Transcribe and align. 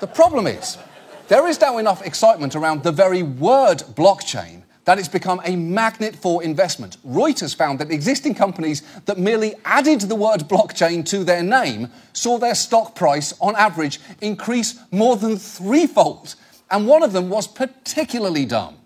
The 0.00 0.06
problem 0.06 0.46
is, 0.46 0.78
there 1.26 1.46
is 1.48 1.60
now 1.60 1.78
enough 1.78 2.06
excitement 2.06 2.54
around 2.54 2.82
the 2.82 2.92
very 2.92 3.22
word 3.22 3.78
blockchain 3.94 4.62
that 4.84 4.98
it's 4.98 5.08
become 5.08 5.40
a 5.44 5.56
magnet 5.56 6.16
for 6.16 6.42
investment. 6.42 6.96
Reuters 7.06 7.54
found 7.54 7.78
that 7.80 7.90
existing 7.90 8.34
companies 8.34 8.82
that 9.06 9.18
merely 9.18 9.54
added 9.64 10.02
the 10.02 10.14
word 10.14 10.42
blockchain 10.42 11.04
to 11.06 11.24
their 11.24 11.42
name 11.42 11.90
saw 12.12 12.38
their 12.38 12.54
stock 12.54 12.94
price, 12.94 13.34
on 13.40 13.54
average, 13.56 14.00
increase 14.20 14.78
more 14.90 15.16
than 15.16 15.36
threefold. 15.36 16.36
And 16.70 16.86
one 16.86 17.02
of 17.02 17.12
them 17.12 17.28
was 17.28 17.46
particularly 17.46 18.46
dumb. 18.46 18.76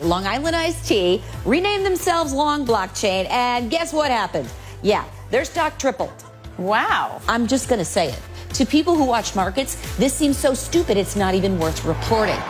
Long 0.00 0.26
Island 0.26 0.56
Iced 0.56 0.88
Tea 0.88 1.22
renamed 1.44 1.86
themselves 1.86 2.32
Long 2.32 2.66
Blockchain, 2.66 3.28
and 3.30 3.70
guess 3.70 3.92
what 3.92 4.10
happened? 4.10 4.48
Yeah, 4.82 5.04
their 5.30 5.44
stock 5.44 5.78
tripled. 5.78 6.24
Wow. 6.58 7.20
I'm 7.28 7.46
just 7.46 7.68
going 7.68 7.78
to 7.78 7.84
say 7.84 8.08
it. 8.08 8.20
To 8.54 8.64
people 8.64 8.96
who 8.96 9.04
watch 9.04 9.34
markets, 9.34 9.76
this 9.96 10.14
seems 10.14 10.38
so 10.38 10.54
stupid 10.54 10.96
it's 10.96 11.16
not 11.16 11.34
even 11.34 11.58
worth 11.58 11.84
reporting. 11.84 12.40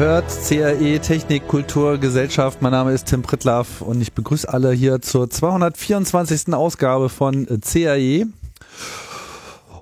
Hört 0.00 0.24
CRE 0.48 0.98
Technik, 1.00 1.46
Kultur, 1.46 1.98
Gesellschaft. 1.98 2.62
Mein 2.62 2.72
Name 2.72 2.92
ist 2.92 3.08
Tim 3.08 3.20
Pritlaff 3.20 3.82
und 3.82 4.00
ich 4.00 4.14
begrüße 4.14 4.48
alle 4.48 4.72
hier 4.72 5.02
zur 5.02 5.28
224. 5.28 6.54
Ausgabe 6.54 7.10
von 7.10 7.46
CRE. 7.60 8.24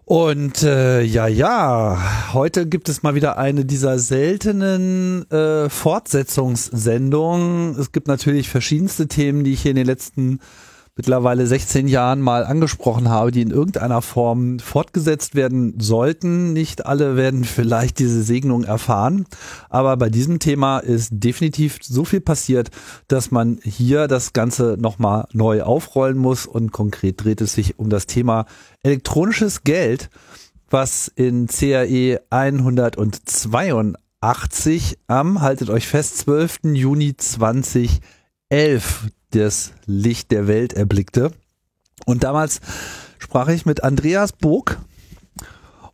Und 0.05 0.65
äh, 0.65 1.03
ja, 1.03 1.29
ja, 1.29 2.33
heute 2.33 2.67
gibt 2.67 2.89
es 2.89 3.05
mal 3.05 3.15
wieder 3.15 3.39
eine 3.39 3.65
dieser 3.65 4.01
seltenen 4.01 5.31
äh, 5.31 5.69
Fortsetzungssendungen. 5.69 7.79
Es 7.79 7.93
gibt 7.93 8.09
natürlich 8.09 8.49
verschiedenste 8.49 9.07
Themen, 9.07 9.45
die 9.45 9.53
ich 9.53 9.63
hier 9.63 9.71
in 9.71 9.77
den 9.77 9.87
letzten 9.87 10.41
mittlerweile 10.99 11.47
16 11.47 11.89
Jahren 11.89 12.21
mal 12.21 12.45
angesprochen 12.45 13.09
habe, 13.09 13.31
die 13.31 13.41
in 13.41 13.53
irgendeiner 13.53 14.03
Form 14.03 14.59
fortgesetzt 14.59 15.37
werden 15.37 15.79
sollten. 15.79 16.53
Nicht 16.53 16.85
alle 16.87 17.17
werden 17.17 17.45
vielleicht 17.45 18.01
diese 18.01 18.23
Segnung 18.23 18.65
erfahren, 18.65 19.25
aber 19.71 19.97
bei 19.97 20.11
diesem 20.11 20.41
Thema 20.41 20.81
ist 20.81 21.11
definitiv 21.13 21.79
so 21.81 22.05
viel 22.05 22.21
passiert, 22.21 22.71
dass 23.07 23.31
man 23.31 23.61
hier 23.63 24.09
das 24.09 24.33
Ganze 24.33 24.77
nochmal 24.79 25.29
neu 25.33 25.63
aufrollen 25.63 26.19
muss 26.19 26.47
und 26.47 26.73
konkret 26.73 27.23
dreht 27.23 27.41
es 27.41 27.53
sich 27.53 27.79
um 27.79 27.91
das 27.91 28.07
Thema 28.07 28.47
elektronisches 28.83 29.63
Geld, 29.63 30.11
was 30.69 31.07
in 31.15 31.47
CAE 31.47 32.19
182 32.29 34.99
am, 35.07 35.43
haltet 35.43 35.71
euch 35.71 35.87
fest, 35.87 36.19
12. 36.19 36.75
Juni 36.75 37.17
2011 37.17 38.01
das 39.31 39.73
Licht 39.87 40.31
der 40.31 40.47
Welt 40.49 40.73
erblickte. 40.73 41.33
Und 42.07 42.25
damals 42.25 42.61
sprach 43.19 43.49
ich 43.49 43.67
mit 43.67 43.83
Andreas 43.85 44.33
Burg 44.33 44.79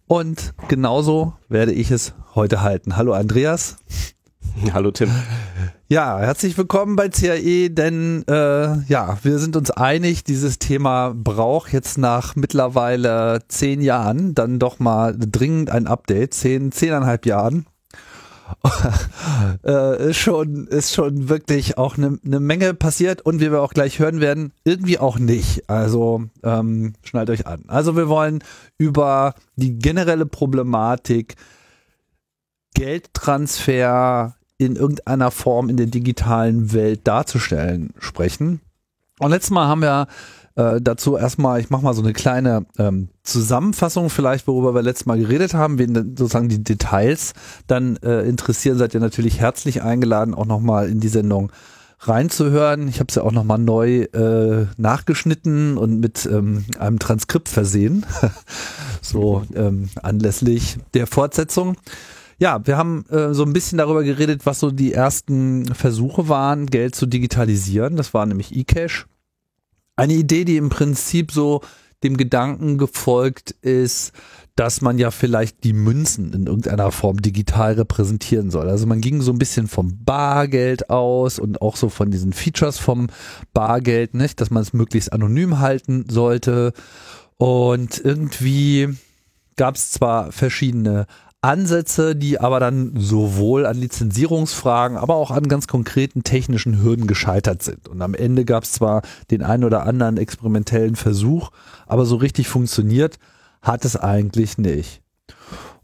und 0.06 0.54
genauso 0.68 1.34
werde 1.48 1.72
ich 1.72 1.90
es 1.90 2.14
heute 2.34 2.62
halten. 2.62 2.96
Hallo 2.96 3.12
Andreas. 3.12 3.76
Hallo 4.72 4.90
Tim. 4.90 5.10
Ja, 5.88 6.18
herzlich 6.18 6.56
willkommen 6.56 6.96
bei 6.96 7.08
CAE, 7.08 7.70
denn 7.70 8.24
äh, 8.28 8.80
ja, 8.88 9.18
wir 9.22 9.38
sind 9.38 9.56
uns 9.56 9.70
einig, 9.70 10.24
dieses 10.24 10.58
Thema 10.58 11.12
braucht 11.14 11.72
jetzt 11.72 11.98
nach 11.98 12.36
mittlerweile 12.36 13.40
zehn 13.48 13.80
Jahren 13.80 14.34
dann 14.34 14.58
doch 14.58 14.78
mal 14.78 15.14
dringend 15.18 15.70
ein 15.70 15.86
Update, 15.86 16.34
zehn, 16.34 16.72
zehneinhalb 16.72 17.26
Jahren. 17.26 17.66
äh, 19.64 20.10
ist 20.10 20.18
schon 20.18 20.66
ist 20.66 20.94
schon 20.94 21.28
wirklich 21.28 21.78
auch 21.78 21.96
eine 21.96 22.18
ne 22.22 22.40
Menge 22.40 22.74
passiert 22.74 23.22
und 23.22 23.40
wie 23.40 23.50
wir 23.50 23.62
auch 23.62 23.72
gleich 23.72 23.98
hören 23.98 24.20
werden, 24.20 24.52
irgendwie 24.64 24.98
auch 24.98 25.18
nicht. 25.18 25.68
Also 25.68 26.24
ähm, 26.42 26.94
schnallt 27.02 27.30
euch 27.30 27.46
an. 27.46 27.64
Also 27.68 27.96
wir 27.96 28.08
wollen 28.08 28.42
über 28.78 29.34
die 29.56 29.78
generelle 29.78 30.26
Problematik 30.26 31.36
Geldtransfer 32.74 34.34
in 34.58 34.76
irgendeiner 34.76 35.30
Form 35.30 35.68
in 35.68 35.76
der 35.76 35.86
digitalen 35.86 36.72
Welt 36.72 37.06
darzustellen 37.06 37.92
sprechen. 37.98 38.60
Und 39.18 39.30
letztes 39.30 39.50
Mal 39.50 39.68
haben 39.68 39.82
wir 39.82 40.06
äh, 40.56 40.80
dazu 40.80 41.16
erstmal, 41.16 41.60
ich 41.60 41.70
mache 41.70 41.82
mal 41.82 41.94
so 41.94 42.02
eine 42.02 42.12
kleine 42.12 42.66
ähm, 42.78 43.08
Zusammenfassung 43.22 44.10
vielleicht, 44.10 44.46
worüber 44.46 44.74
wir 44.74 44.82
letztes 44.82 45.06
Mal 45.06 45.18
geredet 45.18 45.54
haben, 45.54 45.78
wen 45.78 45.94
sozusagen 45.94 46.48
die 46.48 46.62
Details 46.62 47.32
dann 47.66 47.96
äh, 47.96 48.20
interessieren, 48.22 48.78
seid 48.78 48.94
ihr 48.94 49.00
natürlich 49.00 49.40
herzlich 49.40 49.82
eingeladen, 49.82 50.34
auch 50.34 50.46
nochmal 50.46 50.88
in 50.88 51.00
die 51.00 51.08
Sendung 51.08 51.50
reinzuhören. 52.00 52.88
Ich 52.88 53.00
habe 53.00 53.06
es 53.08 53.14
ja 53.14 53.22
auch 53.22 53.32
nochmal 53.32 53.58
neu 53.58 54.02
äh, 54.02 54.66
nachgeschnitten 54.76 55.78
und 55.78 56.00
mit 56.00 56.26
ähm, 56.26 56.64
einem 56.78 56.98
Transkript 56.98 57.48
versehen, 57.48 58.06
so 59.02 59.42
ähm, 59.54 59.88
anlässlich 60.02 60.78
der 60.92 61.06
Fortsetzung. 61.06 61.76
Ja, 62.38 62.66
wir 62.66 62.76
haben 62.76 63.06
äh, 63.10 63.32
so 63.32 63.44
ein 63.44 63.52
bisschen 63.52 63.78
darüber 63.78 64.02
geredet, 64.02 64.44
was 64.44 64.60
so 64.60 64.70
die 64.70 64.92
ersten 64.92 65.66
Versuche 65.74 66.28
waren, 66.28 66.66
Geld 66.66 66.94
zu 66.94 67.06
digitalisieren. 67.06 67.96
Das 67.96 68.12
war 68.12 68.26
nämlich 68.26 68.54
eCash. 68.54 69.06
Eine 69.96 70.14
Idee, 70.14 70.44
die 70.44 70.56
im 70.56 70.70
Prinzip 70.70 71.32
so 71.32 71.60
dem 72.02 72.16
Gedanken 72.16 72.78
gefolgt 72.78 73.52
ist, 73.62 74.12
dass 74.56 74.80
man 74.80 74.98
ja 74.98 75.10
vielleicht 75.10 75.64
die 75.64 75.72
Münzen 75.72 76.32
in 76.32 76.46
irgendeiner 76.46 76.92
Form 76.92 77.20
digital 77.20 77.72
repräsentieren 77.72 78.50
soll. 78.50 78.68
Also 78.68 78.86
man 78.86 79.00
ging 79.00 79.20
so 79.20 79.32
ein 79.32 79.38
bisschen 79.38 79.66
vom 79.66 80.04
Bargeld 80.04 80.90
aus 80.90 81.38
und 81.38 81.60
auch 81.60 81.76
so 81.76 81.88
von 81.88 82.10
diesen 82.10 82.32
Features 82.32 82.78
vom 82.78 83.08
Bargeld, 83.52 84.14
nicht, 84.14 84.40
dass 84.40 84.50
man 84.50 84.62
es 84.62 84.72
möglichst 84.72 85.12
anonym 85.12 85.58
halten 85.58 86.04
sollte. 86.08 86.72
Und 87.36 88.00
irgendwie 88.04 88.90
gab 89.56 89.74
es 89.74 89.90
zwar 89.90 90.30
verschiedene 90.30 91.06
Ansätze, 91.44 92.16
die 92.16 92.40
aber 92.40 92.58
dann 92.58 92.94
sowohl 92.96 93.66
an 93.66 93.76
Lizenzierungsfragen, 93.76 94.96
aber 94.96 95.14
auch 95.14 95.30
an 95.30 95.46
ganz 95.46 95.68
konkreten 95.68 96.24
technischen 96.24 96.82
Hürden 96.82 97.06
gescheitert 97.06 97.62
sind. 97.62 97.86
Und 97.86 98.00
am 98.00 98.14
Ende 98.14 98.44
gab 98.44 98.64
es 98.64 98.72
zwar 98.72 99.02
den 99.30 99.42
einen 99.42 99.64
oder 99.64 99.84
anderen 99.86 100.16
experimentellen 100.16 100.96
Versuch, 100.96 101.50
aber 101.86 102.06
so 102.06 102.16
richtig 102.16 102.48
funktioniert 102.48 103.18
hat 103.60 103.84
es 103.84 103.96
eigentlich 103.96 104.56
nicht. 104.58 105.02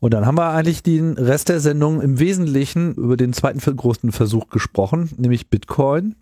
Und 0.00 0.14
dann 0.14 0.24
haben 0.24 0.38
wir 0.38 0.48
eigentlich 0.48 0.82
den 0.82 1.18
Rest 1.18 1.50
der 1.50 1.60
Sendung 1.60 2.00
im 2.00 2.18
Wesentlichen 2.18 2.94
über 2.94 3.18
den 3.18 3.34
zweiten 3.34 3.60
großen 3.60 4.12
Versuch 4.12 4.48
gesprochen, 4.48 5.10
nämlich 5.18 5.50
Bitcoin. 5.50 6.16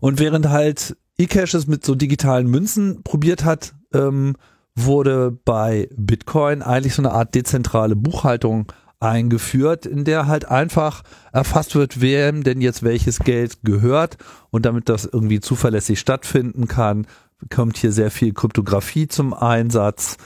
Und 0.00 0.18
während 0.18 0.50
halt 0.50 0.94
eCash 1.16 1.54
es 1.54 1.66
mit 1.66 1.86
so 1.86 1.94
digitalen 1.94 2.48
Münzen 2.48 3.02
probiert 3.02 3.44
hat, 3.44 3.74
ähm, 3.94 4.34
wurde 4.74 5.30
bei 5.44 5.88
Bitcoin 5.96 6.62
eigentlich 6.62 6.94
so 6.94 7.02
eine 7.02 7.12
Art 7.12 7.34
dezentrale 7.34 7.96
Buchhaltung 7.96 8.72
eingeführt, 9.00 9.86
in 9.86 10.04
der 10.04 10.26
halt 10.26 10.46
einfach 10.46 11.02
erfasst 11.32 11.74
wird, 11.74 12.00
wem 12.00 12.42
denn 12.42 12.60
jetzt 12.60 12.82
welches 12.82 13.18
Geld 13.20 13.58
gehört 13.62 14.16
und 14.50 14.64
damit 14.66 14.88
das 14.88 15.04
irgendwie 15.04 15.40
zuverlässig 15.40 16.00
stattfinden 16.00 16.68
kann, 16.68 17.06
kommt 17.50 17.76
hier 17.76 17.92
sehr 17.92 18.10
viel 18.10 18.32
Kryptographie 18.32 19.06
zum 19.06 19.34
Einsatz. 19.34 20.16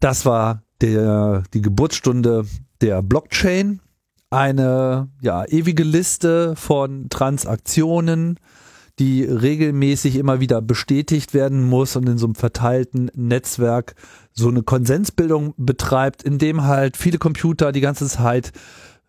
Das 0.00 0.24
war 0.24 0.62
der, 0.80 1.42
die 1.52 1.62
Geburtsstunde 1.62 2.46
der 2.80 3.02
Blockchain, 3.02 3.80
eine 4.30 5.08
ja 5.20 5.44
ewige 5.46 5.84
Liste 5.84 6.56
von 6.56 7.08
Transaktionen, 7.08 8.38
die 8.98 9.24
regelmäßig 9.24 10.16
immer 10.16 10.40
wieder 10.40 10.62
bestätigt 10.62 11.34
werden 11.34 11.64
muss 11.64 11.96
und 11.96 12.08
in 12.08 12.18
so 12.18 12.26
einem 12.26 12.34
verteilten 12.34 13.10
Netzwerk 13.14 13.94
so 14.32 14.48
eine 14.48 14.62
Konsensbildung 14.62 15.54
betreibt, 15.56 16.22
in 16.22 16.38
dem 16.38 16.64
halt 16.64 16.96
viele 16.96 17.18
Computer 17.18 17.72
die 17.72 17.82
ganze 17.82 18.06
Zeit 18.06 18.52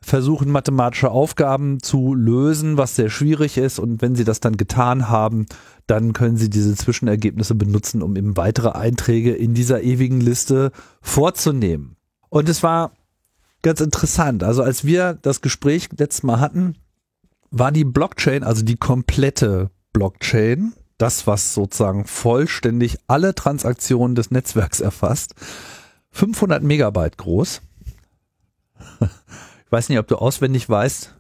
versuchen, 0.02 0.52
mathematische 0.52 1.10
Aufgaben 1.10 1.82
zu 1.82 2.14
lösen, 2.14 2.78
was 2.78 2.96
sehr 2.96 3.10
schwierig 3.10 3.58
ist. 3.58 3.80
Und 3.80 4.02
wenn 4.02 4.16
sie 4.16 4.24
das 4.24 4.40
dann 4.40 4.58
getan 4.58 5.10
haben, 5.10 5.46
dann 5.88 6.14
können 6.14 6.38
sie 6.38 6.50
diese 6.50 6.76
Zwischenergebnisse 6.76 7.56
benutzen, 7.56 8.02
um 8.02 8.16
eben 8.16 8.38
weitere 8.38 8.70
Einträge 8.70 9.34
in 9.34 9.54
dieser 9.54 9.82
ewigen 9.82 10.22
Liste 10.22 10.72
vorzunehmen. 11.02 11.96
Und 12.30 12.50
es 12.50 12.62
war 12.62 12.92
ganz 13.64 13.82
interessant. 13.82 14.44
Also 14.44 14.64
als 14.64 14.86
wir 14.86 15.14
das 15.14 15.42
Gespräch 15.42 15.90
letztes 15.98 16.24
Mal 16.24 16.40
hatten, 16.40 16.76
war 17.50 17.72
die 17.72 17.86
Blockchain, 17.86 18.44
also 18.44 18.64
die 18.64 18.76
komplette 18.76 19.72
Blockchain, 19.98 20.74
das, 21.00 21.26
was 21.26 21.56
sozusagen 21.56 22.06
vollständig 22.06 23.00
alle 23.08 23.34
Transaktionen 23.34 24.14
des 24.14 24.30
Netzwerks 24.30 24.80
erfasst, 24.80 25.34
500 26.12 26.62
Megabyte 26.62 27.18
groß. 27.18 27.62
Ich 29.66 29.72
weiß 29.74 29.90
nicht, 29.90 30.00
ob 30.00 30.08
du 30.08 30.16
auswendig 30.16 30.70
weißt, 30.70 31.17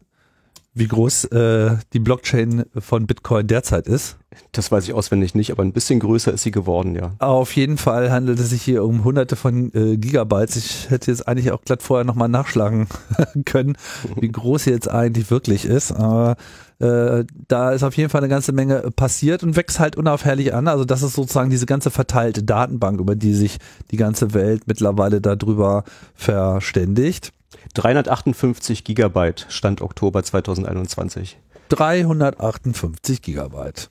wie 0.77 0.87
groß 0.87 1.25
äh, 1.25 1.77
die 1.93 1.99
Blockchain 1.99 2.65
von 2.77 3.07
Bitcoin 3.07 3.47
derzeit 3.47 3.87
ist. 3.87 4.17
Das 4.51 4.71
weiß 4.71 4.83
ich 4.83 4.93
auswendig 4.93 5.35
nicht, 5.35 5.51
aber 5.51 5.63
ein 5.63 5.73
bisschen 5.73 5.99
größer 5.99 6.33
ist 6.33 6.43
sie 6.43 6.51
geworden, 6.51 6.95
ja. 6.95 7.13
Auf 7.19 7.55
jeden 7.55 7.77
Fall 7.77 8.11
handelt 8.11 8.39
es 8.39 8.49
sich 8.51 8.61
hier 8.61 8.83
um 8.83 9.03
hunderte 9.03 9.35
von 9.35 9.73
äh, 9.73 9.97
Gigabytes. 9.97 10.55
Ich 10.57 10.89
hätte 10.89 11.09
jetzt 11.09 11.27
eigentlich 11.27 11.51
auch 11.51 11.61
glatt 11.63 11.81
vorher 11.81 12.05
nochmal 12.05 12.29
nachschlagen 12.29 12.87
können, 13.45 13.77
wie 14.15 14.29
groß 14.29 14.65
sie 14.65 14.71
jetzt 14.71 14.89
eigentlich 14.89 15.31
wirklich 15.31 15.65
ist. 15.65 15.91
Aber 15.91 16.35
äh, 16.79 17.25
da 17.47 17.71
ist 17.71 17.83
auf 17.83 17.95
jeden 17.97 18.09
Fall 18.09 18.21
eine 18.21 18.29
ganze 18.29 18.51
Menge 18.51 18.91
passiert 18.95 19.43
und 19.43 19.55
wächst 19.55 19.79
halt 19.79 19.95
unaufhörlich 19.95 20.53
an. 20.53 20.67
Also 20.67 20.85
das 20.85 21.01
ist 21.01 21.13
sozusagen 21.13 21.49
diese 21.49 21.65
ganze 21.65 21.89
verteilte 21.89 22.43
Datenbank, 22.43 22.99
über 22.99 23.15
die 23.15 23.33
sich 23.33 23.57
die 23.91 23.97
ganze 23.97 24.33
Welt 24.33 24.63
mittlerweile 24.67 25.21
darüber 25.21 25.83
verständigt. 26.13 27.31
358 27.73 28.83
Gigabyte 28.83 29.45
Stand 29.49 29.81
Oktober 29.81 30.23
2021. 30.23 31.39
358 31.69 33.21
Gigabyte. 33.21 33.89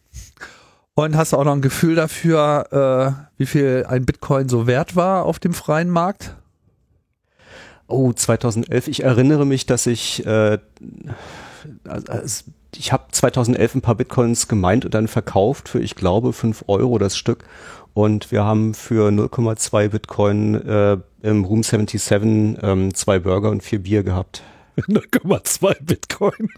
Und 0.94 1.14
hast 1.14 1.32
du 1.32 1.36
auch 1.36 1.44
noch 1.44 1.52
ein 1.52 1.60
Gefühl 1.60 1.94
dafür, 1.94 3.18
äh, 3.36 3.38
wie 3.38 3.46
viel 3.46 3.84
ein 3.86 4.06
Bitcoin 4.06 4.48
so 4.48 4.66
wert 4.66 4.96
war 4.96 5.26
auf 5.26 5.38
dem 5.38 5.52
freien 5.52 5.90
Markt? 5.90 6.34
Oh, 7.86 8.12
2011. 8.12 8.88
Ich 8.88 9.02
erinnere 9.04 9.44
mich, 9.44 9.66
dass 9.66 9.86
ich, 9.86 10.24
äh, 10.24 10.58
also, 11.84 12.44
ich 12.74 12.92
habe 12.92 13.04
2011 13.12 13.74
ein 13.76 13.80
paar 13.82 13.94
Bitcoins 13.94 14.48
gemeint 14.48 14.84
und 14.86 14.94
dann 14.94 15.06
verkauft 15.06 15.68
für, 15.68 15.80
ich 15.80 15.94
glaube, 15.94 16.32
5 16.32 16.64
Euro 16.66 16.98
das 16.98 17.16
Stück. 17.16 17.44
Und 17.96 18.30
wir 18.30 18.44
haben 18.44 18.74
für 18.74 19.08
0,2 19.08 19.88
Bitcoin 19.88 20.54
äh, 20.54 20.98
im 21.22 21.46
Room 21.46 21.62
77 21.62 22.58
ähm, 22.62 22.92
zwei 22.92 23.18
Burger 23.18 23.48
und 23.48 23.62
vier 23.62 23.82
Bier 23.82 24.02
gehabt. 24.02 24.42
0,2 24.76 25.82
Bitcoin. 25.82 26.50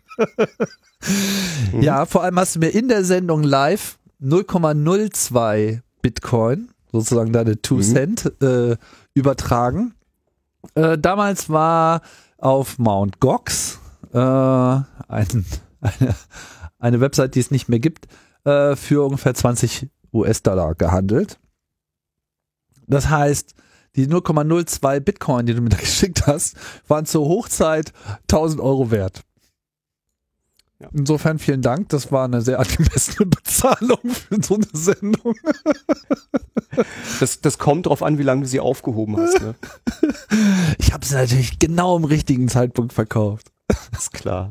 mhm. 1.72 1.80
Ja, 1.80 2.06
vor 2.06 2.24
allem 2.24 2.40
hast 2.40 2.56
du 2.56 2.58
mir 2.58 2.70
in 2.70 2.88
der 2.88 3.04
Sendung 3.04 3.44
live 3.44 4.00
0,02 4.20 5.82
Bitcoin, 6.02 6.70
sozusagen 6.90 7.32
deine 7.32 7.62
2 7.62 7.74
mhm. 7.76 7.82
Cent, 7.82 8.42
äh, 8.42 8.76
übertragen. 9.14 9.94
Äh, 10.74 10.98
damals 10.98 11.48
war 11.48 12.00
auf 12.38 12.80
Mount 12.80 13.20
Gox 13.20 13.78
äh, 14.12 14.18
ein, 14.18 14.82
eine, 15.80 16.16
eine 16.80 17.00
Website, 17.00 17.36
die 17.36 17.40
es 17.40 17.52
nicht 17.52 17.68
mehr 17.68 17.78
gibt, 17.78 18.08
äh, 18.42 18.74
für 18.74 19.04
ungefähr 19.04 19.34
20 19.34 19.88
US-Dollar 20.12 20.74
gehandelt. 20.74 21.38
Das 22.86 23.08
heißt, 23.08 23.54
die 23.96 24.06
0,02 24.06 25.00
Bitcoin, 25.00 25.46
die 25.46 25.54
du 25.54 25.60
mir 25.60 25.70
da 25.70 25.76
geschickt 25.80 26.26
hast, 26.26 26.56
waren 26.86 27.06
zur 27.06 27.26
Hochzeit 27.26 27.92
1000 28.30 28.60
Euro 28.60 28.90
wert. 28.90 29.22
Ja. 30.80 30.88
Insofern 30.92 31.40
vielen 31.40 31.60
Dank. 31.60 31.88
Das 31.88 32.12
war 32.12 32.24
eine 32.24 32.40
sehr 32.40 32.60
angemessene 32.60 33.26
Bezahlung 33.26 33.98
für 34.04 34.40
so 34.40 34.54
eine 34.54 34.66
Sendung. 34.72 35.34
Das, 37.18 37.40
das 37.40 37.58
kommt 37.58 37.86
drauf 37.86 38.02
an, 38.02 38.18
wie 38.18 38.22
lange 38.22 38.42
du 38.42 38.46
sie 38.46 38.60
aufgehoben 38.60 39.16
hast. 39.16 39.40
Ne? 39.40 39.54
Ich 40.78 40.92
habe 40.92 41.04
sie 41.04 41.14
natürlich 41.14 41.58
genau 41.58 41.96
im 41.96 42.04
richtigen 42.04 42.48
Zeitpunkt 42.48 42.92
verkauft. 42.92 43.50
Das 43.66 44.04
ist 44.04 44.12
klar. 44.12 44.48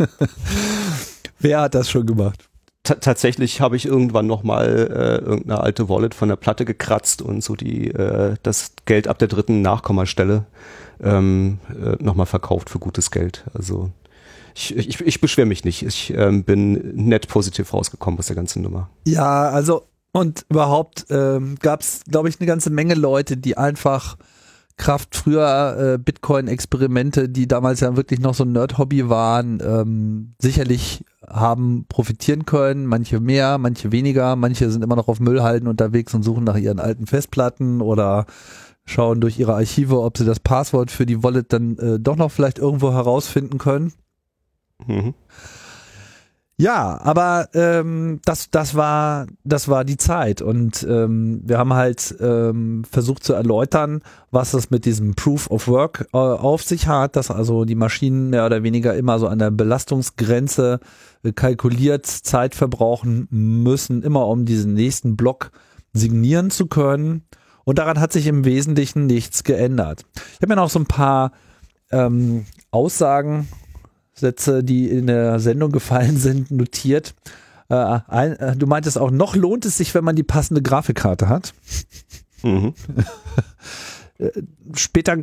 Wer 1.40 1.62
hat 1.62 1.76
das 1.76 1.90
schon 1.90 2.06
gemacht? 2.06 2.47
Tatsächlich 2.88 3.62
habe 3.62 3.76
ich 3.76 3.86
irgendwann 3.86 4.28
nochmal 4.28 4.90
äh, 4.92 5.26
irgendeine 5.26 5.62
alte 5.62 5.90
Wallet 5.90 6.14
von 6.14 6.30
der 6.30 6.36
Platte 6.36 6.66
gekratzt 6.66 7.22
und 7.22 7.44
so 7.44 7.56
die 7.56 7.92
äh, 7.92 8.36
das 8.44 8.74
Geld 8.86 9.08
ab 9.08 9.20
der 9.20 9.28
dritten 9.28 9.62
Nachkommastelle 9.62 10.46
ähm, 11.02 11.60
äh, 11.70 12.02
nochmal 12.04 12.26
verkauft 12.26 12.70
für 12.70 12.80
gutes 12.80 13.12
Geld. 13.12 13.46
Also 13.54 13.92
ich, 14.56 14.76
ich, 14.76 15.02
ich 15.02 15.22
beschwere 15.22 15.46
mich 15.46 15.64
nicht. 15.64 15.84
Ich 15.84 16.14
ähm, 16.16 16.44
bin 16.44 16.96
nett 16.96 17.28
positiv 17.28 17.74
rausgekommen 17.74 18.20
aus 18.20 18.28
der 18.28 18.36
ganzen 18.36 18.64
Nummer. 18.64 18.90
Ja, 19.06 19.50
also 19.50 19.84
und 20.12 20.46
überhaupt 20.50 21.06
ähm, 21.10 21.58
gab 21.62 21.82
es, 21.82 22.02
glaube 22.10 22.30
ich, 22.30 22.40
eine 22.40 22.48
ganze 22.48 22.72
Menge 22.72 22.96
Leute, 22.96 23.38
die 23.38 23.56
einfach 23.56 24.18
Kraft 24.78 25.16
früher 25.16 25.94
äh, 25.96 25.98
Bitcoin-Experimente, 25.98 27.30
die 27.30 27.48
damals 27.48 27.80
ja 27.80 27.96
wirklich 27.96 28.20
noch 28.20 28.36
so 28.36 28.44
ein 28.44 28.52
Nerd-Hobby 28.52 29.10
waren, 29.10 29.62
ähm, 29.66 30.36
sicherlich 30.40 31.04
haben 31.28 31.86
profitieren 31.90 32.46
können, 32.46 32.86
manche 32.86 33.20
mehr, 33.20 33.58
manche 33.58 33.92
weniger, 33.92 34.36
manche 34.36 34.70
sind 34.70 34.84
immer 34.84 34.96
noch 34.96 35.08
auf 35.08 35.20
Müllhalden 35.20 35.68
unterwegs 35.68 36.14
und 36.14 36.24
suchen 36.24 36.44
nach 36.44 36.56
ihren 36.56 36.80
alten 36.80 37.08
Festplatten 37.08 37.82
oder 37.82 38.28
schauen 38.86 39.20
durch 39.20 39.38
ihre 39.40 39.56
Archive, 39.56 40.00
ob 40.00 40.18
sie 40.18 40.26
das 40.26 40.40
Passwort 40.40 40.92
für 40.92 41.06
die 41.06 41.24
Wallet 41.24 41.52
dann 41.52 41.78
äh, 41.80 42.00
doch 42.00 42.16
noch 42.16 42.32
vielleicht 42.32 42.60
irgendwo 42.60 42.94
herausfinden 42.94 43.58
können. 43.58 43.94
Mhm. 44.86 45.16
Ja, 46.60 47.00
aber 47.04 47.50
ähm, 47.54 48.20
das, 48.26 48.50
das 48.50 48.74
war, 48.74 49.28
das 49.44 49.68
war 49.68 49.86
die 49.86 49.98
Zeit 49.98 50.42
und 50.42 50.84
ähm, 50.90 51.42
wir 51.44 51.60
haben 51.60 51.74
halt 51.74 52.16
ähm, 52.20 52.84
versucht 52.90 53.24
zu 53.24 53.34
erläutern, 53.34 54.02
was 54.32 54.56
es 54.56 54.72
mit 54.72 54.86
diesem 54.86 55.14
Proof 55.14 55.52
of 55.52 55.68
Work 55.68 56.08
äh, 56.14 56.18
auf 56.18 56.64
sich 56.64 56.88
hat, 56.88 57.16
dass 57.16 57.30
also 57.30 57.64
die 57.64 57.76
Maschinen 57.76 58.32
mehr 58.32 58.44
oder 58.44 58.64
weniger 58.64 58.96
immer 58.96 59.20
so 59.20 59.28
an 59.28 59.38
der 59.38 59.52
Belastungsgrenze 59.52 60.80
äh, 61.22 61.32
kalkuliert 61.32 62.08
Zeit 62.08 62.56
verbrauchen 62.56 63.28
müssen, 63.30 64.02
immer 64.02 64.26
um 64.26 64.46
diesen 64.46 64.74
nächsten 64.74 65.16
Block 65.16 65.52
signieren 65.94 66.50
zu 66.50 66.66
können. 66.66 67.22
Und 67.66 67.78
daran 67.78 68.00
hat 68.00 68.12
sich 68.12 68.26
im 68.26 68.46
Wesentlichen 68.46 69.06
nichts 69.06 69.44
geändert. 69.44 70.06
Ich 70.16 70.42
habe 70.42 70.48
mir 70.48 70.56
noch 70.56 70.72
so 70.72 70.80
ein 70.80 70.88
paar 70.88 71.34
ähm, 71.92 72.46
Aussagen 72.72 73.48
Sätze, 74.18 74.64
die 74.64 74.90
in 74.90 75.08
der 75.08 75.40
Sendung 75.40 75.72
gefallen 75.72 76.18
sind, 76.18 76.52
notiert. 76.52 77.14
Äh, 77.70 78.00
ein, 78.08 78.34
äh, 78.38 78.56
du 78.56 78.68
meintest 78.68 78.98
auch, 78.98 79.12
noch 79.12 79.36
lohnt 79.36 79.66
es 79.66 79.78
sich, 79.78 79.94
wenn 79.94 80.04
man 80.04 80.16
die 80.16 80.24
passende 80.24 80.62
Grafikkarte 80.62 81.30
hat. 81.30 81.54
Mhm. 82.44 82.74
Äh, 84.20 84.32
später 84.74 85.16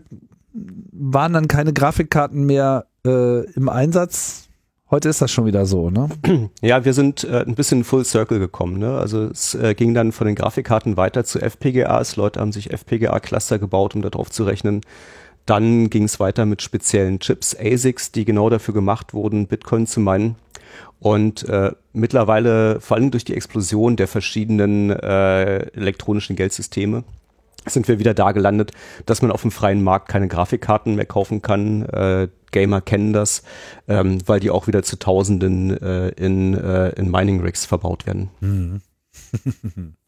waren 0.53 1.33
dann 1.33 1.49
keine 1.49 1.73
Grafikkarten 1.73 2.47
mehr 2.47 2.87
äh, 3.05 3.45
im 3.55 3.69
Einsatz. 3.69 4.45
Heute 4.89 5.09
ist 5.09 5.21
das 5.21 5.33
schon 5.33 5.47
wieder 5.47 5.67
so, 5.67 5.91
ne? 5.91 6.09
Ja, 6.61 6.85
wir 6.85 6.93
sind 6.93 7.25
äh, 7.25 7.45
ein 7.45 7.57
bisschen 7.57 7.83
Full 7.83 8.05
Circle 8.05 8.39
gekommen. 8.39 8.79
Ne? 8.79 8.97
Also 8.97 9.25
es 9.25 9.57
äh, 9.57 9.75
ging 9.75 9.95
dann 9.95 10.13
von 10.13 10.29
den 10.29 10.37
Grafikkarten 10.37 10.97
weiter 10.97 11.25
zu 11.25 11.41
FPGAs. 11.41 12.15
Leute 12.15 12.39
haben 12.39 12.53
sich 12.53 12.71
FPGA-Cluster 12.73 13.59
gebaut, 13.59 13.97
um 13.97 14.03
darauf 14.03 14.31
zu 14.31 14.45
rechnen, 14.45 14.83
dann 15.47 15.91
ging 15.91 16.05
es 16.05 16.21
weiter 16.21 16.47
mit 16.47 16.63
speziellen 16.63 17.21
Chips, 17.21 17.57
ASICs, 17.59 18.13
die 18.13 18.25
genau 18.25 18.51
dafür 18.51 18.75
gemacht 18.75 19.15
wurden, 19.15 19.47
Bitcoin 19.47 19.87
zu 19.87 20.01
meinen. 20.01 20.37
Und 21.01 21.49
äh, 21.49 21.73
mittlerweile, 21.93 22.81
vor 22.81 22.97
allem 22.97 23.11
durch 23.11 23.25
die 23.25 23.35
Explosion 23.35 23.97
der 23.97 24.09
verschiedenen 24.09 24.91
äh, 24.91 25.59
elektronischen 25.77 26.35
Geldsysteme, 26.35 27.05
sind 27.67 27.89
wir 27.89 27.99
wieder 27.99 28.15
da 28.15 28.33
gelandet, 28.33 28.73
dass 29.07 29.23
man 29.23 29.31
auf 29.31 29.43
dem 29.43 29.51
freien 29.51 29.83
Markt 29.83 30.09
keine 30.09 30.29
Grafikkarten 30.29 30.95
mehr 30.97 31.07
kaufen 31.07 31.43
kann. 31.43 31.83
Äh, 31.87 32.29
Gamer 32.51 32.81
kennen 32.81 33.13
das, 33.13 33.43
ähm, 33.89 34.19
weil 34.27 34.41
die 34.41 34.51
auch 34.51 34.67
wieder 34.67 34.83
zu 34.83 34.99
Tausenden 34.99 35.77
äh, 35.77 36.09
in, 36.11 36.55
äh, 36.55 36.91
in 36.91 37.11
Mining 37.11 37.41
Rigs 37.41 37.65
verbaut 37.65 38.07
werden. 38.07 38.31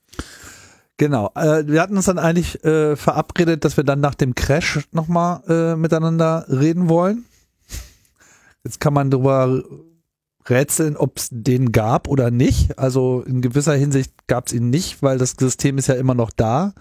Genau. 0.99 1.31
Äh, 1.35 1.67
wir 1.67 1.83
hatten 1.83 1.97
uns 1.97 2.07
dann 2.07 2.19
eigentlich 2.19 2.65
äh, 2.65 2.97
verabredet, 2.97 3.65
dass 3.65 3.76
wir 3.76 3.85
dann 3.85 4.00
nach 4.00 4.15
dem 4.15 4.35
Crash 4.35 4.88
nochmal 4.93 5.43
äh, 5.49 5.76
miteinander 5.76 6.47
reden 6.49 6.88
wollen. 6.88 7.25
Jetzt 8.65 8.81
kann 8.81 8.95
man 8.95 9.11
darüber 9.11 9.62
rätseln, 10.49 10.97
ob 10.97 11.19
es 11.19 11.29
den 11.31 11.73
gab 11.73 12.09
oder 12.09 12.31
nicht. 12.31 12.79
Also 12.79 13.23
in 13.26 13.43
gewisser 13.43 13.75
Hinsicht 13.75 14.12
gab 14.26 14.47
es 14.47 14.53
ihn 14.53 14.71
nicht, 14.71 15.03
weil 15.03 15.19
das 15.19 15.35
System 15.38 15.79
ist 15.79 15.88
ja 15.88 15.95
immer 15.95 16.15
noch 16.15 16.31
da. 16.31 16.73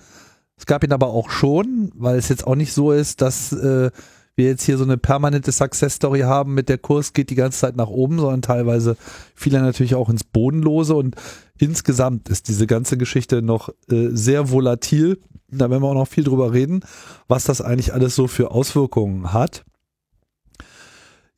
Es 0.58 0.66
gab 0.66 0.84
ihn 0.84 0.94
aber 0.94 1.08
auch 1.08 1.30
schon, 1.30 1.92
weil 1.96 2.18
es 2.18 2.30
jetzt 2.30 2.48
auch 2.48 2.56
nicht 2.56 2.74
so 2.74 2.92
ist, 2.92 3.22
dass 3.22 3.52
äh, 3.52 3.92
wir 4.36 4.46
jetzt 4.46 4.64
hier 4.64 4.78
so 4.78 4.84
eine 4.84 4.98
permanente 4.98 5.52
Success 5.52 5.96
Story 5.96 6.22
haben 6.22 6.54
mit 6.54 6.68
der 6.68 6.78
Kurs 6.78 7.14
geht 7.14 7.30
die 7.30 7.36
ganze 7.36 7.60
Zeit 7.60 7.76
nach 7.76 7.88
oben, 7.88 8.20
sondern 8.20 8.42
teilweise 8.42 8.98
fiel 9.34 9.56
er 9.56 9.62
natürlich 9.62 9.96
auch 9.96 10.10
ins 10.10 10.24
Bodenlose 10.24 10.96
und 10.96 11.16
insgesamt 11.58 12.28
ist 12.30 12.48
diese 12.50 12.68
ganze 12.68 12.98
Geschichte 12.98 13.42
noch 13.42 13.70
äh, 13.90 14.10
sehr 14.12 14.52
volatil. 14.52 15.20
Da 15.50 15.70
werden 15.70 15.84
wir 15.84 15.88
auch 15.88 15.94
noch 15.94 16.08
viel 16.08 16.26
drüber 16.26 16.52
reden, 16.52 16.82
was 17.28 17.46
das 17.46 17.62
eigentlich 17.62 17.94
alles 17.94 18.16
so 18.16 18.28
für 18.28 18.52
Auswirkungen 18.52 19.32
hat. 19.32 19.64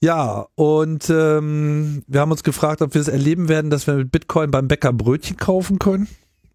Ja, 0.02 0.48
und 0.56 1.10
ähm, 1.10 2.04
wir 2.08 2.22
haben 2.22 2.32
uns 2.32 2.44
gefragt, 2.44 2.82
ob 2.82 2.94
wir 2.94 3.02
es 3.02 3.08
erleben 3.08 3.48
werden, 3.50 3.72
dass 3.72 3.88
wir 3.88 3.96
mit 3.96 4.12
Bitcoin 4.12 4.52
beim 4.52 4.68
Bäcker 4.68 4.94
Brötchen 4.94 5.38
kaufen 5.38 5.80
können. 5.80 6.08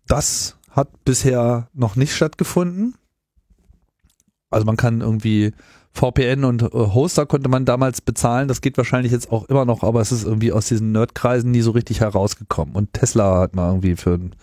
Das 0.07 0.57
hat 0.71 1.05
bisher 1.05 1.69
noch 1.75 1.97
nicht 1.97 2.15
stattgefunden. 2.15 2.95
Also 4.51 4.65
man 4.67 4.77
kann 4.77 5.01
irgendwie 5.01 5.53
VPN 5.93 6.45
und 6.45 6.63
äh, 6.63 6.69
Hoster 6.73 7.27
konnte 7.27 7.49
man 7.49 7.65
damals 7.65 8.01
bezahlen. 8.01 8.49
Das 8.49 8.61
geht 8.61 8.77
wahrscheinlich 8.77 9.13
jetzt 9.13 9.31
auch 9.31 9.45
immer 9.49 9.65
noch, 9.65 9.83
aber 9.83 10.01
es 10.01 10.13
ist 10.13 10.25
irgendwie 10.25 10.53
aus 10.53 10.67
diesen 10.67 10.93
Nerdkreisen 10.93 11.51
nie 11.51 11.61
so 11.61 11.73
richtig 11.73 12.01
herausgekommen. 12.01 12.75
Und 12.75 12.93
Tesla 12.93 13.41
hat 13.41 13.55
mal 13.55 13.69
irgendwie 13.69 13.97
für 13.97 14.15
ein 14.15 14.35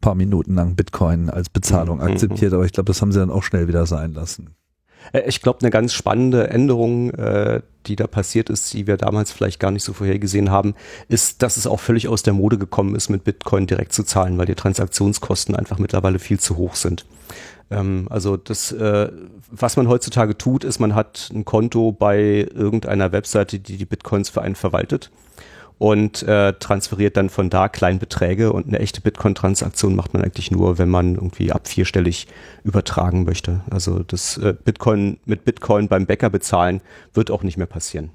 paar 0.00 0.14
Minuten 0.14 0.54
lang 0.54 0.74
Bitcoin 0.74 1.30
als 1.30 1.48
Bezahlung 1.48 1.98
mhm. 1.98 2.04
akzeptiert, 2.04 2.52
aber 2.52 2.64
ich 2.64 2.72
glaube, 2.72 2.88
das 2.88 3.00
haben 3.00 3.12
sie 3.12 3.18
dann 3.18 3.30
auch 3.30 3.42
schnell 3.42 3.68
wieder 3.68 3.86
sein 3.86 4.12
lassen. 4.12 4.54
Äh, 5.12 5.22
ich 5.26 5.40
glaube, 5.42 5.60
eine 5.60 5.70
ganz 5.70 5.92
spannende 5.94 6.48
Änderung, 6.50 7.10
äh, 7.10 7.62
die 7.86 7.96
da 7.96 8.06
passiert 8.06 8.50
ist, 8.50 8.72
die 8.74 8.86
wir 8.86 8.96
damals 8.96 9.32
vielleicht 9.32 9.60
gar 9.60 9.70
nicht 9.70 9.84
so 9.84 9.92
vorhergesehen 9.92 10.50
haben, 10.50 10.74
ist, 11.08 11.42
dass 11.42 11.56
es 11.56 11.66
auch 11.66 11.80
völlig 11.80 12.08
aus 12.08 12.22
der 12.22 12.34
Mode 12.34 12.58
gekommen 12.58 12.94
ist, 12.94 13.08
mit 13.08 13.24
Bitcoin 13.24 13.66
direkt 13.66 13.92
zu 13.92 14.04
zahlen, 14.04 14.38
weil 14.38 14.46
die 14.46 14.54
Transaktionskosten 14.54 15.54
einfach 15.56 15.78
mittlerweile 15.78 16.18
viel 16.18 16.38
zu 16.38 16.56
hoch 16.56 16.74
sind. 16.74 17.06
Ähm, 17.70 18.06
also 18.10 18.36
das, 18.36 18.72
äh, 18.72 19.10
was 19.50 19.76
man 19.76 19.88
heutzutage 19.88 20.36
tut, 20.36 20.64
ist, 20.64 20.78
man 20.78 20.94
hat 20.94 21.30
ein 21.34 21.44
Konto 21.44 21.92
bei 21.92 22.48
irgendeiner 22.54 23.12
Webseite, 23.12 23.58
die 23.58 23.76
die 23.76 23.86
Bitcoins 23.86 24.28
für 24.28 24.42
einen 24.42 24.54
verwaltet 24.54 25.10
und 25.78 26.24
äh, 26.24 26.54
transferiert 26.54 27.16
dann 27.16 27.30
von 27.30 27.50
da 27.50 27.68
Kleinbeträge 27.68 28.52
und 28.52 28.66
eine 28.66 28.80
echte 28.80 29.00
Bitcoin-Transaktion 29.00 29.94
macht 29.94 30.12
man 30.12 30.22
eigentlich 30.22 30.50
nur, 30.50 30.78
wenn 30.78 30.88
man 30.88 31.14
irgendwie 31.14 31.52
ab 31.52 31.68
vierstellig 31.68 32.26
übertragen 32.64 33.24
möchte. 33.24 33.60
Also 33.70 34.00
das 34.00 34.38
äh, 34.38 34.54
Bitcoin 34.64 35.18
mit 35.24 35.44
Bitcoin 35.44 35.88
beim 35.88 36.06
Bäcker 36.06 36.30
bezahlen 36.30 36.80
wird 37.14 37.30
auch 37.30 37.44
nicht 37.44 37.56
mehr 37.56 37.66
passieren. 37.66 38.10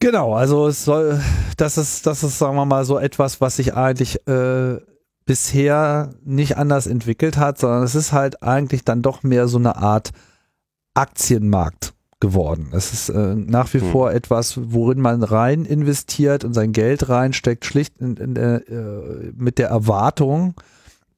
Genau, 0.00 0.34
also 0.34 0.66
es 0.66 0.84
soll, 0.84 1.20
das 1.58 1.76
ist, 1.78 2.06
das 2.06 2.24
ist, 2.24 2.38
sagen 2.38 2.56
wir 2.56 2.64
mal, 2.64 2.84
so 2.84 2.98
etwas, 2.98 3.40
was 3.40 3.56
sich 3.56 3.74
eigentlich 3.74 4.26
äh, 4.26 4.78
bisher 5.30 6.10
nicht 6.24 6.56
anders 6.56 6.88
entwickelt 6.88 7.36
hat, 7.36 7.56
sondern 7.56 7.84
es 7.84 7.94
ist 7.94 8.12
halt 8.12 8.42
eigentlich 8.42 8.84
dann 8.84 9.00
doch 9.00 9.22
mehr 9.22 9.46
so 9.46 9.58
eine 9.58 9.76
Art 9.76 10.10
Aktienmarkt 10.94 11.94
geworden. 12.18 12.70
Es 12.72 12.92
ist 12.92 13.10
äh, 13.10 13.36
nach 13.36 13.72
wie 13.72 13.80
hm. 13.80 13.92
vor 13.92 14.10
etwas, 14.10 14.58
worin 14.60 15.00
man 15.00 15.22
rein 15.22 15.66
investiert 15.66 16.42
und 16.44 16.52
sein 16.52 16.72
Geld 16.72 17.08
reinsteckt, 17.08 17.64
schlicht 17.64 18.00
in, 18.00 18.16
in, 18.16 18.34
äh, 18.34 18.60
mit 19.36 19.58
der 19.58 19.68
Erwartung, 19.68 20.54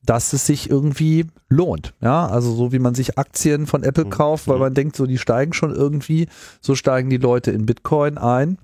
dass 0.05 0.35
es 0.35 0.45
sich 0.45 0.69
irgendwie 0.69 1.25
lohnt. 1.49 1.95
Ja, 2.03 2.27
also 2.27 2.53
so 2.53 2.71
wie 2.71 2.81
man 2.81 2.95
sich 2.95 3.17
Aktien 3.17 3.67
von 3.67 3.83
Apple 3.83 4.05
hm. 4.05 4.11
kauft, 4.11 4.47
weil 4.47 4.57
hm. 4.57 4.61
man 4.61 4.75
denkt, 4.75 4.95
so 4.95 5.07
die 5.07 5.17
steigen 5.17 5.55
schon 5.55 5.75
irgendwie, 5.75 6.29
so 6.61 6.75
steigen 6.75 7.09
die 7.09 7.17
Leute 7.17 7.51
in 7.51 7.65
Bitcoin 7.65 8.19
ein. 8.19 8.59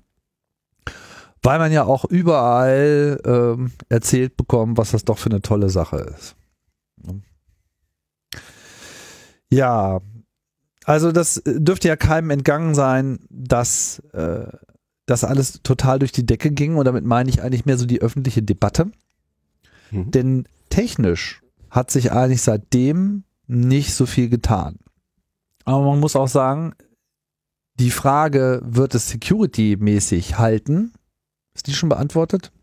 Weil 1.41 1.59
man 1.59 1.71
ja 1.71 1.85
auch 1.85 2.05
überall 2.05 3.19
ähm, 3.25 3.71
erzählt 3.87 4.35
bekommt, 4.35 4.77
was 4.77 4.91
das 4.91 5.05
doch 5.05 5.17
für 5.17 5.29
eine 5.29 5.41
tolle 5.41 5.69
Sache 5.69 5.97
ist. 5.97 6.35
Ja, 9.49 10.01
also 10.85 11.11
das 11.11 11.37
äh, 11.37 11.61
dürfte 11.61 11.87
ja 11.87 11.95
keinem 11.95 12.29
entgangen 12.29 12.75
sein, 12.75 13.19
dass 13.29 13.99
äh, 14.13 14.47
das 15.05 15.23
alles 15.23 15.61
total 15.63 15.99
durch 15.99 16.11
die 16.11 16.25
Decke 16.25 16.51
ging. 16.51 16.75
Und 16.75 16.85
damit 16.85 17.05
meine 17.05 17.29
ich 17.29 17.41
eigentlich 17.41 17.65
mehr 17.65 17.77
so 17.77 17.85
die 17.85 18.01
öffentliche 18.01 18.43
Debatte. 18.43 18.91
Mhm. 19.91 20.11
Denn 20.11 20.47
technisch 20.69 21.41
hat 21.69 21.91
sich 21.91 22.11
eigentlich 22.11 22.41
seitdem 22.41 23.23
nicht 23.47 23.93
so 23.93 24.05
viel 24.05 24.29
getan. 24.29 24.77
Aber 25.65 25.83
man 25.85 25.99
muss 25.99 26.15
auch 26.15 26.27
sagen, 26.27 26.73
die 27.79 27.91
Frage, 27.91 28.61
wird 28.63 28.93
es 28.93 29.07
security-mäßig 29.07 30.37
halten? 30.37 30.93
Ist 31.59 31.67
die 31.67 31.73
schon 31.73 31.89
beantwortet? 31.89 32.53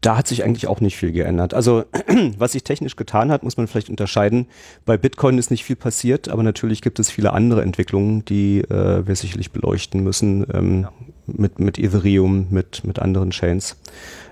da 0.00 0.16
hat 0.16 0.26
sich 0.26 0.44
eigentlich 0.44 0.66
auch 0.66 0.80
nicht 0.80 0.96
viel 0.96 1.12
geändert. 1.12 1.52
Also 1.52 1.84
was 2.38 2.52
sich 2.52 2.64
technisch 2.64 2.96
getan 2.96 3.30
hat, 3.30 3.42
muss 3.42 3.56
man 3.56 3.66
vielleicht 3.66 3.90
unterscheiden. 3.90 4.46
Bei 4.86 4.96
Bitcoin 4.96 5.36
ist 5.36 5.50
nicht 5.50 5.64
viel 5.64 5.76
passiert, 5.76 6.28
aber 6.28 6.42
natürlich 6.42 6.80
gibt 6.80 6.98
es 6.98 7.10
viele 7.10 7.32
andere 7.32 7.62
Entwicklungen, 7.62 8.24
die 8.24 8.60
äh, 8.60 9.06
wir 9.06 9.14
sicherlich 9.14 9.52
beleuchten 9.52 10.02
müssen 10.02 10.46
ähm, 10.52 10.88
mit, 11.26 11.58
mit 11.58 11.78
Ethereum, 11.78 12.46
mit, 12.50 12.82
mit 12.84 12.98
anderen 12.98 13.30
Chains. 13.30 13.76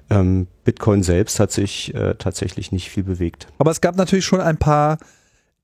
Ähm, 0.09 0.47
Bitcoin 0.65 1.03
selbst 1.03 1.39
hat 1.39 1.53
sich 1.53 1.95
äh, 1.95 2.15
tatsächlich 2.15 2.73
nicht 2.73 2.89
viel 2.89 3.03
bewegt. 3.03 3.49
Aber 3.59 3.71
es 3.71 3.83
gab 3.83 3.97
natürlich 3.97 4.25
schon 4.25 4.41
ein 4.41 4.57
paar 4.57 4.97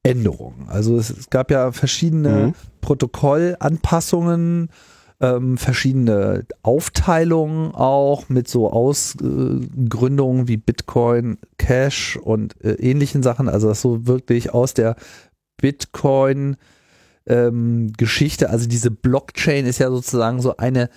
Änderungen. 0.03 0.69
Also 0.69 0.99
es, 0.99 1.09
es 1.09 1.31
gab 1.31 1.51
ja 1.51 1.73
verschiedene 1.73 2.49
mhm. 2.49 2.55
Protokollanpassungen 2.83 4.69
ähm, 5.25 5.57
verschiedene 5.57 6.45
Aufteilungen 6.63 7.75
auch 7.75 8.29
mit 8.29 8.47
so 8.47 8.71
Ausgründungen 8.71 10.49
wie 10.49 10.59
Bitcoin 10.59 11.39
Cash 11.57 12.19
und 12.19 12.63
äh, 12.63 12.73
ähnlichen 12.75 13.23
Sachen. 13.23 13.49
Also 13.49 13.69
das 13.69 13.81
so 13.81 14.07
wirklich 14.07 14.53
aus 14.53 14.75
der 14.75 14.97
Bitcoin 15.57 16.57
ähm, 17.27 17.93
Geschichte, 17.97 18.51
also 18.51 18.69
diese 18.69 18.91
Blockchain 18.91 19.65
ist 19.65 19.79
ja 19.79 19.89
sozusagen 19.89 20.43
so 20.43 20.59
eine 20.59 20.91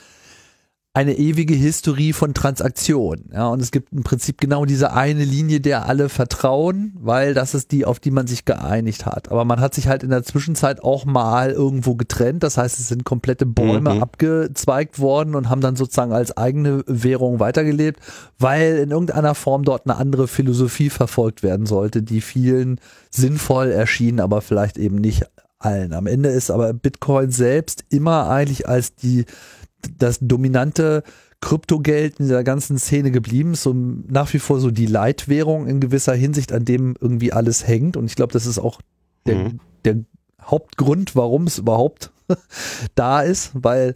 eine 0.98 1.16
ewige 1.16 1.54
Historie 1.54 2.12
von 2.12 2.34
Transaktionen. 2.34 3.30
Ja, 3.32 3.50
und 3.50 3.62
es 3.62 3.70
gibt 3.70 3.94
im 3.94 4.01
Prinzip 4.01 4.42
genau 4.42 4.66
diese 4.66 4.94
eine 4.94 5.24
Linie, 5.24 5.60
der 5.60 5.86
alle 5.86 6.10
vertrauen, 6.10 6.94
weil 7.00 7.36
das 7.36 7.54
ist 7.54 7.72
die, 7.72 7.86
auf 7.86 8.00
die 8.00 8.10
man 8.10 8.25
sich 8.25 8.46
geeinigt 8.46 9.06
hat. 9.06 9.30
Aber 9.30 9.46
man 9.46 9.60
hat 9.60 9.75
sich 9.75 9.88
halt 9.88 10.01
in 10.01 10.10
der 10.10 10.24
Zwischenzeit 10.24 10.84
auch 10.84 11.06
mal 11.06 11.51
irgendwo 11.51 11.94
getrennt. 11.94 12.42
Das 12.42 12.58
heißt, 12.58 12.80
es 12.80 12.88
sind 12.88 13.04
komplette 13.04 13.46
Bäume 13.46 13.94
mhm. 13.94 14.01
abgezweigt 14.01 14.98
worden 14.98 15.36
und 15.36 15.51
haben 15.51 15.62
dann 15.62 15.75
sozusagen 15.75 16.13
als 16.13 16.36
eigene 16.36 16.84
Währung 16.88 17.39
weitergelebt, 17.39 18.00
weil 18.39 18.77
in 18.77 18.89
irgendeiner 18.89 19.36
Form 19.36 19.66
dort 19.66 19.86
eine 19.86 19.98
andere 19.98 20.27
Philosophie 20.27 20.89
verfolgt 20.89 21.44
werden 21.44 21.68
sollte, 21.68 22.01
die 22.01 22.22
vielen 22.22 22.80
sinnvoll 23.12 23.70
erschien, 23.70 24.20
aber 24.20 24.42
vielleicht 24.42 24.80
eben 24.80 24.96
nicht 24.96 25.27
allen. 25.60 25.94
Am 25.94 26.08
Ende 26.08 26.30
ist 26.30 26.51
aber 26.51 26.74
Bitcoin 26.74 27.32
selbst 27.32 27.86
immer 27.89 28.30
eigentlich 28.30 28.68
als 28.68 28.96
die 28.96 29.25
das 29.98 30.19
dominante 30.22 31.03
Kryptogeld 31.41 32.19
in 32.19 32.25
dieser 32.25 32.43
ganzen 32.43 32.79
Szene 32.79 33.12
geblieben, 33.12 33.53
so 33.55 33.74
nach 33.74 34.34
wie 34.34 34.39
vor 34.39 34.60
so 34.60 34.72
die 34.72 34.88
Leitwährung 34.88 35.67
in 35.67 35.79
gewisser 35.79 36.13
Hinsicht, 36.13 36.51
an 36.51 36.65
dem 36.65 36.96
irgendwie 37.00 37.31
alles 37.31 37.67
hängt. 37.67 37.96
Und 37.96 38.05
ich 38.05 38.15
glaube, 38.15 38.34
das 38.34 38.46
ist 38.46 38.57
auch 38.57 38.81
der, 39.25 39.36
mhm. 39.36 39.60
der 39.86 39.98
Hauptgrund, 40.41 41.15
warum 41.15 41.46
es 41.46 41.60
überhaupt 41.60 42.12
da 42.96 43.22
ist, 43.22 43.51
weil 43.53 43.96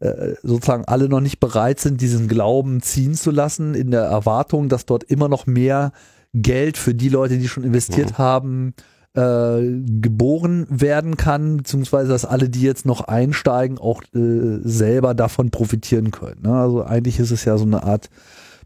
äh, 0.00 0.34
sozusagen 0.42 0.84
alle 0.86 1.08
noch 1.08 1.20
nicht 1.20 1.40
bereit 1.40 1.78
sind, 1.80 2.00
diesen 2.00 2.26
Glauben 2.26 2.80
ziehen 2.80 3.14
zu 3.14 3.30
lassen, 3.30 3.74
in 3.74 3.90
der 3.90 4.02
Erwartung, 4.02 4.68
dass 4.68 4.86
dort 4.86 5.04
immer 5.04 5.28
noch 5.28 5.46
mehr 5.46 5.92
Geld 6.32 6.78
für 6.78 6.94
die 6.94 7.08
Leute, 7.08 7.38
die 7.38 7.48
schon 7.48 7.64
investiert 7.64 8.12
mhm. 8.12 8.18
haben, 8.18 8.74
äh, 8.76 8.82
geboren 9.14 10.66
werden 10.70 11.16
kann, 11.16 11.56
beziehungsweise 11.56 12.10
dass 12.10 12.24
alle, 12.24 12.48
die 12.48 12.62
jetzt 12.62 12.86
noch 12.86 13.00
einsteigen, 13.00 13.78
auch 13.78 14.02
äh, 14.14 14.58
selber 14.62 15.14
davon 15.14 15.50
profitieren 15.50 16.12
können. 16.12 16.42
Ne? 16.42 16.52
Also 16.52 16.84
eigentlich 16.84 17.18
ist 17.18 17.32
es 17.32 17.44
ja 17.44 17.58
so 17.58 17.64
eine 17.64 17.82
Art 17.82 18.10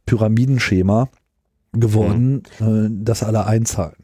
Pyramidenschema 0.05 1.09
geworden, 1.73 2.43
mhm. 2.59 2.87
äh, 2.87 3.05
dass 3.05 3.23
alle 3.23 3.47
einzahlen. 3.47 3.97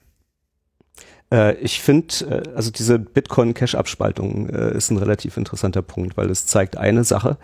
Äh, 1.32 1.56
ich 1.56 1.80
finde, 1.80 2.14
äh, 2.24 2.54
also 2.54 2.70
diese 2.70 2.98
Bitcoin-Cash-Abspaltung 2.98 4.48
äh, 4.48 4.76
ist 4.76 4.90
ein 4.90 4.96
relativ 4.96 5.36
interessanter 5.36 5.82
Punkt, 5.82 6.16
weil 6.16 6.30
es 6.30 6.46
zeigt 6.46 6.76
eine 6.76 7.04
Sache, 7.04 7.38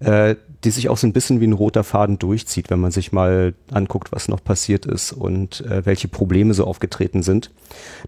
äh, 0.00 0.36
die 0.64 0.70
sich 0.70 0.88
auch 0.88 0.96
so 0.96 1.06
ein 1.06 1.12
bisschen 1.12 1.40
wie 1.40 1.46
ein 1.46 1.52
roter 1.52 1.84
Faden 1.84 2.18
durchzieht, 2.18 2.70
wenn 2.70 2.80
man 2.80 2.90
sich 2.90 3.12
mal 3.12 3.54
anguckt, 3.70 4.12
was 4.12 4.28
noch 4.28 4.42
passiert 4.42 4.86
ist 4.86 5.12
und 5.12 5.60
äh, 5.62 5.84
welche 5.84 6.08
Probleme 6.08 6.54
so 6.54 6.64
aufgetreten 6.64 7.22
sind. 7.22 7.50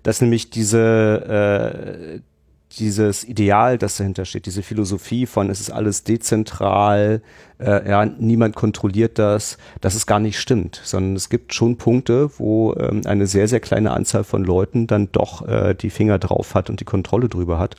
Dass 0.02 0.20
nämlich 0.20 0.50
diese, 0.50 2.16
äh, 2.16 2.20
dieses 2.78 3.24
Ideal, 3.24 3.78
das 3.78 3.96
dahinter 3.96 4.24
steht, 4.24 4.46
diese 4.46 4.62
Philosophie 4.62 5.26
von 5.26 5.50
es 5.50 5.60
ist 5.60 5.70
alles 5.70 6.04
dezentral, 6.04 7.22
äh, 7.58 7.88
ja, 7.88 8.04
niemand 8.04 8.54
kontrolliert 8.54 9.18
das, 9.18 9.58
dass 9.80 9.94
es 9.94 10.06
gar 10.06 10.20
nicht 10.20 10.38
stimmt, 10.38 10.80
sondern 10.84 11.16
es 11.16 11.28
gibt 11.28 11.54
schon 11.54 11.76
Punkte, 11.76 12.30
wo 12.38 12.74
ähm, 12.74 13.02
eine 13.06 13.26
sehr, 13.26 13.48
sehr 13.48 13.60
kleine 13.60 13.92
Anzahl 13.92 14.24
von 14.24 14.44
Leuten 14.44 14.86
dann 14.86 15.08
doch 15.12 15.46
äh, 15.46 15.74
die 15.74 15.90
Finger 15.90 16.18
drauf 16.18 16.54
hat 16.54 16.70
und 16.70 16.80
die 16.80 16.84
Kontrolle 16.84 17.28
drüber 17.28 17.58
hat. 17.58 17.76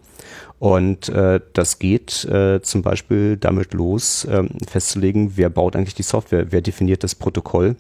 Und 0.60 1.10
äh, 1.10 1.40
das 1.54 1.78
geht 1.78 2.26
äh, 2.26 2.62
zum 2.62 2.82
Beispiel 2.82 3.38
damit 3.38 3.74
los, 3.74 4.26
äh, 4.26 4.44
festzulegen, 4.68 5.34
wer 5.36 5.50
baut 5.50 5.76
eigentlich 5.76 5.94
die 5.94 6.04
Software, 6.04 6.52
wer 6.52 6.62
definiert 6.62 7.04
das 7.04 7.14
Protokoll, 7.14 7.76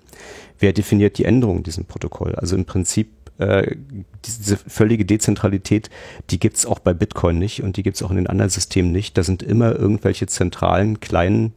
wer 0.60 0.74
definiert 0.74 1.18
die 1.18 1.26
Änderungen 1.26 1.60
in 1.60 1.64
diesem 1.64 1.86
Protokoll. 1.86 2.36
Also 2.36 2.56
im 2.56 2.66
Prinzip 2.66 3.10
äh, 3.38 3.75
diese 4.25 4.58
völlige 4.58 5.06
Dezentralität, 5.06 5.89
die 6.29 6.39
gibt's 6.39 6.65
auch 6.65 6.79
bei 6.79 6.94
Bitcoin 6.94 7.38
nicht 7.38 7.63
und 7.63 7.77
die 7.77 7.84
gibt's 7.84 8.01
auch 8.03 8.10
in 8.10 8.17
den 8.17 8.27
anderen 8.27 8.50
Systemen 8.50 8.91
nicht. 8.91 9.17
Da 9.17 9.24
sind 9.24 9.44
immer 9.44 9.75
irgendwelche 9.75 10.27
zentralen, 10.27 11.00
kleinen 11.00 11.53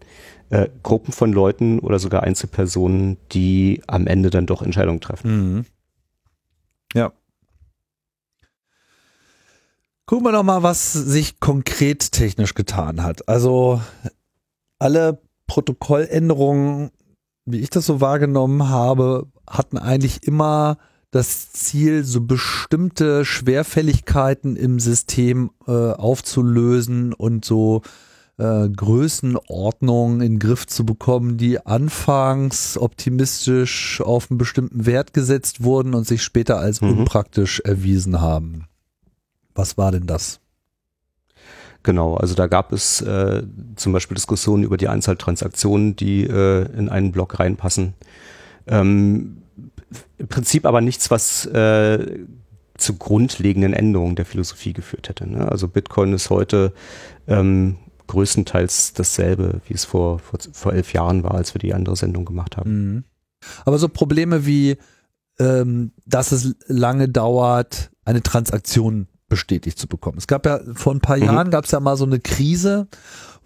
äh, 0.51 0.69
Gruppen 0.83 1.13
von 1.13 1.33
Leuten 1.33 1.79
oder 1.79 1.99
sogar 1.99 2.23
Einzelpersonen, 2.23 3.17
die 3.33 3.83
am 3.87 4.07
Ende 4.07 4.31
dann 4.31 4.47
doch 4.47 4.63
Entscheidungen 4.63 5.01
treffen. 5.01 5.55
Mhm. 5.55 5.67
Ja. 6.95 7.13
Gucken 10.07 10.27
wir 10.27 10.33
doch 10.33 10.43
mal, 10.43 10.63
was 10.63 10.93
sich 10.93 11.39
konkret 11.39 12.13
technisch 12.13 12.55
getan 12.55 13.03
hat. 13.03 13.29
Also 13.29 13.81
alle 14.79 15.23
Protokolländerungen, 15.47 16.91
wie 17.45 17.61
ich 17.61 17.71
das 17.71 17.87
so 17.87 18.01
wahrgenommen 18.01 18.69
habe, 18.69 19.29
hatten 19.49 19.79
eigentlich 19.79 20.25
immer 20.25 20.79
das 21.11 21.53
Ziel, 21.53 22.05
so 22.05 22.21
bestimmte 22.21 23.25
Schwerfälligkeiten 23.25 24.57
im 24.57 24.79
System 24.79 25.51
äh, 25.67 25.73
aufzulösen 25.73 27.13
und 27.13 27.45
so 27.45 27.83
äh, 28.39 28.69
Größenordnungen 28.69 30.21
in 30.21 30.35
den 30.35 30.39
Griff 30.39 30.67
zu 30.67 30.87
bekommen, 30.87 31.37
die 31.37 31.65
anfangs 31.67 32.79
optimistisch 32.79 34.01
auf 34.01 34.31
einen 34.31 34.39
bestimmten 34.39 34.87
Wert 34.87 35.13
gesetzt 35.13 35.63
wurden 35.63 35.95
und 35.95 36.07
sich 36.07 36.23
später 36.23 36.59
als 36.59 36.81
mhm. 36.81 37.01
unpraktisch 37.01 37.61
erwiesen 37.61 38.21
haben. 38.21 38.67
Was 39.55 39.77
war 39.77 39.93
denn 39.93 40.07
das? 40.07 40.41
Genau, 41.83 42.15
also 42.15 42.35
da 42.35 42.47
gab 42.47 42.73
es 42.73 43.01
äh, 43.01 43.43
zum 43.77 43.93
Beispiel 43.93 44.15
Diskussionen 44.15 44.63
über 44.63 44.77
die 44.77 44.89
Anzahl 44.89 45.17
Transaktionen, 45.17 45.97
die 45.97 46.25
äh, 46.25 46.67
in 46.77 46.89
einen 46.89 47.11
Block 47.11 47.41
reinpassen. 47.41 47.95
Ähm, 48.67 49.43
Im 50.19 50.29
Prinzip 50.29 50.67
aber 50.67 50.81
nichts, 50.81 51.11
was 51.11 51.47
äh, 51.47 52.25
zu 52.77 52.97
grundlegenden 52.97 53.73
Änderungen 53.73 54.17
der 54.17 54.25
Philosophie 54.25 54.73
geführt 54.73 55.09
hätte. 55.09 55.27
Ne? 55.29 55.51
Also 55.51 55.69
Bitcoin 55.69 56.13
ist 56.13 56.31
heute 56.31 56.73
ähm, 57.27 57.77
größtenteils 58.07 58.95
dasselbe, 58.95 59.61
wie 59.67 59.75
es 59.75 59.85
vor, 59.85 60.19
vor, 60.19 60.39
vor 60.53 60.73
elf 60.73 60.93
Jahren 60.93 61.23
war, 61.23 61.35
als 61.35 61.55
wir 61.55 61.61
die 61.61 61.75
andere 61.75 61.97
Sendung 61.97 62.25
gemacht 62.25 62.57
haben. 62.57 62.71
Mhm. 62.71 63.05
Aber 63.65 63.79
so 63.79 63.89
Probleme 63.89 64.47
wie, 64.47 64.77
ähm, 65.39 65.93
dass 66.07 66.33
es 66.33 66.55
lange 66.67 67.09
dauert, 67.09 67.91
eine 68.05 68.23
Transaktion 68.23 69.09
bestätigt 69.29 69.79
zu 69.79 69.87
bekommen. 69.87 70.19
Es 70.19 70.27
gab 70.27 70.45
ja 70.45 70.61
vor 70.75 70.93
ein 70.93 71.01
paar 71.01 71.17
Mhm. 71.17 71.25
Jahren 71.25 71.51
gab 71.51 71.65
es 71.65 71.71
ja 71.71 71.81
mal 71.81 71.97
so 71.97 72.05
eine 72.05 72.21
Krise, 72.21 72.89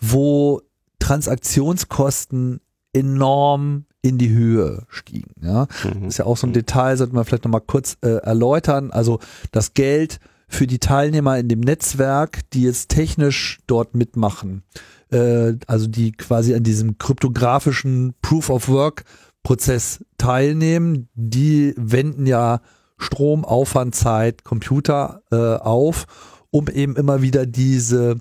wo 0.01 0.63
Transaktionskosten 0.99 2.61
enorm 2.93 3.85
in 4.05 4.19
die 4.19 4.31
Höhe 4.31 4.83
stiegen. 4.89 5.33
Ja, 5.43 5.67
Mhm. 5.83 6.09
ist 6.09 6.19
ja 6.19 6.27
auch 6.27 6.37
so 6.37 6.47
ein 6.47 6.53
Detail, 6.53 6.97
sollte 6.97 7.15
man 7.15 7.25
vielleicht 7.25 7.45
noch 7.45 7.51
mal 7.51 7.61
kurz 7.61 7.97
äh, 8.03 8.09
erläutern. 8.19 8.91
Also 8.91 9.19
das 9.51 9.73
Geld 9.73 10.21
für 10.47 10.67
die 10.67 10.79
Teilnehmer 10.79 11.39
in 11.39 11.49
dem 11.49 11.61
Netzwerk, 11.61 12.41
die 12.53 12.63
jetzt 12.63 12.91
technisch 12.91 13.61
dort 13.67 13.95
mitmachen, 13.95 14.63
äh, 15.11 15.55
also 15.67 15.87
die 15.87 16.13
quasi 16.13 16.55
an 16.55 16.63
diesem 16.63 16.99
kryptografischen 16.99 18.15
Proof 18.21 18.51
of 18.51 18.69
Work 18.69 19.05
Prozess 19.43 20.05
teilnehmen, 20.19 21.09
die 21.15 21.75
wenden 21.77 22.27
ja 22.27 22.61
Strom, 22.99 23.45
Aufwand, 23.45 23.95
Zeit, 23.95 24.45
Computer 24.45 25.23
äh, 25.31 25.37
auf, 25.37 26.05
um 26.51 26.69
eben 26.69 26.95
immer 26.97 27.23
wieder 27.23 27.45
diese 27.47 28.19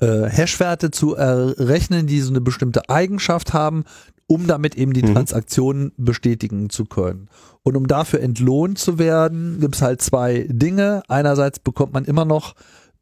äh, 0.00 0.24
Hashwerte 0.28 0.90
zu 0.90 1.14
errechnen, 1.14 2.06
die 2.06 2.20
so 2.20 2.30
eine 2.30 2.40
bestimmte 2.40 2.88
Eigenschaft 2.88 3.52
haben, 3.52 3.84
um 4.32 4.46
damit 4.46 4.76
eben 4.76 4.94
die 4.94 5.02
Mhm. 5.02 5.12
Transaktionen 5.12 5.92
bestätigen 5.98 6.70
zu 6.70 6.86
können. 6.86 7.28
Und 7.62 7.76
um 7.76 7.86
dafür 7.86 8.20
entlohnt 8.20 8.78
zu 8.78 8.98
werden, 8.98 9.58
gibt 9.60 9.74
es 9.74 9.82
halt 9.82 10.00
zwei 10.00 10.46
Dinge. 10.48 11.02
Einerseits 11.08 11.58
bekommt 11.58 11.92
man 11.92 12.06
immer 12.06 12.24
noch 12.24 12.54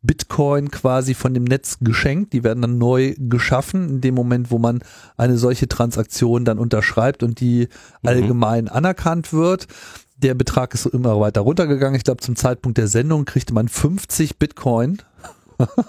Bitcoin 0.03 0.73
quasi 0.73 1.15
von 1.15 1.33
dem 1.33 1.45
Netz 1.45 1.79
geschenkt. 1.81 2.33
Die 2.33 2.43
werden 2.43 2.63
dann 2.63 2.79
neu 2.79 3.15
geschaffen 3.17 3.89
in 3.89 4.01
dem 4.01 4.17
Moment, 4.17 4.51
wo 4.51 4.59
man 4.59 4.81
eine 5.17 5.37
solche 5.39 5.69
Transaktion 5.69 6.45
dann 6.45 6.59
unterschreibt 6.59 7.23
und 7.23 7.39
die 7.39 7.69
allgemein 8.03 8.69
anerkannt 8.69 9.33
wird. 9.33 9.69
Der 10.17 10.35
Betrag 10.35 10.75
ist 10.75 10.87
immer 10.87 11.21
weiter 11.21 11.43
runtergegangen. 11.43 11.95
Ich 11.97 12.05
glaube, 12.05 12.23
zum 12.23 12.35
Zeitpunkt 12.35 12.77
der 12.77 12.89
Sendung 12.89 13.25
kriegte 13.25 13.55
man 13.55 13.69
50 13.69 14.37
Bitcoin. 14.39 14.99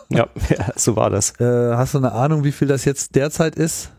Ja, 0.10 0.28
ja, 0.50 0.72
so 0.76 0.96
war 0.96 1.10
das. 1.10 1.40
Äh, 1.40 1.74
hast 1.76 1.96
du 1.96 1.98
eine 1.98 2.12
Ahnung, 2.12 2.44
wie 2.44 2.52
viel 2.52 2.68
das 2.68 2.86
jetzt 2.86 3.16
derzeit 3.16 3.56
ist? 3.56 3.92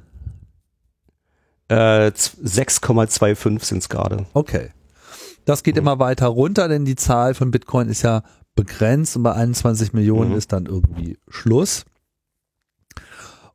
Äh, 1.72 2.12
z- 2.14 2.36
6,25 2.44 3.64
sind 3.64 3.78
es 3.78 3.88
gerade. 3.88 4.26
Okay. 4.34 4.70
Das 5.44 5.62
geht 5.62 5.76
immer 5.76 5.98
weiter 5.98 6.26
runter, 6.28 6.68
denn 6.68 6.84
die 6.84 6.96
Zahl 6.96 7.34
von 7.34 7.50
Bitcoin 7.50 7.88
ist 7.88 8.02
ja 8.02 8.22
begrenzt 8.54 9.16
und 9.16 9.22
bei 9.22 9.32
21 9.32 9.92
Millionen 9.92 10.30
Mhm. 10.32 10.36
ist 10.36 10.52
dann 10.52 10.66
irgendwie 10.66 11.18
Schluss. 11.28 11.84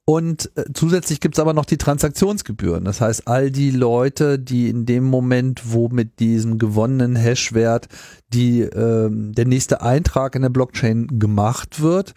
Und 0.09 0.49
äh, 0.55 0.63
zusätzlich 0.73 1.19
gibt's 1.19 1.37
aber 1.39 1.53
noch 1.53 1.65
die 1.65 1.77
Transaktionsgebühren. 1.77 2.85
Das 2.85 3.01
heißt, 3.01 3.27
all 3.27 3.51
die 3.51 3.71
Leute, 3.71 4.39
die 4.39 4.69
in 4.69 4.85
dem 4.85 5.03
Moment, 5.03 5.73
wo 5.73 5.89
mit 5.89 6.19
diesem 6.19 6.57
gewonnenen 6.59 7.17
Hashwert 7.17 7.89
die, 8.33 8.61
ähm, 8.61 9.33
der 9.33 9.45
nächste 9.45 9.81
Eintrag 9.81 10.35
in 10.35 10.43
der 10.43 10.49
Blockchain 10.49 11.19
gemacht 11.19 11.81
wird, 11.81 12.13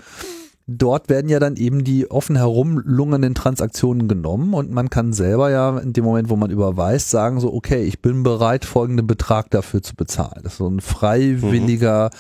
dort 0.79 1.09
werden 1.09 1.29
ja 1.29 1.39
dann 1.39 1.57
eben 1.57 1.85
die 1.85 2.11
offen 2.11 2.37
herumlungernden 2.37 3.35
Transaktionen 3.35 4.09
genommen 4.09 4.55
und 4.55 4.71
man 4.71 4.91
kann 4.91 5.13
selber 5.13 5.51
ja 5.51 5.79
in 5.79 5.93
dem 5.93 6.05
Moment, 6.05 6.29
wo 6.31 6.37
man 6.37 6.51
überweist, 6.51 7.11
sagen 7.11 7.41
so, 7.41 7.53
okay, 7.53 7.83
ich 7.83 8.01
bin 8.01 8.23
bereit, 8.23 8.65
folgenden 8.65 9.07
Betrag 9.07 9.51
dafür 9.51 9.83
zu 9.83 9.95
bezahlen. 9.95 10.41
Das 10.43 10.53
ist 10.53 10.59
so 10.59 10.69
ein 10.69 10.81
freiwilliger 10.81 12.11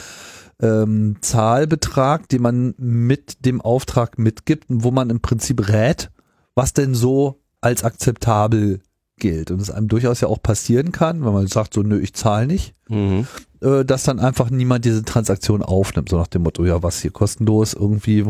ähm, 0.60 1.16
Zahlbetrag, 1.20 2.28
den 2.28 2.42
man 2.42 2.74
mit 2.76 3.44
dem 3.44 3.60
Auftrag 3.60 4.18
mitgibt 4.18 4.68
und 4.68 4.84
wo 4.84 4.90
man 4.90 5.10
im 5.10 5.20
Prinzip 5.20 5.68
rät, 5.68 6.10
was 6.54 6.72
denn 6.72 6.94
so 6.94 7.40
als 7.60 7.84
akzeptabel 7.84 8.80
gilt. 9.18 9.50
Und 9.50 9.60
es 9.60 9.70
einem 9.70 9.88
durchaus 9.88 10.20
ja 10.20 10.28
auch 10.28 10.42
passieren 10.42 10.92
kann, 10.92 11.24
wenn 11.24 11.32
man 11.32 11.46
sagt 11.46 11.74
so, 11.74 11.82
nö, 11.82 12.00
ich 12.00 12.14
zahle 12.14 12.46
nicht, 12.46 12.74
Mhm. 12.90 13.26
Äh, 13.62 13.84
dass 13.84 14.04
dann 14.04 14.20
einfach 14.20 14.50
niemand 14.50 14.84
diese 14.84 15.02
Transaktion 15.04 15.62
aufnimmt, 15.62 16.08
so 16.08 16.18
nach 16.18 16.26
dem 16.26 16.42
Motto, 16.42 16.64
ja, 16.64 16.82
was 16.82 17.00
hier 17.00 17.10
kostenlos 17.10 17.74
irgendwie, 17.74 18.26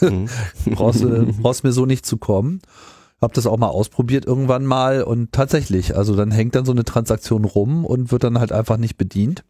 Mhm. 0.00 0.28
brauchst 0.74 1.02
du 1.02 1.26
brauchst 1.40 1.62
mir 1.64 1.72
so 1.72 1.86
nicht 1.86 2.06
zu 2.06 2.16
kommen. 2.16 2.60
Hab 3.20 3.34
das 3.34 3.46
auch 3.46 3.58
mal 3.58 3.68
ausprobiert 3.68 4.24
irgendwann 4.24 4.64
mal 4.66 5.02
und 5.04 5.30
tatsächlich, 5.30 5.96
also 5.96 6.16
dann 6.16 6.32
hängt 6.32 6.54
dann 6.56 6.64
so 6.64 6.72
eine 6.72 6.84
Transaktion 6.84 7.44
rum 7.44 7.84
und 7.84 8.10
wird 8.10 8.24
dann 8.24 8.38
halt 8.40 8.50
einfach 8.50 8.78
nicht 8.78 8.96
bedient. 8.96 9.44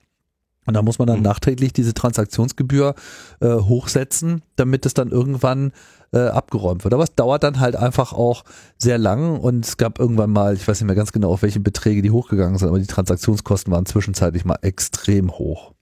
Und 0.66 0.74
da 0.74 0.82
muss 0.82 0.98
man 0.98 1.08
dann 1.08 1.18
Mhm. 1.18 1.24
nachträglich 1.24 1.72
diese 1.72 1.94
Transaktionsgebühr 1.94 2.94
äh, 3.40 3.48
hochsetzen, 3.54 4.42
damit 4.56 4.84
es 4.84 4.94
dann 4.94 5.10
irgendwann 5.10 5.72
äh, 6.12 6.28
abgeräumt 6.28 6.84
wird. 6.84 6.94
Aber 6.94 7.02
es 7.02 7.14
dauert 7.14 7.42
dann 7.42 7.60
halt 7.60 7.76
einfach 7.76 8.12
auch 8.12 8.44
sehr 8.78 8.98
lang 8.98 9.38
und 9.38 9.64
es 9.64 9.76
gab 9.76 9.98
irgendwann 9.98 10.30
mal, 10.30 10.54
ich 10.54 10.66
weiß 10.66 10.80
nicht 10.80 10.86
mehr 10.86 10.96
ganz 10.96 11.12
genau, 11.12 11.30
auf 11.30 11.42
welche 11.42 11.60
Beträge 11.60 12.02
die 12.02 12.10
hochgegangen 12.10 12.58
sind, 12.58 12.68
aber 12.68 12.78
die 12.78 12.86
Transaktionskosten 12.86 13.72
waren 13.72 13.86
zwischenzeitlich 13.86 14.44
mal 14.44 14.58
extrem 14.62 15.32
hoch. 15.32 15.72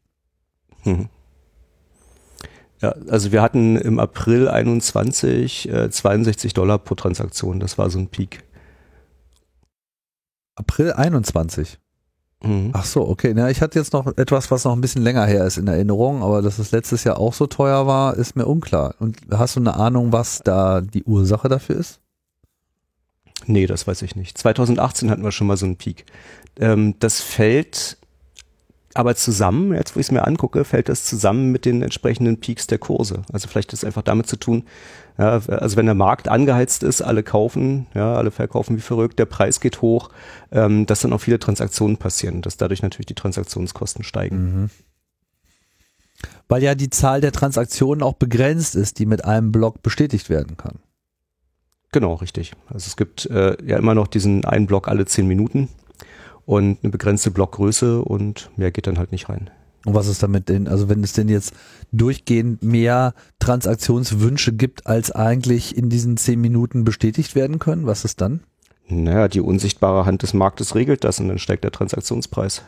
Mhm. 0.85 1.09
Ja, 2.81 2.95
also 3.09 3.31
wir 3.31 3.43
hatten 3.43 3.77
im 3.77 3.99
April 3.99 4.49
21 4.49 5.69
äh, 5.69 5.91
62 5.91 6.55
Dollar 6.55 6.79
pro 6.79 6.95
Transaktion. 6.95 7.61
Das 7.61 7.77
war 7.77 7.91
so 7.91 7.99
ein 7.99 8.09
Peak. 8.09 8.43
April 10.55 10.93
21. 10.93 11.79
Mhm. 12.43 12.71
Ach 12.73 12.85
so, 12.85 13.07
okay. 13.07 13.33
Na, 13.35 13.51
ich 13.51 13.61
hatte 13.61 13.79
jetzt 13.79 13.93
noch 13.93 14.07
etwas, 14.17 14.51
was 14.51 14.65
noch 14.65 14.73
ein 14.73 14.81
bisschen 14.81 15.03
länger 15.03 15.27
her 15.27 15.45
ist 15.45 15.59
in 15.59 15.67
Erinnerung, 15.67 16.23
aber 16.23 16.43
dass 16.43 16.59
es 16.59 16.73
letztes 16.73 17.05
Jahr 17.05 17.19
auch 17.19 17.35
so 17.35 17.47
teuer 17.47 17.87
war, 17.87 18.17
ist 18.17 18.37
mir 18.37 18.47
unklar. 18.47 18.95
Und 18.99 19.19
hast 19.31 19.57
du 19.57 19.61
eine 19.61 19.75
Ahnung, 19.75 20.13
was 20.13 20.41
da 20.43 20.81
die 20.81 21.05
Ursache 21.05 21.49
dafür 21.49 21.77
ist? 21.77 22.01
Nee, 23.47 23.67
das 23.67 23.87
weiß 23.87 24.03
ich 24.03 24.17
nicht. 24.17 24.39
2018 24.39 25.11
hatten 25.11 25.25
wir 25.25 25.33
schon 25.33 25.47
mal 25.47 25.57
so 25.57 25.67
einen 25.67 25.77
Peak. 25.77 26.05
Ähm, 26.59 26.95
das 26.99 27.21
fällt 27.21 27.99
aber 28.95 29.15
zusammen, 29.15 29.73
jetzt 29.73 29.95
wo 29.95 30.01
ich 30.01 30.07
es 30.07 30.13
mir 30.13 30.27
angucke, 30.27 30.65
fällt 30.65 30.89
das 30.89 31.05
zusammen 31.05 31.53
mit 31.53 31.65
den 31.65 31.83
entsprechenden 31.83 32.41
Peaks 32.41 32.67
der 32.67 32.79
Kurse. 32.79 33.23
Also 33.33 33.49
vielleicht 33.49 33.73
ist 33.73 33.81
es 33.81 33.85
einfach 33.85 34.03
damit 34.03 34.27
zu 34.27 34.37
tun, 34.37 34.65
ja, 35.21 35.33
also 35.33 35.77
wenn 35.77 35.85
der 35.85 35.95
Markt 35.95 36.29
angeheizt 36.29 36.83
ist, 36.83 37.03
alle 37.03 37.23
kaufen, 37.23 37.87
ja, 37.95 38.15
alle 38.15 38.31
verkaufen 38.31 38.79
wie 38.79 38.81
verrückt, 38.81 39.19
der 39.19 39.27
Preis 39.27 39.61
geht 39.61 39.83
hoch, 39.83 40.09
ähm, 40.51 40.87
dass 40.87 41.01
dann 41.01 41.13
auch 41.13 41.21
viele 41.21 41.39
Transaktionen 41.39 41.99
passieren, 41.99 42.41
dass 42.41 42.57
dadurch 42.57 42.81
natürlich 42.81 43.05
die 43.05 43.15
Transaktionskosten 43.15 44.03
steigen. 44.03 44.71
Weil 46.49 46.63
ja 46.63 46.75
die 46.75 46.89
Zahl 46.89 47.21
der 47.21 47.33
Transaktionen 47.33 48.03
auch 48.03 48.15
begrenzt 48.15 48.75
ist, 48.75 48.99
die 48.99 49.05
mit 49.05 49.27
einem 49.27 49.53
Block 49.53 49.83
bestätigt 49.83 50.31
werden 50.31 50.57
kann. 50.57 50.79
Genau, 51.93 52.15
richtig. 52.15 52.55
Also 52.69 52.87
es 52.87 52.97
gibt 52.97 53.27
äh, 53.27 53.63
ja 53.63 53.77
immer 53.77 53.95
noch 53.95 54.07
diesen 54.07 54.47
einen 54.47 54.67
Block 54.67 54.89
alle 54.89 55.05
zehn 55.05 55.27
Minuten 55.27 55.69
und 56.47 56.79
eine 56.83 56.91
begrenzte 56.91 57.31
Blockgröße 57.31 58.01
und 58.01 58.51
mehr 58.57 58.71
geht 58.71 58.87
dann 58.87 58.97
halt 58.97 59.13
nicht 59.13 59.29
rein. 59.29 59.51
Und 59.87 59.95
was 59.95 60.09
ist 60.09 60.23
damit 60.23 60.49
denn, 60.49 60.69
also 60.69 60.89
wenn 60.89 61.03
es 61.03 61.13
denn 61.15 61.29
jetzt 61.29 61.55
durchgehend 61.91 62.63
mehr 62.63 63.15
Transaktionswünsche 63.39 64.53
gibt, 64.53 64.87
als 64.87 65.11
eigentlich 65.11 65.77
in 65.77 65.89
diesen 65.89 66.17
zehn 66.19 66.41
Minuten 66.41 66.85
bestätigt 66.85 67.35
werden 67.35 67.59
können, 67.59 67.87
was 67.87 68.05
ist 68.05 68.21
dann? 68.21 68.41
Naja, 68.89 69.29
die 69.29 69.41
unsichtbare 69.41 70.05
Hand 70.05 70.23
des 70.23 70.35
Marktes 70.35 70.75
regelt 70.75 71.05
das 71.05 71.19
und 71.21 71.29
dann 71.29 71.39
steigt 71.39 71.65
der 71.65 71.71
Transaktionspreis. 71.73 72.63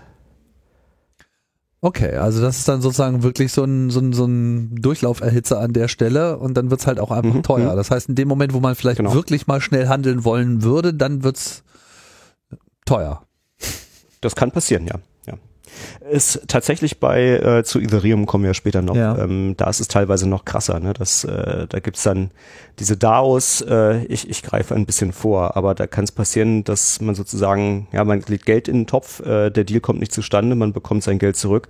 Okay, 1.85 2.15
also 2.17 2.41
das 2.41 2.59
ist 2.59 2.69
dann 2.69 2.81
sozusagen 2.81 3.25
wirklich 3.25 3.53
so 3.53 3.65
ein, 3.65 3.91
so 3.91 3.99
ein, 3.99 4.13
so 4.13 4.25
ein 4.25 4.77
Durchlauferhitzer 4.77 5.59
an 5.59 5.73
der 5.73 5.89
Stelle 5.89 6.39
und 6.39 6.55
dann 6.55 6.71
wird's 6.71 6.87
halt 6.87 7.01
auch 7.01 7.11
einfach 7.11 7.35
Mhm, 7.35 7.43
teuer. 7.43 7.73
mhm. 7.73 7.77
Das 7.77 7.91
heißt, 7.91 8.09
in 8.09 8.15
dem 8.15 8.29
Moment, 8.29 8.53
wo 8.55 8.61
man 8.61 8.77
vielleicht 8.77 8.99
Genau. 8.99 9.15
wirklich 9.15 9.49
mal 9.49 9.61
schnell 9.61 9.89
handeln 9.89 10.25
wollen 10.25 10.63
würde, 10.63 10.95
dann 10.95 11.25
wird's 11.25 11.65
teuer. 12.85 13.27
Das 14.21 14.37
kann 14.37 14.53
passieren, 14.53 14.87
ja. 14.87 14.95
Ist 16.11 16.43
tatsächlich 16.49 17.01
bei, 17.01 17.23
äh, 17.39 17.65
zu 17.65 17.81
Ethereum 17.81 18.27
kommen 18.27 18.45
wir 18.45 18.55
später 18.55 18.83
noch, 18.83 18.97
Ja. 18.97 19.17
ähm, 19.19 19.55
da 19.57 19.71
ist 19.71 19.81
es 19.81 19.89
teilweise 19.89 20.29
noch 20.29 20.45
krasser. 20.45 20.81
Ne? 20.81 20.93
Das, 20.93 21.25
äh, 21.25 21.67
da 21.69 21.81
gibt's 21.81 22.03
dann 22.03 22.31
diese 22.79 22.97
DAOs, 22.97 23.61
äh, 23.63 24.05
ich, 24.05 24.29
ich 24.29 24.43
greife 24.43 24.75
ein 24.75 24.87
bisschen 24.87 25.13
vor, 25.13 25.57
aber 25.57 25.75
da 25.75 25.87
kann 25.87 26.05
es 26.05 26.13
passieren, 26.13 26.65
dass 26.65 27.01
man 27.01 27.15
sozusagen, 27.15 27.87
ja, 27.93 28.05
man 28.05 28.23
legt 28.27 28.47
Geld 28.47 28.69
in 28.69 28.81
den 28.81 28.87
Topf, 28.87 29.21
äh, 29.21 29.51
der 29.51 29.65
Deal 29.65 29.81
kommt 29.81 30.01
nicht 30.01 30.13
zustande, 30.13 30.55
man 30.57 30.73
bekommt 30.73 31.03
sein 31.03 31.19
Geld 31.19 31.37
zurück 31.37 31.69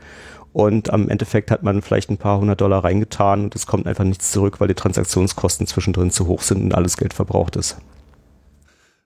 und 0.52 0.92
am 0.92 1.08
Endeffekt 1.08 1.50
hat 1.50 1.62
man 1.62 1.82
vielleicht 1.82 2.10
ein 2.10 2.18
paar 2.18 2.38
hundert 2.38 2.60
Dollar 2.60 2.84
reingetan 2.84 3.44
und 3.44 3.54
es 3.54 3.66
kommt 3.66 3.86
einfach 3.86 4.04
nichts 4.04 4.30
zurück, 4.32 4.60
weil 4.60 4.68
die 4.68 4.74
Transaktionskosten 4.74 5.66
zwischendrin 5.66 6.10
zu 6.10 6.26
hoch 6.26 6.42
sind 6.42 6.62
und 6.62 6.74
alles 6.74 6.96
Geld 6.96 7.14
verbraucht 7.14 7.56
ist. 7.56 7.76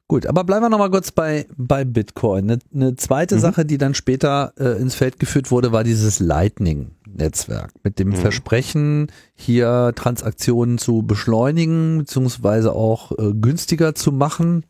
Gut, 0.08 0.26
aber 0.26 0.44
bleiben 0.44 0.64
wir 0.64 0.68
nochmal 0.68 0.90
kurz 0.90 1.10
bei, 1.10 1.46
bei 1.56 1.84
Bitcoin. 1.84 2.48
Eine, 2.50 2.58
eine 2.72 2.96
zweite 2.96 3.36
Mhm. 3.36 3.40
Sache, 3.40 3.64
die 3.64 3.76
dann 3.76 3.94
später 3.94 4.52
äh, 4.56 4.80
ins 4.80 4.94
Feld 4.94 5.18
geführt 5.18 5.50
wurde, 5.50 5.72
war 5.72 5.82
dieses 5.82 6.20
Lightning 6.20 6.92
Netzwerk 7.06 7.72
mit 7.82 7.98
dem 7.98 8.12
Versprechen, 8.12 9.10
hier 9.34 9.92
Transaktionen 9.96 10.78
zu 10.78 11.02
beschleunigen, 11.02 11.98
beziehungsweise 11.98 12.72
auch 12.72 13.12
äh, 13.18 13.32
günstiger 13.34 13.94
zu 13.94 14.12
machen. 14.12 14.64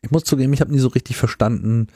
Ich 0.00 0.10
muss 0.10 0.24
zugeben, 0.24 0.52
ich 0.54 0.60
habe 0.60 0.72
nie 0.72 0.78
so 0.78 0.88
richtig 0.88 1.16
verstanden, 1.16 1.88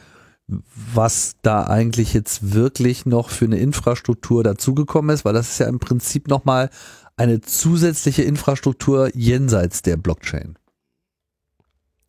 was 0.46 1.36
da 1.42 1.64
eigentlich 1.66 2.12
jetzt 2.14 2.52
wirklich 2.52 3.06
noch 3.06 3.30
für 3.30 3.46
eine 3.46 3.58
Infrastruktur 3.58 4.44
dazugekommen 4.44 5.14
ist, 5.14 5.24
weil 5.24 5.32
das 5.32 5.50
ist 5.50 5.58
ja 5.58 5.66
im 5.66 5.78
Prinzip 5.78 6.28
nochmal 6.28 6.68
eine 7.16 7.40
zusätzliche 7.40 8.22
Infrastruktur 8.22 9.10
jenseits 9.14 9.82
der 9.82 9.96
Blockchain. 9.96 10.58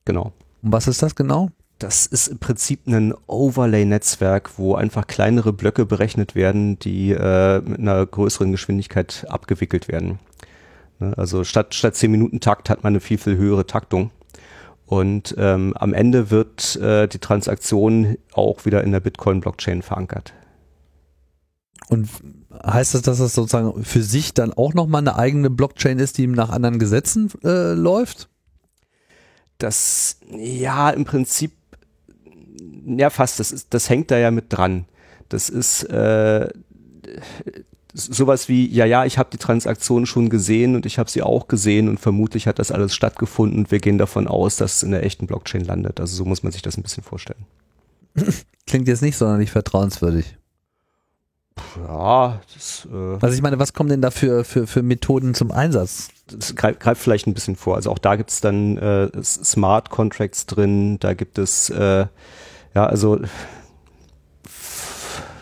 Genau. 0.06 0.34
Und 0.62 0.72
was 0.72 0.88
ist 0.88 1.02
das 1.02 1.15
genau? 1.15 1.50
Das 1.80 2.08
ist 2.08 2.28
im 2.28 2.39
Prinzip 2.39 2.88
ein 2.88 3.13
Overlay-Netzwerk, 3.28 4.58
wo 4.58 4.74
einfach 4.74 5.06
kleinere 5.06 5.54
Blöcke 5.54 5.86
berechnet 5.86 6.34
werden, 6.34 6.80
die 6.80 7.12
äh, 7.12 7.62
mit 7.62 7.80
einer 7.80 8.04
größeren 8.06 8.52
Geschwindigkeit 8.52 9.26
abgewickelt 9.30 9.88
werden. 9.88 10.20
Ne, 11.00 11.13
Also 11.17 11.43
statt, 11.43 11.76
statt 11.76 11.96
10 11.96 12.10
Minuten 12.10 12.39
Takt 12.39 12.70
hat 12.70 12.84
man 12.84 12.91
eine 12.91 13.00
viel, 13.00 13.20
viel 13.20 13.38
höhere 13.38 13.67
Taktung. 13.67 14.10
Und 14.88 15.36
ähm, 15.38 15.74
am 15.76 15.93
Ende 15.93 16.32
wird 16.32 16.78
äh, 16.78 17.08
die 17.08 17.20
Transaktion 17.20 18.17
auch 18.32 18.65
wieder 18.65 18.84
in 18.84 18.93
der 18.93 19.02
Bitcoin-Blockchain 19.02 19.82
verankert. 19.82 20.34
Und 21.89 22.10
heißt 22.65 22.96
das, 22.96 23.02
dass 23.02 23.20
das 23.20 23.36
sozusagen 23.36 23.84
für 23.84 24.02
sich 24.02 24.34
dann 24.34 24.54
auch 24.54 24.74
nochmal 24.74 25.02
eine 25.02 25.17
eigene 25.17 25.50
Blockchain 25.50 26.00
ist, 26.00 26.17
die 26.17 26.28
nach 26.28 26.50
anderen 26.50 26.80
Gesetzen 26.80 27.32
äh, 27.43 27.74
läuft? 27.74 28.30
Das, 29.58 30.17
ja, 30.30 30.89
im 30.89 31.06
Prinzip, 31.06 31.54
ja, 32.86 33.10
fast, 33.10 33.39
das, 33.39 33.52
ist, 33.52 33.74
das 33.74 33.89
hängt 33.89 34.12
da 34.12 34.17
ja 34.17 34.32
mit 34.32 34.46
dran. 34.50 34.86
Das 35.30 35.50
ist 35.50 35.84
äh, 35.84 36.48
sowas 37.93 38.48
wie, 38.48 38.67
ja, 38.67 38.86
ja, 38.86 39.06
ich 39.06 39.17
habe 39.17 39.30
die 39.32 39.38
Transaktion 39.38 40.06
schon 40.06 40.30
gesehen 40.30 40.76
und 40.76 40.86
ich 40.86 41.00
habe 41.00 41.10
sie 41.10 41.24
auch 41.24 41.48
gesehen 41.48 41.89
und 41.89 42.00
vermutlich 42.00 42.48
hat 42.48 42.60
das 42.60 42.72
alles 42.72 42.93
stattgefunden 42.93 43.60
und 43.60 43.72
wir 43.72 43.80
gehen 43.80 43.98
davon 43.98 44.28
aus, 44.28 44.58
dass 44.58 44.78
es 44.78 44.84
in 44.84 44.91
der 44.91 45.04
echten 45.04 45.28
Blockchain 45.28 45.65
landet. 45.65 46.00
Also 46.00 46.15
so 46.15 46.26
muss 46.26 46.43
man 46.43 46.52
sich 46.52 46.62
das 46.62 46.78
ein 46.78 46.84
bisschen 46.84 47.04
vorstellen. 47.04 47.46
Klingt 48.67 48.88
jetzt 48.88 49.02
nicht 49.02 49.17
sonderlich 49.17 49.52
vertrauenswürdig. 49.52 50.38
Ja, 51.88 52.39
das, 52.54 52.88
äh, 52.91 53.17
Also 53.22 53.36
ich 53.36 53.41
meine, 53.41 53.60
was 53.60 53.74
kommen 53.74 53.89
denn 53.89 54.02
da 54.02 54.12
für, 54.12 54.43
für, 54.43 54.67
für 54.67 54.84
Methoden 54.84 55.34
zum 55.34 55.52
Einsatz? 55.52 56.10
das 56.30 56.56
greift, 56.56 56.82
greift 56.82 57.02
vielleicht 57.02 57.26
ein 57.28 57.34
bisschen 57.34 57.56
vor. 57.56 57.76
Also 57.76 57.89
auch 57.89 58.00
da 58.00 58.17
gibt 58.17 58.32
es 58.32 58.41
dann 58.41 58.78
äh, 58.78 59.10
Smart 59.24 59.89
Contracts 59.89 60.46
drin, 60.46 61.00
da 61.00 61.13
gibt 61.13 61.38
es, 61.38 61.70
äh, 61.70 62.06
ja, 62.76 62.86
also 62.86 63.20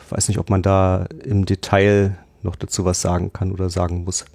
weiß 0.10 0.28
nicht, 0.28 0.38
ob 0.38 0.49
man 0.49 0.62
da 0.62 1.06
im 1.23 1.45
Detail 1.45 2.17
noch 2.43 2.56
dazu 2.56 2.86
was 2.86 3.01
sagen 3.01 3.34
kann 3.34 3.51
oder 3.51 3.69
sagen 3.69 4.04
muss. 4.04 4.25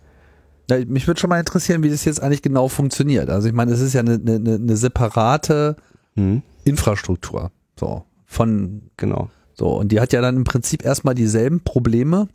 Na, 0.68 0.78
mich 0.84 1.06
würde 1.06 1.20
schon 1.20 1.30
mal 1.30 1.38
interessieren, 1.38 1.82
wie 1.82 1.90
das 1.90 2.04
jetzt 2.04 2.20
eigentlich 2.22 2.42
genau 2.42 2.68
funktioniert. 2.68 3.30
Also 3.30 3.48
ich 3.48 3.54
meine, 3.54 3.72
es 3.72 3.80
ist 3.80 3.92
ja 3.92 4.00
eine, 4.00 4.14
eine, 4.14 4.54
eine 4.56 4.76
separate 4.76 5.76
Hm, 6.16 6.42
Infrastruktur. 6.64 7.52
So. 7.78 8.04
Von, 8.26 8.82
genau. 8.96 9.30
So. 9.60 9.68
Und 9.68 9.92
die 9.92 10.00
hat 10.00 10.14
ja 10.14 10.22
dann 10.22 10.36
im 10.36 10.44
Prinzip 10.44 10.82
erstmal 10.84 11.14
dieselben 11.14 11.60
Probleme 11.60 12.28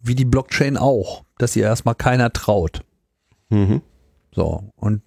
wie 0.00 0.14
die 0.14 0.26
Blockchain 0.26 0.76
auch, 0.76 1.24
dass 1.38 1.56
ihr 1.56 1.64
erstmal 1.64 1.94
keiner 1.94 2.30
traut. 2.30 2.82
Mhm. 3.48 3.80
So. 4.32 4.64
Und 4.76 5.00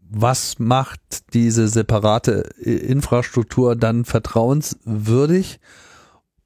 was 0.00 0.58
macht 0.58 1.34
diese 1.34 1.68
separate 1.68 2.48
I- 2.58 2.70
Infrastruktur 2.76 3.76
dann 3.76 4.06
vertrauenswürdig? 4.06 5.60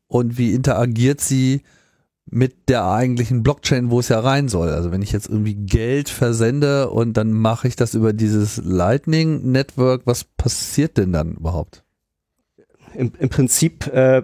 Und 0.09 0.39
wie 0.39 0.55
interagiert 0.55 1.21
sie 1.21 1.63
mit 2.27 2.69
der 2.69 2.85
eigentlichen 2.85 3.45
Blockchain, 3.45 3.93
wo 3.93 4.01
es 4.01 4.09
ja 4.09 4.19
rein 4.19 4.49
soll? 4.49 4.71
Also 4.71 4.91
wenn 4.91 5.03
ich 5.03 5.13
jetzt 5.13 5.29
irgendwie 5.29 5.55
Geld 5.55 6.09
versende 6.09 6.91
und 6.91 7.17
dann 7.17 7.31
mache 7.31 7.69
ich 7.69 7.77
das 7.77 7.95
über 7.95 8.13
dieses 8.13 8.57
Lightning 8.57 9.53
Network, 9.53 10.03
was 10.05 10.25
passiert 10.25 10.99
denn 10.99 11.13
dann 11.13 11.35
überhaupt? 11.37 11.82
Im, 12.95 13.13
Im 13.19 13.29
Prinzip 13.29 13.87
äh, 13.89 14.23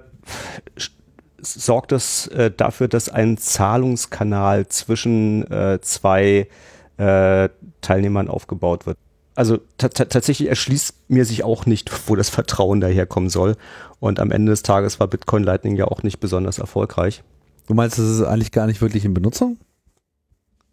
sorgt 1.40 1.92
das 1.92 2.26
äh, 2.28 2.50
dafür, 2.50 2.88
dass 2.88 3.08
ein 3.08 3.38
Zahlungskanal 3.38 4.66
zwischen 4.68 5.50
äh, 5.50 5.78
zwei 5.80 6.48
äh, 6.96 7.48
Teilnehmern 7.80 8.28
aufgebaut 8.28 8.86
wird. 8.86 8.98
Also 9.34 9.58
ta- 9.78 9.88
ta- 9.88 10.06
tatsächlich 10.06 10.48
erschließt 10.48 10.94
mir 11.08 11.24
sich 11.24 11.44
auch 11.44 11.64
nicht, 11.64 11.90
wo 12.08 12.16
das 12.16 12.28
Vertrauen 12.28 12.80
daherkommen 12.80 13.30
soll. 13.30 13.56
Und 14.00 14.20
am 14.20 14.30
Ende 14.30 14.50
des 14.50 14.62
Tages 14.62 14.98
war 15.00 15.06
Bitcoin 15.06 15.44
Lightning 15.44 15.76
ja 15.76 15.86
auch 15.86 16.02
nicht 16.02 16.18
besonders 16.18 16.58
erfolgreich. 16.58 17.22
Du 17.66 17.74
meinst, 17.74 17.98
das 17.98 18.06
ist 18.06 18.22
eigentlich 18.22 18.52
gar 18.52 18.66
nicht 18.66 18.80
wirklich 18.80 19.04
in 19.04 19.14
Benutzung? 19.14 19.58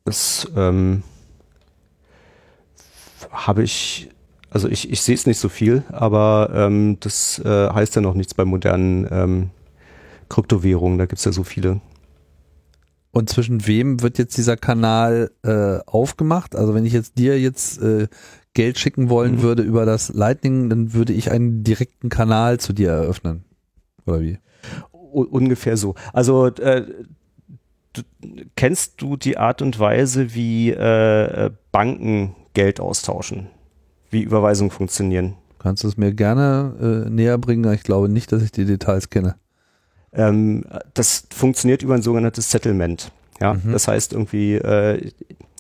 Das 0.06 0.48
ähm, 0.56 1.04
habe 3.32 3.64
ich, 3.64 4.10
also 4.56 4.70
ich, 4.70 4.90
ich 4.90 5.02
sehe 5.02 5.16
es 5.16 5.28
nicht 5.28 5.38
so 5.38 5.50
viel, 5.50 5.84
aber 5.90 6.50
ähm, 6.56 6.96
das 7.02 7.40
äh, 7.40 7.70
heißt 7.70 7.94
ja 7.98 8.02
noch 8.02 8.14
nichts 8.14 8.34
bei 8.34 8.46
modernen 8.46 9.06
ähm, 9.12 9.50
Kryptowährungen. 10.30 10.98
Da 10.98 11.08
gibt 11.08 11.20
es 11.20 11.26
ja 11.26 11.34
so 11.34 11.44
viele. 11.44 11.82
Und 13.12 13.30
zwischen 13.30 13.68
wem 13.68 14.02
wird 14.02 14.18
jetzt 14.18 14.38
dieser 14.38 14.56
Kanal 14.56 15.32
äh, 15.44 15.80
aufgemacht? 15.86 16.56
Also 16.56 16.74
wenn 16.74 16.86
ich 16.86 16.94
jetzt 16.94 17.18
dir 17.18 17.38
jetzt 17.38 17.82
äh, 17.82 18.08
Geld 18.54 18.80
schicken 18.80 19.10
wollen 19.10 19.36
Mhm. 19.36 19.42
würde 19.42 19.62
über 19.62 19.86
das 19.86 20.14
Lightning, 20.14 20.70
dann 20.70 20.94
würde 20.94 21.12
ich 21.12 21.32
einen 21.32 21.66
direkten 21.66 22.08
Kanal 22.08 22.58
zu 22.58 22.72
dir 22.72 22.92
eröffnen. 22.92 23.44
Oder 24.06 24.22
wie? 24.22 24.38
U 24.94 25.24
ungefähr 25.24 25.76
so. 25.76 25.96
Also 26.14 26.46
äh, 26.46 26.86
du, 27.92 28.02
kennst 28.56 29.02
du 29.02 29.18
die 29.18 29.38
Art 29.38 29.62
und 29.62 29.80
Weise, 29.80 30.34
wie 30.34 30.70
äh, 30.70 31.46
äh, 31.48 31.52
Banken 31.74 32.38
Geld 32.54 32.80
austauschen? 32.80 33.50
Wie 34.16 34.22
Überweisungen 34.24 34.72
funktionieren? 34.72 35.34
Kannst 35.60 35.84
du 35.84 35.90
es 35.90 35.98
mir 35.98 36.14
gerne 36.14 37.04
äh, 37.06 37.10
näher 37.10 37.38
bringen? 37.38 37.70
Ich 37.74 37.84
glaube 37.84 38.08
nicht, 38.08 38.32
dass 38.32 38.42
ich 38.42 38.54
die 38.54 38.64
Details 38.64 39.10
kenne. 39.10 39.36
Ähm, 40.14 40.64
das 40.94 41.28
funktioniert 41.36 41.84
über 41.84 41.96
ein 41.96 42.02
sogenanntes 42.02 42.50
Settlement. 42.50 43.12
Ja, 43.42 43.56
Mhm. 43.56 43.74
das 43.74 43.90
heißt 43.90 44.14
irgendwie 44.14 44.54
äh, 44.54 45.12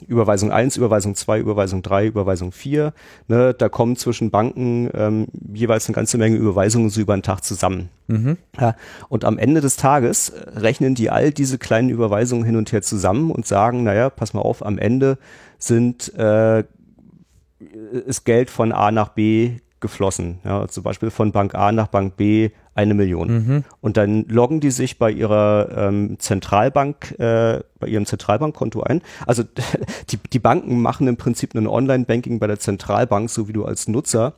Überweisung 0.07 0.51
1, 0.53 0.77
Überweisung 0.77 1.15
2, 1.15 1.39
Überweisung 1.39 1.81
3, 1.81 2.05
Überweisung 2.07 2.53
4. 2.53 2.93
Ne, 3.27 3.53
da 3.53 3.67
kommen 3.67 3.97
zwischen 3.97 4.31
Banken 4.31 4.89
ähm, 4.93 5.27
jeweils 5.53 5.89
eine 5.89 5.95
ganze 5.95 6.17
Menge 6.17 6.37
Überweisungen 6.37 6.89
so 6.89 7.01
über 7.01 7.11
einen 7.11 7.23
Tag 7.23 7.43
zusammen. 7.43 7.89
Mhm. 8.07 8.37
Ja, 8.57 8.75
und 9.09 9.25
am 9.25 9.37
Ende 9.37 9.59
des 9.59 9.75
Tages 9.75 10.29
äh, 10.29 10.57
rechnen 10.59 10.95
die 10.95 11.09
all 11.09 11.31
diese 11.31 11.57
kleinen 11.57 11.89
Überweisungen 11.89 12.45
hin 12.45 12.55
und 12.55 12.71
her 12.71 12.81
zusammen 12.81 13.31
und 13.31 13.45
sagen, 13.45 13.83
naja, 13.83 14.09
pass 14.09 14.33
mal 14.33 14.41
auf, 14.41 14.65
am 14.65 14.77
Ende 14.77 15.17
sind 15.59 16.13
äh, 16.17 16.63
ist 18.05 18.25
Geld 18.25 18.49
von 18.49 18.71
A 18.71 18.91
nach 18.91 19.09
B 19.09 19.57
geflossen. 19.79 20.39
Ja, 20.43 20.67
zum 20.67 20.83
Beispiel 20.83 21.11
von 21.11 21.31
Bank 21.31 21.53
A 21.53 21.71
nach 21.71 21.87
Bank 21.87 22.15
B 22.15 22.49
eine 22.73 22.93
Million. 22.93 23.27
Mhm. 23.29 23.63
Und 23.81 23.97
dann 23.97 24.25
loggen 24.27 24.59
die 24.59 24.71
sich 24.71 24.97
bei 24.97 25.11
ihrer 25.11 25.69
ähm, 25.77 26.17
Zentralbank, 26.19 27.11
äh, 27.19 27.61
bei 27.79 27.87
ihrem 27.87 28.05
Zentralbankkonto 28.05 28.81
ein. 28.81 29.01
Also 29.27 29.43
die, 30.09 30.17
die 30.17 30.39
Banken 30.39 30.81
machen 30.81 31.07
im 31.07 31.17
Prinzip 31.17 31.53
ein 31.55 31.67
Online-Banking 31.67 32.39
bei 32.39 32.47
der 32.47 32.59
Zentralbank, 32.59 33.29
so 33.29 33.47
wie 33.47 33.53
du 33.53 33.63
als 33.63 33.87
Nutzer 33.87 34.33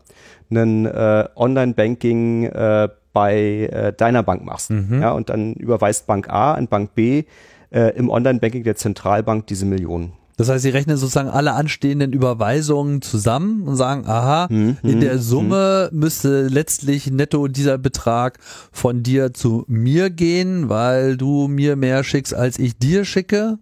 ein 0.52 0.86
äh, 0.86 1.28
Online-Banking 1.36 2.46
äh, 2.46 2.90
bei 3.14 3.70
äh, 3.72 3.94
deiner 3.94 4.24
Bank 4.24 4.44
machst. 4.46 4.70
Ja, 5.02 5.12
und 5.12 5.30
dann 5.30 5.54
überweist 5.54 6.08
Bank 6.08 6.30
A 6.30 6.54
an 6.54 6.68
Bank 6.68 6.94
B 6.94 7.24
äh, 7.72 7.96
im 7.98 8.10
Online-Banking 8.10 8.64
der 8.64 8.76
Zentralbank 8.76 9.48
diese 9.48 9.66
Millionen. 9.66 10.14
Das 10.38 10.50
heißt, 10.50 10.62
sie 10.64 10.70
rechnen 10.70 10.98
sozusagen 10.98 11.30
alle 11.30 11.54
anstehenden 11.54 12.14
Überweisungen 12.14 13.02
zusammen 13.02 13.64
und 13.64 13.76
sagen, 13.76 14.06
aha, 14.08 14.48
Mhm, 14.50 14.78
in 14.84 15.02
der 15.02 15.18
Summe 15.20 15.90
müsste 15.92 16.48
letztlich 16.48 17.10
netto 17.12 17.48
dieser 17.48 17.78
Betrag 17.80 18.38
von 18.72 19.02
dir 19.04 19.34
zu 19.34 19.66
mir 19.68 20.10
gehen, 20.12 20.70
weil 20.70 21.18
du 21.18 21.48
mir 21.48 21.76
mehr 21.76 22.04
schickst, 22.04 22.34
als 22.36 22.60
ich 22.60 22.78
dir 22.78 23.04
schicke. 23.04 23.58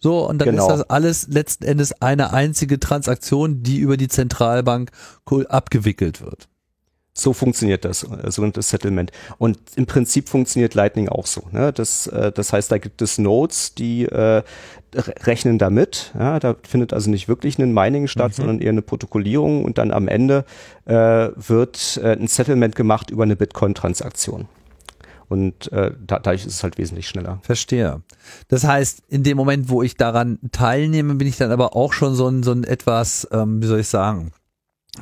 So, 0.00 0.28
und 0.28 0.38
dann 0.38 0.48
Genau. 0.50 0.66
ist 0.66 0.72
das 0.72 0.90
alles 0.90 1.28
letzten 1.28 1.64
Endes 1.64 2.00
eine 2.02 2.32
einzige 2.32 2.80
Transaktion, 2.80 3.62
die 3.62 3.78
über 3.78 3.96
die 3.96 4.08
Zentralbank 4.08 4.90
cool 5.30 5.46
abgewickelt 5.46 6.20
wird. 6.22 6.48
So 7.16 7.32
funktioniert 7.32 7.84
das, 7.84 8.02
äh, 8.02 8.30
sogenanntes 8.30 8.70
Settlement. 8.70 9.12
Und 9.38 9.56
im 9.76 9.86
Prinzip 9.86 10.28
funktioniert 10.28 10.74
Lightning 10.74 11.08
auch 11.08 11.26
so. 11.28 11.44
Ne? 11.52 11.72
Das, 11.72 12.08
äh, 12.08 12.32
das 12.32 12.52
heißt, 12.52 12.72
da 12.72 12.78
gibt 12.78 13.00
es 13.02 13.18
Nodes, 13.18 13.74
die 13.76 14.02
äh, 14.06 14.42
rechnen 14.94 15.58
damit. 15.58 16.12
Ja? 16.18 16.38
Da 16.40 16.56
findet 16.62 16.92
also 16.92 17.10
nicht 17.10 17.28
wirklich 17.28 17.58
ein 17.58 17.72
Mining 17.72 18.06
statt, 18.06 18.34
sondern 18.34 18.60
eher 18.60 18.70
eine 18.70 18.82
Protokollierung 18.82 19.64
und 19.64 19.78
dann 19.78 19.90
am 19.90 20.08
Ende 20.08 20.44
äh, 20.86 20.94
wird 20.94 22.00
äh, 22.02 22.12
ein 22.12 22.28
Settlement 22.28 22.76
gemacht 22.76 23.10
über 23.10 23.24
eine 23.24 23.36
Bitcoin-Transaktion. 23.36 24.48
Und 25.28 25.72
äh, 25.72 25.92
da, 26.06 26.18
dadurch 26.18 26.46
ist 26.46 26.54
es 26.54 26.62
halt 26.62 26.78
wesentlich 26.78 27.08
schneller. 27.08 27.40
Verstehe. 27.42 28.02
Das 28.48 28.64
heißt, 28.64 29.02
in 29.08 29.22
dem 29.22 29.36
Moment, 29.36 29.68
wo 29.68 29.82
ich 29.82 29.96
daran 29.96 30.38
teilnehme, 30.52 31.14
bin 31.14 31.26
ich 31.26 31.36
dann 31.36 31.50
aber 31.50 31.74
auch 31.74 31.92
schon 31.92 32.14
so 32.14 32.28
ein, 32.28 32.42
so 32.42 32.52
ein 32.52 32.64
etwas, 32.64 33.26
ähm, 33.32 33.62
wie 33.62 33.66
soll 33.66 33.80
ich 33.80 33.88
sagen, 33.88 34.32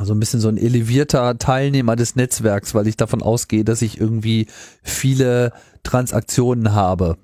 so 0.00 0.14
ein 0.14 0.20
bisschen 0.20 0.40
so 0.40 0.48
ein 0.48 0.56
elevierter 0.56 1.36
Teilnehmer 1.38 1.96
des 1.96 2.16
Netzwerks, 2.16 2.74
weil 2.74 2.86
ich 2.86 2.96
davon 2.96 3.22
ausgehe, 3.22 3.64
dass 3.64 3.82
ich 3.82 4.00
irgendwie 4.00 4.46
viele 4.82 5.52
Transaktionen 5.82 6.72
habe. 6.72 7.18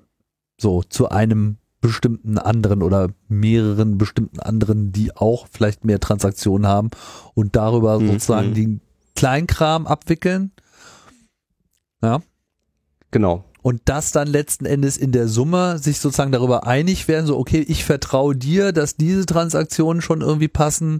So, 0.61 0.83
zu 0.83 1.09
einem 1.09 1.57
bestimmten 1.81 2.37
anderen 2.37 2.83
oder 2.83 3.09
mehreren 3.27 3.97
bestimmten 3.97 4.39
anderen, 4.39 4.91
die 4.91 5.15
auch 5.15 5.47
vielleicht 5.49 5.85
mehr 5.85 5.99
Transaktionen 5.99 6.67
haben 6.67 6.89
und 7.33 7.55
darüber 7.55 7.99
Mhm. 7.99 8.07
sozusagen 8.07 8.53
den 8.53 8.81
Kleinkram 9.15 9.87
abwickeln. 9.87 10.51
Ja. 12.01 12.21
Genau. 13.11 13.45
Und 13.61 13.81
das 13.85 14.11
dann 14.11 14.27
letzten 14.27 14.65
Endes 14.65 14.97
in 14.97 15.11
der 15.11 15.27
Summe 15.27 15.79
sich 15.79 15.99
sozusagen 15.99 16.31
darüber 16.31 16.65
einig 16.65 17.07
werden, 17.07 17.25
so, 17.25 17.37
okay, 17.37 17.59
ich 17.67 17.83
vertraue 17.83 18.35
dir, 18.35 18.71
dass 18.71 18.95
diese 18.95 19.25
Transaktionen 19.25 20.01
schon 20.01 20.21
irgendwie 20.21 20.47
passen 20.47 20.99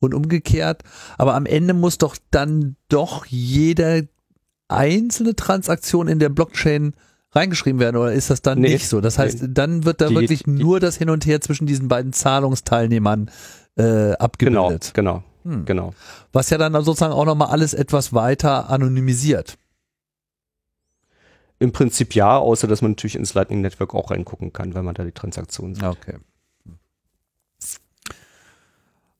und 0.00 0.14
umgekehrt. 0.14 0.82
Aber 1.18 1.34
am 1.34 1.46
Ende 1.46 1.74
muss 1.74 1.98
doch 1.98 2.16
dann 2.30 2.76
doch 2.88 3.26
jede 3.26 4.08
einzelne 4.68 5.36
Transaktion 5.36 6.08
in 6.08 6.18
der 6.18 6.30
Blockchain 6.30 6.94
reingeschrieben 7.32 7.80
werden 7.80 7.96
oder 7.96 8.12
ist 8.12 8.30
das 8.30 8.42
dann 8.42 8.58
Nee, 8.60 8.70
nicht 8.74 8.88
so? 8.88 9.00
Das 9.00 9.18
heißt, 9.18 9.42
nee. 9.42 9.48
dann 9.52 9.84
wird 9.84 10.00
da 10.00 10.08
Die- 10.08 10.14
wirklich 10.16 10.46
nur 10.46 10.80
das 10.80 10.96
Hin 10.96 11.10
und 11.10 11.26
Her 11.26 11.40
zwischen 11.40 11.66
diesen 11.66 11.88
beiden 11.88 12.12
Zahlungsteilnehmern 12.12 13.30
äh, 13.76 13.82
Genau, 13.82 14.14
abgebildet. 14.18 14.90
genau, 14.94 15.22
Hm. 15.44 15.64
genau. 15.64 15.94
Was 16.32 16.50
ja 16.50 16.58
dann 16.58 16.72
sozusagen 16.84 17.12
auch 17.12 17.24
nochmal 17.24 17.48
alles 17.48 17.72
etwas 17.74 18.12
weiter 18.12 18.68
anonymisiert. 18.68 19.56
Im 21.58 21.72
Prinzip 21.72 22.14
ja, 22.14 22.38
außer 22.38 22.66
dass 22.66 22.80
man 22.82 22.92
natürlich 22.92 23.16
ins 23.16 23.34
Lightning 23.34 23.60
Network 23.60 23.94
auch 23.94 24.10
reingucken 24.10 24.52
kann, 24.52 24.74
wenn 24.74 24.84
man 24.84 24.94
da 24.94 25.04
die 25.04 25.12
Transaktionen 25.12 25.74
sieht. 25.74 25.84
Okay. 25.84 26.16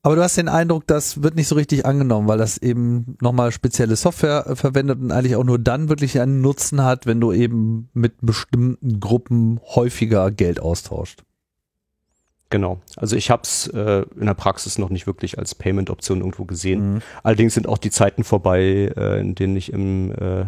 Aber 0.03 0.15
du 0.15 0.23
hast 0.23 0.37
den 0.37 0.49
Eindruck, 0.49 0.87
das 0.87 1.21
wird 1.21 1.35
nicht 1.35 1.47
so 1.47 1.55
richtig 1.55 1.85
angenommen, 1.85 2.27
weil 2.27 2.39
das 2.39 2.57
eben 2.57 3.17
nochmal 3.21 3.51
spezielle 3.51 3.95
Software 3.95 4.47
äh, 4.47 4.55
verwendet 4.55 4.99
und 4.99 5.11
eigentlich 5.11 5.35
auch 5.35 5.43
nur 5.43 5.59
dann 5.59 5.89
wirklich 5.89 6.19
einen 6.19 6.41
Nutzen 6.41 6.83
hat, 6.83 7.05
wenn 7.05 7.21
du 7.21 7.31
eben 7.31 7.89
mit 7.93 8.13
bestimmten 8.21 8.99
Gruppen 8.99 9.59
häufiger 9.75 10.31
Geld 10.31 10.59
austauscht. 10.59 11.23
Genau. 12.49 12.81
Also 12.97 13.15
ich 13.15 13.29
habe 13.29 13.43
es 13.43 13.67
äh, 13.67 14.03
in 14.19 14.25
der 14.25 14.33
Praxis 14.33 14.77
noch 14.77 14.89
nicht 14.89 15.07
wirklich 15.07 15.37
als 15.37 15.55
Payment-Option 15.55 16.19
irgendwo 16.19 16.45
gesehen. 16.45 16.95
Mhm. 16.95 17.01
Allerdings 17.23 17.53
sind 17.53 17.67
auch 17.67 17.77
die 17.77 17.91
Zeiten 17.91 18.23
vorbei, 18.23 18.91
äh, 18.95 19.21
in 19.21 19.35
denen 19.35 19.55
ich 19.55 19.71
im, 19.71 20.11
äh, 20.11 20.45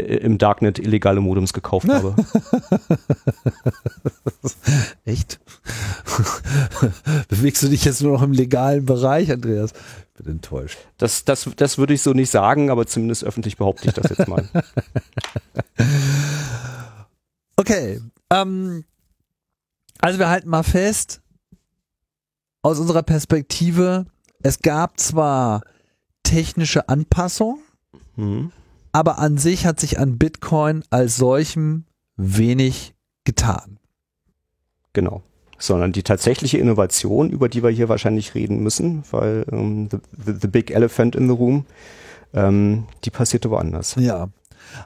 im 0.00 0.38
Darknet 0.38 0.78
illegale 0.78 1.20
Modems 1.20 1.52
gekauft 1.52 1.88
habe. 1.92 2.14
Echt? 5.04 5.40
Bewegst 7.28 7.62
du 7.62 7.68
dich 7.68 7.84
jetzt 7.84 8.02
nur 8.02 8.12
noch 8.12 8.22
im 8.22 8.32
legalen 8.32 8.84
Bereich, 8.86 9.30
Andreas? 9.30 9.72
Bin 10.16 10.32
enttäuscht. 10.32 10.78
Das, 10.98 11.24
das, 11.24 11.48
das 11.56 11.78
würde 11.78 11.94
ich 11.94 12.02
so 12.02 12.12
nicht 12.12 12.30
sagen, 12.30 12.70
aber 12.70 12.86
zumindest 12.86 13.24
öffentlich 13.24 13.56
behaupte 13.56 13.88
ich 13.88 13.94
das 13.94 14.10
jetzt 14.10 14.28
mal. 14.28 14.46
Okay. 17.56 18.00
Ähm, 18.30 18.84
also 20.00 20.18
wir 20.18 20.28
halten 20.30 20.48
mal 20.48 20.62
fest, 20.62 21.20
aus 22.62 22.78
unserer 22.78 23.02
Perspektive, 23.02 24.06
es 24.42 24.60
gab 24.60 24.98
zwar 24.98 25.60
technische 26.22 26.88
Anpassungen, 26.88 27.60
Mhm. 28.16 28.50
aber 28.92 29.18
an 29.18 29.36
sich 29.38 29.66
hat 29.66 29.78
sich 29.80 29.98
an 29.98 30.16
Bitcoin 30.18 30.84
als 30.90 31.16
solchem 31.16 31.84
wenig 32.16 32.94
getan. 33.24 33.78
Genau. 34.92 35.22
Sondern 35.60 35.92
die 35.92 36.02
tatsächliche 36.02 36.58
Innovation, 36.58 37.30
über 37.30 37.48
die 37.48 37.62
wir 37.62 37.70
hier 37.70 37.88
wahrscheinlich 37.88 38.34
reden 38.34 38.62
müssen, 38.62 39.04
weil 39.10 39.44
ähm, 39.52 39.88
the, 39.90 39.98
the, 40.24 40.32
the 40.40 40.48
big 40.48 40.70
elephant 40.72 41.14
in 41.14 41.28
the 41.28 41.34
room, 41.34 41.66
ähm, 42.34 42.84
die 43.04 43.10
passierte 43.10 43.50
woanders. 43.50 43.94
Ja. 43.98 44.28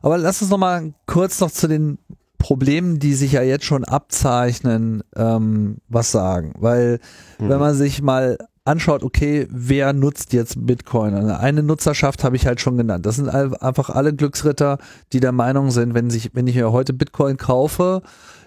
Aber 0.02 0.18
lass 0.18 0.42
uns 0.42 0.50
noch 0.50 0.58
mal 0.58 0.92
kurz 1.06 1.40
noch 1.40 1.50
zu 1.50 1.68
den 1.68 1.98
Problemen, 2.38 2.98
die 2.98 3.14
sich 3.14 3.32
ja 3.32 3.42
jetzt 3.42 3.64
schon 3.64 3.84
abzeichnen, 3.84 5.02
ähm, 5.16 5.78
was 5.88 6.10
sagen. 6.10 6.52
Weil 6.58 7.00
wenn 7.38 7.58
man 7.58 7.74
sich 7.74 8.02
mal 8.02 8.36
anschaut, 8.64 9.02
okay, 9.02 9.46
wer 9.50 9.92
nutzt 9.92 10.32
jetzt 10.32 10.66
Bitcoin? 10.66 11.14
Eine 11.14 11.62
Nutzerschaft 11.62 12.24
habe 12.24 12.36
ich 12.36 12.46
halt 12.46 12.60
schon 12.60 12.76
genannt. 12.76 13.06
Das 13.06 13.16
sind 13.16 13.28
einfach 13.28 13.90
alle 13.90 14.14
Glücksritter, 14.14 14.78
die 15.12 15.20
der 15.20 15.32
Meinung 15.32 15.70
sind, 15.70 15.94
wenn, 15.94 16.10
sich, 16.10 16.30
wenn 16.34 16.46
ich 16.46 16.56
mir 16.56 16.72
heute 16.72 16.92
Bitcoin 16.92 17.36
kaufe, 17.36 18.02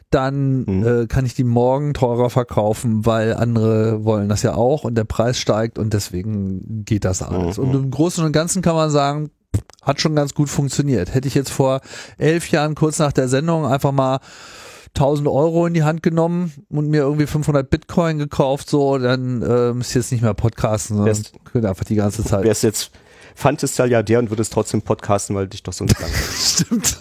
dann 0.09 0.63
Mhm. 0.65 0.85
äh, 0.87 1.07
kann 1.07 1.25
ich 1.25 1.33
die 1.35 1.43
morgen 1.43 1.93
teurer 1.93 2.29
verkaufen, 2.29 3.05
weil 3.05 3.33
andere 3.33 4.03
wollen 4.05 4.29
das 4.29 4.41
ja 4.43 4.55
auch 4.55 4.83
und 4.83 4.95
der 4.95 5.03
Preis 5.03 5.37
steigt 5.39 5.77
und 5.77 5.93
deswegen 5.93 6.83
geht 6.85 7.03
das 7.05 7.21
alles. 7.21 7.57
Mhm. 7.57 7.63
Und 7.63 7.75
im 7.75 7.91
Großen 7.91 8.23
und 8.23 8.31
Ganzen 8.31 8.61
kann 8.61 8.75
man 8.75 8.89
sagen, 8.89 9.29
hat 9.81 9.99
schon 10.01 10.15
ganz 10.15 10.33
gut 10.33 10.49
funktioniert. 10.49 11.13
Hätte 11.13 11.27
ich 11.27 11.35
jetzt 11.35 11.49
vor 11.51 11.81
elf 12.17 12.49
Jahren 12.51 12.75
kurz 12.75 12.99
nach 12.99 13.11
der 13.11 13.27
Sendung 13.27 13.65
einfach 13.65 13.91
mal 13.91 14.19
1000 14.95 15.27
Euro 15.27 15.65
in 15.67 15.73
die 15.73 15.83
Hand 15.83 16.01
genommen 16.03 16.53
und 16.69 16.89
mir 16.89 17.01
irgendwie 17.01 17.27
500 17.27 17.69
Bitcoin 17.69 18.17
gekauft, 18.17 18.69
so, 18.69 18.97
dann 18.97 19.41
äh, 19.41 19.73
müsst 19.73 19.93
ihr 19.95 20.01
jetzt 20.01 20.11
nicht 20.11 20.21
mehr 20.21 20.33
podcasten, 20.33 20.97
sondern 20.97 21.15
Wärst- 21.15 21.33
könnt 21.51 21.65
einfach 21.65 21.85
die 21.85 21.95
ganze 21.95 22.23
Zeit. 22.23 22.43
Wärst 22.43 22.63
jetzt 22.63 22.91
Fantastilliardär 23.35 24.19
und 24.19 24.29
würdest 24.31 24.51
trotzdem 24.53 24.81
podcasten, 24.81 25.35
weil 25.35 25.47
dich 25.47 25.61
doch 25.63 25.73
so 25.73 25.83
nicht 25.83 25.99
lang. 25.99 26.09
Stimmt. 26.39 26.97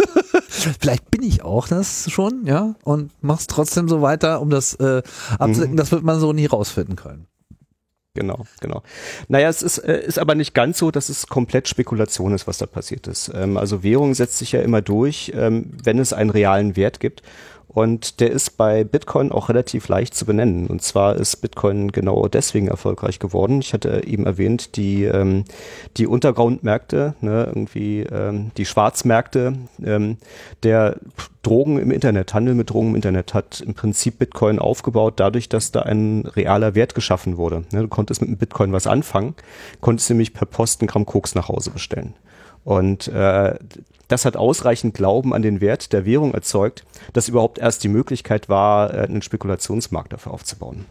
Vielleicht 0.81 1.11
bin 1.11 1.23
ich 1.23 1.43
auch 1.43 1.69
das 1.69 2.11
schon, 2.11 2.47
ja, 2.47 2.75
und 2.85 3.13
mach's 3.21 3.47
trotzdem 3.47 3.89
so 3.89 4.03
weiter, 4.03 4.41
um 4.41 4.51
das 4.51 4.75
äh, 4.75 5.03
abzudecken. 5.39 5.75
Mhm. 5.75 5.77
Das 5.77 5.93
wird 5.93 6.03
man 6.03 6.21
so 6.21 6.33
nie 6.33 6.47
rausfinden 6.47 6.97
können. 6.97 7.27
Genau, 8.17 8.47
genau. 8.61 8.83
Naja, 9.29 9.51
es 9.51 9.61
ist, 9.61 9.77
äh, 9.79 10.01
ist 10.01 10.19
aber 10.19 10.35
nicht 10.35 10.55
ganz 10.55 10.79
so, 10.79 10.91
dass 10.91 11.11
es 11.11 11.27
komplett 11.27 11.69
Spekulation 11.69 12.33
ist, 12.33 12.47
was 12.47 12.57
da 12.57 12.65
passiert 12.65 13.07
ist. 13.07 13.31
Ähm, 13.35 13.59
also 13.59 13.83
Währung 13.83 14.15
setzt 14.15 14.39
sich 14.39 14.53
ja 14.53 14.63
immer 14.63 14.81
durch, 14.81 15.33
ähm, 15.35 15.71
wenn 15.85 15.99
es 15.99 16.15
einen 16.15 16.31
realen 16.31 16.77
Wert 16.77 16.99
gibt. 16.99 17.23
Und 17.77 18.21
der 18.21 18.31
ist 18.31 18.57
bei 18.57 18.85
Bitcoin 18.85 19.31
auch 19.31 19.51
relativ 19.51 19.89
leicht 19.89 20.15
zu 20.15 20.25
benennen. 20.25 20.67
Und 20.67 20.81
zwar 20.81 21.17
ist 21.17 21.37
Bitcoin 21.43 21.93
genau 21.93 22.27
deswegen 22.27 22.69
erfolgreich 22.69 23.19
geworden. 23.19 23.61
Ich 23.61 23.75
hatte 23.75 24.03
eben 24.07 24.25
erwähnt, 24.25 24.77
die, 24.77 25.05
ähm, 25.05 25.45
die 25.99 26.07
Untergrundmärkte, 26.07 27.17
ne, 27.21 27.45
irgendwie 27.45 28.01
ähm, 28.05 28.51
die 28.57 28.65
Schwarzmärkte, 28.65 29.59
ähm, 29.85 30.17
der 30.63 30.97
Drogen 31.43 31.79
im 31.79 31.91
Internet, 31.91 32.33
Handel 32.33 32.55
mit 32.55 32.71
Drogen 32.71 32.89
im 32.89 32.95
Internet 32.95 33.35
hat 33.35 33.61
im 33.61 33.75
Prinzip 33.75 34.21
Bitcoin 34.21 34.59
aufgebaut, 34.59 35.21
dadurch, 35.21 35.51
dass 35.51 35.71
da 35.71 35.83
ein 35.83 36.25
realer 36.35 36.75
Wert 36.75 36.95
geschaffen 36.95 37.37
wurde. 37.37 37.65
Ne, 37.73 37.83
du 37.83 37.89
konntest 37.89 38.23
mit 38.23 38.31
dem 38.31 38.39
Bitcoin 38.39 38.73
was 38.73 38.87
anfangen, 38.87 39.35
konntest 39.83 40.09
nämlich 40.09 40.33
per 40.33 40.47
Post 40.47 40.81
ein 40.81 40.87
Gramm 40.87 41.05
Koks 41.05 41.35
nach 41.35 41.49
Hause 41.51 41.73
bestellen. 41.73 42.15
Und 42.67 43.07
äh, 43.07 43.55
das 44.09 44.25
hat 44.25 44.37
ausreichend 44.37 44.93
Glauben 44.93 45.33
an 45.33 45.43
den 45.43 45.61
Wert 45.61 45.93
der 45.93 46.05
Währung 46.05 46.35
erzeugt, 46.35 46.85
dass 47.13 47.29
überhaupt 47.29 47.59
erst 47.59 47.85
die 47.85 47.89
Möglichkeit 47.89 48.49
war, 48.49 48.93
äh, 48.93 49.03
einen 49.03 49.23
Spekulationsmarkt 49.23 50.13
dafür 50.13 50.33
aufzubauen. 50.33 50.85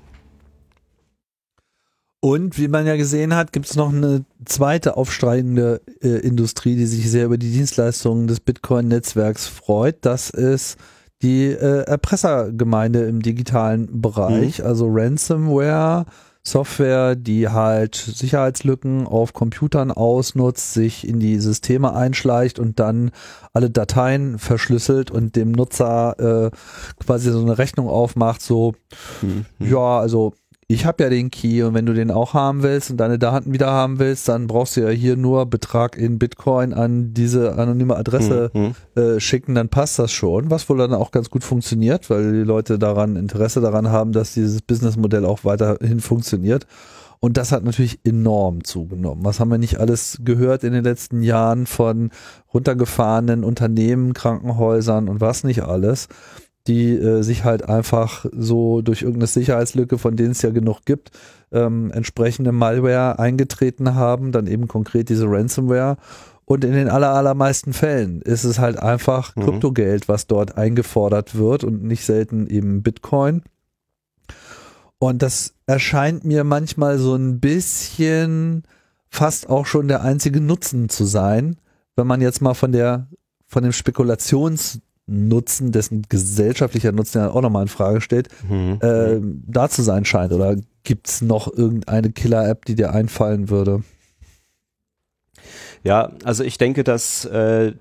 Und 2.21 2.57
wie 2.57 2.69
man 2.69 2.87
ja 2.87 2.95
gesehen 2.95 3.35
hat, 3.35 3.51
gibt 3.51 3.65
es 3.65 3.75
noch 3.75 3.93
eine 3.93 4.23
zweite 4.45 4.95
aufsteigende 4.95 5.81
äh, 6.01 6.07
Industrie, 6.19 6.77
die 6.77 6.85
sich 6.85 7.11
sehr 7.11 7.25
über 7.25 7.37
die 7.37 7.51
Dienstleistungen 7.51 8.27
des 8.27 8.39
Bitcoin-Netzwerks 8.39 9.45
freut. 9.45 9.97
Das 9.99 10.29
ist 10.29 10.77
die 11.21 11.47
äh, 11.47 11.83
Erpressergemeinde 11.83 13.03
im 13.03 13.21
digitalen 13.21 14.01
Bereich, 14.01 14.63
also 14.63 14.87
Ransomware. 14.89 16.05
Software, 16.47 17.15
die 17.15 17.49
halt 17.49 17.95
Sicherheitslücken 17.95 19.07
auf 19.07 19.33
Computern 19.33 19.91
ausnutzt, 19.91 20.73
sich 20.73 21.07
in 21.07 21.19
die 21.19 21.39
Systeme 21.39 21.93
einschleicht 21.93 22.59
und 22.59 22.79
dann 22.79 23.11
alle 23.53 23.69
Dateien 23.69 24.37
verschlüsselt 24.37 25.09
und 25.09 25.35
dem 25.35 25.51
Nutzer 25.51 26.51
äh, 26.51 26.55
quasi 27.03 27.31
so 27.31 27.41
eine 27.41 27.57
Rechnung 27.57 27.89
aufmacht, 27.89 28.41
so 28.41 28.75
Hm. 29.21 29.45
ja, 29.59 29.99
also 29.99 30.33
ich 30.67 30.85
habe 30.85 31.03
ja 31.03 31.09
den 31.11 31.29
Key 31.29 31.61
und 31.61 31.75
wenn 31.75 31.85
du 31.85 31.93
den 31.93 32.09
auch 32.09 32.33
haben 32.33 32.63
willst 32.63 32.89
und 32.89 32.97
deine 32.97 33.19
Daten 33.19 33.53
wieder 33.53 33.71
haben 33.71 33.99
willst, 33.99 34.27
dann 34.27 34.47
brauchst 34.47 34.75
du 34.75 34.81
ja 34.81 34.89
hier 34.89 35.15
nur 35.15 35.45
Betrag 35.45 35.95
in 35.95 36.17
Bitcoin 36.17 36.73
an 36.73 37.13
diese 37.13 37.55
anonyme 37.55 37.95
Adresse 37.95 38.49
Hm, 38.53 38.73
äh, 38.95 39.19
schicken, 39.19 39.53
dann 39.53 39.69
passt 39.69 39.99
das 39.99 40.11
schon, 40.11 40.49
was 40.49 40.67
wohl 40.67 40.77
dann 40.77 40.93
auch 40.93 41.11
ganz 41.11 41.29
gut 41.29 41.43
funktioniert, 41.43 42.09
weil 42.09 42.31
die 42.31 42.43
Leute 42.43 42.79
daran 42.79 43.15
Interesse 43.15 43.61
daran 43.61 43.89
haben, 43.89 44.11
dass 44.11 44.33
dieses 44.33 44.61
Businessmodell 44.63 45.25
auch 45.25 45.43
weiterhin 45.43 45.99
funktioniert. 45.99 46.65
Und 47.19 47.37
das 47.37 47.51
hat 47.51 47.63
natürlich 47.63 47.99
enorm 48.03 48.63
zugenommen. 48.63 49.23
Was 49.23 49.39
haben 49.39 49.49
wir 49.49 49.57
nicht 49.57 49.79
alles 49.79 50.19
gehört 50.23 50.63
in 50.63 50.73
den 50.73 50.83
letzten 50.83 51.21
Jahren 51.21 51.65
von 51.65 52.11
runtergefahrenen 52.53 53.43
Unternehmen, 53.43 54.13
Krankenhäusern 54.13 55.09
und 55.09 55.21
was 55.21 55.43
nicht 55.43 55.63
alles, 55.63 56.07
die 56.67 56.93
äh, 56.93 57.21
sich 57.21 57.43
halt 57.43 57.67
einfach 57.69 58.25
so 58.31 58.81
durch 58.81 59.01
irgendeine 59.01 59.27
Sicherheitslücke, 59.27 59.97
von 59.97 60.15
denen 60.15 60.31
es 60.31 60.41
ja 60.41 60.49
genug 60.49 60.85
gibt, 60.85 61.11
ähm, 61.51 61.91
entsprechende 61.91 62.51
Malware 62.51 63.19
eingetreten 63.19 63.95
haben, 63.95 64.31
dann 64.31 64.47
eben 64.47 64.67
konkret 64.67 65.09
diese 65.09 65.25
Ransomware. 65.27 65.97
Und 66.45 66.63
in 66.63 66.73
den 66.73 66.89
aller, 66.89 67.09
allermeisten 67.13 67.73
Fällen 67.73 68.21
ist 68.21 68.43
es 68.43 68.59
halt 68.59 68.77
einfach 68.77 69.35
Mhm. 69.35 69.41
Kryptogeld, 69.43 70.07
was 70.07 70.27
dort 70.27 70.57
eingefordert 70.57 71.35
wird 71.35 71.63
und 71.63 71.83
nicht 71.83 72.05
selten 72.05 72.47
eben 72.47 72.83
Bitcoin. 72.83 73.41
Und 74.99 75.21
das 75.21 75.53
erscheint 75.67 76.23
mir 76.23 76.43
manchmal 76.43 76.97
so 76.99 77.15
ein 77.15 77.39
bisschen 77.39 78.63
fast 79.09 79.49
auch 79.49 79.65
schon 79.65 79.87
der 79.87 80.01
einzige 80.01 80.41
Nutzen 80.41 80.89
zu 80.89 81.05
sein, 81.05 81.57
wenn 81.95 82.07
man 82.07 82.21
jetzt 82.21 82.41
mal 82.41 82.53
von 82.53 82.71
der, 82.71 83.07
von 83.47 83.63
dem 83.63 83.71
Spekulations 83.71 84.79
Nutzen, 85.07 85.71
dessen 85.71 86.03
gesellschaftlicher 86.09 86.91
Nutzen 86.91 87.19
ja 87.19 87.29
auch 87.29 87.41
nochmal 87.41 87.63
in 87.63 87.67
Frage 87.67 88.01
steht, 88.01 88.29
Mhm. 88.49 88.79
äh, 88.81 89.19
da 89.47 89.69
zu 89.69 89.83
sein 89.83 90.03
scheint. 90.05 90.33
Oder 90.33 90.55
gibt 90.83 91.07
es 91.07 91.21
noch 91.21 91.51
irgendeine 91.51 92.11
Killer-App, 92.11 92.65
die 92.65 92.75
dir 92.75 92.91
einfallen 92.91 93.49
würde? 93.49 93.83
Ja, 95.83 96.11
also 96.23 96.43
ich 96.43 96.57
denke, 96.57 96.83
dass 96.83 97.25
äh, 97.25 97.73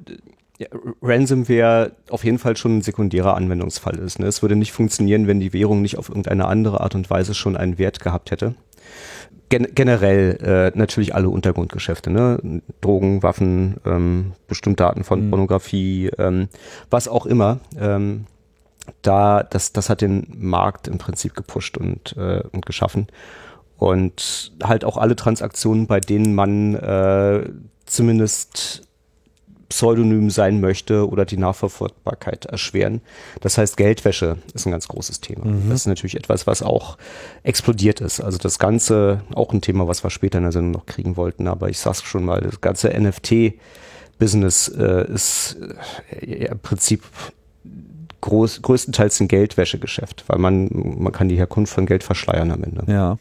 Ransomware 1.03 1.93
auf 2.11 2.25
jeden 2.25 2.39
Fall 2.39 2.57
schon 2.57 2.79
ein 2.79 2.83
sekundärer 2.83 3.35
Anwendungsfall 3.37 3.99
ist. 3.99 4.19
Ne? 4.19 4.27
Es 4.27 4.43
würde 4.43 4.57
nicht 4.57 4.73
funktionieren, 4.73 5.27
wenn 5.27 5.41
die 5.41 5.53
Währung 5.53 5.83
nicht 5.83 5.97
auf 5.99 6.09
irgendeine 6.09 6.47
andere 6.47 6.81
Art 6.81 6.95
und 6.95 7.09
Weise 7.11 7.35
schon 7.35 7.57
einen 7.57 7.79
Wert 7.79 8.01
gehabt 8.01 8.31
hätte. 8.31 8.55
Gen 9.55 9.69
generell 9.73 10.73
äh, 10.75 10.77
natürlich 10.77 11.15
alle 11.15 11.29
Untergrundgeschäfte, 11.29 12.11
ne? 12.11 12.61
Drogen, 12.81 13.23
Waffen, 13.23 13.77
ähm, 13.87 14.33
bestimmte 14.49 14.85
Arten 14.85 15.05
von 15.05 15.27
Mhm. 15.27 15.31
Pornografie, 15.31 16.11
ähm, 16.19 16.49
was 16.91 17.07
auch 17.07 17.25
immer. 17.25 17.61
Ähm, 17.81 18.27
da, 19.03 19.45
das, 19.45 19.73
das 19.73 19.91
hat 19.91 20.01
den 20.01 20.27
Markt 20.37 20.89
im 20.89 20.99
Prinzip 20.99 21.37
gepusht 21.37 21.79
und, 21.79 22.17
äh, 22.17 22.43
und 22.51 22.67
geschaffen. 22.67 23.07
Und 23.79 24.53
halt 24.61 24.85
auch 24.85 24.97
alle 24.97 25.15
Transaktionen, 25.15 25.87
bei 25.87 26.01
denen 26.01 26.35
man 26.35 26.75
äh, 26.75 27.49
zumindest 27.87 28.83
pseudonym 29.75 30.31
sein 30.31 30.61
möchte 30.61 31.09
oder 31.09 31.25
die 31.25 31.37
Nachverfolgbarkeit 31.37 32.45
erschweren. 32.45 33.01
Das 33.41 33.59
heißt, 33.59 33.77
Geldwäsche 33.77 34.39
ist 34.55 34.67
ein 34.67 34.71
ganz 34.71 34.87
großes 34.87 35.21
Thema. 35.21 35.47
Das 35.69 35.81
ist 35.81 35.87
natürlich 35.89 36.15
etwas, 36.15 36.47
was 36.47 36.63
auch 36.63 36.97
explodiert 37.43 38.01
ist. 38.01 38.21
Also 38.21 38.39
das 38.39 38.61
Ganze, 38.61 39.23
auch 39.35 39.53
ein 39.53 39.63
Thema, 39.63 39.89
was 39.89 40.05
wir 40.05 40.11
später 40.11 40.39
in 40.39 40.45
der 40.45 40.53
Sendung 40.53 40.71
noch 40.71 40.87
kriegen 40.87 41.17
wollten, 41.17 41.49
aber 41.49 41.71
ich 41.71 41.81
sag's 41.81 42.05
schon 42.05 42.25
mal, 42.25 42.41
das 42.41 42.61
ganze 42.61 42.89
NFT-Business 42.91 44.69
äh, 44.69 45.13
ist 45.13 45.57
äh, 46.21 46.45
ja, 46.45 46.53
im 46.53 46.61
Prinzip 46.61 47.03
groß, 48.21 48.63
größtenteils 48.63 49.19
ein 49.19 49.27
Geldwäschegeschäft, 49.27 50.23
weil 50.29 50.39
man, 50.39 50.69
man 50.71 51.13
kann 51.13 51.29
die 51.29 51.37
Herkunft 51.37 51.75
von 51.75 51.87
Geld 51.87 52.05
verschleiern 52.05 52.53
am 52.53 52.63
Ende. 52.63 52.85
Ja. 52.87 53.19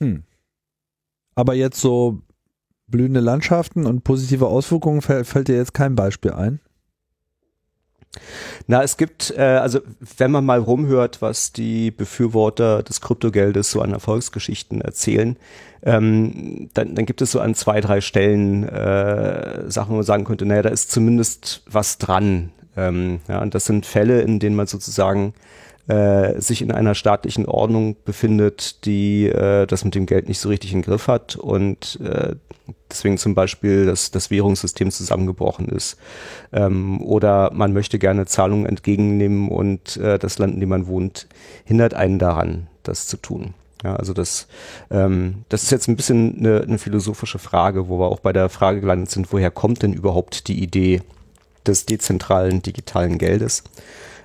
Hm. 0.00 0.24
Aber 1.36 1.54
jetzt 1.54 1.80
so 1.80 2.22
blühende 2.92 3.18
Landschaften 3.18 3.86
und 3.86 4.04
positive 4.04 4.46
Auswirkungen 4.46 5.02
fällt, 5.02 5.26
fällt 5.26 5.48
dir 5.48 5.56
jetzt 5.56 5.74
kein 5.74 5.96
Beispiel 5.96 6.30
ein? 6.30 6.60
Na, 8.66 8.82
es 8.82 8.96
gibt, 8.96 9.32
äh, 9.36 9.40
also 9.40 9.80
wenn 10.18 10.30
man 10.30 10.44
mal 10.44 10.60
rumhört, 10.60 11.22
was 11.22 11.52
die 11.52 11.90
Befürworter 11.90 12.82
des 12.82 13.00
Kryptogeldes 13.00 13.70
so 13.70 13.80
an 13.80 13.92
Erfolgsgeschichten 13.92 14.80
erzählen, 14.80 15.36
ähm, 15.82 16.68
dann, 16.74 16.94
dann 16.94 17.06
gibt 17.06 17.22
es 17.22 17.32
so 17.32 17.40
an 17.40 17.54
zwei, 17.54 17.80
drei 17.80 18.00
Stellen 18.00 18.68
äh, 18.68 19.70
Sachen, 19.70 19.92
wo 19.92 19.96
man 19.96 20.04
sagen 20.04 20.24
könnte, 20.24 20.44
naja, 20.44 20.62
da 20.62 20.68
ist 20.68 20.90
zumindest 20.90 21.62
was 21.66 21.98
dran. 21.98 22.50
Ähm, 22.76 23.20
ja, 23.28 23.40
und 23.40 23.54
das 23.54 23.64
sind 23.64 23.86
Fälle, 23.86 24.20
in 24.20 24.38
denen 24.38 24.56
man 24.56 24.66
sozusagen 24.66 25.34
äh, 25.88 26.40
sich 26.40 26.62
in 26.62 26.70
einer 26.70 26.94
staatlichen 26.94 27.46
Ordnung 27.46 27.96
befindet, 28.04 28.84
die 28.84 29.26
äh, 29.26 29.66
das 29.66 29.84
mit 29.84 29.94
dem 29.94 30.06
Geld 30.06 30.28
nicht 30.28 30.38
so 30.38 30.48
richtig 30.48 30.72
in 30.72 30.78
den 30.78 30.84
Griff 30.84 31.08
hat 31.08 31.36
und 31.36 31.98
äh, 32.00 32.36
deswegen 32.90 33.18
zum 33.18 33.34
Beispiel 33.34 33.86
das, 33.86 34.10
das 34.10 34.30
Währungssystem 34.30 34.90
zusammengebrochen 34.90 35.68
ist. 35.68 35.96
Ähm, 36.52 37.00
oder 37.02 37.50
man 37.52 37.72
möchte 37.72 37.98
gerne 37.98 38.26
Zahlungen 38.26 38.66
entgegennehmen 38.66 39.48
und 39.48 39.96
äh, 39.96 40.18
das 40.18 40.38
Land, 40.38 40.54
in 40.54 40.60
dem 40.60 40.68
man 40.68 40.86
wohnt, 40.86 41.26
hindert 41.64 41.94
einen 41.94 42.18
daran, 42.18 42.68
das 42.82 43.06
zu 43.06 43.16
tun. 43.16 43.54
Ja, 43.82 43.96
also 43.96 44.12
das, 44.12 44.46
ähm, 44.90 45.44
das 45.48 45.64
ist 45.64 45.72
jetzt 45.72 45.88
ein 45.88 45.96
bisschen 45.96 46.38
eine, 46.38 46.60
eine 46.60 46.78
philosophische 46.78 47.40
Frage, 47.40 47.88
wo 47.88 47.98
wir 47.98 48.06
auch 48.06 48.20
bei 48.20 48.32
der 48.32 48.48
Frage 48.48 48.80
gelandet 48.80 49.10
sind, 49.10 49.32
woher 49.32 49.50
kommt 49.50 49.82
denn 49.82 49.92
überhaupt 49.92 50.46
die 50.46 50.62
Idee 50.62 51.02
des 51.66 51.86
dezentralen 51.86 52.62
digitalen 52.62 53.18
Geldes? 53.18 53.64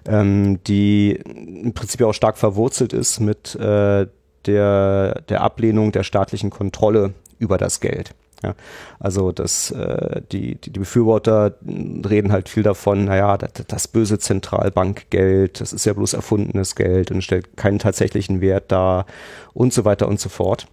Ähm, 0.07 0.59
die 0.65 1.11
im 1.11 1.73
Prinzip 1.73 2.01
auch 2.01 2.13
stark 2.13 2.37
verwurzelt 2.37 2.93
ist 2.93 3.19
mit 3.19 3.55
äh, 3.55 4.07
der, 4.45 5.21
der 5.29 5.41
Ablehnung 5.41 5.91
der 5.91 6.03
staatlichen 6.03 6.49
Kontrolle 6.49 7.13
über 7.39 7.57
das 7.57 7.79
Geld. 7.79 8.15
Ja, 8.43 8.53
also 8.99 9.31
das, 9.31 9.71
äh, 9.71 10.21
die, 10.31 10.55
die, 10.55 10.69
die 10.69 10.79
Befürworter 10.79 11.55
reden 12.07 12.31
halt 12.31 12.49
viel 12.49 12.61
davon, 12.61 13.05
naja, 13.05 13.35
das, 13.35 13.65
das 13.67 13.87
böse 13.87 14.19
Zentralbankgeld, 14.19 15.59
das 15.59 15.73
ist 15.73 15.85
ja 15.85 15.93
bloß 15.93 16.13
erfundenes 16.13 16.75
Geld 16.75 17.09
und 17.09 17.23
stellt 17.23 17.57
keinen 17.57 17.79
tatsächlichen 17.79 18.39
Wert 18.39 18.71
dar 18.71 19.07
und 19.55 19.73
so 19.73 19.85
weiter 19.85 20.07
und 20.07 20.19
so 20.19 20.29
fort. 20.29 20.67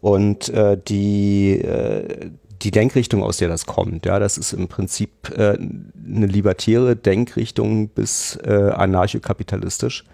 Und 0.00 0.48
äh, 0.48 0.76
die, 0.76 1.60
äh, 1.60 2.30
die 2.62 2.70
Denkrichtung, 2.70 3.22
aus 3.22 3.38
der 3.38 3.48
das 3.48 3.66
kommt, 3.66 4.06
ja, 4.06 4.18
das 4.18 4.38
ist 4.38 4.52
im 4.52 4.68
Prinzip 4.68 5.30
äh, 5.36 5.56
eine 5.56 6.26
libertäre 6.26 6.96
Denkrichtung 6.96 7.88
bis 7.88 8.36
äh, 8.44 8.70
anarchokapitalistisch 8.70 10.04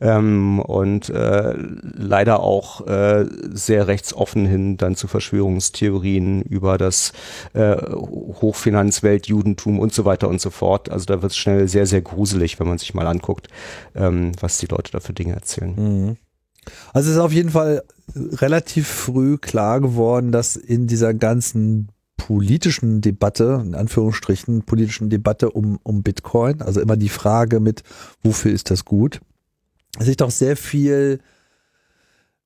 ähm, 0.00 0.60
und 0.60 1.08
äh, 1.10 1.54
leider 1.56 2.40
auch 2.40 2.86
äh, 2.86 3.26
sehr 3.52 3.86
rechtsoffen 3.86 4.46
hin 4.46 4.76
dann 4.76 4.96
zu 4.96 5.08
Verschwörungstheorien 5.08 6.42
über 6.42 6.78
das 6.78 7.12
äh, 7.52 7.76
Hochfinanzwelt, 7.76 9.26
Judentum 9.26 9.78
und 9.78 9.92
so 9.92 10.04
weiter 10.04 10.28
und 10.28 10.40
so 10.40 10.50
fort. 10.50 10.90
Also 10.90 11.06
da 11.06 11.22
wird 11.22 11.32
es 11.32 11.38
schnell 11.38 11.68
sehr, 11.68 11.86
sehr 11.86 12.02
gruselig, 12.02 12.58
wenn 12.60 12.68
man 12.68 12.78
sich 12.78 12.94
mal 12.94 13.06
anguckt, 13.06 13.48
ähm, 13.94 14.32
was 14.40 14.58
die 14.58 14.66
Leute 14.66 14.92
da 14.92 15.00
für 15.00 15.12
Dinge 15.12 15.34
erzählen. 15.34 15.74
Mhm. 15.76 16.16
Also 16.92 17.10
es 17.10 17.16
ist 17.16 17.22
auf 17.22 17.32
jeden 17.32 17.50
Fall 17.50 17.82
relativ 18.14 18.86
früh 18.86 19.38
klar 19.38 19.80
geworden, 19.80 20.32
dass 20.32 20.56
in 20.56 20.86
dieser 20.86 21.14
ganzen 21.14 21.88
politischen 22.16 23.00
Debatte, 23.00 23.62
in 23.64 23.74
Anführungsstrichen, 23.74 24.62
politischen 24.62 25.10
Debatte 25.10 25.50
um, 25.50 25.78
um 25.82 26.02
Bitcoin, 26.02 26.62
also 26.62 26.80
immer 26.80 26.96
die 26.96 27.08
Frage 27.08 27.60
mit, 27.60 27.82
wofür 28.22 28.52
ist 28.52 28.70
das 28.70 28.84
gut, 28.84 29.20
sich 29.98 30.16
doch 30.16 30.30
sehr 30.30 30.56
viel 30.56 31.20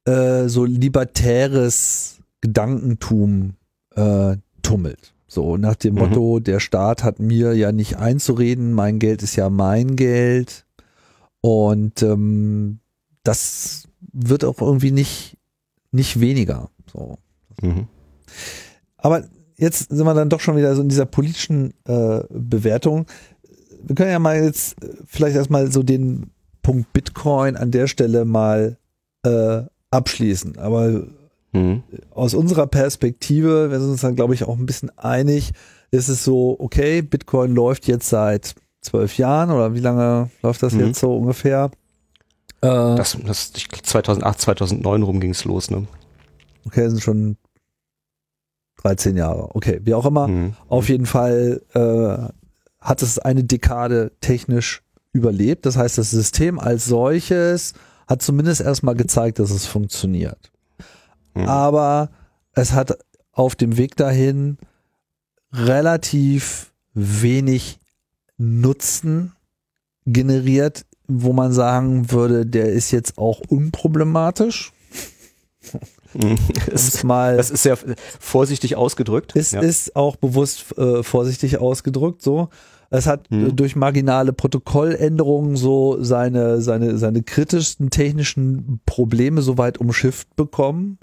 äh, 0.04 0.48
so 0.48 0.64
libertäres 0.64 2.18
Gedankentum 2.40 3.54
äh, 3.94 4.36
tummelt. 4.62 5.12
So 5.26 5.56
nach 5.58 5.74
dem 5.74 5.94
Mhm. 5.94 6.00
Motto, 6.00 6.40
der 6.40 6.60
Staat 6.60 7.04
hat 7.04 7.20
mir 7.20 7.54
ja 7.54 7.70
nicht 7.70 7.98
einzureden, 7.98 8.72
mein 8.72 8.98
Geld 8.98 9.22
ist 9.22 9.36
ja 9.36 9.50
mein 9.50 9.96
Geld. 9.96 10.64
Und 11.40 12.02
ähm, 12.02 12.80
das 13.22 13.87
wird 14.12 14.44
auch 14.44 14.60
irgendwie 14.60 14.90
nicht, 14.90 15.36
nicht 15.92 16.20
weniger. 16.20 16.70
So. 16.92 17.18
Mhm. 17.62 17.88
Aber 18.96 19.24
jetzt 19.56 19.90
sind 19.90 20.04
wir 20.06 20.14
dann 20.14 20.28
doch 20.28 20.40
schon 20.40 20.56
wieder 20.56 20.74
so 20.74 20.82
in 20.82 20.88
dieser 20.88 21.06
politischen 21.06 21.74
äh, 21.84 22.20
Bewertung. 22.30 23.06
Wir 23.82 23.94
können 23.94 24.10
ja 24.10 24.18
mal 24.18 24.42
jetzt 24.42 24.82
äh, 24.82 24.88
vielleicht 25.06 25.36
erstmal 25.36 25.70
so 25.70 25.82
den 25.82 26.30
Punkt 26.62 26.92
Bitcoin 26.92 27.56
an 27.56 27.70
der 27.70 27.86
Stelle 27.86 28.24
mal 28.24 28.76
äh, 29.24 29.62
abschließen. 29.90 30.58
Aber 30.58 31.04
Mhm. 31.54 31.82
aus 32.10 32.34
unserer 32.34 32.66
Perspektive, 32.66 33.70
wir 33.70 33.80
sind 33.80 33.92
uns 33.92 34.02
dann, 34.02 34.14
glaube 34.16 34.34
ich, 34.34 34.44
auch 34.44 34.58
ein 34.58 34.66
bisschen 34.66 34.90
einig, 34.98 35.52
ist 35.90 36.08
es 36.10 36.22
so, 36.22 36.54
okay, 36.60 37.00
Bitcoin 37.00 37.54
läuft 37.54 37.86
jetzt 37.88 38.10
seit 38.10 38.54
zwölf 38.82 39.16
Jahren 39.16 39.50
oder 39.50 39.72
wie 39.74 39.80
lange 39.80 40.28
läuft 40.42 40.62
das 40.62 40.74
Mhm. 40.74 40.80
jetzt 40.88 41.00
so 41.00 41.16
ungefähr? 41.16 41.70
Äh, 42.60 42.66
Das, 42.96 43.16
das, 43.24 43.52
ich 43.56 43.68
glaub, 43.68 43.84
2008, 43.84 44.40
2009 44.40 45.02
rum 45.02 45.20
ging's 45.20 45.44
los, 45.44 45.70
ne? 45.70 45.86
okay, 46.66 46.88
sind 46.88 47.02
schon 47.02 47.36
13 48.82 49.16
Jahre. 49.16 49.54
Okay, 49.54 49.80
wie 49.84 49.94
auch 49.94 50.06
immer. 50.06 50.28
Mhm. 50.28 50.54
Auf 50.68 50.88
jeden 50.88 51.06
Fall 51.06 51.62
äh, 51.74 52.32
hat 52.80 53.02
es 53.02 53.18
eine 53.18 53.44
Dekade 53.44 54.12
technisch 54.20 54.82
überlebt. 55.12 55.66
Das 55.66 55.76
heißt, 55.76 55.98
das 55.98 56.10
System 56.10 56.58
als 56.58 56.84
solches 56.84 57.74
hat 58.06 58.22
zumindest 58.22 58.60
erstmal 58.60 58.94
gezeigt, 58.94 59.38
dass 59.38 59.50
es 59.50 59.66
funktioniert. 59.66 60.52
Mhm. 61.34 61.48
Aber 61.48 62.10
es 62.52 62.72
hat 62.72 62.98
auf 63.32 63.56
dem 63.56 63.76
Weg 63.76 63.96
dahin 63.96 64.58
relativ 65.52 66.72
wenig 66.94 67.78
Nutzen 68.36 69.32
generiert, 70.06 70.86
wo 71.08 71.32
man 71.32 71.52
sagen 71.52 72.10
würde, 72.12 72.44
der 72.46 72.70
ist 72.72 72.90
jetzt 72.90 73.18
auch 73.18 73.40
unproblematisch. 73.48 74.72
Um's 76.14 76.40
Es- 76.94 77.04
mal 77.04 77.36
Das 77.36 77.50
ist 77.50 77.62
sehr 77.62 77.76
vorsichtig 78.20 78.76
ausgedrückt. 78.76 79.34
ist, 79.36 79.52
ja. 79.52 79.60
ist 79.60 79.94
auch 79.96 80.16
bewusst 80.16 80.76
äh, 80.78 81.02
vorsichtig 81.02 81.58
ausgedrückt 81.58 82.22
so. 82.22 82.48
Es 82.90 83.06
hat 83.06 83.30
äh, 83.30 83.52
durch 83.52 83.76
marginale 83.76 84.32
Protokolländerungen 84.32 85.56
so 85.56 86.02
seine, 86.02 86.62
seine, 86.62 86.96
seine 86.96 87.22
kritischsten 87.22 87.90
technischen 87.90 88.80
Probleme 88.86 89.42
soweit 89.42 89.76
umschifft 89.78 90.34
bekommen. 90.36 90.98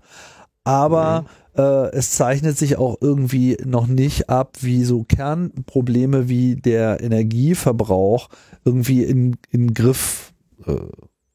Aber 0.63 1.25
äh, 1.57 1.91
es 1.91 2.11
zeichnet 2.11 2.57
sich 2.57 2.77
auch 2.77 2.97
irgendwie 3.01 3.57
noch 3.65 3.87
nicht 3.87 4.29
ab, 4.29 4.57
wie 4.61 4.83
so 4.83 5.03
Kernprobleme 5.03 6.27
wie 6.29 6.55
der 6.55 7.01
Energieverbrauch 7.01 8.29
irgendwie 8.63 9.03
in, 9.03 9.37
in 9.51 9.67
den 9.67 9.73
Griff 9.73 10.33
äh, 10.65 10.75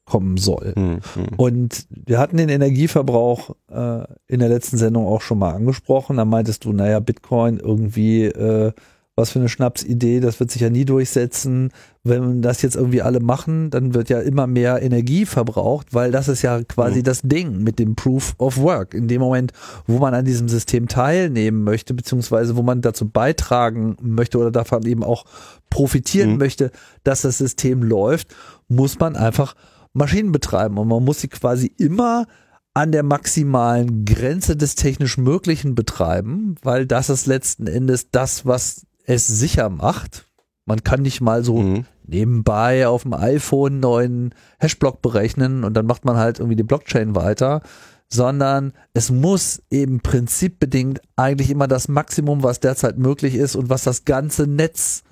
kommen 0.05 0.37
soll. 0.37 0.75
Mhm. 0.77 0.83
Mhm. 0.83 1.01
Und 1.37 1.87
wir 1.91 2.19
hatten 2.19 2.37
den 2.37 2.49
Energieverbrauch 2.49 3.55
äh, 3.71 4.05
in 4.27 4.41
der 4.41 4.49
letzten 4.49 4.77
Sendung 4.77 5.07
auch 5.07 5.23
schon 5.23 5.39
mal 5.39 5.55
angesprochen. 5.55 6.17
Da 6.17 6.25
meintest 6.25 6.65
du, 6.65 6.73
naja, 6.73 6.99
Bitcoin 7.01 7.59
irgendwie, 7.59 8.25
äh, 8.25 8.73
was 9.21 9.31
für 9.31 9.39
eine 9.39 9.49
Schnapsidee, 9.49 10.21
das 10.21 10.41
wird 10.41 10.51
sich 10.51 10.63
ja 10.63 10.71
nie 10.71 10.85
durchsetzen. 10.85 11.71
Wenn 12.03 12.41
das 12.41 12.63
jetzt 12.63 12.75
irgendwie 12.75 13.03
alle 13.03 13.21
machen, 13.21 13.71
dann 13.71 13.95
wird 13.95 14.09
ja 14.09 14.21
immer 14.21 14.47
mehr 14.47 14.83
Energie 14.83 15.27
verbraucht, 15.27 15.93
weil 15.93 16.11
das 16.11 16.29
ist 16.29 16.43
ja 16.43 16.63
quasi 16.65 17.01
mhm. 17.01 17.05
das 17.05 17.21
Ding 17.23 17.63
mit 17.63 17.79
dem 17.79 17.95
Proof 17.95 18.35
of 18.39 18.57
Work. 18.57 18.95
In 18.95 19.07
dem 19.07 19.21
Moment, 19.21 19.53
wo 19.87 19.99
man 19.99 20.15
an 20.15 20.25
diesem 20.25 20.49
System 20.49 20.89
teilnehmen 20.89 21.63
möchte, 21.63 21.93
beziehungsweise 21.93 22.57
wo 22.57 22.63
man 22.63 22.81
dazu 22.81 23.09
beitragen 23.09 23.97
möchte 24.01 24.39
oder 24.39 24.51
davon 24.51 24.85
eben 24.87 25.05
auch 25.05 25.27
profitieren 25.69 26.33
mhm. 26.33 26.39
möchte, 26.39 26.71
dass 27.05 27.23
das 27.23 27.39
System 27.39 27.83
läuft, 27.83 28.35
muss 28.69 28.99
man 28.99 29.15
einfach 29.15 29.55
Maschinen 29.93 30.33
betreiben 30.33 30.79
und 30.79 30.89
man 30.89 31.05
muss 31.05 31.21
sie 31.21 31.29
quasi 31.29 31.73
immer 31.77 32.27
an 32.73 32.93
der 32.93 33.03
maximalen 33.03 34.05
Grenze 34.05 34.57
des 34.57 34.77
technisch 34.77 35.19
Möglichen 35.19 35.75
betreiben, 35.75 36.55
weil 36.63 36.87
das 36.87 37.11
ist 37.11 37.27
letzten 37.27 37.67
Endes 37.67 38.11
das, 38.11 38.47
was 38.47 38.87
es 39.11 39.27
sicher 39.27 39.69
macht. 39.69 40.27
Man 40.65 40.85
kann 40.85 41.03
nicht 41.03 41.21
mal 41.21 41.45
so 41.45 41.59
mhm. 41.59 41.87
nebenbei 42.07 42.87
auf 42.87 43.03
dem 43.03 43.15
iPhone 43.15 43.73
einen 43.73 43.81
neuen 43.81 44.35
Hashblock 44.61 45.03
berechnen 45.03 45.65
und 45.65 45.75
dann 45.75 45.87
macht 45.87 46.05
man 46.05 46.17
halt 46.17 46.39
irgendwie 46.39 46.57
die 46.57 46.63
Blockchain 46.63 47.17
weiter, 47.17 47.63
sondern 48.09 48.73
es 48.95 49.11
muss 49.11 49.63
eben 49.71 50.01
prinzipbedingt 50.01 51.01
eigentlich 51.17 51.51
immer 51.51 51.67
das 51.67 51.89
Maximum, 51.89 52.43
was 52.43 52.61
derzeit 52.61 52.99
möglich 52.99 53.35
ist 53.35 53.57
und 53.57 53.69
was 53.69 53.85
das 53.85 54.05
ganze 54.05 54.47
Netz 54.47 55.03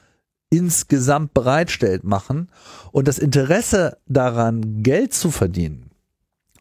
insgesamt 0.50 1.34
bereitstellt, 1.34 2.04
machen. 2.04 2.48
Und 2.92 3.08
das 3.08 3.18
Interesse 3.18 3.98
daran, 4.06 4.82
Geld 4.82 5.12
zu 5.12 5.30
verdienen 5.30 5.90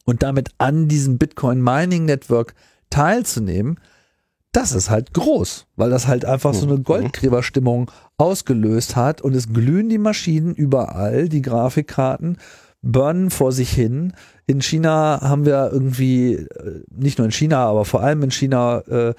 und 0.05 0.23
damit 0.23 0.49
an 0.57 0.87
diesem 0.87 1.17
Bitcoin 1.17 1.61
Mining 1.61 2.05
Network 2.05 2.53
teilzunehmen, 2.89 3.79
das 4.57 4.71
ist 4.71 4.89
halt 4.89 5.13
groß, 5.13 5.67
weil 5.75 5.91
das 5.91 6.07
halt 6.07 6.25
einfach 6.25 6.55
so 6.55 6.65
eine 6.65 6.77
mhm. 6.77 6.83
Goldgräberstimmung 6.83 7.91
ausgelöst 8.17 8.95
hat 8.95 9.21
und 9.21 9.35
es 9.35 9.53
glühen 9.53 9.87
die 9.87 9.99
Maschinen 9.99 10.55
überall, 10.55 11.29
die 11.29 11.43
Grafikkarten 11.43 12.39
burnen 12.81 13.29
vor 13.29 13.51
sich 13.51 13.69
hin. 13.69 14.13
In 14.47 14.61
China 14.61 15.19
haben 15.21 15.45
wir 15.45 15.69
irgendwie, 15.71 16.33
äh, 16.33 16.83
nicht 16.89 17.19
nur 17.19 17.25
in 17.25 17.31
China, 17.31 17.67
aber 17.67 17.85
vor 17.85 18.01
allem 18.01 18.23
in 18.23 18.31
China 18.31 18.79
äh, 18.87 19.13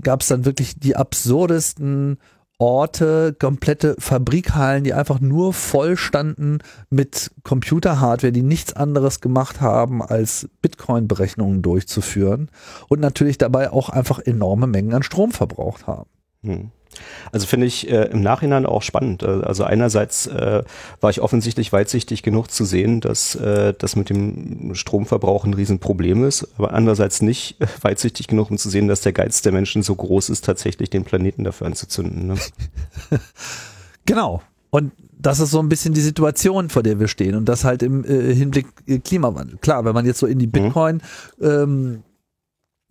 gab 0.00 0.20
es 0.20 0.28
dann 0.28 0.44
wirklich 0.44 0.78
die 0.78 0.94
absurdesten 0.94 2.18
Orte, 2.58 3.36
komplette 3.38 3.94
Fabrikhallen, 3.98 4.82
die 4.82 4.92
einfach 4.92 5.20
nur 5.20 5.52
voll 5.52 5.96
standen 5.96 6.58
mit 6.90 7.30
Computerhardware, 7.44 8.32
die 8.32 8.42
nichts 8.42 8.72
anderes 8.72 9.20
gemacht 9.20 9.60
haben, 9.60 10.02
als 10.02 10.48
Bitcoin-Berechnungen 10.60 11.62
durchzuführen 11.62 12.50
und 12.88 13.00
natürlich 13.00 13.38
dabei 13.38 13.70
auch 13.70 13.88
einfach 13.88 14.18
enorme 14.18 14.66
Mengen 14.66 14.92
an 14.92 15.04
Strom 15.04 15.30
verbraucht 15.30 15.86
haben. 15.86 16.10
Hm. 16.42 16.70
Also 17.32 17.46
finde 17.46 17.66
ich 17.66 17.90
äh, 17.90 18.04
im 18.10 18.20
Nachhinein 18.20 18.66
auch 18.66 18.82
spannend. 18.82 19.22
Äh, 19.22 19.26
also 19.42 19.64
einerseits 19.64 20.26
äh, 20.26 20.62
war 21.00 21.10
ich 21.10 21.20
offensichtlich 21.20 21.72
weitsichtig 21.72 22.22
genug 22.22 22.50
zu 22.50 22.64
sehen, 22.64 23.00
dass 23.00 23.34
äh, 23.34 23.74
das 23.78 23.96
mit 23.96 24.10
dem 24.10 24.74
Stromverbrauch 24.74 25.44
ein 25.44 25.54
Riesenproblem 25.54 26.24
ist, 26.24 26.48
aber 26.56 26.72
andererseits 26.72 27.22
nicht 27.22 27.56
weitsichtig 27.82 28.26
genug, 28.28 28.50
um 28.50 28.58
zu 28.58 28.68
sehen, 28.68 28.88
dass 28.88 29.00
der 29.00 29.12
Geiz 29.12 29.42
der 29.42 29.52
Menschen 29.52 29.82
so 29.82 29.94
groß 29.94 30.30
ist, 30.30 30.44
tatsächlich 30.44 30.90
den 30.90 31.04
Planeten 31.04 31.44
dafür 31.44 31.66
anzuzünden. 31.66 32.26
Ne? 32.26 32.36
genau. 34.06 34.42
Und 34.70 34.92
das 35.18 35.40
ist 35.40 35.50
so 35.50 35.58
ein 35.58 35.68
bisschen 35.68 35.94
die 35.94 36.00
Situation, 36.00 36.68
vor 36.68 36.82
der 36.82 37.00
wir 37.00 37.08
stehen. 37.08 37.34
Und 37.34 37.46
das 37.48 37.64
halt 37.64 37.82
im 37.82 38.04
äh, 38.04 38.34
Hinblick 38.34 38.66
äh, 38.86 38.98
Klimawandel. 38.98 39.58
Klar, 39.58 39.84
wenn 39.84 39.94
man 39.94 40.06
jetzt 40.06 40.18
so 40.18 40.26
in 40.26 40.38
die 40.38 40.46
mhm. 40.46 40.52
Bitcoin 40.52 41.02
ähm, 41.40 42.02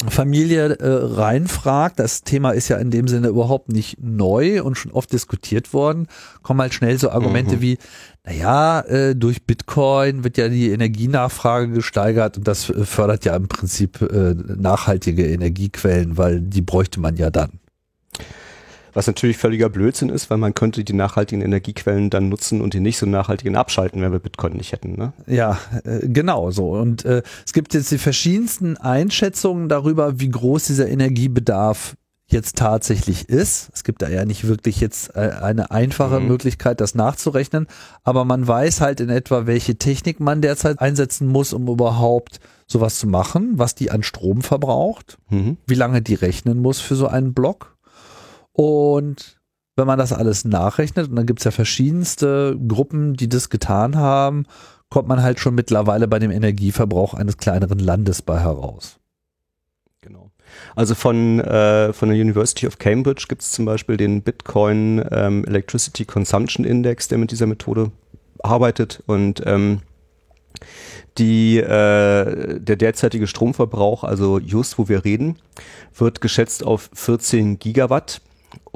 Familie 0.06 0.76
äh, 0.76 1.16
reinfragt, 1.16 2.00
das 2.00 2.22
Thema 2.22 2.52
ist 2.52 2.68
ja 2.68 2.78
in 2.78 2.91
dem 2.91 3.08
Sinne 3.08 3.30
überhaupt 3.30 3.70
nicht 3.70 3.98
neu 4.00 4.62
und 4.62 4.76
schon 4.76 4.91
oft 4.91 5.12
diskutiert 5.12 5.74
worden, 5.74 6.08
kommen 6.43 6.62
halt 6.62 6.76
schnell 6.76 7.00
so 7.00 7.10
Argumente 7.10 7.58
mhm. 7.58 7.62
wie, 7.62 7.78
naja, 8.24 8.82
äh, 8.82 9.16
durch 9.16 9.43
Bitcoin 9.48 10.24
wird 10.24 10.38
ja 10.38 10.50
die 10.50 10.70
Energienachfrage 10.70 11.72
gesteigert 11.72 12.38
und 12.38 12.48
das 12.48 12.70
äh, 12.70 12.86
fördert 12.86 13.26
ja 13.26 13.36
im 13.36 13.48
Prinzip 13.48 14.00
äh, 14.02 14.36
nachhaltige 14.36 15.26
Energiequellen, 15.26 16.16
weil 16.16 16.41
die 16.41 16.62
bräuchte 16.62 17.00
man 17.00 17.18
ja 17.18 17.32
dann. 17.32 17.60
Was 18.94 19.08
natürlich 19.08 19.38
völliger 19.38 19.70
Blödsinn 19.70 20.10
ist, 20.10 20.30
weil 20.30 20.38
man 20.38 20.54
könnte 20.54 20.84
die 20.84 20.94
nachhaltigen 20.94 21.42
Energiequellen 21.42 22.10
dann 22.10 22.30
nutzen 22.30 22.62
und 22.62 22.74
die 22.74 22.80
nicht 22.80 22.98
so 22.98 23.06
nachhaltigen 23.06 23.56
abschalten, 23.56 24.02
wenn 24.02 24.12
wir 24.12 24.20
Bitcoin 24.20 24.54
nicht 24.54 24.72
hätten. 24.72 24.94
Ne? 24.98 25.14
Ja, 25.28 25.60
äh, 25.84 26.08
genau 26.08 26.52
so. 26.52 26.72
Und 26.72 27.06
äh, 27.06 27.22
es 27.46 27.54
gibt 27.54 27.74
jetzt 27.74 27.92
die 27.92 27.98
verschiedensten 27.98 28.78
Einschätzungen 28.78 29.70
darüber, 29.70 30.20
wie 30.20 30.30
groß 30.30 30.66
dieser 30.66 30.88
Energiebedarf 30.88 31.96
jetzt 32.28 32.58
tatsächlich 32.58 33.30
ist. 33.30 33.70
Es 33.74 33.84
gibt 33.84 34.02
da 34.02 34.10
ja 34.10 34.26
nicht 34.26 34.48
wirklich 34.48 34.82
jetzt 34.82 35.16
äh, 35.16 35.32
eine 35.42 35.72
einfache 35.72 36.20
mhm. 36.20 36.28
Möglichkeit, 36.28 36.82
das 36.82 36.94
nachzurechnen, 36.94 37.68
aber 38.04 38.26
man 38.26 38.46
weiß 38.46 38.82
halt 38.82 39.00
in 39.00 39.10
etwa, 39.10 39.48
welche 39.48 39.78
Technik 39.78 40.20
man 40.20 40.42
derzeit 40.42 40.80
einsetzen 40.80 41.28
muss, 41.28 41.54
um 41.54 41.68
überhaupt 41.68 42.40
sowas 42.68 43.00
zu 43.00 43.08
machen, 43.08 43.54
was 43.58 43.76
die 43.76 43.92
an 43.92 44.04
Strom 44.04 44.42
verbraucht, 44.42 45.18
mhm. 45.30 45.58
wie 45.66 45.76
lange 45.76 46.02
die 46.02 46.16
rechnen 46.16 46.62
muss 46.62 46.82
für 46.82 46.96
so 46.96 47.08
einen 47.08 47.34
Block 47.34 47.76
und 48.58 49.38
wenn 49.76 49.86
man 49.86 49.99
das 49.99 50.12
alles 50.12 50.43
nachrechnet, 50.45 51.10
und 51.10 51.16
dann 51.16 51.28
gibt 51.28 51.39
es 51.39 51.45
ja 51.45 51.51
verschiedenste 51.51 52.58
Gruppen, 52.68 53.14
die 53.14 53.30
das 53.30 53.49
getan 53.49 53.95
haben, 53.95 54.47
kommt 54.89 55.08
man 55.08 55.22
halt 55.22 55.39
schon 55.39 55.53
mittlerweile 55.53 56.08
bei 56.08 56.18
dem 56.18 56.32
Energieverbrauch 56.32 57.14
eines 57.14 57.38
kleineren 57.38 57.78
Landes 57.78 58.24
bei 58.24 58.39
heraus. 58.39 58.97
Genau. 60.01 60.32
Also 60.76 60.95
von, 60.95 61.39
äh, 61.39 61.93
von 61.93 62.10
der 62.10 62.18
University 62.18 62.66
of 62.66 62.80
Cambridge 62.80 63.26
gibt 63.30 63.43
es 63.43 63.51
zum 63.51 63.66
Beispiel 63.66 63.95
den 63.95 64.24
Bitcoin 64.24 65.05
ähm, 65.12 65.45
Electricity 65.45 66.05
Consumption 66.05 66.66
Index, 66.66 67.08
der 67.08 67.20
mit 67.20 67.30
dieser 67.30 67.45
Methode 67.45 67.91
arbeitet 68.39 69.03
und 69.05 69.43
ähm, 69.45 69.82
die, 71.20 71.58
äh, 71.58 72.60
der 72.60 72.76
derzeitige 72.76 73.28
Stromverbrauch, 73.28 74.03
also 74.03 74.39
just 74.39 74.80
wo 74.80 74.89
wir 74.89 75.05
reden, 75.05 75.38
wird 75.95 76.22
geschätzt 76.22 76.64
auf 76.64 76.89
14 76.93 77.60
Gigawatt 77.60 78.22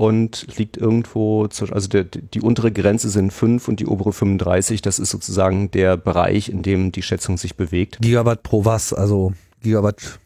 und 0.01 0.57
liegt 0.57 0.77
irgendwo, 0.77 1.47
zu, 1.47 1.65
also 1.65 1.87
der, 1.87 2.05
die 2.05 2.41
untere 2.41 2.71
Grenze 2.71 3.07
sind 3.11 3.31
5 3.31 3.67
und 3.67 3.79
die 3.79 3.85
obere 3.85 4.11
35. 4.11 4.81
Das 4.81 4.97
ist 4.97 5.11
sozusagen 5.11 5.69
der 5.69 5.95
Bereich, 5.95 6.49
in 6.49 6.63
dem 6.63 6.91
die 6.91 7.03
Schätzung 7.03 7.37
sich 7.37 7.55
bewegt. 7.55 7.99
Gigawatt 8.01 8.41
pro 8.41 8.65
was? 8.65 8.93
Also 8.93 9.33
Gigawatt 9.61 10.19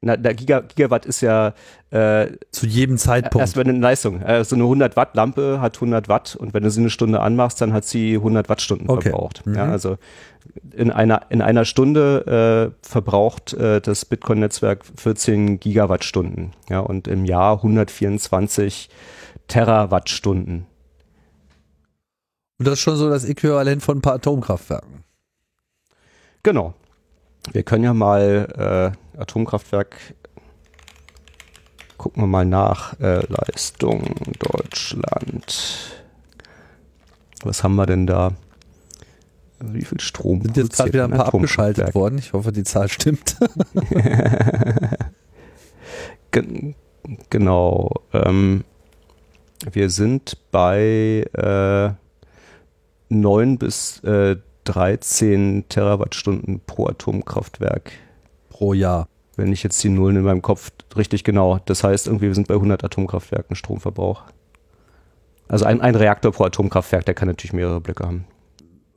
na, 0.00 0.16
der 0.16 0.34
Giga, 0.34 0.60
Gigawatt 0.60 1.06
ist 1.06 1.22
ja 1.22 1.54
äh, 1.90 2.28
zu 2.52 2.66
jedem 2.66 2.98
Zeitpunkt. 2.98 3.42
Erst 3.42 3.56
wenn 3.56 3.68
eine 3.68 3.80
Leistung. 3.80 4.22
Äh, 4.22 4.44
so 4.44 4.54
eine 4.54 4.64
100 4.64 4.96
Watt 4.96 5.16
Lampe 5.16 5.60
hat 5.60 5.76
100 5.76 6.08
Watt 6.08 6.36
und 6.36 6.54
wenn 6.54 6.62
du 6.62 6.70
sie 6.70 6.80
eine 6.80 6.90
Stunde 6.90 7.20
anmachst, 7.20 7.60
dann 7.60 7.72
hat 7.72 7.84
sie 7.84 8.14
100 8.14 8.48
Wattstunden 8.48 8.88
okay. 8.88 9.10
verbraucht. 9.10 9.44
Mhm. 9.44 9.54
Ja, 9.54 9.64
also 9.64 9.98
in 10.72 10.92
einer 10.92 11.22
in 11.30 11.42
einer 11.42 11.64
Stunde 11.64 12.72
äh, 12.72 12.86
verbraucht 12.86 13.54
äh, 13.54 13.80
das 13.80 14.04
Bitcoin-Netzwerk 14.04 14.84
14 14.96 15.58
Gigawattstunden. 15.58 16.52
Ja 16.68 16.78
und 16.78 17.08
im 17.08 17.24
Jahr 17.24 17.56
124 17.56 18.88
Terawattstunden. 19.48 20.66
Und 22.58 22.66
das 22.66 22.74
ist 22.74 22.80
schon 22.80 22.96
so 22.96 23.10
das 23.10 23.24
Äquivalent 23.24 23.82
von 23.82 23.98
ein 23.98 24.02
paar 24.02 24.14
Atomkraftwerken. 24.14 25.04
Genau. 26.44 26.74
Wir 27.52 27.62
können 27.62 27.84
ja 27.84 27.94
mal 27.94 28.92
äh, 28.94 29.07
Atomkraftwerk. 29.18 29.96
Gucken 31.96 32.22
wir 32.22 32.26
mal 32.26 32.44
nach. 32.44 32.98
Äh, 33.00 33.26
Leistung 33.26 34.14
Deutschland. 34.38 36.02
Was 37.42 37.64
haben 37.64 37.74
wir 37.74 37.86
denn 37.86 38.06
da? 38.06 38.32
Wie 39.60 39.84
viel 39.84 40.00
Strom? 40.00 40.42
Sind 40.42 40.56
jetzt 40.56 40.76
gerade 40.76 40.92
wieder 40.92 41.04
ein 41.04 41.10
paar 41.10 41.34
abgeschaltet 41.34 41.94
worden. 41.94 42.18
Ich 42.18 42.32
hoffe, 42.32 42.52
die 42.52 42.62
Zahl 42.62 42.88
stimmt. 42.88 43.36
Gen 46.30 46.74
genau. 47.30 47.90
Ähm, 48.12 48.64
wir 49.72 49.90
sind 49.90 50.38
bei 50.52 51.24
äh, 51.32 51.90
9 53.08 53.58
bis 53.58 53.98
äh, 54.04 54.36
13 54.64 55.64
Terawattstunden 55.68 56.60
pro 56.64 56.86
Atomkraftwerk 56.86 57.90
pro 58.58 58.74
Jahr. 58.74 59.08
Wenn 59.36 59.52
ich 59.52 59.62
jetzt 59.62 59.82
die 59.84 59.88
Nullen 59.88 60.16
in 60.16 60.24
meinem 60.24 60.42
Kopf 60.42 60.72
richtig 60.96 61.22
genau. 61.22 61.60
Das 61.64 61.84
heißt, 61.84 62.08
irgendwie 62.08 62.26
wir 62.26 62.34
sind 62.34 62.48
bei 62.48 62.54
100 62.54 62.82
Atomkraftwerken 62.82 63.54
Stromverbrauch. 63.54 64.24
Also 65.46 65.64
ein, 65.64 65.80
ein 65.80 65.94
Reaktor 65.94 66.32
pro 66.32 66.44
Atomkraftwerk, 66.44 67.04
der 67.04 67.14
kann 67.14 67.28
natürlich 67.28 67.52
mehrere 67.52 67.80
Blöcke 67.80 68.04
haben. 68.04 68.24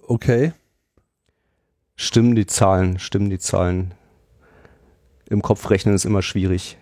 Okay. 0.07 0.53
Stimmen 1.95 2.34
die 2.34 2.47
Zahlen, 2.47 2.97
stimmen 2.97 3.30
die 3.30 3.38
Zahlen. 3.38 3.93
Im 5.30 5.43
Kopf 5.43 5.70
rechnen 5.70 5.93
ist 5.93 6.05
immer 6.05 6.24
schwierig. 6.24 6.80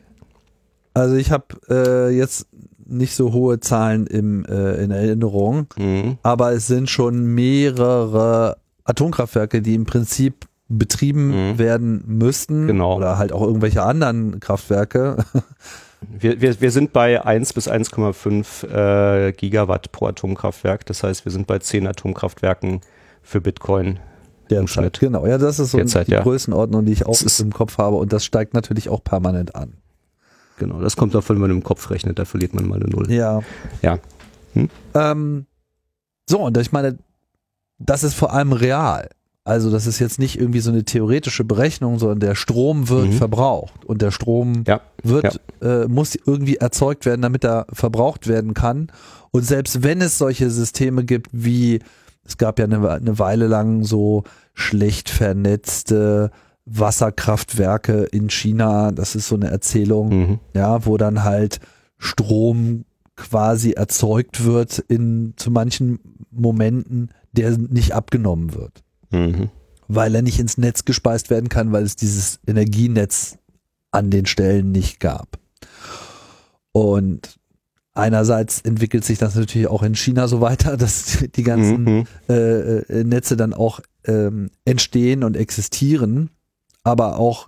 Also 0.94 1.16
ich 1.16 1.32
habe 1.32 1.46
äh, 1.70 2.16
jetzt 2.16 2.48
nicht 2.86 3.14
so 3.14 3.34
hohe 3.34 3.60
Zahlen 3.60 4.08
im, 4.08 4.46
äh, 4.46 4.82
in 4.82 4.92
Erinnerung, 4.92 5.68
mhm. 5.78 6.18
aber 6.24 6.54
es 6.54 6.68
sind 6.68 6.90
schon 6.90 7.26
mehrere 7.36 8.58
Atomkraftwerke, 8.86 9.62
die 9.62 9.76
im 9.76 9.86
Prinzip 9.86 10.49
betrieben 10.70 11.52
mhm. 11.52 11.58
werden 11.60 12.04
müssten 12.06 12.68
genau. 12.68 12.96
oder 12.96 13.18
halt 13.18 13.34
auch 13.34 13.42
irgendwelche 13.42 13.84
anderen 13.84 14.40
Kraftwerke, 14.40 15.18
Wir, 16.02 16.42
wir, 16.42 16.62
wir 16.62 16.72
sind 16.72 16.94
bei 16.94 17.24
1 17.24 17.54
bis 17.54 17.70
1,5 17.70 18.68
äh, 19.28 19.32
Gigawatt 19.34 19.92
pro 19.92 20.08
Atomkraftwerk. 20.08 20.86
Das 20.86 21.04
heißt, 21.04 21.26
wir 21.26 21.32
sind 21.32 21.48
bei 21.48 21.60
10 21.60 21.88
Atomkraftwerken 21.88 22.82
für 23.22 23.42
Bitcoin. 23.42 24.00
Derzeit, 24.50 25.00
genau. 25.00 25.28
Ja, 25.28 25.38
das 25.38 25.60
ist 25.60 25.72
so 25.72 25.78
Derzeit, 25.78 26.08
die 26.08 26.14
ja. 26.14 26.24
Größenordnung, 26.24 26.86
die 26.86 26.94
ich 26.94 27.06
auch 27.06 27.22
im 27.40 27.54
Kopf 27.54 27.78
habe. 27.78 27.98
Und 27.98 28.14
das 28.14 28.26
steigt 28.26 28.54
natürlich 28.54 28.90
auch 28.90 29.04
permanent 29.04 29.56
an. 29.56 29.74
Genau, 30.58 30.82
das 30.82 30.98
kommt 30.98 31.14
davon, 31.14 31.36
wenn 31.36 31.42
man 31.42 31.52
im 31.52 31.64
Kopf 31.64 31.90
rechnet, 31.92 32.18
da 32.18 32.26
verliert 32.26 32.54
man 32.54 32.68
mal 32.68 32.76
eine 32.76 32.90
Null. 32.90 33.12
Ja. 33.12 33.42
Ja. 33.82 34.00
Ähm, 34.94 35.46
so, 36.28 36.40
und 36.40 36.58
ich 36.58 36.72
meine, 36.72 36.98
das 37.78 38.04
ist 38.04 38.16
vor 38.16 38.34
allem 38.34 38.52
real. 38.52 39.10
Also 39.50 39.70
das 39.72 39.88
ist 39.88 40.00
jetzt 40.00 40.20
nicht 40.20 40.40
irgendwie 40.40 40.60
so 40.62 40.70
eine 40.72 40.84
theoretische 40.86 41.44
Berechnung, 41.44 42.00
sondern 42.00 42.20
der 42.20 42.36
Strom 42.36 42.88
wird 42.88 43.08
Mhm. 43.08 43.12
verbraucht 43.14 43.84
und 43.86 44.02
der 44.02 44.12
Strom 44.12 44.64
Ja, 44.68 44.80
wird, 45.04 45.42
äh, 45.62 45.86
muss 45.88 46.16
irgendwie 46.16 46.56
erzeugt 46.58 47.06
werden, 47.06 47.22
damit 47.22 47.44
er 47.44 47.66
verbraucht 47.74 48.28
werden 48.28 48.54
kann. 48.54 48.92
Und 49.32 49.44
selbst 49.46 49.84
wenn 49.84 50.02
es 50.02 50.18
solche 50.18 50.50
Systeme 50.50 51.04
gibt 51.04 51.30
wie, 51.32 51.80
es 52.24 52.38
gab 52.38 52.60
ja 52.60 52.66
eine, 52.66 52.90
eine 52.90 53.18
Weile 53.20 53.48
lang 53.48 53.84
so 53.84 54.24
schlecht 54.54 55.10
vernetzte 55.10 56.32
Wasserkraftwerke 56.66 58.04
in 58.12 58.30
China, 58.30 58.92
das 58.92 59.16
ist 59.16 59.28
so 59.28 59.36
eine 59.36 59.50
Erzählung, 59.50 60.10
Mhm. 60.10 60.40
ja, 60.54 60.86
wo 60.86 60.98
dann 60.98 61.24
halt 61.24 61.60
Strom 61.98 62.86
quasi 63.16 63.72
erzeugt 63.72 64.44
wird 64.46 64.80
in 64.88 65.34
zu 65.36 65.52
manchen 65.52 66.00
Momenten, 66.32 67.10
der 67.32 67.58
nicht 67.58 67.94
abgenommen 67.94 68.54
wird, 68.54 68.84
Mhm. 69.12 69.50
weil 69.88 70.14
er 70.14 70.22
nicht 70.22 70.40
ins 70.40 70.58
Netz 70.58 70.86
gespeist 70.86 71.30
werden 71.30 71.50
kann, 71.50 71.72
weil 71.72 71.84
es 71.84 71.96
dieses 71.96 72.40
Energienetz 72.46 73.38
an 73.92 74.12
den 74.12 74.26
Stellen 74.28 74.72
nicht 74.72 75.00
gab. 75.00 75.40
Und 76.72 77.40
einerseits 77.94 78.62
entwickelt 78.62 79.04
sich 79.04 79.18
das 79.18 79.36
natürlich 79.36 79.68
auch 79.68 79.84
in 79.84 79.96
China 79.96 80.28
so 80.28 80.42
weiter, 80.42 80.78
dass 80.78 81.18
die 81.36 81.44
ganzen 81.44 81.84
Mhm. 81.84 82.04
äh, 82.30 82.78
äh, 82.80 83.04
Netze 83.04 83.36
dann 83.36 83.54
auch 83.54 83.80
ähm, 84.06 84.50
entstehen 84.66 85.24
und 85.24 85.36
existieren. 85.36 86.30
Aber 86.84 87.18
auch 87.18 87.48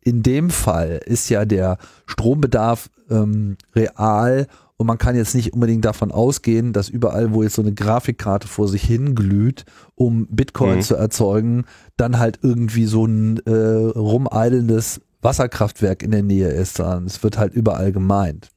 in 0.00 0.22
dem 0.22 0.50
Fall 0.50 1.00
ist 1.04 1.28
ja 1.28 1.44
der 1.44 1.78
Strombedarf 2.06 2.90
ähm, 3.10 3.56
real 3.74 4.46
und 4.78 4.86
man 4.86 4.98
kann 4.98 5.16
jetzt 5.16 5.34
nicht 5.34 5.52
unbedingt 5.54 5.84
davon 5.84 6.12
ausgehen, 6.12 6.72
dass 6.72 6.88
überall, 6.88 7.32
wo 7.32 7.42
jetzt 7.42 7.54
so 7.54 7.62
eine 7.62 7.72
Grafikkarte 7.72 8.46
vor 8.46 8.68
sich 8.68 8.82
hinglüht, 8.82 9.64
um 9.94 10.26
Bitcoin 10.28 10.76
Mhm. 10.76 10.82
zu 10.82 10.96
erzeugen, 10.96 11.64
dann 11.96 12.18
halt 12.18 12.40
irgendwie 12.42 12.84
so 12.86 13.06
ein 13.06 13.38
äh, 13.46 13.50
rumeilendes 13.52 15.00
Wasserkraftwerk 15.22 16.02
in 16.02 16.10
der 16.10 16.22
Nähe 16.22 16.48
ist, 16.48 16.76
sondern 16.76 17.06
es 17.06 17.22
wird 17.22 17.38
halt 17.38 17.54
überall 17.54 17.90
gemeint. 17.92 18.50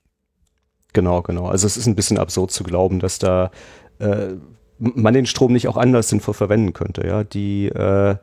Genau, 0.93 1.21
genau. 1.21 1.47
Also 1.47 1.67
es 1.67 1.77
ist 1.77 1.87
ein 1.87 1.95
bisschen 1.95 2.17
absurd 2.17 2.51
zu 2.51 2.63
glauben, 2.63 2.99
dass 2.99 3.19
da 3.19 3.51
äh, 3.99 4.33
man 4.77 5.13
den 5.13 5.25
Strom 5.25 5.53
nicht 5.53 5.67
auch 5.67 5.77
anders 5.77 6.09
sinnvoll 6.09 6.33
verwenden 6.33 6.73
könnte. 6.73 7.05
Ja, 7.05 7.23
die 7.23 7.67
äh, 7.67 8.15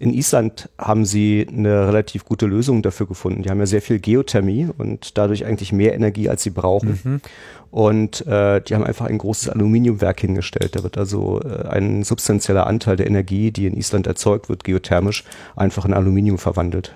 in 0.00 0.12
Island 0.12 0.68
haben 0.76 1.04
sie 1.04 1.46
eine 1.48 1.86
relativ 1.86 2.24
gute 2.24 2.46
Lösung 2.46 2.82
dafür 2.82 3.06
gefunden. 3.06 3.42
Die 3.42 3.50
haben 3.50 3.60
ja 3.60 3.66
sehr 3.66 3.82
viel 3.82 4.00
Geothermie 4.00 4.68
und 4.76 5.16
dadurch 5.16 5.44
eigentlich 5.44 5.72
mehr 5.72 5.94
Energie, 5.94 6.28
als 6.28 6.42
sie 6.42 6.50
brauchen. 6.50 7.20
Und 7.70 8.26
äh, 8.26 8.60
die 8.60 8.74
haben 8.74 8.84
einfach 8.84 9.06
ein 9.06 9.18
großes 9.18 9.50
Aluminiumwerk 9.50 10.20
hingestellt. 10.20 10.74
Da 10.74 10.82
wird 10.82 10.98
also 10.98 11.40
äh, 11.42 11.68
ein 11.68 12.02
substanzieller 12.02 12.66
Anteil 12.66 12.96
der 12.96 13.06
Energie, 13.06 13.50
die 13.52 13.66
in 13.66 13.76
Island 13.76 14.06
erzeugt 14.06 14.48
wird, 14.48 14.64
geothermisch, 14.64 15.24
einfach 15.54 15.84
in 15.84 15.92
Aluminium 15.92 16.38
verwandelt. 16.38 16.94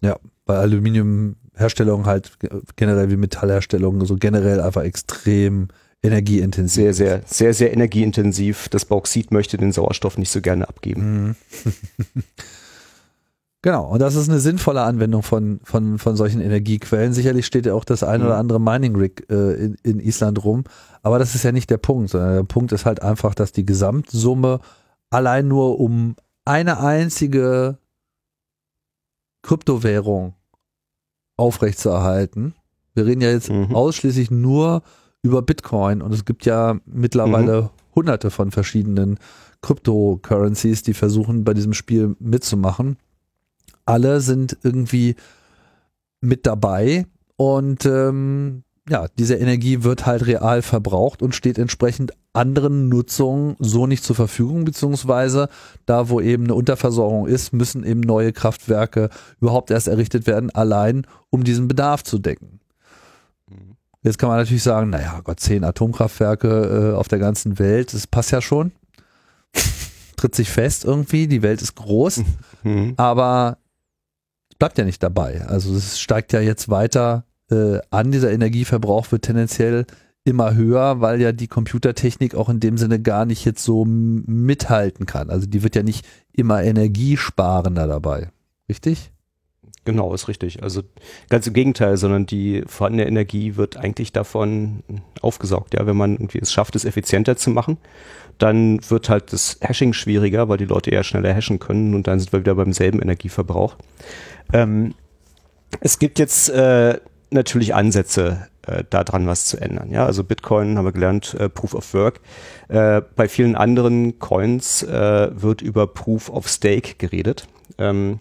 Ja, 0.00 0.16
bei 0.44 0.56
Aluminiumherstellung 0.58 2.06
halt 2.06 2.38
ge- 2.40 2.50
generell 2.76 3.10
wie 3.10 3.16
Metallherstellung 3.16 4.04
so 4.04 4.16
generell 4.16 4.60
einfach 4.60 4.82
extrem 4.82 5.68
energieintensiv. 6.02 6.74
Sehr, 6.82 6.94
sehr, 6.94 7.22
sehr, 7.26 7.54
sehr 7.54 7.72
energieintensiv. 7.72 8.68
Das 8.68 8.84
Bauxit 8.84 9.30
möchte 9.32 9.56
den 9.58 9.72
Sauerstoff 9.72 10.16
nicht 10.18 10.30
so 10.30 10.40
gerne 10.40 10.68
abgeben. 10.68 11.28
Mhm. 11.28 11.36
Genau, 13.62 13.84
und 13.90 13.98
das 13.98 14.14
ist 14.14 14.30
eine 14.30 14.40
sinnvolle 14.40 14.80
Anwendung 14.80 15.22
von, 15.22 15.60
von, 15.64 15.98
von 15.98 16.16
solchen 16.16 16.40
Energiequellen. 16.40 17.12
Sicherlich 17.12 17.44
steht 17.44 17.66
ja 17.66 17.74
auch 17.74 17.84
das 17.84 18.02
ein 18.02 18.22
oder 18.22 18.32
Mhm. 18.36 18.40
andere 18.40 18.58
Mining 18.58 18.96
Rig 18.96 19.26
äh, 19.30 19.52
in, 19.52 19.74
in 19.82 20.00
Island 20.00 20.42
rum, 20.42 20.64
aber 21.02 21.18
das 21.18 21.34
ist 21.34 21.42
ja 21.44 21.52
nicht 21.52 21.68
der 21.68 21.76
Punkt, 21.76 22.08
sondern 22.08 22.36
der 22.36 22.42
Punkt 22.44 22.72
ist 22.72 22.86
halt 22.86 23.02
einfach, 23.02 23.34
dass 23.34 23.52
die 23.52 23.66
Gesamtsumme 23.66 24.60
allein 25.10 25.46
nur 25.46 25.78
um 25.78 26.16
eine 26.46 26.80
einzige 26.80 27.76
Kryptowährung 29.42 30.32
aufrechtzuerhalten. 31.36 32.54
Wir 32.94 33.04
reden 33.04 33.20
ja 33.20 33.30
jetzt 33.30 33.50
Mhm. 33.50 33.74
ausschließlich 33.74 34.30
nur 34.30 34.82
über 35.22 35.42
Bitcoin 35.42 36.02
und 36.02 36.12
es 36.12 36.24
gibt 36.24 36.46
ja 36.46 36.78
mittlerweile 36.86 37.70
hunderte 37.94 38.30
von 38.30 38.50
verschiedenen 38.50 39.18
Cryptocurrencies, 39.62 40.82
die 40.82 40.94
versuchen 40.94 41.44
bei 41.44 41.54
diesem 41.54 41.74
Spiel 41.74 42.16
mitzumachen. 42.18 42.96
Alle 43.84 44.20
sind 44.20 44.56
irgendwie 44.62 45.16
mit 46.20 46.46
dabei 46.46 47.06
und 47.36 47.84
ähm, 47.84 48.62
ja, 48.88 49.06
diese 49.18 49.36
Energie 49.36 49.82
wird 49.82 50.06
halt 50.06 50.26
real 50.26 50.62
verbraucht 50.62 51.22
und 51.22 51.34
steht 51.34 51.58
entsprechend 51.58 52.12
anderen 52.32 52.88
Nutzungen 52.88 53.56
so 53.58 53.86
nicht 53.86 54.04
zur 54.04 54.16
Verfügung, 54.16 54.64
beziehungsweise 54.64 55.48
da, 55.86 56.08
wo 56.08 56.20
eben 56.20 56.44
eine 56.44 56.54
Unterversorgung 56.54 57.26
ist, 57.26 57.52
müssen 57.52 57.84
eben 57.84 58.00
neue 58.00 58.32
Kraftwerke 58.32 59.10
überhaupt 59.40 59.70
erst 59.70 59.88
errichtet 59.88 60.26
werden, 60.26 60.50
allein 60.50 61.06
um 61.30 61.44
diesen 61.44 61.68
Bedarf 61.68 62.04
zu 62.04 62.18
decken. 62.18 62.59
Jetzt 64.02 64.18
kann 64.18 64.28
man 64.28 64.38
natürlich 64.38 64.62
sagen, 64.62 64.90
naja, 64.90 65.20
Gott, 65.22 65.40
zehn 65.40 65.62
Atomkraftwerke 65.64 66.92
äh, 66.92 66.96
auf 66.96 67.08
der 67.08 67.18
ganzen 67.18 67.58
Welt, 67.58 67.92
das 67.92 68.06
passt 68.06 68.30
ja 68.30 68.40
schon. 68.40 68.72
Tritt 70.16 70.34
sich 70.34 70.50
fest 70.50 70.84
irgendwie, 70.84 71.26
die 71.26 71.42
Welt 71.42 71.62
ist 71.62 71.74
groß, 71.76 72.22
Mhm. 72.62 72.92
aber 72.98 73.56
es 74.50 74.56
bleibt 74.58 74.76
ja 74.78 74.84
nicht 74.84 75.02
dabei. 75.02 75.46
Also 75.46 75.74
es 75.74 75.98
steigt 75.98 76.32
ja 76.34 76.40
jetzt 76.40 76.68
weiter 76.68 77.24
äh, 77.50 77.78
an, 77.90 78.12
dieser 78.12 78.30
Energieverbrauch 78.30 79.10
wird 79.12 79.22
tendenziell 79.22 79.86
immer 80.24 80.54
höher, 80.54 81.00
weil 81.00 81.20
ja 81.20 81.32
die 81.32 81.48
Computertechnik 81.48 82.34
auch 82.34 82.48
in 82.50 82.60
dem 82.60 82.76
Sinne 82.76 83.00
gar 83.00 83.24
nicht 83.24 83.44
jetzt 83.46 83.64
so 83.64 83.84
mithalten 83.86 85.06
kann. 85.06 85.30
Also 85.30 85.46
die 85.46 85.62
wird 85.62 85.74
ja 85.74 85.82
nicht 85.82 86.06
immer 86.32 86.62
energiesparender 86.62 87.86
dabei. 87.86 88.30
Richtig? 88.68 89.10
Genau, 89.84 90.12
ist 90.12 90.28
richtig. 90.28 90.62
Also 90.62 90.82
ganz 91.30 91.46
im 91.46 91.54
Gegenteil, 91.54 91.96
sondern 91.96 92.26
die 92.26 92.62
vorhandene 92.66 93.08
Energie 93.08 93.56
wird 93.56 93.78
eigentlich 93.78 94.12
davon 94.12 94.82
aufgesaugt. 95.22 95.74
Ja, 95.74 95.86
wenn 95.86 95.96
man 95.96 96.12
irgendwie 96.12 96.38
es 96.38 96.52
schafft, 96.52 96.76
es 96.76 96.84
effizienter 96.84 97.36
zu 97.36 97.50
machen, 97.50 97.78
dann 98.38 98.78
wird 98.90 99.08
halt 99.08 99.32
das 99.32 99.58
Hashing 99.60 99.92
schwieriger, 99.92 100.48
weil 100.48 100.58
die 100.58 100.66
Leute 100.66 100.90
eher 100.90 101.02
schneller 101.02 101.32
hashen 101.34 101.58
können 101.58 101.94
und 101.94 102.06
dann 102.06 102.20
sind 102.20 102.32
wir 102.32 102.40
wieder 102.40 102.54
beim 102.54 102.72
selben 102.72 103.00
Energieverbrauch. 103.00 103.76
Ähm, 104.52 104.94
es 105.80 105.98
gibt 105.98 106.18
jetzt 106.18 106.50
äh, 106.50 106.98
natürlich 107.30 107.74
Ansätze, 107.74 108.48
äh, 108.66 108.84
daran 108.90 109.26
was 109.26 109.46
zu 109.46 109.58
ändern. 109.58 109.90
Ja, 109.90 110.04
also 110.04 110.24
Bitcoin 110.24 110.76
haben 110.76 110.84
wir 110.84 110.92
gelernt, 110.92 111.34
äh, 111.34 111.48
Proof 111.48 111.74
of 111.74 111.94
Work. 111.94 112.20
Äh, 112.68 113.02
bei 113.16 113.28
vielen 113.28 113.56
anderen 113.56 114.18
Coins 114.18 114.82
äh, 114.82 115.30
wird 115.32 115.62
über 115.62 115.86
Proof 115.86 116.28
of 116.28 116.48
Stake 116.48 116.96
geredet. 116.98 117.46
Ähm, 117.78 118.20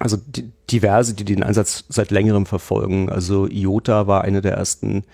also 0.00 0.16
die, 0.16 0.50
diverse, 0.70 1.14
die 1.14 1.24
den 1.24 1.42
Ansatz 1.42 1.84
seit 1.88 2.10
längerem 2.10 2.46
verfolgen. 2.46 3.08
Also 3.08 3.46
IOTA 3.46 4.06
war 4.06 4.22
eine 4.22 4.40
der 4.40 4.54
ersten 4.54 5.04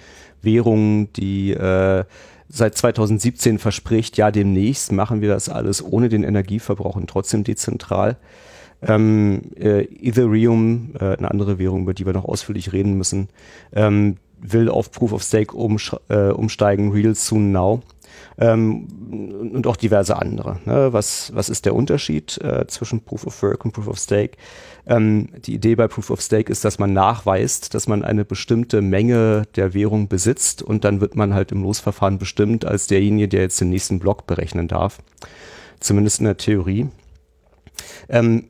Währungen, 0.42 1.12
die 1.12 1.52
äh, 1.52 2.04
seit 2.48 2.76
2017 2.76 3.58
verspricht, 3.58 4.16
ja, 4.16 4.30
demnächst 4.30 4.92
machen 4.92 5.20
wir 5.20 5.28
das 5.28 5.48
alles 5.48 5.84
ohne 5.84 6.08
den 6.08 6.22
Energieverbrauch 6.22 6.96
und 6.96 7.10
trotzdem 7.10 7.44
dezentral. 7.44 8.16
Ähm, 8.82 9.42
äh, 9.58 9.84
Ethereum, 9.84 10.92
äh, 11.00 11.16
eine 11.16 11.30
andere 11.30 11.58
Währung, 11.58 11.82
über 11.82 11.94
die 11.94 12.06
wir 12.06 12.12
noch 12.12 12.26
ausführlich 12.26 12.72
reden 12.72 12.94
müssen, 12.94 13.28
ähm, 13.72 14.16
will 14.38 14.68
auf 14.68 14.92
Proof 14.92 15.12
of 15.12 15.22
Stake 15.22 15.56
äh, 16.08 16.30
umsteigen, 16.30 16.92
Real 16.92 17.14
Soon 17.14 17.52
Now. 17.52 17.82
Ähm, 18.38 19.50
und 19.54 19.66
auch 19.66 19.76
diverse 19.76 20.16
andere. 20.16 20.58
Ne? 20.64 20.92
Was, 20.92 21.32
was 21.34 21.48
ist 21.48 21.64
der 21.64 21.74
Unterschied 21.74 22.38
äh, 22.38 22.66
zwischen 22.66 23.00
Proof 23.02 23.26
of 23.26 23.42
Work 23.42 23.64
und 23.64 23.72
Proof 23.72 23.88
of 23.88 23.98
Stake? 23.98 24.36
Ähm, 24.86 25.28
die 25.44 25.54
Idee 25.54 25.74
bei 25.74 25.88
Proof 25.88 26.10
of 26.10 26.20
Stake 26.20 26.50
ist, 26.50 26.64
dass 26.64 26.78
man 26.78 26.92
nachweist, 26.92 27.74
dass 27.74 27.88
man 27.88 28.04
eine 28.04 28.24
bestimmte 28.24 28.82
Menge 28.82 29.44
der 29.56 29.74
Währung 29.74 30.08
besitzt 30.08 30.62
und 30.62 30.84
dann 30.84 31.00
wird 31.00 31.16
man 31.16 31.34
halt 31.34 31.52
im 31.52 31.62
Losverfahren 31.62 32.18
bestimmt 32.18 32.64
als 32.64 32.86
derjenige, 32.86 33.28
der 33.28 33.42
jetzt 33.42 33.60
den 33.60 33.70
nächsten 33.70 33.98
Block 33.98 34.26
berechnen 34.26 34.68
darf. 34.68 34.98
Zumindest 35.80 36.20
in 36.20 36.26
der 36.26 36.36
Theorie. 36.36 36.88
Ähm, 38.08 38.48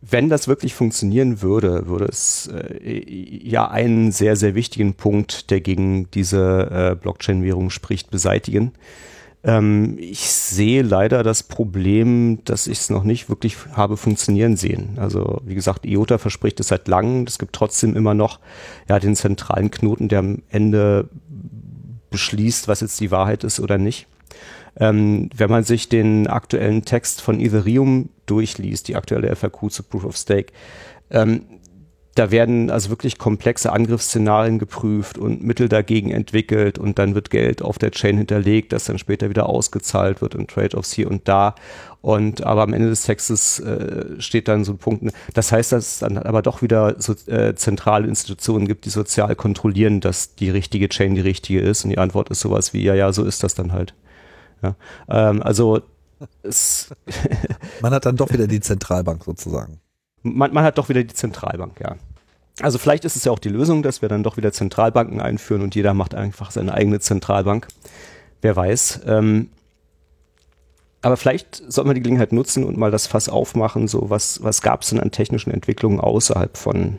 wenn 0.00 0.28
das 0.28 0.46
wirklich 0.48 0.74
funktionieren 0.74 1.42
würde, 1.42 1.86
würde 1.86 2.06
es 2.06 2.48
äh, 2.48 3.02
ja 3.08 3.68
einen 3.68 4.12
sehr, 4.12 4.36
sehr 4.36 4.54
wichtigen 4.54 4.94
Punkt, 4.94 5.50
der 5.50 5.60
gegen 5.60 6.10
diese 6.12 6.92
äh, 6.92 6.94
Blockchain-Währung 6.94 7.70
spricht, 7.70 8.10
beseitigen. 8.10 8.72
Ähm, 9.42 9.96
ich 9.98 10.20
sehe 10.20 10.82
leider 10.82 11.22
das 11.22 11.42
Problem, 11.42 12.40
dass 12.44 12.66
ich 12.66 12.78
es 12.78 12.90
noch 12.90 13.04
nicht 13.04 13.28
wirklich 13.28 13.56
habe 13.72 13.96
funktionieren 13.96 14.56
sehen. 14.56 14.98
Also 14.98 15.40
wie 15.44 15.54
gesagt, 15.54 15.86
IOTA 15.86 16.18
verspricht 16.18 16.60
es 16.60 16.68
seit 16.68 16.88
langem. 16.88 17.24
Es 17.26 17.38
gibt 17.38 17.54
trotzdem 17.54 17.96
immer 17.96 18.14
noch 18.14 18.40
ja 18.88 18.98
den 18.98 19.16
zentralen 19.16 19.70
Knoten, 19.70 20.08
der 20.08 20.18
am 20.18 20.42
Ende 20.50 21.08
beschließt, 22.10 22.68
was 22.68 22.80
jetzt 22.80 23.00
die 23.00 23.10
Wahrheit 23.10 23.44
ist 23.44 23.60
oder 23.60 23.78
nicht. 23.78 24.06
Ähm, 24.78 25.30
wenn 25.34 25.50
man 25.50 25.64
sich 25.64 25.88
den 25.88 26.26
aktuellen 26.26 26.84
Text 26.84 27.22
von 27.22 27.40
Ethereum 27.40 28.10
durchliest, 28.26 28.88
die 28.88 28.96
aktuelle 28.96 29.34
FAQ 29.34 29.70
zu 29.70 29.82
Proof 29.82 30.04
of 30.04 30.16
Stake, 30.16 30.52
ähm, 31.10 31.42
da 32.16 32.30
werden 32.30 32.70
also 32.70 32.88
wirklich 32.88 33.18
komplexe 33.18 33.72
Angriffsszenarien 33.72 34.58
geprüft 34.58 35.18
und 35.18 35.42
Mittel 35.42 35.68
dagegen 35.68 36.10
entwickelt 36.10 36.78
und 36.78 36.98
dann 36.98 37.14
wird 37.14 37.28
Geld 37.28 37.60
auf 37.60 37.78
der 37.78 37.90
Chain 37.90 38.16
hinterlegt, 38.16 38.72
das 38.72 38.84
dann 38.84 38.98
später 38.98 39.28
wieder 39.28 39.48
ausgezahlt 39.48 40.22
wird 40.22 40.34
und 40.34 40.50
Trade-offs 40.50 40.92
hier 40.94 41.10
und 41.10 41.28
da. 41.28 41.54
Und 42.00 42.44
aber 42.44 42.62
am 42.62 42.72
Ende 42.72 42.88
des 42.88 43.02
Textes 43.02 43.60
äh, 43.60 44.18
steht 44.18 44.48
dann 44.48 44.64
so 44.64 44.72
ein 44.72 44.78
Punkt. 44.78 45.12
Das 45.34 45.52
heißt, 45.52 45.72
dass 45.72 45.86
es 45.86 45.98
dann 45.98 46.16
aber 46.16 46.40
doch 46.40 46.62
wieder 46.62 46.96
so 46.98 47.12
äh, 47.26 47.54
zentrale 47.54 48.06
Institutionen 48.06 48.66
gibt, 48.66 48.86
die 48.86 48.90
sozial 48.90 49.34
kontrollieren, 49.36 50.00
dass 50.00 50.36
die 50.36 50.48
richtige 50.48 50.88
Chain 50.88 51.16
die 51.16 51.20
richtige 51.20 51.60
ist. 51.60 51.84
Und 51.84 51.90
die 51.90 51.98
Antwort 51.98 52.30
ist 52.30 52.40
sowas 52.40 52.72
wie, 52.72 52.82
ja, 52.82 52.94
ja, 52.94 53.12
so 53.12 53.24
ist 53.24 53.42
das 53.42 53.54
dann 53.54 53.72
halt. 53.72 53.94
Ja. 54.62 54.74
Ähm, 55.08 55.42
also 55.42 55.80
es 56.42 56.90
man 57.80 57.92
hat 57.92 58.06
dann 58.06 58.16
doch 58.16 58.32
wieder 58.32 58.46
die 58.46 58.60
Zentralbank 58.60 59.24
sozusagen 59.24 59.80
man, 60.34 60.52
man 60.52 60.64
hat 60.64 60.78
doch 60.78 60.88
wieder 60.88 61.02
die 61.02 61.14
Zentralbank, 61.14 61.80
ja. 61.80 61.96
Also 62.60 62.78
vielleicht 62.78 63.04
ist 63.04 63.16
es 63.16 63.24
ja 63.24 63.32
auch 63.32 63.38
die 63.38 63.50
Lösung, 63.50 63.82
dass 63.82 64.00
wir 64.00 64.08
dann 64.08 64.22
doch 64.22 64.38
wieder 64.38 64.50
Zentralbanken 64.50 65.20
einführen 65.20 65.62
und 65.62 65.74
jeder 65.74 65.92
macht 65.92 66.14
einfach 66.14 66.50
seine 66.50 66.72
eigene 66.72 67.00
Zentralbank. 67.00 67.68
Wer 68.40 68.56
weiß. 68.56 69.00
Ähm, 69.06 69.50
aber 71.02 71.18
vielleicht 71.18 71.62
sollten 71.70 71.90
wir 71.90 71.94
die 71.94 72.00
Gelegenheit 72.00 72.32
nutzen 72.32 72.64
und 72.64 72.78
mal 72.78 72.90
das 72.90 73.06
Fass 73.06 73.28
aufmachen, 73.28 73.88
so 73.88 74.08
was, 74.08 74.42
was 74.42 74.62
gab 74.62 74.82
es 74.82 74.88
denn 74.88 75.00
an 75.00 75.10
technischen 75.10 75.52
Entwicklungen 75.52 76.00
außerhalb 76.00 76.56
von 76.56 76.98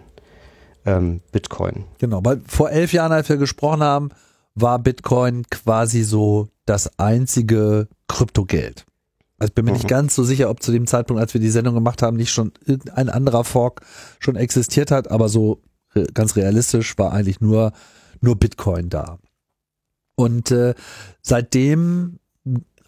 ähm, 0.86 1.22
Bitcoin? 1.32 1.86
Genau, 1.98 2.24
weil 2.24 2.42
vor 2.48 2.70
elf 2.70 2.94
Jahren, 2.94 3.12
als 3.12 3.28
wir 3.28 3.38
gesprochen 3.38 3.82
haben, 3.82 4.10
war 4.54 4.78
Bitcoin 4.78 5.44
quasi 5.50 6.04
so 6.04 6.50
das 6.68 7.00
einzige 7.00 7.88
Kryptogeld. 8.08 8.86
Also 9.40 9.52
ich 9.52 9.56
bin 9.56 9.66
mir 9.66 9.72
mhm. 9.72 9.78
nicht 9.78 9.88
ganz 9.88 10.16
so 10.16 10.24
sicher, 10.24 10.50
ob 10.50 10.62
zu 10.62 10.72
dem 10.72 10.88
Zeitpunkt, 10.88 11.22
als 11.22 11.34
wir 11.34 11.42
die 11.42 11.50
Sendung 11.50 11.74
gemacht 11.74 12.02
haben, 12.02 12.18
nicht 12.18 12.32
schon 12.32 12.52
irgendein 12.66 13.10
anderer 13.10 13.44
Fork 13.44 13.82
schon 14.20 14.36
existiert 14.36 14.92
hat, 14.92 15.10
aber 15.10 15.30
so 15.30 15.62
ganz 16.14 16.36
realistisch 16.36 16.98
war 16.98 17.12
eigentlich 17.12 17.42
nur, 17.42 17.72
nur 18.22 18.36
Bitcoin 18.36 18.90
da. 18.90 19.20
Und 20.16 20.52
äh, 20.52 20.74
seitdem 21.22 22.20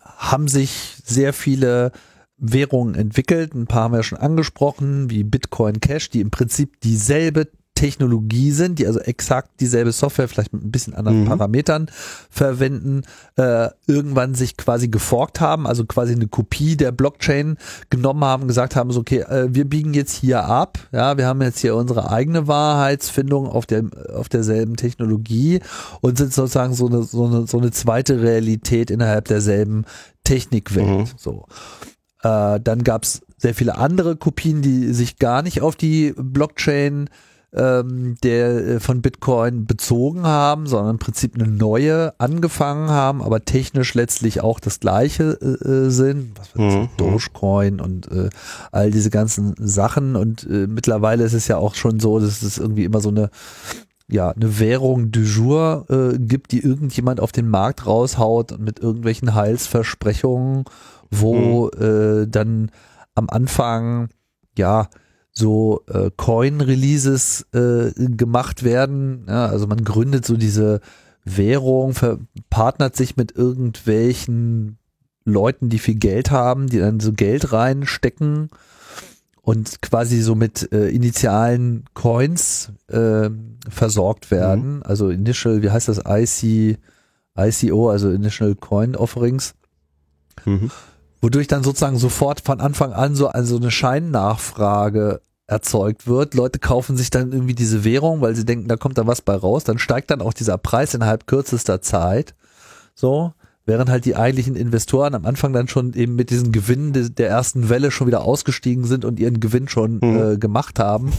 haben 0.04 0.48
sich 0.48 0.98
sehr 1.04 1.34
viele 1.34 1.92
Währungen 2.38 2.96
entwickelt. 2.96 3.54
Ein 3.54 3.68
paar 3.68 3.84
haben 3.84 3.94
wir 3.94 4.04
schon 4.04 4.18
angesprochen, 4.18 5.10
wie 5.10 5.24
Bitcoin 5.24 5.80
Cash, 5.80 6.10
die 6.10 6.22
im 6.22 6.32
Prinzip 6.32 6.80
dieselbe 6.82 7.48
Technologie 7.80 8.52
sind, 8.52 8.78
die 8.78 8.88
also 8.88 9.00
exakt 9.00 9.62
dieselbe 9.62 9.94
Software, 9.94 10.28
vielleicht 10.28 10.52
mit 10.52 10.66
ein 10.66 10.70
bisschen 10.70 10.94
anderen 10.94 11.22
mhm. 11.22 11.28
Parametern 11.28 11.90
verwenden, 12.30 13.04
äh, 13.38 13.70
irgendwann 13.88 14.36
sich 14.36 14.58
quasi 14.58 14.90
geforkt 14.90 15.40
haben, 15.40 15.66
also 15.66 15.86
quasi 15.86 16.12
eine 16.12 16.28
Kopie 16.28 16.76
der 16.76 16.92
Blockchain 16.92 17.56
genommen 17.90 18.26
haben, 18.26 18.50
gesagt 18.50 18.76
haben, 18.76 18.92
so, 18.92 19.00
okay, 19.00 19.20
äh, 19.22 19.48
wir 19.52 19.64
biegen 19.64 19.94
jetzt 19.94 20.14
hier 20.14 20.44
ab, 20.44 20.78
ja, 20.92 21.18
wir 21.18 21.26
haben 21.26 21.42
jetzt 21.42 21.60
hier 21.60 21.74
unsere 21.78 22.12
eigene 22.12 22.50
Wahrheitsfindung 22.50 23.48
auf 23.48 23.66
der 23.66 23.86
auf 24.14 24.28
derselben 24.28 24.76
Technologie 24.76 25.62
und 26.02 26.18
sind 26.18 26.34
sozusagen 26.34 26.74
so 26.74 26.88
eine 26.88 27.04
so 27.04 27.28
eine 27.28 27.48
so 27.48 27.60
eine 27.60 27.72
zweite 27.72 28.22
Realität 28.22 28.92
innerhalb 28.92 29.30
derselben 29.30 29.86
Technikwelt. 30.26 30.86
Mhm. 30.86 31.06
So. 31.16 31.46
Äh, 32.24 32.60
dann 32.60 32.84
gab's 32.84 33.22
sehr 33.38 33.56
viele 33.56 33.78
andere 33.78 34.18
Kopien, 34.18 34.62
die 34.62 34.92
sich 34.92 35.18
gar 35.18 35.44
nicht 35.44 35.62
auf 35.62 35.78
die 35.78 36.14
Blockchain 36.18 37.10
ähm, 37.54 38.16
der 38.24 38.50
äh, 38.50 38.80
von 38.80 39.02
Bitcoin 39.02 39.66
bezogen 39.66 40.24
haben, 40.24 40.68
sondern 40.68 40.92
im 40.92 41.00
Prinzip 41.00 41.36
eine 41.36 41.48
neue 41.48 42.14
angefangen 42.20 42.90
haben, 42.90 43.24
aber 43.24 43.44
technisch 43.44 43.96
letztlich 43.96 44.42
auch 44.42 44.60
das 44.60 44.80
gleiche 44.80 45.38
äh, 45.42 45.68
äh 45.68 45.90
sind. 45.90 46.38
Was 46.38 46.56
weiß 46.56 46.74
mhm. 46.74 46.90
Dogecoin 46.98 47.80
und 47.82 48.12
äh, 48.12 48.30
all 48.72 48.92
diese 48.92 49.10
ganzen 49.10 49.56
Sachen. 49.58 50.16
Und 50.16 50.44
äh, 50.50 50.68
mittlerweile 50.68 51.24
ist 51.24 51.34
es 51.34 51.48
ja 51.48 51.58
auch 51.58 51.76
schon 51.76 52.00
so, 52.00 52.20
dass 52.20 52.42
es 52.44 52.58
irgendwie 52.58 52.84
immer 52.84 53.02
so 53.02 53.10
eine 53.10 53.30
ja, 54.12 54.32
eine 54.32 54.60
Währung 54.60 55.12
du 55.12 55.20
jour 55.20 55.86
äh, 55.90 56.18
gibt, 56.18 56.52
die 56.52 56.62
irgendjemand 56.62 57.20
auf 57.20 57.32
den 57.32 57.48
Markt 57.48 57.86
raushaut 57.86 58.52
und 58.52 58.62
mit 58.62 58.80
irgendwelchen 58.80 59.36
Heilsversprechungen, 59.36 60.66
wo 61.12 61.70
mhm. 61.78 61.84
äh, 61.84 62.28
dann 62.28 62.72
am 63.14 63.30
Anfang 63.30 64.10
ja 64.58 64.90
so 65.40 65.84
äh, 65.88 66.12
Coin-Releases 66.16 67.48
äh, 67.54 67.92
gemacht 67.96 68.64
werden. 68.64 69.26
Ja, 69.28 69.48
also 69.48 69.66
man 69.66 69.84
gründet 69.84 70.26
so 70.26 70.38
diese 70.38 70.82
Währung, 71.24 71.96
partnert 72.50 72.96
sich 72.96 73.18
mit 73.18 73.36
irgendwelchen 73.36 74.78
Leuten, 75.26 75.70
die 75.70 75.80
viel 75.80 75.96
Geld 75.96 76.32
haben, 76.32 76.68
die 76.68 76.80
dann 76.80 77.00
so 77.00 77.14
Geld 77.14 77.52
reinstecken 77.52 78.50
und 79.42 79.82
quasi 79.82 80.22
so 80.22 80.36
mit 80.36 80.72
äh, 80.72 80.90
initialen 80.90 81.86
Coins 81.94 82.72
äh, 82.88 83.30
versorgt 83.68 84.32
werden. 84.32 84.78
Mhm. 84.78 84.84
Also 84.84 85.10
Initial, 85.10 85.62
wie 85.62 85.72
heißt 85.72 85.88
das? 85.88 86.02
IC, 86.06 86.78
ICO, 87.38 87.90
also 87.90 88.12
Initial 88.12 88.56
Coin 88.56 88.96
Offerings. 88.96 89.56
Mhm 90.46 90.72
wodurch 91.22 91.48
dann 91.48 91.64
sozusagen 91.64 91.98
sofort 91.98 92.42
von 92.42 92.62
Anfang 92.62 92.94
an 92.94 93.16
so 93.16 93.28
also 93.28 93.58
eine 93.58 93.72
Scheinnachfrage 93.72 95.22
erzeugt 95.50 96.08
wird. 96.08 96.36
Leute 96.36 96.60
kaufen 96.60 96.96
sich 96.96 97.10
dann 97.10 97.32
irgendwie 97.32 97.56
diese 97.56 97.84
Währung, 97.84 98.22
weil 98.22 98.36
sie 98.36 98.46
denken, 98.46 98.68
da 98.68 98.76
kommt 98.76 98.98
da 98.98 99.08
was 99.08 99.22
bei 99.22 99.36
raus. 99.36 99.64
Dann 99.64 99.80
steigt 99.80 100.12
dann 100.12 100.22
auch 100.22 100.34
dieser 100.34 100.58
Preis 100.58 100.94
innerhalb 100.94 101.28
kürzester 101.28 101.82
Zeit. 101.82 102.36
So 102.94 103.34
während 103.70 103.90
halt 103.90 104.04
die 104.06 104.16
eigentlichen 104.16 104.56
Investoren 104.56 105.14
am 105.14 105.26
Anfang 105.26 105.54
dann 105.54 105.68
schon 105.68 105.94
eben 105.94 106.16
mit 106.16 106.32
diesen 106.32 106.52
Gewinnen 106.52 106.92
de 106.92 107.10
der 107.10 107.30
ersten 107.30 107.70
Welle 107.70 107.92
schon 107.92 108.08
wieder 108.08 108.24
ausgestiegen 108.24 108.84
sind 108.84 109.06
und 109.06 109.20
ihren 109.20 109.40
Gewinn 109.40 109.68
schon 109.68 110.00
mhm. 110.02 110.34
äh, 110.34 110.38
gemacht 110.38 110.80
haben. 110.80 111.12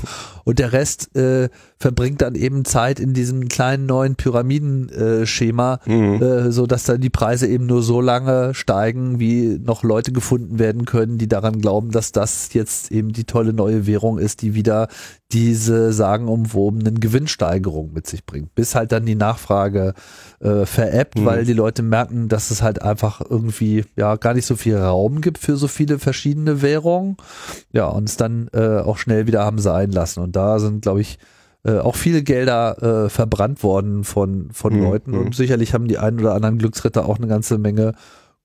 Und 0.45 0.59
der 0.59 0.73
Rest 0.73 1.15
äh, 1.17 1.49
verbringt 1.79 2.23
dann 2.23 2.35
eben 2.35 2.65
Zeit 2.65 2.99
in 2.99 3.15
diesem 3.15 3.49
kleinen 3.49 3.87
neuen 3.87 4.17
Pyramidenschema, 4.17 5.79
äh, 5.87 5.91
mhm. 5.93 6.23
äh, 6.23 6.51
so 6.51 6.67
dass 6.67 6.85
dann 6.85 7.01
die 7.01 7.11
Preise 7.11 7.47
eben 7.47 7.67
nur 7.67 7.83
so 7.83 8.01
lange 8.01 8.53
steigen, 8.53 9.21
wie 9.21 9.61
noch 9.63 9.85
Leute 9.85 10.11
gefunden 10.11 10.59
werden 10.59 10.87
können, 10.87 11.19
die 11.19 11.29
daran 11.29 11.61
glauben, 11.61 11.93
dass 11.93 12.11
das 12.11 12.53
jetzt 12.53 12.91
eben 12.91 13.13
die 13.13 13.25
tolle 13.25 13.53
neue 13.53 13.87
Währung 13.87 14.19
ist, 14.19 14.43
die 14.43 14.55
wieder 14.55 14.89
diese 15.33 15.93
sagenumwobenen 15.93 16.99
Gewinnsteigerungen 16.99 17.93
mit 17.93 18.07
sich 18.07 18.27
bringt, 18.27 18.55
bis 18.55 18.75
halt 18.75 18.91
dann 18.91 19.07
die 19.07 19.15
Nachfrage 19.15 19.95
äh, 20.41 20.67
veräppt, 20.67 21.19
mhm. 21.19 21.25
weil 21.25 21.45
die 21.45 21.53
Leute 21.53 21.83
merken, 21.83 22.29
dass 22.29 22.39
es 22.49 22.62
halt 22.62 22.80
einfach 22.80 23.20
irgendwie 23.28 23.84
ja 23.97 24.16
gar 24.16 24.34
nicht 24.34 24.47
so 24.47 24.57
viel 24.57 24.78
Raum 24.78 25.20
gibt 25.20 25.38
für 25.38 25.57
so 25.57 25.68
viele 25.68 25.99
verschiedene 25.99 26.62
Währungen. 26.62 27.16
Ja, 27.72 27.86
und 27.86 28.09
es 28.09 28.16
dann 28.16 28.49
äh, 28.55 28.78
auch 28.78 28.97
schnell 28.97 29.26
wieder 29.26 29.45
haben 29.45 29.59
sein 29.59 29.91
lassen. 29.91 30.20
Und 30.20 30.36
da 30.36 30.59
sind, 30.59 30.82
glaube 30.82 31.01
ich, 31.03 31.18
äh, 31.64 31.78
auch 31.78 31.97
viele 31.97 32.22
Gelder 32.22 33.05
äh, 33.05 33.09
verbrannt 33.11 33.62
worden 33.62 34.05
von, 34.05 34.51
von 34.53 34.74
mhm. 34.74 34.82
Leuten 34.82 35.14
und 35.14 35.24
mhm. 35.26 35.32
sicherlich 35.32 35.74
haben 35.74 35.88
die 35.88 35.99
einen 35.99 36.20
oder 36.20 36.34
anderen 36.34 36.57
Glücksritter 36.57 37.07
auch 37.07 37.18
eine 37.18 37.26
ganze 37.26 37.59
Menge 37.59 37.93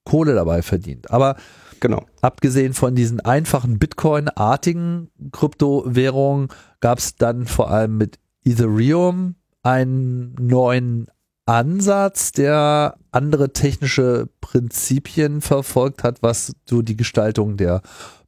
Kohle 0.03 0.35
dabei 0.35 0.61
verdient. 0.61 1.11
Aber 1.11 1.37
Genau. 1.79 2.05
Abgesehen 2.21 2.73
von 2.73 2.95
diesen 2.95 3.19
einfachen 3.19 3.77
Bitcoin-artigen 3.79 5.11
Kryptowährungen 5.31 6.47
gab 6.79 6.99
es 6.99 7.15
dann 7.15 7.45
vor 7.45 7.69
allem 7.69 7.97
mit 7.97 8.17
Ethereum 8.43 9.35
einen 9.61 10.35
neuen 10.39 11.07
Ansatz, 11.45 12.31
der 12.31 12.95
andere 13.11 13.53
technische 13.53 14.29
Prinzipien 14.41 15.41
verfolgt 15.41 16.03
hat, 16.03 16.23
was 16.23 16.53
so 16.67 16.81
die 16.81 16.97
Gestaltung 16.97 17.57
der 17.57 17.81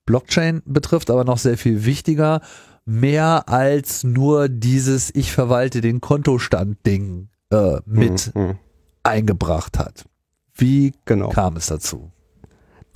Blockchain 0.05 0.61
betrifft, 0.65 1.09
aber 1.09 1.23
noch 1.23 1.37
sehr 1.37 1.57
viel 1.57 1.85
wichtiger, 1.85 2.41
mehr 2.85 3.49
als 3.49 4.03
nur 4.03 4.49
dieses 4.49 5.13
Ich 5.13 5.31
verwalte 5.31 5.81
den 5.81 5.99
Kontostand-Ding 5.99 7.29
äh, 7.51 7.77
mit 7.85 8.33
mhm. 8.35 8.57
eingebracht 9.03 9.77
hat. 9.77 10.05
Wie 10.53 10.93
genau. 11.05 11.29
kam 11.29 11.57
es 11.57 11.67
dazu? 11.67 12.11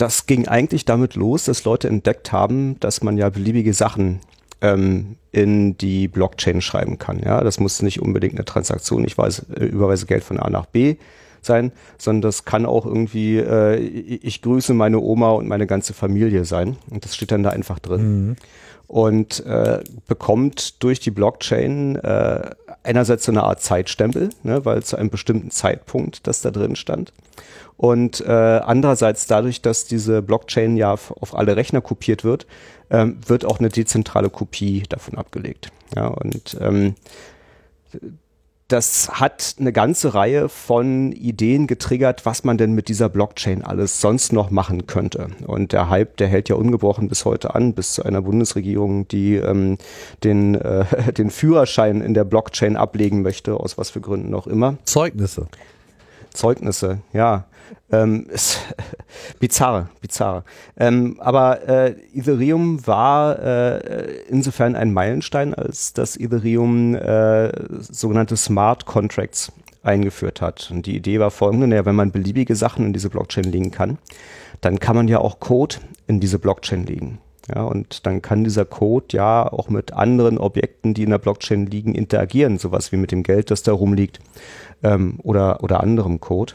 das 0.01 0.25
ging 0.25 0.47
eigentlich 0.47 0.85
damit 0.85 1.15
los, 1.15 1.45
dass 1.45 1.63
Leute 1.63 1.87
entdeckt 1.87 2.31
haben, 2.31 2.79
dass 2.79 3.03
man 3.03 3.17
ja 3.17 3.29
beliebige 3.29 3.73
Sachen 3.73 4.19
ähm, 4.61 5.17
in 5.31 5.77
die 5.77 6.07
Blockchain 6.07 6.61
schreiben 6.61 6.97
kann. 6.99 7.19
Ja, 7.19 7.43
das 7.43 7.59
muss 7.59 7.81
nicht 7.81 8.01
unbedingt 8.01 8.35
eine 8.35 8.45
Transaktion, 8.45 9.03
ich 9.05 9.17
weiß, 9.17 9.47
äh, 9.55 9.65
überweise 9.65 10.05
Geld 10.05 10.23
von 10.23 10.39
A 10.39 10.49
nach 10.49 10.65
B, 10.65 10.97
sein, 11.41 11.71
sondern 11.97 12.21
das 12.21 12.45
kann 12.45 12.65
auch 12.65 12.85
irgendwie, 12.85 13.37
äh, 13.37 13.77
ich 13.77 14.41
grüße 14.41 14.73
meine 14.73 14.99
Oma 14.99 15.31
und 15.31 15.47
meine 15.47 15.67
ganze 15.67 15.93
Familie 15.93 16.45
sein. 16.45 16.77
Und 16.89 17.03
das 17.03 17.15
steht 17.15 17.31
dann 17.31 17.43
da 17.43 17.49
einfach 17.49 17.79
drin. 17.79 18.27
Mhm. 18.27 18.35
Und 18.87 19.45
äh, 19.45 19.79
bekommt 20.07 20.83
durch 20.83 20.99
die 20.99 21.11
Blockchain 21.11 21.95
äh, 21.95 22.49
einerseits 22.83 23.23
so 23.23 23.31
eine 23.31 23.43
Art 23.43 23.61
Zeitstempel, 23.61 24.29
ne, 24.43 24.65
weil 24.65 24.83
zu 24.83 24.97
einem 24.97 25.09
bestimmten 25.09 25.49
Zeitpunkt 25.49 26.27
das 26.27 26.41
da 26.41 26.51
drin 26.51 26.75
stand. 26.75 27.13
Und 27.77 28.21
äh, 28.21 28.29
andererseits 28.29 29.27
dadurch, 29.27 29.61
dass 29.61 29.85
diese 29.85 30.21
Blockchain 30.21 30.75
ja 30.75 30.91
auf 30.91 31.33
alle 31.33 31.55
Rechner 31.55 31.79
kopiert 31.79 32.23
wird, 32.25 32.45
ähm, 32.91 33.17
wird 33.25 33.45
auch 33.45 33.59
eine 33.59 33.69
dezentrale 33.69 34.29
Kopie 34.29 34.83
davon 34.89 35.17
abgelegt. 35.17 35.71
Ja, 35.95 36.07
und 36.07 36.57
ähm, 36.59 36.95
das 38.71 39.09
hat 39.19 39.55
eine 39.59 39.73
ganze 39.73 40.13
Reihe 40.13 40.47
von 40.47 41.11
Ideen 41.11 41.67
getriggert, 41.67 42.25
was 42.25 42.45
man 42.45 42.57
denn 42.57 42.71
mit 42.71 42.87
dieser 42.87 43.09
Blockchain 43.09 43.63
alles 43.63 43.99
sonst 43.99 44.31
noch 44.31 44.49
machen 44.49 44.87
könnte. 44.87 45.27
Und 45.45 45.73
der 45.73 45.89
Hype, 45.89 46.15
der 46.17 46.27
hält 46.27 46.47
ja 46.47 46.55
ungebrochen 46.55 47.09
bis 47.09 47.25
heute 47.25 47.53
an, 47.53 47.73
bis 47.73 47.93
zu 47.93 48.03
einer 48.03 48.21
Bundesregierung, 48.21 49.07
die 49.09 49.35
ähm, 49.35 49.77
den, 50.23 50.55
äh, 50.55 51.11
den 51.17 51.29
Führerschein 51.31 52.01
in 52.01 52.13
der 52.13 52.23
Blockchain 52.23 52.77
ablegen 52.77 53.21
möchte, 53.21 53.55
aus 53.55 53.77
was 53.77 53.89
für 53.89 53.99
Gründen 53.99 54.33
auch 54.33 54.47
immer. 54.47 54.77
Zeugnisse. 54.85 55.47
Zeugnisse, 56.33 57.01
ja. 57.11 57.45
Ähm, 57.91 58.27
ist 58.29 58.59
bizarre, 59.39 59.89
bizarre. 60.01 60.43
Ähm, 60.77 61.17
aber 61.19 61.67
äh, 61.67 61.95
Ethereum 62.13 62.85
war 62.87 63.39
äh, 63.39 64.23
insofern 64.29 64.75
ein 64.75 64.93
Meilenstein, 64.93 65.53
als 65.53 65.93
das 65.93 66.17
Ethereum 66.17 66.95
äh, 66.95 67.51
sogenannte 67.79 68.37
Smart 68.37 68.85
Contracts 68.85 69.51
eingeführt 69.83 70.41
hat. 70.41 70.69
Und 70.71 70.85
die 70.85 70.95
Idee 70.95 71.19
war 71.19 71.31
folgende, 71.31 71.67
naja, 71.67 71.85
wenn 71.85 71.95
man 71.95 72.11
beliebige 72.11 72.55
Sachen 72.55 72.85
in 72.85 72.93
diese 72.93 73.09
Blockchain 73.09 73.45
legen 73.45 73.71
kann, 73.71 73.97
dann 74.61 74.79
kann 74.79 74.95
man 74.95 75.07
ja 75.07 75.19
auch 75.19 75.39
Code 75.39 75.77
in 76.07 76.19
diese 76.19 76.39
Blockchain 76.39 76.85
legen. 76.85 77.19
Ja, 77.53 77.63
und 77.63 78.05
dann 78.05 78.21
kann 78.21 78.43
dieser 78.43 78.65
Code 78.65 79.07
ja 79.11 79.51
auch 79.51 79.69
mit 79.69 79.93
anderen 79.93 80.37
Objekten, 80.37 80.93
die 80.93 81.03
in 81.03 81.09
der 81.09 81.17
Blockchain 81.17 81.65
liegen, 81.65 81.95
interagieren, 81.95 82.59
sowas 82.59 82.91
wie 82.91 82.97
mit 82.97 83.11
dem 83.11 83.23
Geld, 83.23 83.49
das 83.49 83.63
da 83.63 83.73
rumliegt 83.73 84.19
ähm, 84.83 85.19
oder, 85.23 85.63
oder 85.63 85.81
anderem 85.81 86.19
Code. 86.19 86.53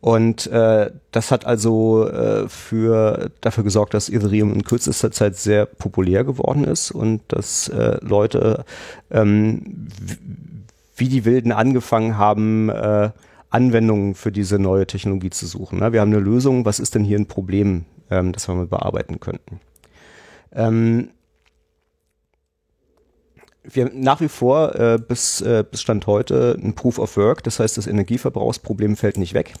Und 0.00 0.46
äh, 0.48 0.90
das 1.12 1.30
hat 1.30 1.46
also 1.46 2.08
äh, 2.08 2.48
für, 2.48 3.30
dafür 3.40 3.64
gesorgt, 3.64 3.94
dass 3.94 4.08
Ethereum 4.08 4.52
in 4.52 4.64
kürzester 4.64 5.12
Zeit 5.12 5.36
sehr 5.36 5.66
populär 5.66 6.24
geworden 6.24 6.64
ist 6.64 6.90
und 6.90 7.22
dass 7.28 7.68
äh, 7.68 7.98
Leute 8.00 8.64
ähm, 9.10 9.88
wie 10.96 11.08
die 11.08 11.24
Wilden 11.24 11.52
angefangen 11.52 12.18
haben, 12.18 12.68
äh, 12.68 13.10
Anwendungen 13.50 14.14
für 14.14 14.32
diese 14.32 14.58
neue 14.58 14.86
Technologie 14.86 15.30
zu 15.30 15.46
suchen. 15.46 15.78
Ne? 15.78 15.92
Wir 15.92 16.00
haben 16.00 16.12
eine 16.12 16.22
Lösung, 16.22 16.64
was 16.64 16.80
ist 16.80 16.94
denn 16.94 17.04
hier 17.04 17.18
ein 17.18 17.26
Problem, 17.26 17.84
ähm, 18.10 18.32
das 18.32 18.48
wir 18.48 18.54
mal 18.54 18.66
bearbeiten 18.66 19.20
könnten. 19.20 19.60
Ähm, 20.52 21.10
wir 23.64 23.84
haben 23.84 24.00
nach 24.00 24.20
wie 24.20 24.28
vor 24.28 24.74
äh, 24.74 24.98
bis, 24.98 25.40
äh, 25.40 25.64
bis 25.68 25.82
Stand 25.82 26.06
heute 26.06 26.58
ein 26.62 26.74
Proof 26.74 26.98
of 26.98 27.16
Work, 27.16 27.42
das 27.44 27.60
heißt, 27.60 27.76
das 27.76 27.86
Energieverbrauchsproblem 27.86 28.96
fällt 28.96 29.18
nicht 29.18 29.34
weg. 29.34 29.54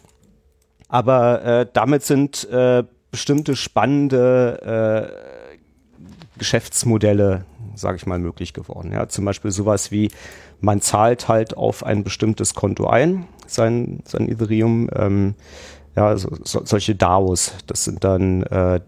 Aber 0.88 1.42
äh, 1.44 1.66
damit 1.72 2.02
sind 2.02 2.48
äh, 2.50 2.84
bestimmte 3.10 3.56
spannende 3.56 5.10
äh, 5.16 6.38
Geschäftsmodelle, 6.38 7.44
sage 7.74 7.96
ich 7.96 8.06
mal, 8.06 8.18
möglich 8.18 8.52
geworden. 8.52 8.92
Ja, 8.92 9.08
zum 9.08 9.24
Beispiel 9.24 9.52
sowas 9.52 9.90
wie 9.90 10.10
man 10.60 10.80
zahlt 10.80 11.28
halt 11.28 11.56
auf 11.56 11.84
ein 11.84 12.04
bestimmtes 12.04 12.54
Konto 12.54 12.86
ein, 12.86 13.26
sein, 13.46 14.02
sein 14.04 14.28
Ethereum. 14.28 14.88
Ähm, 14.94 15.34
ja, 15.94 16.16
so, 16.16 16.30
so, 16.42 16.62
solche 16.64 16.94
DAOs, 16.94 17.52
das 17.66 17.84
sind 17.84 18.02
dann 18.02 18.42
äh, 18.44 18.80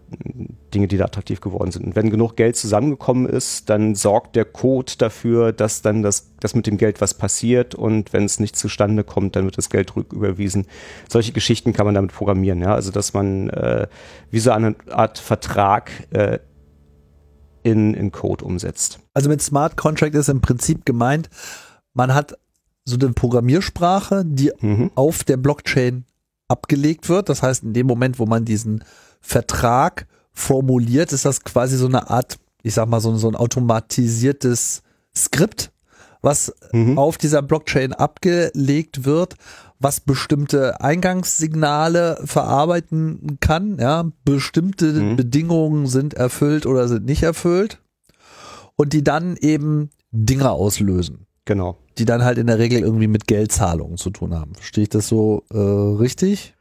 Dinge, 0.73 0.87
die 0.87 0.97
da 0.97 1.05
attraktiv 1.05 1.39
geworden 1.39 1.71
sind. 1.71 1.85
Und 1.85 1.95
wenn 1.95 2.09
genug 2.09 2.35
Geld 2.35 2.55
zusammengekommen 2.55 3.27
ist, 3.27 3.69
dann 3.69 3.93
sorgt 3.93 4.35
der 4.35 4.45
Code 4.45 4.93
dafür, 4.97 5.53
dass 5.53 5.83
dann 5.83 6.01
das, 6.01 6.31
das 6.39 6.55
mit 6.55 6.65
dem 6.65 6.77
Geld 6.77 7.01
was 7.01 7.13
passiert 7.13 7.75
und 7.75 8.11
wenn 8.11 8.23
es 8.23 8.39
nicht 8.39 8.55
zustande 8.55 9.03
kommt, 9.03 9.35
dann 9.35 9.45
wird 9.45 9.57
das 9.57 9.69
Geld 9.69 9.95
rücküberwiesen. 9.95 10.65
Solche 11.07 11.31
Geschichten 11.31 11.73
kann 11.73 11.85
man 11.85 11.93
damit 11.93 12.11
programmieren, 12.11 12.59
ja. 12.59 12.73
Also 12.73 12.91
dass 12.91 13.13
man 13.13 13.49
äh, 13.51 13.87
wie 14.31 14.39
so 14.39 14.49
eine 14.51 14.75
Art 14.89 15.19
Vertrag 15.19 15.91
äh, 16.09 16.39
in, 17.61 17.93
in 17.93 18.11
Code 18.11 18.43
umsetzt. 18.43 18.99
Also 19.13 19.29
mit 19.29 19.41
Smart 19.43 19.77
Contract 19.77 20.15
ist 20.15 20.29
im 20.29 20.41
Prinzip 20.41 20.85
gemeint, 20.85 21.29
man 21.93 22.13
hat 22.15 22.35
so 22.83 22.97
eine 22.97 23.13
Programmiersprache, 23.13 24.23
die 24.25 24.51
mhm. 24.59 24.91
auf 24.95 25.23
der 25.23 25.37
Blockchain 25.37 26.05
abgelegt 26.47 27.09
wird. 27.09 27.29
Das 27.29 27.41
heißt, 27.41 27.63
in 27.63 27.73
dem 27.73 27.87
Moment, 27.87 28.19
wo 28.19 28.25
man 28.25 28.45
diesen 28.45 28.83
Vertrag 29.21 30.07
formuliert, 30.31 31.13
ist 31.13 31.25
das 31.25 31.43
quasi 31.43 31.77
so 31.77 31.87
eine 31.87 32.09
Art, 32.09 32.37
ich 32.63 32.73
sag 32.73 32.87
mal, 32.87 32.99
so, 32.99 33.15
so 33.15 33.27
ein 33.27 33.35
automatisiertes 33.35 34.81
Skript, 35.15 35.71
was 36.21 36.53
mhm. 36.71 36.97
auf 36.97 37.17
dieser 37.17 37.41
Blockchain 37.41 37.93
abgelegt 37.93 39.05
wird, 39.05 39.35
was 39.79 39.99
bestimmte 39.99 40.81
Eingangssignale 40.81 42.21
verarbeiten 42.25 43.37
kann. 43.39 43.77
Ja, 43.79 44.05
bestimmte 44.23 44.93
mhm. 44.93 45.15
Bedingungen 45.15 45.87
sind 45.87 46.13
erfüllt 46.13 46.65
oder 46.65 46.87
sind 46.87 47.05
nicht 47.05 47.23
erfüllt 47.23 47.81
und 48.75 48.93
die 48.93 49.03
dann 49.03 49.37
eben 49.37 49.89
Dinge 50.11 50.51
auslösen. 50.51 51.27
Genau 51.45 51.77
die 51.97 52.05
dann 52.05 52.23
halt 52.23 52.37
in 52.37 52.47
der 52.47 52.59
Regel 52.59 52.81
irgendwie 52.81 53.07
mit 53.07 53.27
Geldzahlungen 53.27 53.97
zu 53.97 54.09
tun 54.09 54.33
haben. 54.33 54.55
Verstehe 54.55 54.83
ich 54.83 54.89
das 54.89 55.07
so 55.07 55.43
äh, 55.51 55.57
richtig? 55.57 56.53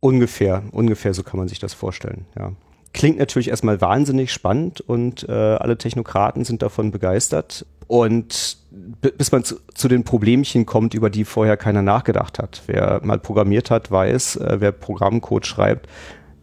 Ungefähr, 0.00 0.62
ungefähr 0.72 1.14
so 1.14 1.22
kann 1.22 1.38
man 1.38 1.48
sich 1.48 1.58
das 1.58 1.74
vorstellen, 1.74 2.26
ja. 2.38 2.52
Klingt 2.92 3.18
natürlich 3.18 3.48
erstmal 3.48 3.80
wahnsinnig 3.80 4.32
spannend 4.32 4.80
und 4.80 5.28
äh, 5.28 5.32
alle 5.32 5.76
Technokraten 5.76 6.44
sind 6.44 6.62
davon 6.62 6.92
begeistert. 6.92 7.66
Und 7.88 8.58
bis 9.00 9.32
man 9.32 9.42
zu, 9.42 9.56
zu, 9.74 9.88
den 9.88 10.04
Problemchen 10.04 10.64
kommt, 10.64 10.94
über 10.94 11.10
die 11.10 11.24
vorher 11.24 11.56
keiner 11.56 11.82
nachgedacht 11.82 12.38
hat. 12.38 12.62
Wer 12.66 13.00
mal 13.02 13.18
programmiert 13.18 13.72
hat, 13.72 13.90
weiß, 13.90 14.36
äh, 14.36 14.56
wer 14.60 14.70
Programmcode 14.70 15.44
schreibt, 15.44 15.88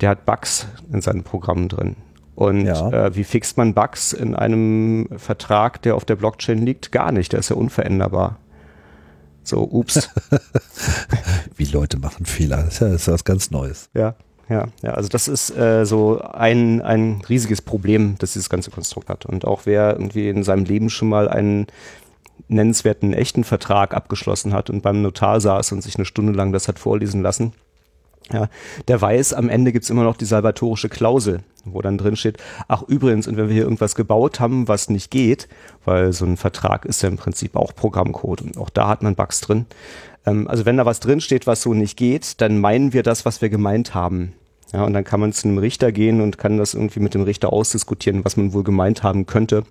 der 0.01 0.09
hat 0.09 0.25
Bugs 0.25 0.67
in 0.91 1.01
seinen 1.01 1.23
Programmen 1.23 1.69
drin. 1.69 1.95
Und 2.41 2.65
ja. 2.65 2.89
äh, 2.89 3.15
wie 3.15 3.23
fixt 3.23 3.57
man 3.57 3.75
Bugs 3.75 4.13
in 4.13 4.33
einem 4.33 5.07
Vertrag, 5.15 5.79
der 5.83 5.95
auf 5.95 6.05
der 6.05 6.15
Blockchain 6.15 6.57
liegt? 6.57 6.91
Gar 6.91 7.11
nicht, 7.11 7.33
der 7.33 7.39
ist 7.39 7.49
ja 7.49 7.55
unveränderbar. 7.55 8.39
So, 9.43 9.61
ups. 9.61 10.09
wie 11.55 11.65
Leute 11.65 11.99
machen 11.99 12.25
Fehler, 12.25 12.63
das 12.63 12.73
ist 12.73 12.79
ja 12.79 12.87
das 12.87 13.01
ist 13.03 13.13
was 13.13 13.25
ganz 13.25 13.51
Neues. 13.51 13.91
Ja, 13.93 14.15
ja, 14.49 14.69
ja. 14.81 14.93
Also 14.95 15.07
das 15.07 15.27
ist 15.27 15.55
äh, 15.55 15.85
so 15.85 16.19
ein, 16.19 16.81
ein 16.81 17.21
riesiges 17.29 17.61
Problem, 17.61 18.15
das 18.17 18.33
dieses 18.33 18.49
ganze 18.49 18.71
Konstrukt 18.71 19.09
hat. 19.09 19.27
Und 19.27 19.45
auch 19.45 19.61
wer 19.65 19.91
irgendwie 19.91 20.27
in 20.27 20.43
seinem 20.43 20.65
Leben 20.65 20.89
schon 20.89 21.09
mal 21.09 21.29
einen 21.29 21.67
nennenswerten 22.47 23.13
echten 23.13 23.43
Vertrag 23.43 23.93
abgeschlossen 23.93 24.51
hat 24.51 24.71
und 24.71 24.81
beim 24.81 25.03
Notar 25.03 25.39
saß 25.41 25.73
und 25.73 25.83
sich 25.83 25.95
eine 25.95 26.05
Stunde 26.05 26.33
lang 26.33 26.51
das 26.53 26.67
hat 26.67 26.79
vorlesen 26.79 27.21
lassen, 27.21 27.53
ja, 28.31 28.49
der 28.87 29.01
weiß, 29.01 29.33
am 29.33 29.49
Ende 29.49 29.71
gibt's 29.71 29.89
immer 29.89 30.03
noch 30.03 30.15
die 30.15 30.25
salvatorische 30.25 30.89
Klausel, 30.89 31.41
wo 31.65 31.81
dann 31.81 31.97
drin 31.97 32.15
steht, 32.15 32.37
ach 32.67 32.83
übrigens, 32.83 33.27
und 33.27 33.37
wenn 33.37 33.47
wir 33.47 33.53
hier 33.53 33.63
irgendwas 33.63 33.95
gebaut 33.95 34.39
haben, 34.39 34.67
was 34.67 34.89
nicht 34.89 35.11
geht, 35.11 35.47
weil 35.85 36.13
so 36.13 36.25
ein 36.25 36.37
Vertrag 36.37 36.85
ist 36.85 37.01
ja 37.01 37.09
im 37.09 37.17
Prinzip 37.17 37.55
auch 37.55 37.75
Programmcode 37.75 38.41
und 38.41 38.57
auch 38.57 38.69
da 38.69 38.87
hat 38.87 39.03
man 39.03 39.15
Bugs 39.15 39.41
drin. 39.41 39.65
Ähm, 40.25 40.47
also 40.47 40.65
wenn 40.65 40.77
da 40.77 40.85
was 40.85 40.99
drin 40.99 41.21
steht, 41.21 41.47
was 41.47 41.61
so 41.61 41.73
nicht 41.73 41.97
geht, 41.97 42.41
dann 42.41 42.59
meinen 42.59 42.93
wir 42.93 43.03
das, 43.03 43.25
was 43.25 43.41
wir 43.41 43.49
gemeint 43.49 43.93
haben. 43.93 44.33
Ja, 44.73 44.85
und 44.85 44.93
dann 44.93 45.03
kann 45.03 45.19
man 45.19 45.33
zu 45.33 45.47
einem 45.47 45.57
Richter 45.57 45.91
gehen 45.91 46.21
und 46.21 46.37
kann 46.37 46.57
das 46.57 46.73
irgendwie 46.73 47.01
mit 47.01 47.13
dem 47.13 47.23
Richter 47.23 47.51
ausdiskutieren, 47.51 48.23
was 48.23 48.37
man 48.37 48.53
wohl 48.53 48.63
gemeint 48.63 49.03
haben 49.03 49.25
könnte 49.25 49.63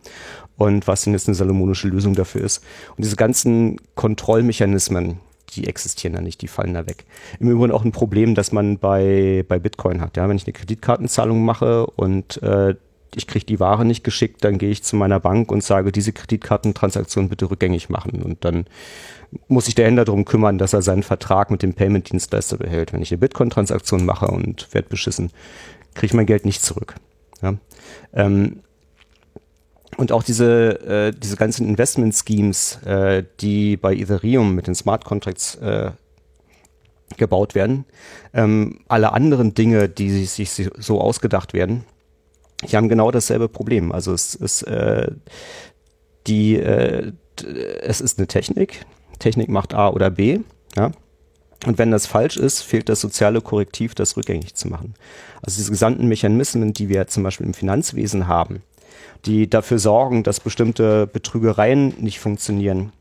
und 0.58 0.86
was 0.86 1.04
denn 1.04 1.14
jetzt 1.14 1.26
eine 1.26 1.34
salomonische 1.34 1.88
Lösung 1.88 2.14
dafür 2.14 2.42
ist. 2.42 2.62
Und 2.96 3.04
diese 3.04 3.16
ganzen 3.16 3.80
Kontrollmechanismen, 3.94 5.20
die 5.56 5.66
existieren 5.66 6.14
da 6.14 6.20
nicht, 6.20 6.42
die 6.42 6.48
fallen 6.48 6.74
da 6.74 6.86
weg. 6.86 7.04
Im 7.38 7.50
Übrigen 7.50 7.72
auch 7.72 7.84
ein 7.84 7.92
Problem, 7.92 8.34
das 8.34 8.52
man 8.52 8.78
bei, 8.78 9.44
bei 9.48 9.58
Bitcoin 9.58 10.00
hat. 10.00 10.16
Ja, 10.16 10.28
wenn 10.28 10.36
ich 10.36 10.44
eine 10.44 10.52
Kreditkartenzahlung 10.52 11.44
mache 11.44 11.86
und 11.86 12.42
äh, 12.42 12.74
ich 13.14 13.26
kriege 13.26 13.44
die 13.44 13.60
Ware 13.60 13.84
nicht 13.84 14.04
geschickt, 14.04 14.44
dann 14.44 14.58
gehe 14.58 14.70
ich 14.70 14.82
zu 14.82 14.96
meiner 14.96 15.20
Bank 15.20 15.50
und 15.50 15.64
sage, 15.64 15.92
diese 15.92 16.12
Kreditkartentransaktion 16.12 17.28
bitte 17.28 17.50
rückgängig 17.50 17.88
machen. 17.88 18.22
Und 18.22 18.44
dann 18.44 18.66
muss 19.48 19.64
sich 19.64 19.74
der 19.74 19.86
Händler 19.86 20.04
darum 20.04 20.24
kümmern, 20.24 20.58
dass 20.58 20.72
er 20.72 20.82
seinen 20.82 21.02
Vertrag 21.02 21.50
mit 21.50 21.62
dem 21.62 21.74
Payment-Dienstleister 21.74 22.58
behält. 22.58 22.92
Wenn 22.92 23.02
ich 23.02 23.10
eine 23.10 23.18
Bitcoin-Transaktion 23.18 24.04
mache 24.04 24.28
und 24.28 24.72
werde 24.72 24.88
beschissen, 24.88 25.30
kriege 25.94 26.06
ich 26.06 26.14
mein 26.14 26.26
Geld 26.26 26.44
nicht 26.44 26.62
zurück. 26.62 26.94
Ja? 27.42 27.54
Ähm, 28.14 28.60
und 29.96 30.12
auch 30.12 30.22
diese, 30.22 30.80
äh, 30.80 31.12
diese 31.12 31.36
ganzen 31.36 31.68
Investment 31.68 32.14
Schemes, 32.14 32.76
äh, 32.84 33.24
die 33.40 33.76
bei 33.76 33.94
Ethereum 33.94 34.54
mit 34.54 34.66
den 34.66 34.74
Smart 34.74 35.04
Contracts 35.04 35.56
äh, 35.56 35.90
gebaut 37.16 37.54
werden, 37.54 37.84
ähm, 38.32 38.80
alle 38.88 39.12
anderen 39.12 39.54
Dinge, 39.54 39.88
die 39.88 40.10
sich, 40.26 40.50
sich 40.50 40.70
so 40.78 41.00
ausgedacht 41.00 41.52
werden, 41.52 41.84
die 42.68 42.76
haben 42.76 42.88
genau 42.88 43.10
dasselbe 43.10 43.48
Problem. 43.48 43.92
Also 43.92 44.12
es 44.12 44.34
ist 44.34 44.62
äh, 44.62 45.10
die, 46.26 46.56
äh, 46.56 47.12
es 47.82 48.00
ist 48.00 48.18
eine 48.18 48.26
Technik. 48.26 48.84
Technik 49.18 49.48
macht 49.48 49.74
A 49.74 49.88
oder 49.88 50.10
B. 50.10 50.40
Ja? 50.76 50.92
Und 51.66 51.78
wenn 51.78 51.90
das 51.90 52.06
falsch 52.06 52.36
ist, 52.36 52.62
fehlt 52.62 52.88
das 52.88 53.00
soziale 53.00 53.40
Korrektiv, 53.40 53.94
das 53.94 54.16
rückgängig 54.16 54.54
zu 54.54 54.68
machen. 54.68 54.94
Also 55.42 55.58
diese 55.58 55.70
gesamten 55.70 56.06
Mechanismen, 56.06 56.72
die 56.72 56.88
wir 56.88 57.06
zum 57.06 57.22
Beispiel 57.22 57.46
im 57.46 57.54
Finanzwesen 57.54 58.26
haben, 58.26 58.62
die 59.26 59.48
dafür 59.48 59.78
sorgen, 59.78 60.22
dass 60.22 60.40
bestimmte 60.40 61.06
Betrügereien 61.06 61.94
nicht 61.98 62.20
funktionieren, 62.20 62.92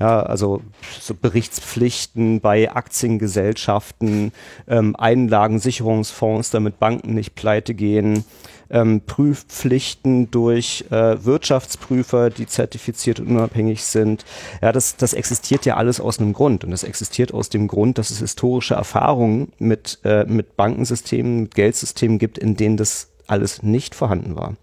ja, 0.00 0.22
also 0.22 0.62
so 1.00 1.14
Berichtspflichten 1.14 2.40
bei 2.40 2.70
Aktiengesellschaften, 2.70 4.32
ähm, 4.68 4.94
Einlagensicherungsfonds, 4.94 6.50
damit 6.50 6.78
Banken 6.78 7.14
nicht 7.14 7.34
pleite 7.34 7.74
gehen, 7.74 8.24
ähm, 8.70 9.00
Prüfpflichten 9.06 10.30
durch 10.30 10.84
äh, 10.90 11.24
Wirtschaftsprüfer, 11.24 12.30
die 12.30 12.46
zertifiziert 12.46 13.18
und 13.18 13.28
unabhängig 13.28 13.84
sind. 13.84 14.24
Ja, 14.62 14.70
das, 14.70 14.96
das 14.96 15.14
existiert 15.14 15.66
ja 15.66 15.76
alles 15.76 16.00
aus 16.00 16.20
einem 16.20 16.32
Grund. 16.32 16.64
Und 16.64 16.70
das 16.70 16.84
existiert 16.84 17.34
aus 17.34 17.48
dem 17.48 17.66
Grund, 17.66 17.98
dass 17.98 18.10
es 18.10 18.18
historische 18.18 18.74
Erfahrungen 18.74 19.52
mit, 19.58 19.98
äh, 20.04 20.24
mit 20.26 20.56
Bankensystemen, 20.56 21.42
mit 21.42 21.54
Geldsystemen 21.54 22.18
gibt, 22.18 22.38
in 22.38 22.56
denen 22.56 22.76
das 22.76 23.08
alles 23.26 23.62
nicht 23.62 23.94
vorhanden 23.94 24.36
war. 24.36 24.54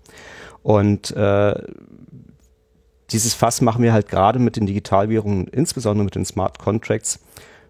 Und 0.66 1.12
äh, 1.12 1.62
dieses 3.12 3.36
Fass 3.36 3.62
machen 3.62 3.84
wir 3.84 3.94
halt 3.94 4.10
gerade 4.10 4.40
mit 4.40 4.56
den 4.56 4.66
Digitalwährungen, 4.66 5.48
insbesondere 5.48 6.06
mit 6.06 6.16
den 6.16 6.26
Smart 6.26 6.58
Contracts, 6.58 7.20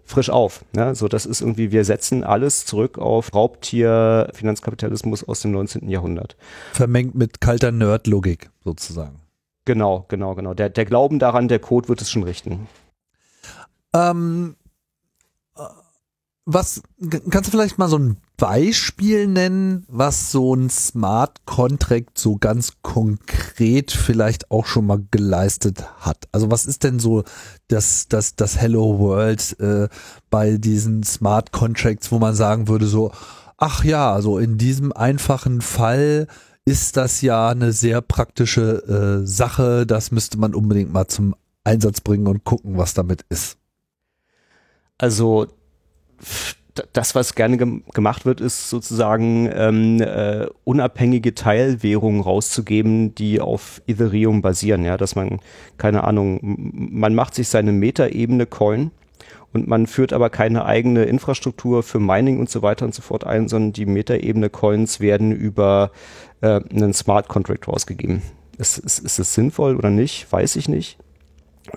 frisch 0.02 0.30
auf. 0.30 0.64
Ne? 0.72 0.94
So, 0.94 1.06
das 1.06 1.26
ist 1.26 1.42
irgendwie, 1.42 1.72
wir 1.72 1.84
setzen 1.84 2.24
alles 2.24 2.64
zurück 2.64 2.96
auf 2.96 3.34
Raubtier, 3.34 4.30
Finanzkapitalismus 4.32 5.24
aus 5.24 5.40
dem 5.40 5.50
19. 5.50 5.90
Jahrhundert. 5.90 6.38
Vermengt 6.72 7.14
mit 7.14 7.42
kalter 7.42 7.70
Nerd-Logik 7.70 8.48
sozusagen. 8.64 9.20
Genau, 9.66 10.06
genau, 10.08 10.34
genau. 10.34 10.54
Der, 10.54 10.70
der 10.70 10.86
Glauben 10.86 11.18
daran, 11.18 11.48
der 11.48 11.58
Code 11.58 11.90
wird 11.90 12.00
es 12.00 12.10
schon 12.10 12.22
richten. 12.22 12.66
Ähm, 13.92 14.56
was 16.46 16.80
kannst 17.28 17.48
du 17.48 17.50
vielleicht 17.50 17.76
mal 17.76 17.88
so 17.88 17.98
ein 17.98 18.16
Beispiel 18.36 19.26
nennen, 19.26 19.84
was 19.88 20.30
so 20.30 20.54
ein 20.54 20.68
Smart 20.68 21.46
Contract 21.46 22.18
so 22.18 22.36
ganz 22.36 22.74
konkret 22.82 23.90
vielleicht 23.90 24.50
auch 24.50 24.66
schon 24.66 24.86
mal 24.86 25.02
geleistet 25.10 25.84
hat? 26.00 26.28
Also 26.32 26.50
was 26.50 26.66
ist 26.66 26.84
denn 26.84 26.98
so 26.98 27.24
das 27.68 28.08
das 28.08 28.36
das 28.36 28.58
Hello 28.58 28.98
World 28.98 29.58
äh, 29.60 29.88
bei 30.30 30.58
diesen 30.58 31.02
Smart 31.02 31.52
Contracts, 31.52 32.12
wo 32.12 32.18
man 32.18 32.34
sagen 32.34 32.68
würde 32.68 32.86
so, 32.86 33.10
ach 33.56 33.84
ja, 33.84 34.12
also 34.12 34.38
in 34.38 34.58
diesem 34.58 34.92
einfachen 34.92 35.60
Fall 35.60 36.26
ist 36.66 36.96
das 36.96 37.22
ja 37.22 37.48
eine 37.48 37.72
sehr 37.72 38.02
praktische 38.02 39.22
äh, 39.22 39.26
Sache. 39.26 39.86
Das 39.86 40.10
müsste 40.10 40.36
man 40.36 40.54
unbedingt 40.54 40.92
mal 40.92 41.06
zum 41.06 41.34
Einsatz 41.64 42.00
bringen 42.00 42.26
und 42.26 42.44
gucken, 42.44 42.76
was 42.76 42.92
damit 42.92 43.24
ist. 43.28 43.56
Also 44.98 45.46
das, 46.92 47.14
was 47.14 47.34
gerne 47.34 47.56
gem 47.56 47.82
gemacht 47.92 48.24
wird, 48.26 48.40
ist 48.40 48.70
sozusagen 48.70 49.50
ähm, 49.52 50.00
äh, 50.00 50.46
unabhängige 50.64 51.34
Teilwährungen 51.34 52.20
rauszugeben, 52.20 53.14
die 53.14 53.40
auf 53.40 53.82
Ethereum 53.86 54.42
basieren. 54.42 54.84
Ja, 54.84 54.96
dass 54.96 55.14
man, 55.14 55.40
keine 55.78 56.04
Ahnung, 56.04 56.40
man 56.42 57.14
macht 57.14 57.34
sich 57.34 57.48
seine 57.48 57.72
Metaebene-Coin 57.72 58.90
und 59.52 59.68
man 59.68 59.86
führt 59.86 60.12
aber 60.12 60.30
keine 60.30 60.66
eigene 60.66 61.04
Infrastruktur 61.04 61.82
für 61.82 62.00
Mining 62.00 62.38
und 62.38 62.50
so 62.50 62.62
weiter 62.62 62.84
und 62.84 62.94
so 62.94 63.02
fort 63.02 63.24
ein, 63.24 63.48
sondern 63.48 63.72
die 63.72 63.86
Metaebene-Coins 63.86 65.00
werden 65.00 65.32
über 65.32 65.90
äh, 66.40 66.60
einen 66.70 66.92
Smart 66.92 67.28
Contract 67.28 67.68
rausgegeben. 67.68 68.22
Ist, 68.58 68.78
ist, 68.78 68.98
ist 68.98 69.18
es 69.18 69.34
sinnvoll 69.34 69.76
oder 69.76 69.90
nicht? 69.90 70.30
Weiß 70.30 70.56
ich 70.56 70.68
nicht. 70.68 70.98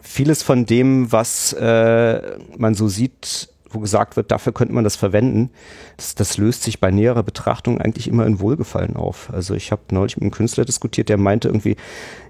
Vieles 0.02 0.43
von 0.43 0.66
dem, 0.66 1.12
was 1.12 1.54
äh, 1.54 2.22
man 2.58 2.74
so 2.74 2.88
sieht, 2.88 3.50
wo 3.70 3.80
gesagt 3.80 4.15
wird, 4.15 4.32
dafür 4.32 4.53
könnte 4.53 4.74
man 4.74 4.84
das 4.84 4.95
verwenden, 4.95 5.51
das, 5.97 6.15
das 6.15 6.38
löst 6.38 6.63
sich 6.63 6.80
bei 6.80 6.91
näherer 6.91 7.24
Betrachtung 7.24 7.80
eigentlich 7.80 8.07
immer 8.07 8.26
in 8.26 8.39
Wohlgefallen 8.39 8.95
auf. 8.95 9.30
Also 9.32 9.53
ich 9.53 9.72
habe 9.72 9.82
neulich 9.91 10.17
mit 10.17 10.24
einem 10.24 10.32
Künstler 10.32 10.65
diskutiert, 10.65 11.09
der 11.09 11.17
meinte 11.17 11.47
irgendwie, 11.47 11.76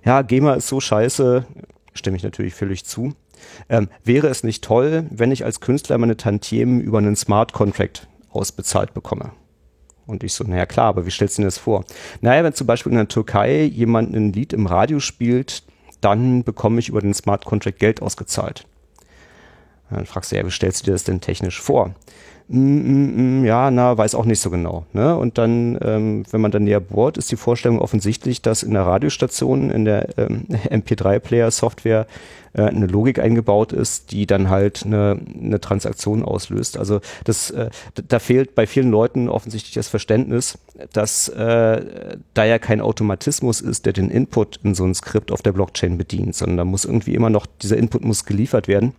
ja, 0.03 0.21
GEMA 0.21 0.53
ist 0.55 0.67
so 0.67 0.79
scheiße, 0.79 1.45
stimme 1.93 2.17
ich 2.17 2.23
natürlich 2.23 2.53
völlig 2.53 2.85
zu. 2.85 3.13
Ähm, 3.69 3.89
wäre 4.03 4.27
es 4.27 4.43
nicht 4.43 4.63
toll, 4.63 5.05
wenn 5.09 5.31
ich 5.31 5.45
als 5.45 5.61
Künstler 5.61 5.97
meine 5.97 6.17
Tantiemen 6.17 6.81
über 6.81 6.97
einen 6.97 7.15
Smart 7.15 7.53
Contract 7.53 8.07
ausbezahlt 8.31 8.93
bekomme? 8.93 9.31
Und 10.05 10.23
ich 10.23 10.33
so, 10.33 10.43
naja 10.43 10.65
klar, 10.65 10.87
aber 10.87 11.05
wie 11.05 11.11
stellst 11.11 11.37
du 11.37 11.43
dir 11.43 11.47
das 11.47 11.59
vor? 11.59 11.85
Naja, 12.21 12.43
wenn 12.43 12.53
zum 12.53 12.65
Beispiel 12.65 12.91
in 12.91 12.97
der 12.97 13.07
Türkei 13.07 13.63
jemand 13.63 14.15
ein 14.15 14.33
Lied 14.33 14.53
im 14.53 14.65
Radio 14.65 14.99
spielt, 14.99 15.63
dann 16.01 16.43
bekomme 16.43 16.79
ich 16.79 16.89
über 16.89 17.01
den 17.01 17.13
Smart 17.13 17.45
Contract 17.45 17.79
Geld 17.79 18.01
ausgezahlt. 18.01 18.65
Dann 19.89 20.05
fragst 20.05 20.31
du, 20.31 20.35
ja, 20.35 20.45
wie 20.45 20.51
stellst 20.51 20.81
du 20.81 20.85
dir 20.85 20.91
das 20.93 21.03
denn 21.03 21.21
technisch 21.21 21.59
vor? 21.61 21.91
Mm, 22.47 22.57
mm, 22.57 23.41
mm, 23.41 23.45
ja, 23.45 23.69
na, 23.69 23.95
weiß 23.95 24.15
auch 24.15 24.25
nicht 24.25 24.39
so 24.39 24.49
genau. 24.49 24.85
Ne? 24.93 25.15
Und 25.15 25.37
dann, 25.37 25.77
ähm, 25.83 26.23
wenn 26.31 26.41
man 26.41 26.51
dann 26.51 26.63
näher 26.63 26.79
bohrt, 26.79 27.17
ist 27.17 27.31
die 27.31 27.35
Vorstellung 27.35 27.79
offensichtlich, 27.79 28.41
dass 28.41 28.63
in 28.63 28.73
der 28.73 28.87
Radiostation, 28.87 29.69
in 29.69 29.85
der 29.85 30.17
ähm, 30.17 30.47
MP3-Player-Software 30.69 32.07
äh, 32.53 32.63
eine 32.63 32.87
Logik 32.87 33.19
eingebaut 33.19 33.73
ist, 33.73 34.11
die 34.11 34.25
dann 34.25 34.49
halt 34.49 34.85
eine, 34.85 35.19
eine 35.41 35.59
Transaktion 35.59 36.23
auslöst. 36.23 36.77
Also 36.77 37.01
das, 37.23 37.51
äh, 37.51 37.69
da 38.07 38.19
fehlt 38.19 38.55
bei 38.55 38.67
vielen 38.67 38.91
Leuten 38.91 39.29
offensichtlich 39.29 39.73
das 39.73 39.87
Verständnis, 39.87 40.57
dass 40.93 41.29
äh, 41.29 42.17
da 42.33 42.45
ja 42.45 42.59
kein 42.59 42.81
Automatismus 42.81 43.61
ist, 43.61 43.85
der 43.85 43.93
den 43.93 44.09
Input 44.09 44.59
in 44.63 44.75
so 44.75 44.85
ein 44.85 44.95
Skript 44.95 45.31
auf 45.31 45.41
der 45.41 45.51
Blockchain 45.51 45.97
bedient, 45.97 46.35
sondern 46.35 46.57
da 46.57 46.65
muss 46.65 46.85
irgendwie 46.85 47.15
immer 47.15 47.29
noch, 47.29 47.45
dieser 47.45 47.77
Input 47.77 48.03
muss 48.03 48.25
geliefert 48.25 48.67
werden 48.67 48.93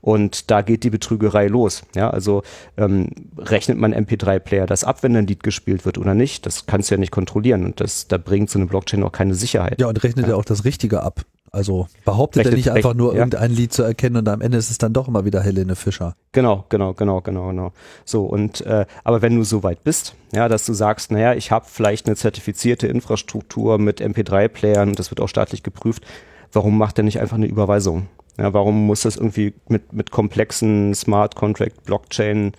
und 0.00 0.50
da 0.50 0.62
geht 0.62 0.84
die 0.84 0.90
Betrügerei 0.90 1.46
los. 1.46 1.82
Ja, 1.94 2.10
also 2.10 2.42
ähm, 2.76 3.08
rechnet 3.38 3.78
man 3.78 3.94
MP3-Player 3.94 4.66
das 4.66 4.84
ab, 4.84 5.02
wenn 5.02 5.16
ein 5.16 5.26
Lied 5.26 5.42
gespielt 5.42 5.84
wird 5.84 5.98
oder 5.98 6.14
nicht? 6.14 6.46
Das 6.46 6.66
kannst 6.66 6.90
du 6.90 6.94
ja 6.94 6.98
nicht 6.98 7.12
kontrollieren 7.12 7.64
und 7.64 7.80
das, 7.80 8.08
da 8.08 8.18
bringt 8.18 8.50
so 8.50 8.58
eine 8.58 8.66
Blockchain 8.66 9.02
auch 9.02 9.12
keine 9.12 9.34
Sicherheit. 9.34 9.80
Ja, 9.80 9.88
und 9.88 10.02
rechnet 10.02 10.26
ja, 10.26 10.32
ja 10.32 10.36
auch 10.36 10.44
das 10.44 10.64
Richtige 10.64 11.02
ab. 11.02 11.24
Also 11.52 11.88
behauptet 12.04 12.46
er 12.46 12.52
nicht 12.52 12.70
einfach 12.70 12.94
nur 12.94 13.12
ja. 13.12 13.18
irgendein 13.18 13.50
Lied 13.50 13.72
zu 13.72 13.82
erkennen 13.82 14.16
und 14.16 14.28
am 14.28 14.40
Ende 14.40 14.58
ist 14.58 14.70
es 14.70 14.78
dann 14.78 14.92
doch 14.92 15.08
immer 15.08 15.24
wieder 15.24 15.42
Helene 15.42 15.74
Fischer. 15.74 16.14
Genau, 16.32 16.64
genau, 16.68 16.94
genau, 16.94 17.20
genau, 17.20 17.48
genau. 17.48 17.72
So 18.04 18.24
und 18.24 18.60
äh, 18.62 18.86
aber 19.02 19.20
wenn 19.22 19.36
du 19.36 19.42
so 19.42 19.62
weit 19.62 19.82
bist, 19.82 20.14
ja, 20.32 20.48
dass 20.48 20.64
du 20.64 20.72
sagst, 20.72 21.10
naja, 21.10 21.34
ich 21.34 21.50
habe 21.50 21.66
vielleicht 21.68 22.06
eine 22.06 22.16
zertifizierte 22.16 22.86
Infrastruktur 22.86 23.78
mit 23.78 24.00
MP3-Playern 24.00 24.90
und 24.90 24.98
das 24.98 25.10
wird 25.10 25.20
auch 25.20 25.28
staatlich 25.28 25.62
geprüft, 25.62 26.04
warum 26.52 26.78
macht 26.78 26.98
er 26.98 27.04
nicht 27.04 27.20
einfach 27.20 27.36
eine 27.36 27.46
Überweisung? 27.46 28.06
Ja, 28.38 28.52
warum 28.52 28.86
muss 28.86 29.02
das 29.02 29.16
irgendwie 29.16 29.54
mit 29.68 29.92
mit 29.92 30.10
komplexen 30.12 30.94
Smart 30.94 31.34
Contract 31.34 31.84
Blockchain 31.84 32.52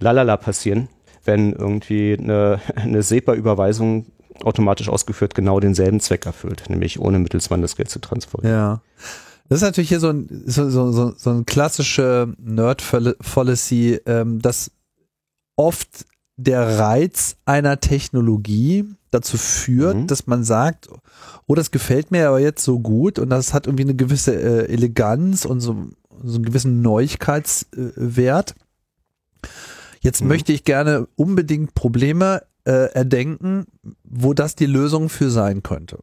lalala 0.00 0.36
passieren? 0.36 0.88
wenn 1.24 1.52
irgendwie 1.52 2.16
eine, 2.18 2.60
eine 2.76 3.02
SEPA-Überweisung 3.02 4.06
automatisch 4.42 4.88
ausgeführt 4.88 5.34
genau 5.34 5.60
denselben 5.60 6.00
Zweck 6.00 6.26
erfüllt, 6.26 6.64
nämlich 6.68 6.98
ohne 6.98 7.18
Mittelsmann 7.18 7.62
das 7.62 7.76
Geld 7.76 7.90
zu 7.90 8.00
transferieren. 8.00 8.50
Ja. 8.50 8.80
Das 9.48 9.58
ist 9.58 9.62
natürlich 9.62 9.90
hier 9.90 10.00
so 10.00 10.08
ein, 10.08 10.44
so, 10.46 10.70
so, 10.70 11.12
so 11.16 11.30
ein 11.30 11.44
klassische 11.44 12.34
Nerd-Policy, 12.38 14.00
ähm, 14.06 14.40
dass 14.40 14.70
oft 15.56 16.06
der 16.36 16.78
Reiz 16.78 17.36
einer 17.44 17.78
Technologie 17.78 18.86
dazu 19.10 19.36
führt, 19.36 19.96
mhm. 19.96 20.06
dass 20.06 20.26
man 20.26 20.42
sagt, 20.44 20.88
oh, 21.46 21.54
das 21.54 21.70
gefällt 21.70 22.10
mir 22.10 22.28
aber 22.28 22.40
jetzt 22.40 22.64
so 22.64 22.80
gut 22.80 23.18
und 23.18 23.30
das 23.30 23.54
hat 23.54 23.66
irgendwie 23.66 23.84
eine 23.84 23.94
gewisse 23.94 24.34
äh, 24.34 24.72
Eleganz 24.72 25.44
und 25.44 25.60
so, 25.60 25.86
so 26.22 26.36
einen 26.36 26.44
gewissen 26.44 26.82
Neuigkeitswert. 26.82 28.54
Jetzt 30.00 30.22
mhm. 30.22 30.28
möchte 30.28 30.52
ich 30.52 30.64
gerne 30.64 31.06
unbedingt 31.14 31.74
Probleme 31.74 32.42
äh, 32.64 32.92
erdenken, 32.92 33.66
wo 34.04 34.34
das 34.34 34.54
die 34.54 34.66
Lösung 34.66 35.08
für 35.08 35.30
sein 35.30 35.62
könnte. 35.62 35.98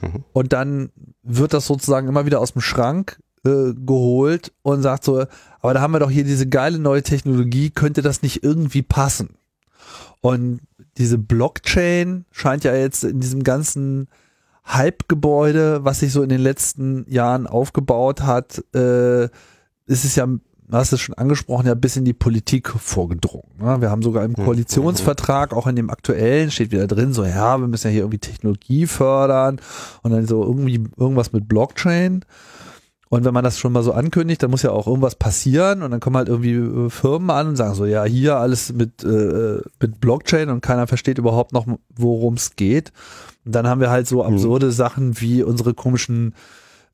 Mhm. 0.00 0.24
Und 0.32 0.52
dann 0.52 0.90
wird 1.22 1.52
das 1.52 1.66
sozusagen 1.66 2.08
immer 2.08 2.26
wieder 2.26 2.40
aus 2.40 2.52
dem 2.52 2.62
Schrank 2.62 3.20
äh, 3.44 3.72
geholt 3.74 4.52
und 4.62 4.82
sagt 4.82 5.04
so, 5.04 5.26
aber 5.60 5.74
da 5.74 5.80
haben 5.80 5.92
wir 5.92 6.00
doch 6.00 6.10
hier 6.10 6.24
diese 6.24 6.48
geile 6.48 6.78
neue 6.78 7.02
Technologie, 7.02 7.70
könnte 7.70 8.02
das 8.02 8.22
nicht 8.22 8.42
irgendwie 8.42 8.82
passen? 8.82 9.36
Und 10.20 10.60
diese 10.96 11.18
Blockchain 11.18 12.24
scheint 12.30 12.64
ja 12.64 12.74
jetzt 12.74 13.04
in 13.04 13.20
diesem 13.20 13.44
ganzen 13.44 14.08
Hype-Gebäude, 14.66 15.84
was 15.84 16.00
sich 16.00 16.12
so 16.12 16.22
in 16.22 16.28
den 16.28 16.40
letzten 16.40 17.10
Jahren 17.10 17.46
aufgebaut 17.46 18.22
hat, 18.22 18.62
äh, 18.74 19.24
ist 19.86 20.04
es 20.04 20.16
ja 20.16 20.26
hast 20.76 20.92
es 20.92 21.00
schon 21.00 21.14
angesprochen, 21.16 21.66
ja 21.66 21.74
bis 21.74 21.96
in 21.96 22.04
die 22.04 22.12
Politik 22.12 22.68
vorgedrungen. 22.68 23.48
Ne? 23.58 23.80
Wir 23.80 23.90
haben 23.90 24.02
sogar 24.02 24.24
im 24.24 24.36
hm, 24.36 24.44
Koalitionsvertrag, 24.44 25.52
auch 25.54 25.66
in 25.66 25.76
dem 25.76 25.90
aktuellen, 25.90 26.50
steht 26.50 26.72
wieder 26.72 26.86
drin, 26.86 27.12
so 27.12 27.24
ja, 27.24 27.58
wir 27.58 27.68
müssen 27.68 27.88
ja 27.88 27.92
hier 27.92 28.02
irgendwie 28.02 28.18
Technologie 28.18 28.86
fördern 28.86 29.60
und 30.02 30.10
dann 30.10 30.26
so 30.26 30.42
irgendwie 30.44 30.84
irgendwas 30.96 31.32
mit 31.32 31.48
Blockchain. 31.48 32.24
Und 33.10 33.24
wenn 33.24 33.32
man 33.32 33.44
das 33.44 33.58
schon 33.58 33.72
mal 33.72 33.82
so 33.82 33.92
ankündigt, 33.92 34.42
dann 34.42 34.50
muss 34.50 34.62
ja 34.62 34.70
auch 34.70 34.86
irgendwas 34.86 35.14
passieren 35.14 35.82
und 35.82 35.90
dann 35.90 36.00
kommen 36.00 36.16
halt 36.16 36.28
irgendwie 36.28 36.56
äh, 36.56 36.90
Firmen 36.90 37.30
an 37.30 37.48
und 37.48 37.56
sagen 37.56 37.74
so, 37.74 37.86
ja, 37.86 38.04
hier 38.04 38.36
alles 38.36 38.72
mit, 38.74 39.02
äh, 39.02 39.62
mit 39.80 40.00
Blockchain 40.00 40.50
und 40.50 40.60
keiner 40.60 40.86
versteht 40.86 41.16
überhaupt 41.16 41.52
noch, 41.52 41.66
worum 41.96 42.34
es 42.34 42.56
geht. 42.56 42.92
Und 43.46 43.54
dann 43.54 43.66
haben 43.66 43.80
wir 43.80 43.88
halt 43.88 44.06
so 44.06 44.26
hm. 44.26 44.34
absurde 44.34 44.66
mhm. 44.66 44.72
Sachen 44.72 45.20
wie 45.20 45.42
unsere 45.42 45.72
komischen 45.72 46.34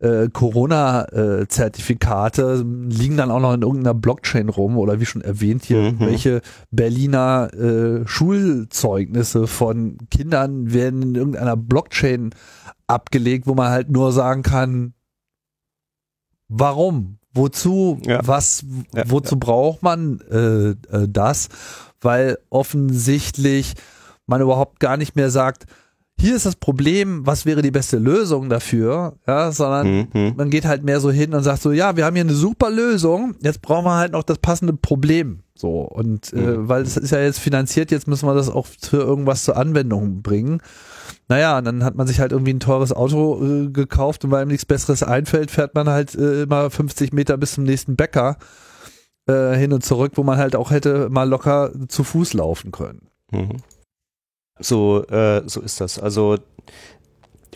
äh, 0.05 0.29
Corona-Zertifikate 0.31 2.65
liegen 2.89 3.17
dann 3.17 3.31
auch 3.31 3.41
noch 3.41 3.55
in 3.55 3.63
irgendeiner 3.63 3.95
Blockchain 3.95 4.49
rum 4.49 4.77
oder 4.79 5.01
wie 5.01 5.07
schon 5.07 5.23
erwähnt 5.23 5.65
hier, 5.65 5.93
Mhm. 5.93 6.01
welche 6.01 6.41
Berliner 6.71 7.53
äh, 7.55 8.07
Schulzeugnisse 8.07 9.47
von 9.47 9.99
Kindern 10.11 10.73
werden 10.73 11.03
in 11.03 11.15
irgendeiner 11.15 11.57
Blockchain 11.57 12.31
abgelegt, 12.87 13.47
wo 13.47 13.55
man 13.55 13.71
halt 13.71 13.91
nur 13.91 14.13
sagen 14.13 14.43
kann, 14.43 14.95
warum, 16.49 17.19
wozu, 17.33 17.99
Ja. 18.05 18.21
was, 18.27 18.65
Ja, 18.95 19.05
wozu 19.11 19.39
braucht 19.39 19.83
man 19.83 20.21
äh, 20.31 20.71
äh, 20.71 20.77
das? 21.09 21.49
Weil 22.01 22.39
offensichtlich 22.51 23.75
man 24.27 24.41
überhaupt 24.41 24.81
gar 24.81 24.97
nicht 24.97 25.17
mehr 25.17 25.31
sagt, 25.31 25.67
hier 26.19 26.37
ist 26.37 26.47
das 26.47 26.57
Problem, 26.57 27.27
was 27.27 27.45
wäre 27.45 27.61
die 27.61 27.71
beste 27.71 27.99
Lösung 27.99 28.49
dafür, 28.49 29.17
ja, 29.27 29.51
sondern 29.53 30.09
Mhm. 30.15 30.33
man 30.37 30.49
geht 30.51 30.65
halt 30.65 30.83
mehr 30.85 31.01
so 31.01 31.11
hin 31.11 31.35
und 31.35 31.43
sagt 31.43 31.61
so, 31.63 31.73
ja, 31.73 31.97
wir 31.97 32.05
haben 32.05 32.15
hier 32.15 32.25
eine 32.25 32.33
super 32.35 32.71
Lösung, 32.71 33.35
jetzt 33.43 33.61
brauchen 33.63 33.85
wir 33.85 33.97
halt 33.97 34.13
noch 34.13 34.23
das 34.23 34.39
passende 34.39 34.73
Problem. 34.75 35.41
So, 35.57 35.81
und 35.83 36.33
äh, 36.33 36.37
Mhm. 36.37 36.69
weil 36.69 36.83
es 36.83 36.97
ist 36.97 37.11
ja 37.11 37.21
jetzt 37.21 37.39
finanziert, 37.41 37.91
jetzt 37.91 38.09
müssen 38.09 38.27
wir 38.27 38.35
das 38.35 38.49
auch 38.51 38.67
für 38.67 38.99
irgendwas 38.99 39.45
zur 39.45 39.57
Anwendung 39.57 40.23
bringen. 40.23 40.61
Naja, 41.29 41.59
und 41.59 41.65
dann 41.65 41.85
hat 41.85 41.95
man 41.97 42.07
sich 42.07 42.21
halt 42.21 42.33
irgendwie 42.33 42.53
ein 42.55 42.61
teures 42.61 42.93
Auto 42.93 43.43
äh, 43.45 43.69
gekauft 43.71 44.25
und 44.25 44.31
weil 44.31 44.45
ihm 44.45 44.49
nichts 44.49 44.67
Besseres 44.67 45.03
einfällt, 45.03 45.51
fährt 45.51 45.75
man 45.75 45.89
halt 45.89 46.15
äh, 46.15 46.43
immer 46.43 46.71
50 46.71 47.13
Meter 47.13 47.37
bis 47.37 47.55
zum 47.55 47.65
nächsten 47.65 47.97
Bäcker 47.97 48.37
äh, 49.27 49.55
hin 49.57 49.73
und 49.73 49.85
zurück, 49.85 50.13
wo 50.17 50.23
man 50.23 50.39
halt 50.39 50.55
auch 50.57 50.71
hätte 50.71 51.09
mal 51.11 51.29
locker 51.29 51.73
zu 51.89 52.05
Fuß 52.05 52.35
laufen 52.35 52.73
können. 52.73 53.09
Mhm. 53.31 53.57
So, 54.61 55.05
äh, 55.07 55.43
so 55.47 55.61
ist 55.61 55.81
das. 55.81 55.99
Also 55.99 56.39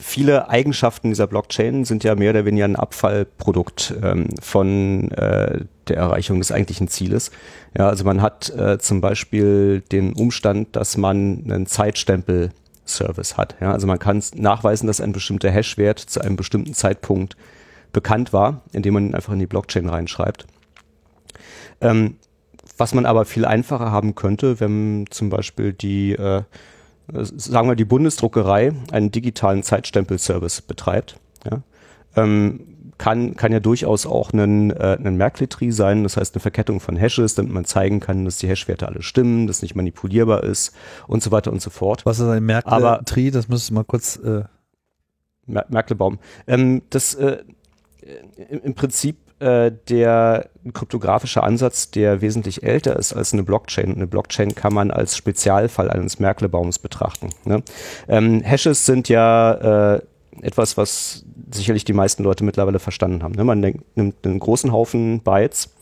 viele 0.00 0.48
Eigenschaften 0.48 1.10
dieser 1.10 1.26
Blockchain 1.26 1.84
sind 1.84 2.04
ja 2.04 2.14
mehr 2.14 2.30
oder 2.30 2.44
weniger 2.44 2.64
ein 2.64 2.76
Abfallprodukt 2.76 3.94
ähm, 4.02 4.28
von 4.40 5.10
äh, 5.12 5.64
der 5.88 5.96
Erreichung 5.96 6.38
des 6.38 6.52
eigentlichen 6.52 6.88
Zieles. 6.88 7.30
Ja, 7.76 7.88
also 7.88 8.04
man 8.04 8.20
hat 8.22 8.50
äh, 8.50 8.78
zum 8.78 9.00
Beispiel 9.00 9.82
den 9.92 10.12
Umstand, 10.12 10.74
dass 10.76 10.96
man 10.96 11.44
einen 11.44 11.66
Zeitstempel-Service 11.66 13.36
hat. 13.36 13.56
Ja, 13.60 13.72
also 13.72 13.86
man 13.86 13.98
kann 13.98 14.22
nachweisen, 14.34 14.86
dass 14.86 15.00
ein 15.00 15.12
bestimmter 15.12 15.50
Hashwert 15.50 15.98
zu 15.98 16.20
einem 16.20 16.36
bestimmten 16.36 16.74
Zeitpunkt 16.74 17.36
bekannt 17.92 18.32
war, 18.32 18.62
indem 18.72 18.94
man 18.94 19.06
ihn 19.06 19.14
einfach 19.14 19.32
in 19.32 19.38
die 19.38 19.46
Blockchain 19.46 19.88
reinschreibt. 19.88 20.46
Ähm, 21.80 22.16
was 22.76 22.94
man 22.94 23.06
aber 23.06 23.24
viel 23.24 23.44
einfacher 23.44 23.90
haben 23.90 24.14
könnte, 24.14 24.60
wenn 24.60 25.06
zum 25.10 25.30
Beispiel 25.30 25.72
die, 25.72 26.12
äh, 26.12 26.42
sagen 27.12 27.68
wir, 27.68 27.76
die 27.76 27.84
Bundesdruckerei 27.84 28.72
einen 28.92 29.10
digitalen 29.10 29.62
Zeitstempel-Service 29.62 30.62
betreibt, 30.62 31.18
ja, 31.44 31.62
ähm, 32.16 32.60
kann, 32.98 33.36
kann 33.36 33.52
ja 33.52 33.60
durchaus 33.60 34.06
auch 34.06 34.32
ein, 34.32 34.72
äh, 34.72 34.98
ein 35.02 35.16
Merkletrie 35.16 35.70
sein, 35.70 36.02
das 36.02 36.16
heißt 36.16 36.34
eine 36.34 36.40
Verkettung 36.40 36.80
von 36.80 36.96
Hashes, 36.96 37.36
damit 37.36 37.52
man 37.52 37.64
zeigen 37.64 38.00
kann, 38.00 38.24
dass 38.24 38.38
die 38.38 38.48
Hashwerte 38.48 38.88
alle 38.88 39.02
stimmen, 39.02 39.46
dass 39.46 39.62
nicht 39.62 39.76
manipulierbar 39.76 40.42
ist 40.42 40.74
und 41.06 41.22
so 41.22 41.30
weiter 41.30 41.52
und 41.52 41.62
so 41.62 41.70
fort. 41.70 42.04
Was 42.04 42.18
ist 42.18 42.26
ein 42.26 42.44
Merkle-Tree? 42.44 43.30
Das 43.30 43.48
müsstest 43.48 43.70
du 43.70 43.74
mal 43.74 43.84
kurz 43.84 44.16
äh, 44.16 44.42
Mer 45.48 45.64
Merklebaum. 45.70 46.18
Ähm, 46.46 46.82
das 46.90 47.14
äh, 47.14 47.38
im 48.48 48.74
Prinzip 48.74 49.16
äh, 49.40 49.70
der 49.88 50.48
kryptografische 50.72 51.42
Ansatz, 51.42 51.90
der 51.90 52.20
wesentlich 52.20 52.62
älter 52.62 52.96
ist 52.96 53.12
als 53.12 53.32
eine 53.32 53.42
Blockchain. 53.42 53.94
Eine 53.94 54.06
Blockchain 54.06 54.54
kann 54.54 54.74
man 54.74 54.90
als 54.90 55.16
Spezialfall 55.16 55.90
eines 55.90 56.18
Merklebaums 56.18 56.78
betrachten. 56.78 57.30
Ne? 57.44 57.62
Ähm, 58.08 58.40
Hashes 58.42 58.84
sind 58.84 59.08
ja 59.08 59.94
äh, 59.94 60.02
etwas, 60.42 60.76
was 60.76 61.24
sicherlich 61.52 61.84
die 61.84 61.92
meisten 61.92 62.22
Leute 62.22 62.44
mittlerweile 62.44 62.78
verstanden 62.78 63.22
haben. 63.22 63.34
Ne? 63.34 63.44
Man 63.44 63.60
nimmt 63.94 64.26
einen 64.26 64.38
großen 64.38 64.72
Haufen 64.72 65.20
Bytes, 65.20 65.74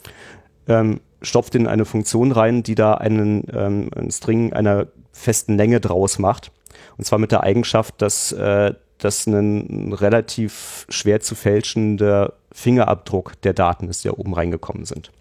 ähm, 0.68 1.00
stopft 1.22 1.54
in 1.54 1.66
eine 1.66 1.84
Funktion 1.84 2.32
rein, 2.32 2.62
die 2.62 2.74
da 2.74 2.94
einen, 2.94 3.44
ähm, 3.52 3.90
einen 3.94 4.11
String 4.11 4.52
einer 4.52 4.86
festen 5.12 5.57
Länge 5.57 5.80
draus 5.80 6.18
macht. 6.18 6.52
Und 6.98 7.04
zwar 7.04 7.18
mit 7.18 7.32
der 7.32 7.42
Eigenschaft, 7.42 8.00
dass 8.02 8.32
äh, 8.32 8.74
das 8.98 9.26
ein 9.26 9.92
relativ 9.92 10.86
schwer 10.88 11.20
zu 11.20 11.34
fälschender 11.34 12.34
Fingerabdruck 12.57 13.40
der 13.42 13.52
Daten 13.52 13.88
ist, 13.88 14.02
die 14.02 14.09
da 14.09 14.14
oben 14.14 14.32
reingekommen 14.32 14.86
sind. 14.86 15.12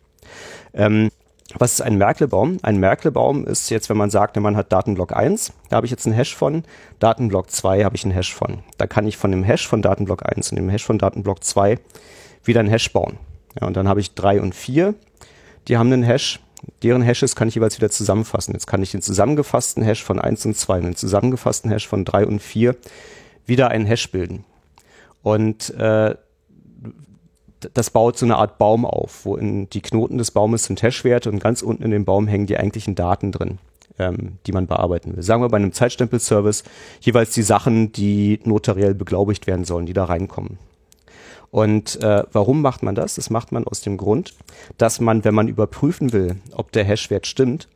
Ähm, 0.73 1.11
was 1.53 1.73
ist 1.73 1.81
ein 1.81 1.97
Merklebaum? 1.97 2.57
Ein 2.63 2.77
Merklebaum 2.77 3.45
ist 3.45 3.69
jetzt, 3.69 3.89
wenn 3.89 3.97
man 3.97 4.09
sagt, 4.09 4.38
man 4.38 4.55
hat 4.55 4.71
Datenblock 4.71 5.13
1, 5.13 5.51
da 5.69 5.75
habe 5.75 5.86
ich 5.86 5.91
jetzt 5.91 6.05
einen 6.05 6.15
Hash 6.15 6.33
von, 6.33 6.63
Datenblock 6.99 7.51
2 7.51 7.83
habe 7.83 7.95
ich 7.95 8.05
einen 8.05 8.13
Hash 8.13 8.33
von. 8.33 8.59
Da 8.77 8.88
kann 8.88 9.05
ich 9.05 9.17
von 9.17 9.31
dem 9.31 9.43
Hash 9.43 9.67
von 9.67 9.81
Datenblock 9.81 10.25
1 10.25 10.51
und 10.51 10.55
dem 10.55 10.69
Hash 10.69 10.86
von 10.86 10.97
Datenblock 10.97 11.43
2 11.43 11.77
wieder 12.45 12.61
einen 12.61 12.69
Hash 12.69 12.91
bauen. 12.93 13.17
Ja, 13.59 13.67
und 13.67 13.75
dann 13.75 13.89
habe 13.89 13.99
ich 13.99 14.15
3 14.15 14.41
und 14.41 14.55
4, 14.55 14.95
die 15.67 15.77
haben 15.77 15.91
einen 15.91 16.03
Hash, 16.03 16.39
deren 16.83 17.01
Hashes 17.01 17.36
kann 17.36 17.49
ich 17.49 17.55
jeweils 17.55 17.77
wieder 17.77 17.91
zusammenfassen. 17.91 18.53
Jetzt 18.53 18.65
kann 18.65 18.81
ich 18.81 18.91
den 18.91 19.01
zusammengefassten 19.01 19.83
Hash 19.83 20.03
von 20.03 20.19
1 20.19 20.45
und 20.45 20.57
2 20.57 20.77
und 20.77 20.83
den 20.86 20.95
zusammengefassten 20.95 21.69
Hash 21.69 21.88
von 21.88 22.05
3 22.05 22.27
und 22.27 22.41
4 22.41 22.77
wieder 23.45 23.69
einen 23.69 23.86
Hash 23.86 24.09
bilden. 24.09 24.45
Und 25.21 25.71
äh, 25.71 26.15
das 27.74 27.89
baut 27.89 28.18
so 28.18 28.26
eine 28.26 28.38
Art 28.38 28.57
Baum 28.57 28.86
auf, 28.86 29.26
wo 29.26 29.36
in 29.36 29.70
die 29.70 29.82
Knoten 29.82 30.18
des 30.18 30.32
Baumes 30.32 30.66
sind 30.66 30.82
Hashwerte 30.82 31.30
und 31.30 31.39
ganz 31.39 31.61
unten 31.61 31.84
in 31.84 31.91
dem 31.91 32.05
Baum 32.05 32.28
hängen 32.28 32.45
die 32.45 32.57
eigentlichen 32.57 32.95
Daten 32.95 33.32
drin, 33.32 33.59
ähm, 33.99 34.38
die 34.45 34.51
man 34.51 34.68
bearbeiten 34.68 35.16
will. 35.16 35.24
Sagen 35.24 35.41
wir 35.41 35.49
bei 35.49 35.57
einem 35.57 35.74
Zeitstempel-Service 35.74 36.63
jeweils 37.01 37.34
die 37.34 37.43
Sachen, 37.43 37.91
die 37.91 38.39
notariell 38.43 38.95
beglaubigt 38.95 39.47
werden 39.47 39.66
sollen, 39.66 39.86
die 39.86 39.93
da 39.93 40.05
reinkommen. 40.05 40.57
Und 41.51 42.01
äh, 42.01 42.24
warum 42.34 42.61
macht 42.61 42.84
man 42.84 42.95
das? 42.95 43.16
Das 43.16 43.30
macht 43.30 43.51
man 43.51 43.66
aus 43.66 43.82
dem 43.82 43.95
Grund, 43.95 44.34
dass 44.78 44.99
man, 44.99 45.24
wenn 45.24 45.34
man 45.34 45.47
überprüfen 45.47 46.11
will, 46.11 46.36
ob 46.51 46.72
der 46.74 46.84
Hashwert 46.84 47.28
stimmt, 47.28 47.70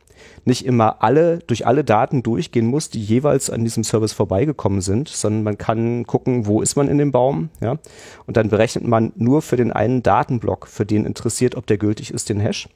nicht 0.45 0.65
immer 0.65 1.03
alle 1.03 1.39
durch 1.39 1.65
alle 1.67 1.83
Daten 1.83 2.23
durchgehen 2.23 2.67
muss, 2.67 2.89
die 2.89 3.03
jeweils 3.03 3.49
an 3.49 3.63
diesem 3.63 3.83
Service 3.83 4.13
vorbeigekommen 4.13 4.81
sind, 4.81 5.09
sondern 5.09 5.43
man 5.43 5.57
kann 5.57 6.05
gucken, 6.05 6.45
wo 6.45 6.61
ist 6.61 6.75
man 6.75 6.87
in 6.87 6.97
dem 6.97 7.11
Baum, 7.11 7.49
ja, 7.61 7.77
und 8.25 8.37
dann 8.37 8.49
berechnet 8.49 8.87
man 8.87 9.11
nur 9.15 9.41
für 9.41 9.57
den 9.57 9.71
einen 9.71 10.03
Datenblock, 10.03 10.67
für 10.67 10.85
den 10.85 11.05
interessiert, 11.05 11.55
ob 11.55 11.67
der 11.67 11.77
gültig 11.77 12.11
ist, 12.13 12.29
den 12.29 12.39
Hash. 12.39 12.69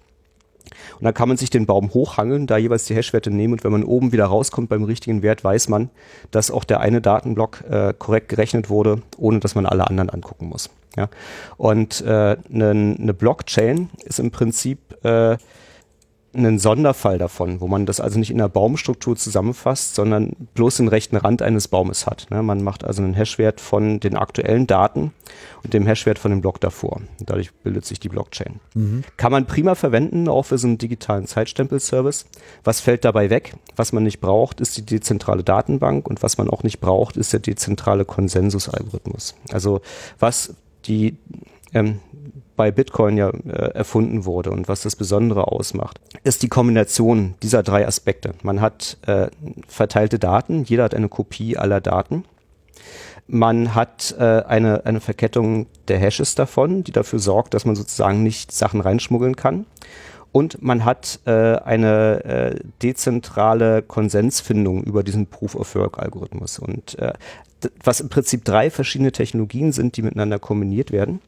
Und 0.97 1.03
dann 1.03 1.13
kann 1.13 1.27
man 1.27 1.37
sich 1.37 1.49
den 1.49 1.65
Baum 1.65 1.93
hochhangeln, 1.93 2.47
da 2.47 2.57
jeweils 2.57 2.85
die 2.85 2.95
Hashwerte 2.95 3.31
nehmen 3.31 3.53
und 3.53 3.63
wenn 3.63 3.71
man 3.71 3.83
oben 3.83 4.11
wieder 4.11 4.25
rauskommt 4.25 4.69
beim 4.69 4.83
richtigen 4.83 5.21
Wert, 5.21 5.43
weiß 5.43 5.69
man, 5.69 5.89
dass 6.31 6.51
auch 6.51 6.63
der 6.63 6.79
eine 6.79 7.01
Datenblock 7.01 7.63
äh, 7.69 7.93
korrekt 7.97 8.29
gerechnet 8.29 8.69
wurde, 8.69 9.01
ohne 9.17 9.39
dass 9.39 9.55
man 9.55 9.65
alle 9.65 9.87
anderen 9.87 10.09
angucken 10.09 10.47
muss. 10.47 10.69
Ja? 10.95 11.09
Und 11.57 12.01
äh, 12.01 12.37
eine 12.53 12.75
ne 12.75 13.13
Blockchain 13.13 13.89
ist 14.05 14.19
im 14.19 14.31
Prinzip 14.31 14.79
äh, 15.03 15.37
ein 16.35 16.57
Sonderfall 16.57 17.17
davon, 17.17 17.61
wo 17.61 17.67
man 17.67 17.85
das 17.85 17.99
also 17.99 18.17
nicht 18.17 18.31
in 18.31 18.39
der 18.39 18.49
Baumstruktur 18.49 19.15
zusammenfasst, 19.15 19.95
sondern 19.95 20.31
bloß 20.55 20.77
den 20.77 20.87
rechten 20.87 21.17
Rand 21.17 21.41
eines 21.41 21.67
Baumes 21.67 22.07
hat. 22.07 22.27
Ne? 22.31 22.41
Man 22.41 22.63
macht 22.63 22.83
also 22.83 23.03
einen 23.03 23.13
Hashwert 23.13 23.61
von 23.61 23.99
den 23.99 24.15
aktuellen 24.15 24.65
Daten 24.65 25.13
und 25.63 25.73
dem 25.73 25.85
Hashwert 25.85 26.17
von 26.17 26.31
dem 26.31 26.41
Block 26.41 26.59
davor. 26.59 27.01
Und 27.19 27.29
dadurch 27.29 27.53
bildet 27.53 27.85
sich 27.85 27.99
die 27.99 28.09
Blockchain. 28.09 28.59
Kann 29.17 29.31
man 29.31 29.45
prima 29.45 29.75
verwenden, 29.75 30.27
auch 30.27 30.43
für 30.43 30.57
so 30.57 30.67
einen 30.67 30.77
digitalen 30.77 31.27
Zeitstempel-Service. 31.27 32.25
Was 32.63 32.79
fällt 32.79 33.05
dabei 33.05 33.29
weg? 33.29 33.55
Was 33.75 33.93
man 33.93 34.03
nicht 34.03 34.19
braucht, 34.19 34.59
ist 34.59 34.75
die 34.77 34.85
dezentrale 34.85 35.43
Datenbank 35.43 36.07
und 36.07 36.23
was 36.23 36.37
man 36.37 36.49
auch 36.49 36.63
nicht 36.63 36.79
braucht, 36.79 37.15
ist 37.17 37.33
der 37.33 37.41
dezentrale 37.41 38.05
Konsensusalgorithmus. 38.05 39.35
Also 39.51 39.81
was 40.19 40.55
die 40.85 41.17
ähm, 41.73 41.99
bei 42.55 42.71
Bitcoin 42.71 43.17
ja 43.17 43.29
äh, 43.29 43.71
erfunden 43.73 44.25
wurde 44.25 44.51
und 44.51 44.67
was 44.67 44.81
das 44.81 44.95
Besondere 44.95 45.47
ausmacht, 45.47 45.99
ist 46.23 46.43
die 46.43 46.49
Kombination 46.49 47.35
dieser 47.41 47.63
drei 47.63 47.87
Aspekte. 47.87 48.33
Man 48.43 48.61
hat 48.61 48.97
äh, 49.07 49.27
verteilte 49.67 50.19
Daten, 50.19 50.63
jeder 50.63 50.83
hat 50.83 50.95
eine 50.95 51.09
Kopie 51.09 51.57
aller 51.57 51.81
Daten. 51.81 52.25
Man 53.27 53.73
hat 53.73 54.15
äh, 54.19 54.23
eine, 54.23 54.85
eine 54.85 54.99
Verkettung 54.99 55.67
der 55.87 55.97
Hashes 55.97 56.35
davon, 56.35 56.83
die 56.83 56.91
dafür 56.91 57.19
sorgt, 57.19 57.53
dass 57.53 57.65
man 57.65 57.75
sozusagen 57.75 58.21
nicht 58.21 58.51
Sachen 58.51 58.81
reinschmuggeln 58.81 59.35
kann. 59.35 59.65
Und 60.33 60.63
man 60.63 60.83
hat 60.83 61.19
äh, 61.25 61.31
eine 61.31 62.25
äh, 62.25 62.59
dezentrale 62.81 63.83
Konsensfindung 63.83 64.83
über 64.83 65.03
diesen 65.03 65.27
Proof-of-Work-Algorithmus. 65.27 66.57
Und 66.57 66.97
äh, 66.97 67.13
was 67.83 67.99
im 67.99 68.09
Prinzip 68.09 68.45
drei 68.45 68.69
verschiedene 68.69 69.11
Technologien 69.11 69.71
sind, 69.71 69.97
die 69.97 70.01
miteinander 70.01 70.39
kombiniert 70.39 70.91
werden 70.91 71.21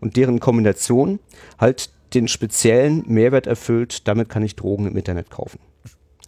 und 0.00 0.16
deren 0.16 0.40
Kombination 0.40 1.20
halt 1.58 1.90
den 2.14 2.28
speziellen 2.28 3.04
Mehrwert 3.06 3.46
erfüllt, 3.46 4.08
damit 4.08 4.28
kann 4.28 4.42
ich 4.42 4.56
Drogen 4.56 4.86
im 4.86 4.96
Internet 4.96 5.30
kaufen. 5.30 5.60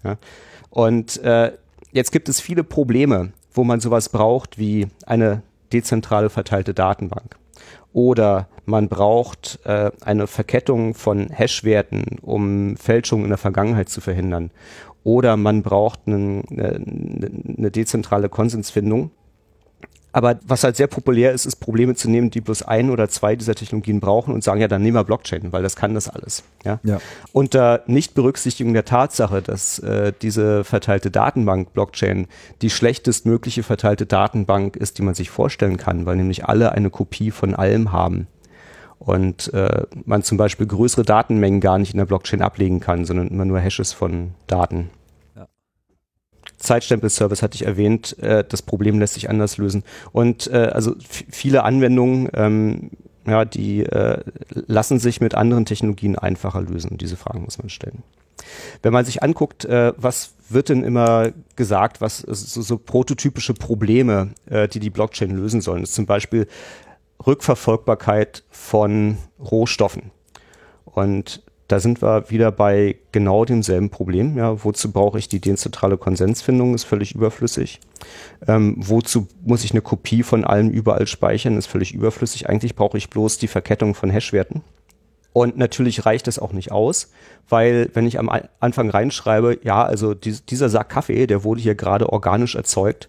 Ja? 0.04 0.16
Und 0.70 1.22
äh, 1.22 1.52
jetzt 1.92 2.12
gibt 2.12 2.28
es 2.28 2.40
viele 2.40 2.64
Probleme, 2.64 3.32
wo 3.52 3.64
man 3.64 3.80
sowas 3.80 4.08
braucht 4.08 4.58
wie 4.58 4.88
eine 5.06 5.42
dezentrale 5.72 6.30
verteilte 6.30 6.74
Datenbank. 6.74 7.36
Oder 7.92 8.48
man 8.64 8.88
braucht 8.88 9.58
äh, 9.64 9.90
eine 10.00 10.26
Verkettung 10.26 10.94
von 10.94 11.28
Hashwerten, 11.28 12.18
um 12.22 12.76
Fälschungen 12.76 13.24
in 13.24 13.30
der 13.30 13.38
Vergangenheit 13.38 13.88
zu 13.88 14.00
verhindern. 14.00 14.50
Oder 15.04 15.36
man 15.36 15.62
braucht 15.62 16.00
einen, 16.06 16.44
eine, 16.50 16.80
eine 17.58 17.70
dezentrale 17.70 18.28
Konsensfindung. 18.28 19.10
Aber 20.12 20.38
was 20.46 20.62
halt 20.62 20.76
sehr 20.76 20.86
populär 20.86 21.32
ist, 21.32 21.46
ist 21.46 21.56
Probleme 21.56 21.94
zu 21.94 22.10
nehmen, 22.10 22.30
die 22.30 22.40
bloß 22.40 22.62
ein 22.62 22.90
oder 22.90 23.08
zwei 23.08 23.34
dieser 23.34 23.54
Technologien 23.54 24.00
brauchen 24.00 24.34
und 24.34 24.44
sagen, 24.44 24.60
ja, 24.60 24.68
dann 24.68 24.82
nehmen 24.82 24.96
wir 24.96 25.04
Blockchain, 25.04 25.52
weil 25.52 25.62
das 25.62 25.74
kann 25.74 25.94
das 25.94 26.08
alles. 26.08 26.44
Ja? 26.64 26.80
Ja. 26.82 27.00
Unter 27.32 27.82
Nichtberücksichtigung 27.86 28.74
der 28.74 28.84
Tatsache, 28.84 29.42
dass 29.42 29.78
äh, 29.78 30.12
diese 30.20 30.64
verteilte 30.64 31.10
Datenbank 31.10 31.72
Blockchain 31.72 32.26
die 32.60 32.70
schlechtestmögliche 32.70 33.62
verteilte 33.62 34.06
Datenbank 34.06 34.76
ist, 34.76 34.98
die 34.98 35.02
man 35.02 35.14
sich 35.14 35.30
vorstellen 35.30 35.78
kann, 35.78 36.04
weil 36.04 36.16
nämlich 36.16 36.44
alle 36.44 36.72
eine 36.72 36.90
Kopie 36.90 37.30
von 37.30 37.54
allem 37.54 37.92
haben 37.92 38.26
und 38.98 39.52
äh, 39.52 39.82
man 40.04 40.22
zum 40.22 40.38
Beispiel 40.38 40.66
größere 40.66 41.02
Datenmengen 41.02 41.60
gar 41.60 41.78
nicht 41.78 41.92
in 41.92 41.98
der 41.98 42.06
Blockchain 42.06 42.42
ablegen 42.42 42.80
kann, 42.80 43.04
sondern 43.04 43.28
immer 43.28 43.44
nur 43.44 43.58
Hashes 43.58 43.92
von 43.92 44.32
Daten. 44.46 44.90
Zeitstempel-Service 46.62 47.42
hatte 47.42 47.56
ich 47.56 47.66
erwähnt, 47.66 48.18
äh, 48.20 48.44
das 48.48 48.62
Problem 48.62 48.98
lässt 48.98 49.14
sich 49.14 49.28
anders 49.28 49.58
lösen. 49.58 49.84
Und 50.12 50.48
äh, 50.48 50.70
also 50.72 50.94
viele 50.98 51.64
Anwendungen, 51.64 52.28
ähm, 52.34 52.90
ja, 53.26 53.44
die 53.44 53.84
äh, 53.84 54.22
lassen 54.48 54.98
sich 54.98 55.20
mit 55.20 55.34
anderen 55.34 55.64
Technologien 55.64 56.18
einfacher 56.18 56.62
lösen. 56.62 56.98
Diese 56.98 57.16
Fragen 57.16 57.44
muss 57.44 57.58
man 57.58 57.68
stellen. 57.68 58.02
Wenn 58.82 58.92
man 58.92 59.04
sich 59.04 59.22
anguckt, 59.22 59.64
äh, 59.64 59.92
was 59.96 60.34
wird 60.48 60.68
denn 60.68 60.82
immer 60.82 61.32
gesagt, 61.56 62.00
was 62.00 62.18
so, 62.18 62.62
so 62.62 62.78
prototypische 62.78 63.54
Probleme, 63.54 64.30
äh, 64.46 64.68
die 64.68 64.80
die 64.80 64.90
Blockchain 64.90 65.30
lösen 65.30 65.60
sollen, 65.60 65.82
ist 65.82 65.94
zum 65.94 66.06
Beispiel 66.06 66.46
Rückverfolgbarkeit 67.24 68.44
von 68.50 69.18
Rohstoffen. 69.38 70.10
Und 70.84 71.42
da 71.72 71.80
sind 71.80 72.02
wir 72.02 72.28
wieder 72.28 72.52
bei 72.52 72.96
genau 73.12 73.46
demselben 73.46 73.88
Problem. 73.88 74.36
Ja, 74.36 74.62
wozu 74.62 74.92
brauche 74.92 75.18
ich 75.18 75.28
die 75.28 75.40
dezentrale 75.40 75.96
Konsensfindung? 75.96 76.74
Ist 76.74 76.84
völlig 76.84 77.14
überflüssig. 77.14 77.80
Ähm, 78.46 78.74
wozu 78.76 79.26
muss 79.42 79.64
ich 79.64 79.70
eine 79.70 79.80
Kopie 79.80 80.22
von 80.22 80.44
allem 80.44 80.68
überall 80.68 81.06
speichern? 81.06 81.56
Ist 81.56 81.68
völlig 81.68 81.94
überflüssig. 81.94 82.46
Eigentlich 82.46 82.76
brauche 82.76 82.98
ich 82.98 83.08
bloß 83.08 83.38
die 83.38 83.48
Verkettung 83.48 83.94
von 83.94 84.10
Hashwerten. 84.10 84.60
Und 85.32 85.56
natürlich 85.56 86.04
reicht 86.04 86.26
das 86.26 86.38
auch 86.38 86.52
nicht 86.52 86.72
aus, 86.72 87.10
weil 87.48 87.88
wenn 87.94 88.06
ich 88.06 88.18
am 88.18 88.30
Anfang 88.60 88.90
reinschreibe, 88.90 89.60
ja, 89.62 89.82
also 89.82 90.12
dieser 90.12 90.68
Sack 90.68 90.90
Kaffee, 90.90 91.26
der 91.26 91.42
wurde 91.42 91.62
hier 91.62 91.74
gerade 91.74 92.12
organisch 92.12 92.54
erzeugt, 92.54 93.08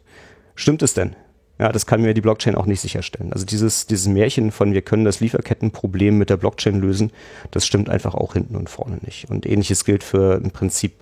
stimmt 0.55 0.83
es 0.83 0.93
denn? 0.93 1.17
Ja, 1.59 1.71
das 1.71 1.85
kann 1.85 2.01
mir 2.01 2.13
die 2.13 2.21
Blockchain 2.21 2.55
auch 2.55 2.65
nicht 2.65 2.81
sicherstellen. 2.81 3.31
Also 3.31 3.45
dieses, 3.45 3.85
dieses 3.85 4.07
Märchen 4.07 4.51
von 4.51 4.73
wir 4.73 4.81
können 4.81 5.05
das 5.05 5.19
Lieferkettenproblem 5.19 6.17
mit 6.17 6.29
der 6.29 6.37
Blockchain 6.37 6.79
lösen, 6.79 7.11
das 7.51 7.65
stimmt 7.65 7.89
einfach 7.89 8.15
auch 8.15 8.33
hinten 8.33 8.55
und 8.55 8.69
vorne 8.69 8.97
nicht. 9.03 9.29
Und 9.29 9.45
ähnliches 9.45 9.85
gilt 9.85 10.03
für 10.03 10.41
im 10.43 10.49
Prinzip, 10.49 10.95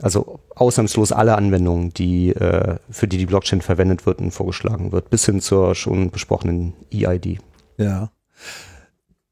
also 0.00 0.38
ausnahmslos 0.54 1.10
alle 1.10 1.36
Anwendungen, 1.36 1.92
die, 1.92 2.30
äh, 2.30 2.76
für 2.90 3.08
die 3.08 3.18
die 3.18 3.26
Blockchain 3.26 3.60
verwendet 3.60 4.06
wird 4.06 4.20
und 4.20 4.30
vorgeschlagen 4.30 4.92
wird, 4.92 5.10
bis 5.10 5.26
hin 5.26 5.40
zur 5.40 5.74
schon 5.74 6.10
besprochenen 6.10 6.74
EID. 6.92 7.40
Ja. 7.76 8.12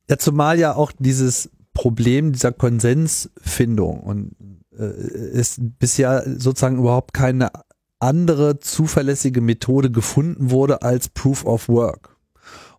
Ja, 0.08 0.18
zumal 0.18 0.58
ja 0.58 0.74
auch 0.74 0.90
dieses 0.98 1.50
Problem 1.72 2.32
dieser 2.32 2.50
Konsensfindung 2.50 4.00
und 4.00 4.34
äh, 4.76 4.82
es 4.82 5.60
bisher 5.60 6.24
sozusagen 6.26 6.78
überhaupt 6.78 7.14
keine 7.14 7.50
andere 8.00 8.58
zuverlässige 8.58 9.40
Methode 9.40 9.90
gefunden 9.90 10.50
wurde 10.50 10.82
als 10.82 11.08
Proof 11.08 11.44
of 11.44 11.68
Work. 11.68 12.16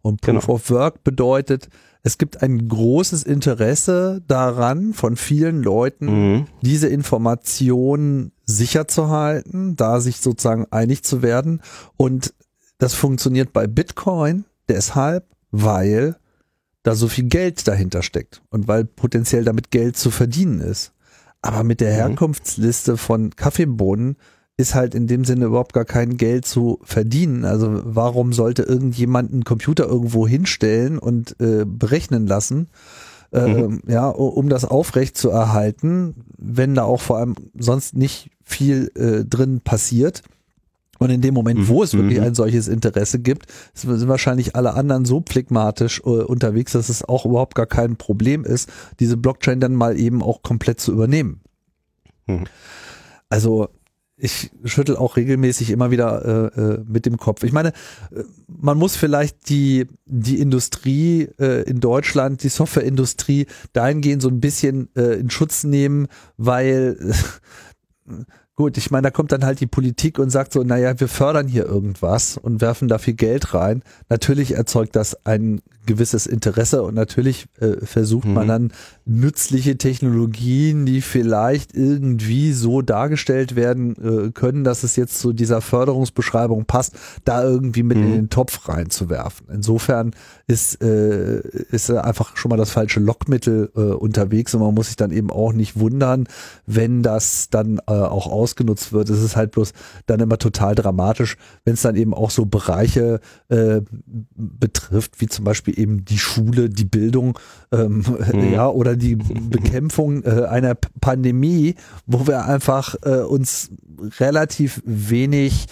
Und 0.02 0.22
Proof 0.22 0.46
genau. 0.46 0.54
of 0.54 0.70
Work 0.70 1.04
bedeutet, 1.04 1.70
es 2.04 2.18
gibt 2.18 2.42
ein 2.42 2.68
großes 2.68 3.24
Interesse 3.24 4.24
daran 4.28 4.94
von 4.94 5.16
vielen 5.16 5.62
Leuten, 5.62 6.06
mhm. 6.06 6.46
diese 6.62 6.88
Informationen 6.88 8.32
sicher 8.46 8.88
zu 8.88 9.10
halten, 9.10 9.76
da 9.76 10.02
sich 10.02 10.18
sozusagen 10.18 10.66
einig 10.72 11.04
zu 11.04 11.22
werden. 11.22 11.62
Und 11.98 12.34
das 12.80 12.96
funktioniert 12.96 13.54
bei 13.54 13.68
Bitcoin 13.68 14.46
deshalb, 14.68 15.28
weil 15.52 16.16
da 16.82 16.96
so 16.96 17.08
viel 17.08 17.26
Geld 17.26 17.68
dahinter 17.68 18.02
steckt 18.02 18.42
und 18.50 18.68
weil 18.68 18.86
potenziell 18.86 19.44
damit 19.44 19.70
Geld 19.70 19.96
zu 19.96 20.10
verdienen 20.10 20.60
ist. 20.60 20.94
Aber 21.44 21.64
mit 21.64 21.82
der 21.82 21.92
mhm. 21.92 21.96
Herkunftsliste 21.96 22.98
von 22.98 23.36
Kaffeebohnen 23.36 24.18
ist 24.62 24.76
halt 24.76 24.96
in 24.96 25.08
dem 25.08 25.26
Sinne 25.26 25.46
überhaupt 25.46 25.74
gar 25.74 25.86
kein 25.86 26.18
Geld 26.18 26.46
zu 26.46 26.80
verdienen. 26.84 27.44
Also 27.44 27.82
warum 27.84 28.32
sollte 28.32 28.64
irgendjemand 28.64 29.34
einen 29.34 29.44
Computer 29.44 29.86
irgendwo 29.86 30.28
hinstellen 30.28 31.00
und 31.00 31.36
äh, 31.42 31.66
berechnen 31.66 32.28
lassen? 32.28 32.70
Äh, 33.32 33.48
mhm. 33.48 33.82
Ja, 33.88 34.10
um 34.10 34.50
das 34.50 34.66
aufrecht 34.66 35.18
zu 35.18 35.30
erhalten, 35.30 36.16
wenn 36.38 36.76
da 36.76 36.84
auch 36.84 37.02
vor 37.02 37.18
allem 37.18 37.36
sonst 37.58 37.96
nicht 37.96 38.30
viel 38.44 38.92
äh, 38.96 39.26
drin 39.26 39.62
passiert. 39.62 40.22
Und 41.00 41.10
in 41.10 41.22
dem 41.22 41.34
Moment, 41.34 41.68
wo 41.68 41.82
es 41.82 41.96
wirklich 41.96 42.20
mhm. 42.20 42.26
ein 42.26 42.36
solches 42.36 42.68
Interesse 42.68 43.18
gibt, 43.18 43.48
sind 43.74 44.08
wahrscheinlich 44.08 44.56
alle 44.56 44.76
anderen 44.76 45.06
so 45.06 45.24
phlegmatisch 45.28 46.00
äh, 46.06 46.10
unterwegs, 46.10 46.74
dass 46.74 46.90
es 46.90 47.04
auch 47.04 47.26
überhaupt 47.26 47.56
gar 47.56 47.66
kein 47.66 47.96
Problem 47.96 48.44
ist, 48.44 48.70
diese 49.00 49.18
Blockchain 49.18 49.60
dann 49.60 49.74
mal 49.74 50.00
eben 50.00 50.22
auch 50.22 50.44
komplett 50.44 50.80
zu 50.80 50.92
übernehmen. 50.92 51.42
Mhm. 52.28 52.44
Also 53.30 53.70
ich 54.22 54.52
schüttel 54.66 54.96
auch 54.96 55.16
regelmäßig 55.16 55.72
immer 55.72 55.90
wieder 55.90 56.54
äh, 56.56 56.62
äh, 56.62 56.84
mit 56.88 57.08
dem 57.08 57.18
Kopf. 57.18 57.44
Ich 57.44 57.52
meine, 57.52 57.70
äh, 57.70 58.24
man 58.48 58.78
muss 58.78 58.96
vielleicht 58.96 59.50
die, 59.50 59.88
die 60.06 60.40
Industrie 60.40 61.28
äh, 61.40 61.64
in 61.64 61.80
Deutschland, 61.80 62.44
die 62.44 62.50
Softwareindustrie 62.50 63.48
dahingehend 63.74 64.22
so 64.22 64.30
ein 64.30 64.40
bisschen 64.40 64.90
äh, 64.96 65.16
in 65.16 65.32
Schutz 65.32 65.64
nehmen, 65.64 66.08
weil 66.38 66.98
gut, 68.56 68.78
ich 68.78 68.92
meine, 68.92 69.06
da 69.06 69.10
kommt 69.10 69.32
dann 69.32 69.44
halt 69.44 69.60
die 69.60 69.68
Politik 69.68 70.20
und 70.20 70.30
sagt 70.30 70.54
so, 70.54 70.62
naja, 70.62 71.00
wir 71.00 71.08
fördern 71.08 71.48
hier 71.48 71.66
irgendwas 71.66 72.38
und 72.38 72.62
werfen 72.62 72.88
da 72.88 73.00
viel 73.00 73.16
Geld 73.16 73.56
rein. 73.56 73.82
Natürlich 74.08 74.54
erzeugt 74.54 74.96
das 74.96 75.26
ein 75.26 75.62
gewisses 75.86 76.28
Interesse 76.28 76.84
und 76.84 76.94
natürlich 76.94 77.48
äh, 77.60 77.86
versucht 77.86 78.28
mhm. 78.28 78.34
man 78.34 78.48
dann 78.48 78.74
nützliche 79.06 79.78
Technologien, 79.78 80.86
die 80.86 81.02
vielleicht 81.02 81.76
irgendwie 81.76 82.54
so 82.54 82.82
dargestellt 82.82 83.56
werden 83.56 83.96
äh, 83.96 84.32
können, 84.32 84.64
dass 84.64 84.84
es 84.84 84.96
jetzt 84.96 85.20
zu 85.20 85.34
dieser 85.34 85.62
Förderungsbeschreibung 85.62 86.66
passt, 86.66 86.96
da 87.26 87.44
irgendwie 87.44 87.84
mit 87.84 87.98
mhm. 87.98 88.04
in 88.04 88.12
den 88.12 88.30
Topf 88.30 88.68
reinzuwerfen. 88.68 89.48
Insofern 89.52 90.12
ist, 90.48 90.82
äh, 90.84 91.40
ist 91.72 91.90
einfach 91.90 92.38
schon 92.38 92.50
mal 92.50 92.58
das 92.58 92.72
falsche 92.72 93.00
Lockmittel 93.00 93.72
äh, 93.76 93.80
unterwegs 93.80 94.54
und 94.54 94.62
man 94.62 94.74
muss 94.74 94.88
sich 94.88 94.96
dann 94.96 95.12
eben 95.12 95.32
auch 95.32 95.54
nicht 95.54 95.80
wundern, 95.80 96.28
wenn 96.66 97.04
das 97.04 97.50
dann 97.50 97.80
äh, 97.88 97.92
auch 97.92 98.28
ausgenutzt 98.28 98.94
wird. 98.94 99.10
Es 99.10 99.22
ist 99.22 99.36
halt 99.36 99.52
bloß 99.52 99.74
dann 100.06 100.20
immer 100.20 100.38
total 100.38 100.76
dramatisch, 100.76 101.38
wenn 101.66 101.74
es 101.74 101.82
dann 101.82 101.96
eben 101.96 102.14
auch 102.14 102.30
so 102.30 102.46
Bereiche 102.46 103.20
äh, 103.50 103.82
betrifft, 104.36 105.20
wie 105.20 105.28
zum 105.28 105.46
Beispiel 105.46 105.71
eben 105.78 106.06
die 106.06 106.18
Schule, 106.18 106.70
die 106.70 106.86
Bildung, 106.86 107.38
ähm, 107.72 108.04
mhm. 108.34 108.54
ja, 108.54 108.70
oder 108.70 108.96
die 108.96 109.16
Bekämpfung 109.16 110.24
äh, 110.24 110.46
einer 110.46 110.76
Pandemie, 110.76 111.76
wo 112.06 112.28
wir 112.28 112.46
einfach 112.46 112.96
äh, 113.04 113.22
uns 113.22 113.70
relativ 114.20 114.82
wenig 114.86 115.68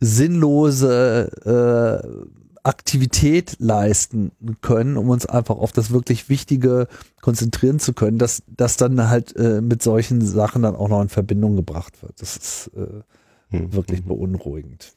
sinnlose 0.00 1.30
äh, 1.44 2.28
Aktivität 2.68 3.56
leisten 3.58 4.32
können, 4.60 4.96
um 4.96 5.08
uns 5.08 5.26
einfach 5.26 5.56
auf 5.56 5.72
das 5.72 5.90
wirklich 5.90 6.28
Wichtige 6.28 6.88
konzentrieren 7.22 7.78
zu 7.78 7.94
können, 7.94 8.18
dass 8.18 8.42
das 8.46 8.76
dann 8.76 9.08
halt 9.08 9.34
äh, 9.36 9.60
mit 9.62 9.82
solchen 9.82 10.20
Sachen 10.20 10.62
dann 10.62 10.76
auch 10.76 10.88
noch 10.88 11.00
in 11.00 11.08
Verbindung 11.08 11.56
gebracht 11.56 12.02
wird. 12.02 12.20
Das 12.20 12.36
ist 12.36 12.70
äh, 12.76 13.56
hm. 13.56 13.72
wirklich 13.72 14.04
beunruhigend. 14.04 14.92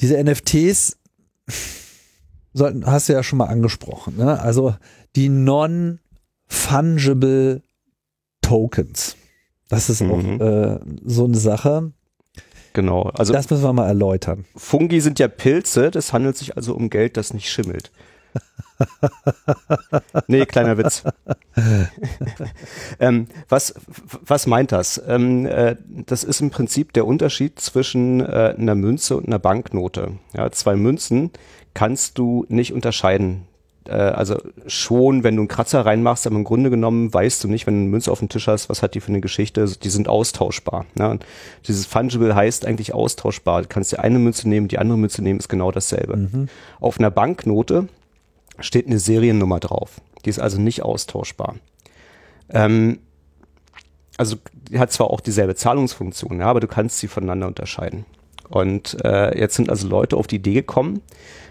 Diese 0.00 0.22
NFTs 0.22 0.98
hast 2.56 3.08
du 3.08 3.12
ja 3.12 3.22
schon 3.22 3.38
mal 3.38 3.46
angesprochen. 3.46 4.16
Ne? 4.16 4.40
Also 4.40 4.74
die 5.16 5.28
non-fungible 5.28 7.62
Tokens. 8.42 9.16
Das 9.68 9.90
ist 9.90 10.02
auch 10.02 10.22
mhm. 10.22 10.40
äh, 10.40 10.78
so 11.04 11.24
eine 11.24 11.36
Sache. 11.36 11.92
Genau. 12.74 13.04
Also 13.14 13.32
das 13.32 13.48
müssen 13.50 13.62
wir 13.62 13.72
mal 13.72 13.86
erläutern. 13.86 14.44
Fungi 14.56 15.00
sind 15.00 15.18
ja 15.18 15.28
Pilze, 15.28 15.90
das 15.90 16.12
handelt 16.12 16.36
sich 16.36 16.56
also 16.56 16.74
um 16.74 16.90
Geld, 16.90 17.16
das 17.16 17.32
nicht 17.32 17.48
schimmelt. 17.48 17.90
nee, 20.26 20.44
kleiner 20.46 20.76
Witz. 20.76 21.04
ähm, 22.98 23.28
was, 23.48 23.74
was 24.22 24.48
meint 24.48 24.72
das? 24.72 25.00
Ähm, 25.06 25.46
äh, 25.46 25.76
das 26.06 26.24
ist 26.24 26.40
im 26.40 26.50
Prinzip 26.50 26.92
der 26.92 27.06
Unterschied 27.06 27.60
zwischen 27.60 28.20
äh, 28.20 28.56
einer 28.58 28.74
Münze 28.74 29.16
und 29.16 29.26
einer 29.26 29.38
Banknote. 29.38 30.18
Ja, 30.34 30.50
zwei 30.50 30.74
Münzen 30.74 31.30
kannst 31.74 32.18
du 32.18 32.46
nicht 32.48 32.72
unterscheiden 32.72 33.46
äh, 33.86 33.92
also 33.92 34.40
schon, 34.66 35.24
wenn 35.24 35.36
du 35.36 35.42
einen 35.42 35.48
Kratzer 35.48 35.84
reinmachst, 35.84 36.26
aber 36.26 36.36
im 36.36 36.44
Grunde 36.44 36.70
genommen 36.70 37.12
weißt 37.12 37.44
du 37.44 37.48
nicht, 37.48 37.66
wenn 37.66 37.74
du 37.74 37.80
eine 37.80 37.90
Münze 37.90 38.10
auf 38.10 38.18
dem 38.18 38.28
Tisch 38.28 38.46
hast, 38.46 38.68
was 38.68 38.82
hat 38.82 38.94
die 38.94 39.00
für 39.00 39.08
eine 39.08 39.20
Geschichte, 39.20 39.66
die 39.66 39.90
sind 39.90 40.08
austauschbar. 40.08 40.86
Ne? 40.94 41.18
Dieses 41.66 41.86
Fungible 41.86 42.34
heißt 42.34 42.66
eigentlich 42.66 42.94
austauschbar. 42.94 43.62
Du 43.62 43.68
kannst 43.68 43.92
dir 43.92 44.00
eine 44.00 44.18
Münze 44.18 44.48
nehmen, 44.48 44.68
die 44.68 44.78
andere 44.78 44.98
Münze 44.98 45.22
nehmen, 45.22 45.38
ist 45.38 45.48
genau 45.48 45.70
dasselbe. 45.70 46.16
Mhm. 46.16 46.48
Auf 46.80 46.98
einer 46.98 47.10
Banknote 47.10 47.88
steht 48.58 48.86
eine 48.86 48.98
Seriennummer 48.98 49.60
drauf. 49.60 50.00
Die 50.24 50.30
ist 50.30 50.38
also 50.38 50.60
nicht 50.60 50.82
austauschbar. 50.82 51.56
Ähm, 52.50 53.00
also 54.16 54.36
die 54.70 54.78
hat 54.78 54.92
zwar 54.92 55.10
auch 55.10 55.20
dieselbe 55.20 55.56
Zahlungsfunktion, 55.56 56.38
ja, 56.38 56.46
aber 56.46 56.60
du 56.60 56.68
kannst 56.68 56.98
sie 56.98 57.08
voneinander 57.08 57.48
unterscheiden. 57.48 58.06
Und 58.54 59.04
äh, 59.04 59.36
jetzt 59.36 59.56
sind 59.56 59.68
also 59.68 59.88
Leute 59.88 60.16
auf 60.16 60.28
die 60.28 60.36
Idee 60.36 60.54
gekommen, 60.54 61.02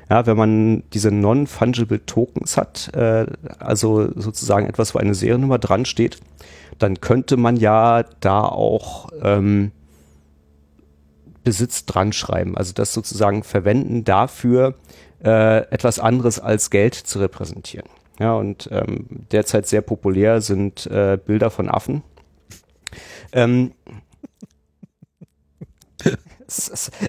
ja, 0.09 0.25
wenn 0.25 0.37
man 0.37 0.83
diese 0.93 1.11
Non-Fungible 1.11 2.05
Tokens 2.05 2.55
hat, 2.55 2.93
äh, 2.93 3.25
also 3.59 4.09
sozusagen 4.15 4.67
etwas, 4.67 4.95
wo 4.95 4.99
eine 4.99 5.13
Seriennummer 5.13 5.59
dran 5.59 5.83
steht, 5.83 6.19
dann 6.79 7.01
könnte 7.01 7.35
man 7.35 7.57
ja 7.57 8.03
da 8.21 8.43
auch 8.43 9.09
ähm, 9.21 9.73
Besitz 11.43 11.85
dran 11.85 12.13
schreiben. 12.13 12.55
Also 12.55 12.71
das 12.71 12.93
sozusagen 12.93 13.43
verwenden 13.43 14.05
dafür, 14.05 14.75
äh, 15.25 15.57
etwas 15.71 15.99
anderes 15.99 16.39
als 16.39 16.69
Geld 16.69 16.95
zu 16.95 17.19
repräsentieren. 17.19 17.89
Ja, 18.17 18.33
und 18.35 18.69
ähm, 18.71 19.07
derzeit 19.33 19.67
sehr 19.67 19.81
populär 19.81 20.39
sind 20.39 20.85
äh, 20.85 21.17
Bilder 21.17 21.49
von 21.49 21.67
Affen. 21.67 22.01
Ähm, 23.33 23.71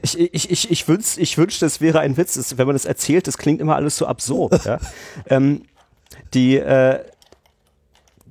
ich, 0.02 0.18
ich, 0.18 0.50
ich, 0.50 0.70
ich 0.70 0.88
wünschte, 0.88 1.20
ich 1.20 1.38
wünschte, 1.38 1.66
es 1.66 1.80
wäre 1.80 2.00
ein 2.00 2.16
Witz. 2.16 2.54
wenn 2.56 2.66
man 2.66 2.74
das 2.74 2.84
erzählt, 2.84 3.26
das 3.26 3.38
klingt 3.38 3.60
immer 3.60 3.76
alles 3.76 3.96
so 3.96 4.06
absurd. 4.06 4.64
Ja? 4.64 4.78
ähm, 5.28 5.62
die, 6.32 6.56
äh, 6.56 7.04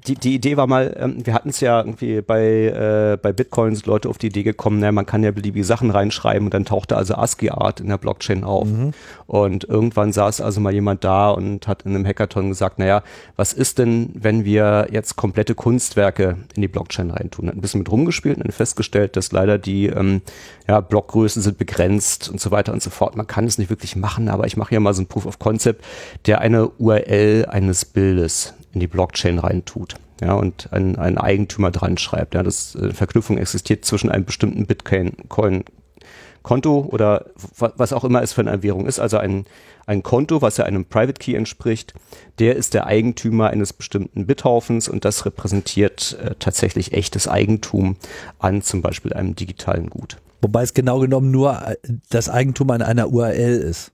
die, 0.08 0.16
die 0.16 0.36
Idee 0.36 0.58
war 0.58 0.68
mal, 0.68 0.96
ähm, 1.00 1.26
wir 1.26 1.34
hatten 1.34 1.50
es 1.50 1.60
ja 1.62 1.80
irgendwie 1.80 2.22
bei, 2.22 2.44
äh, 2.44 3.18
bei 3.22 3.32
Bitcoins 3.32 3.86
Leute 3.86 4.10
auf 4.10 4.18
die 4.18 4.28
Idee 4.28 4.44
gekommen, 4.44 4.80
naja, 4.80 4.92
man 4.92 5.06
kann 5.06 5.24
ja 5.24 5.32
beliebige 5.32 5.64
Sachen 5.64 5.92
reinschreiben 5.92 6.48
und 6.48 6.54
dann 6.54 6.66
tauchte 6.66 6.98
also 6.98 7.16
ASCII-Art 7.16 7.80
in 7.80 7.88
der 7.88 7.98
Blockchain 7.98 8.44
auf. 8.44 8.68
Mhm. 8.68 8.92
Und 9.28 9.64
irgendwann 9.64 10.12
saß 10.12 10.42
also 10.42 10.60
mal 10.60 10.74
jemand 10.74 11.04
da 11.04 11.30
und 11.32 11.68
hat 11.68 11.84
in 11.84 11.96
einem 11.96 12.06
Hackathon 12.06 12.50
gesagt, 12.50 12.80
naja, 12.80 13.02
was 13.36 13.54
ist 13.54 13.80
denn, 13.80 14.10
wenn 14.14 14.44
wir 14.46 14.88
jetzt 14.92 15.16
komplette 15.16 15.56
Kunstwerke 15.56 16.38
in 16.56 16.62
die 16.62 16.68
Blockchain 16.68 17.10
reintun? 17.10 17.48
Hat 17.48 17.56
ein 17.56 17.62
bisschen 17.62 17.80
mit 17.80 17.92
rumgespielt 17.92 18.44
und 18.44 18.52
festgestellt, 18.54 19.16
dass 19.16 19.32
leider 19.32 19.58
die 19.58 19.88
ähm, 19.88 20.22
ja, 20.68 20.82
Blockgrößen 20.82 21.42
sind 21.42 21.58
begrenzt 21.58 22.30
und 22.30 22.42
so 22.42 22.52
weiter 22.52 22.74
und 22.74 22.84
so 22.84 22.90
fort. 22.90 23.16
Man 23.16 23.28
kann 23.28 23.46
es 23.46 23.58
nicht 23.58 23.70
wirklich 23.70 23.96
machen, 23.96 24.28
aber 24.28 24.46
ich 24.48 24.58
mache 24.58 24.74
ja 24.74 24.80
mal 24.80 24.94
so 24.94 25.02
ein 25.02 25.08
Proof 25.08 25.26
of 25.26 25.40
Concept, 25.40 25.84
der 26.26 26.42
eine 26.42 26.68
URL 26.68 27.46
eines 27.50 27.86
Bildes 27.86 28.54
in 28.74 28.80
die 28.80 28.88
Blockchain 28.88 29.40
reintut 29.40 29.96
ja, 30.22 30.34
und 30.34 30.70
ein, 30.72 30.98
ein 30.98 31.18
Eigentümer 31.18 31.72
dran 31.72 31.98
schreibt. 31.98 32.36
Ja, 32.36 32.44
das 32.44 32.76
äh, 32.76 32.92
Verknüpfung 32.92 33.38
existiert 33.38 33.86
zwischen 33.86 34.10
einem 34.10 34.26
bestimmten 34.26 34.66
Bitcoin-Konto 34.66 36.88
oder 36.92 37.28
was 37.58 37.94
auch 37.94 38.04
immer 38.04 38.22
es 38.22 38.34
für 38.34 38.42
eine 38.42 38.64
Währung 38.64 38.86
ist, 38.86 39.00
also 39.00 39.18
ein, 39.18 39.46
ein 39.86 40.04
Konto, 40.04 40.42
was 40.42 40.58
ja 40.58 40.66
einem 40.66 40.86
Private 40.86 41.20
Key 41.20 41.36
entspricht, 41.36 41.94
der 42.40 42.56
ist 42.56 42.74
der 42.74 42.88
Eigentümer 42.88 43.50
eines 43.50 43.74
bestimmten 43.74 44.26
Bithaufens 44.26 44.90
und 44.90 45.06
das 45.06 45.26
repräsentiert 45.26 46.18
äh, 46.22 46.36
tatsächlich 46.40 46.94
echtes 46.94 47.28
Eigentum 47.28 47.98
an 48.40 48.62
zum 48.62 48.82
Beispiel 48.82 49.14
einem 49.14 49.36
digitalen 49.36 49.90
Gut. 49.90 50.18
Wobei 50.42 50.64
es 50.64 50.74
genau 50.74 51.00
genommen 51.00 51.32
nur 51.32 51.68
äh, 51.68 51.76
das 52.10 52.30
Eigentum 52.30 52.72
an 52.72 52.82
einer 52.82 53.10
URL 53.10 53.58
ist. 53.58 53.93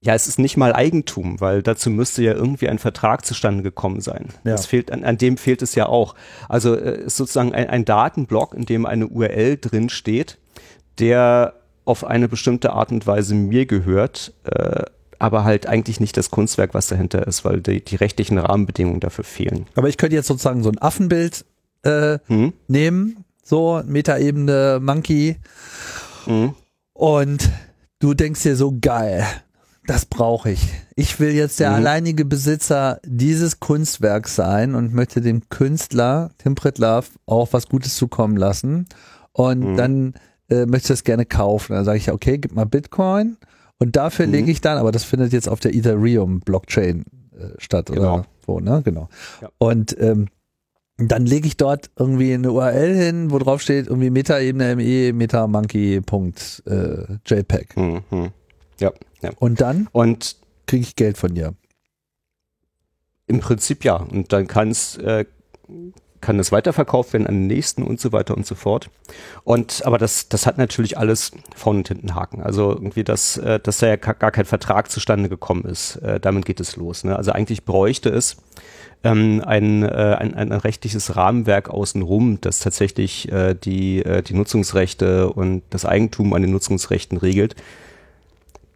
Ja, 0.00 0.14
es 0.14 0.28
ist 0.28 0.38
nicht 0.38 0.56
mal 0.56 0.72
Eigentum, 0.72 1.40
weil 1.40 1.62
dazu 1.62 1.90
müsste 1.90 2.22
ja 2.22 2.32
irgendwie 2.32 2.68
ein 2.68 2.78
Vertrag 2.78 3.26
zustande 3.26 3.64
gekommen 3.64 4.00
sein. 4.00 4.28
Ja. 4.44 4.52
Das 4.52 4.66
fehlt, 4.66 4.92
an, 4.92 5.02
an 5.02 5.18
dem 5.18 5.36
fehlt 5.36 5.60
es 5.60 5.74
ja 5.74 5.86
auch. 5.86 6.14
Also 6.48 6.76
äh, 6.76 7.02
ist 7.02 7.16
sozusagen 7.16 7.52
ein, 7.52 7.68
ein 7.68 7.84
Datenblock, 7.84 8.54
in 8.54 8.64
dem 8.64 8.86
eine 8.86 9.08
URL 9.08 9.56
drin 9.56 9.88
steht, 9.88 10.38
der 11.00 11.54
auf 11.84 12.04
eine 12.04 12.28
bestimmte 12.28 12.72
Art 12.72 12.92
und 12.92 13.06
Weise 13.08 13.34
mir 13.34 13.66
gehört, 13.66 14.34
äh, 14.44 14.84
aber 15.18 15.42
halt 15.42 15.66
eigentlich 15.66 15.98
nicht 15.98 16.16
das 16.16 16.30
Kunstwerk, 16.30 16.74
was 16.74 16.86
dahinter 16.86 17.26
ist, 17.26 17.44
weil 17.44 17.60
die, 17.60 17.84
die 17.84 17.96
rechtlichen 17.96 18.38
Rahmenbedingungen 18.38 19.00
dafür 19.00 19.24
fehlen. 19.24 19.66
Aber 19.74 19.88
ich 19.88 19.96
könnte 19.96 20.14
jetzt 20.14 20.28
sozusagen 20.28 20.62
so 20.62 20.70
ein 20.70 20.80
Affenbild 20.80 21.44
äh, 21.82 22.18
hm? 22.26 22.52
nehmen, 22.68 23.24
so 23.42 23.82
Metaebene 23.84 24.78
Monkey, 24.80 25.38
hm? 26.26 26.54
und 26.92 27.50
du 27.98 28.14
denkst 28.14 28.44
dir 28.44 28.54
so 28.54 28.76
geil 28.80 29.26
das 29.88 30.04
brauche 30.04 30.50
ich. 30.50 30.68
Ich 30.96 31.18
will 31.18 31.30
jetzt 31.30 31.60
der 31.60 31.70
mhm. 31.70 31.76
alleinige 31.76 32.24
Besitzer 32.26 33.00
dieses 33.04 33.58
Kunstwerks 33.58 34.36
sein 34.36 34.74
und 34.74 34.92
möchte 34.92 35.22
dem 35.22 35.48
Künstler, 35.48 36.30
Tim 36.36 36.54
Pritlove, 36.54 37.06
auch 37.24 37.54
was 37.54 37.68
Gutes 37.68 37.96
zukommen 37.96 38.36
lassen. 38.36 38.86
Und 39.32 39.60
mhm. 39.60 39.76
dann 39.76 40.14
äh, 40.50 40.66
möchte 40.66 40.92
ich 40.92 40.98
das 40.98 41.04
gerne 41.04 41.24
kaufen. 41.24 41.72
Dann 41.72 41.86
sage 41.86 41.96
ich, 41.96 42.12
okay, 42.12 42.36
gib 42.36 42.52
mal 42.52 42.66
Bitcoin. 42.66 43.38
Und 43.78 43.96
dafür 43.96 44.26
mhm. 44.26 44.32
lege 44.32 44.50
ich 44.50 44.60
dann, 44.60 44.76
aber 44.76 44.92
das 44.92 45.04
findet 45.04 45.32
jetzt 45.32 45.48
auf 45.48 45.60
der 45.60 45.74
Ethereum-Blockchain 45.74 47.04
äh, 47.38 47.46
statt, 47.56 47.86
genau. 47.86 48.14
oder 48.14 48.26
wo, 48.44 48.60
ne? 48.60 48.82
Genau. 48.84 49.08
Ja. 49.40 49.48
Und 49.56 49.96
ähm, 49.98 50.26
dann 50.98 51.24
lege 51.24 51.46
ich 51.46 51.56
dort 51.56 51.90
irgendwie 51.98 52.34
eine 52.34 52.52
URL 52.52 52.94
hin, 52.94 53.30
wo 53.30 53.38
drauf 53.38 53.62
steht 53.62 53.86
irgendwie 53.86 54.10
Metaebene 54.10 54.76
ME 54.76 55.14
metamonkey.jpg. 55.14 56.60
Äh, 56.66 57.80
mhm. 57.80 58.32
Ja. 58.80 58.92
Ja. 59.22 59.30
Und 59.38 59.60
dann 59.60 59.88
und 59.92 60.36
kriege 60.66 60.82
ich 60.82 60.96
Geld 60.96 61.18
von 61.18 61.34
dir. 61.34 61.54
Im 63.26 63.40
Prinzip 63.40 63.84
ja. 63.84 63.96
Und 63.96 64.32
dann 64.32 64.46
kann's, 64.46 64.96
äh, 64.98 65.26
kann 66.20 66.38
es 66.38 66.50
weiterverkauft 66.50 67.12
werden 67.12 67.26
an 67.26 67.34
den 67.34 67.46
nächsten 67.46 67.82
und 67.82 68.00
so 68.00 68.12
weiter 68.12 68.36
und 68.36 68.46
so 68.46 68.54
fort. 68.54 68.90
Und 69.44 69.84
aber 69.86 69.98
das, 69.98 70.28
das 70.28 70.46
hat 70.46 70.58
natürlich 70.58 70.98
alles 70.98 71.32
vorne 71.54 71.78
und 71.78 71.88
hinten 71.88 72.14
Haken. 72.14 72.42
Also 72.42 72.72
irgendwie, 72.72 73.04
dass, 73.04 73.36
äh, 73.36 73.60
dass 73.60 73.78
da 73.78 73.88
ja 73.88 73.96
gar 73.96 74.30
kein 74.30 74.46
Vertrag 74.46 74.90
zustande 74.90 75.28
gekommen 75.28 75.64
ist. 75.64 75.96
Äh, 75.96 76.20
damit 76.20 76.46
geht 76.46 76.60
es 76.60 76.76
los. 76.76 77.04
Ne? 77.04 77.16
Also 77.16 77.32
eigentlich 77.32 77.64
bräuchte 77.64 78.08
es 78.08 78.36
ähm, 79.04 79.42
ein, 79.46 79.82
äh, 79.82 80.16
ein, 80.18 80.34
ein 80.34 80.52
rechtliches 80.52 81.16
Rahmenwerk 81.16 81.68
außenrum, 81.68 82.40
das 82.40 82.60
tatsächlich 82.60 83.30
äh, 83.30 83.54
die, 83.54 84.04
äh, 84.04 84.22
die 84.22 84.34
Nutzungsrechte 84.34 85.32
und 85.32 85.62
das 85.70 85.84
Eigentum 85.84 86.32
an 86.32 86.42
den 86.42 86.50
Nutzungsrechten 86.50 87.18
regelt 87.18 87.54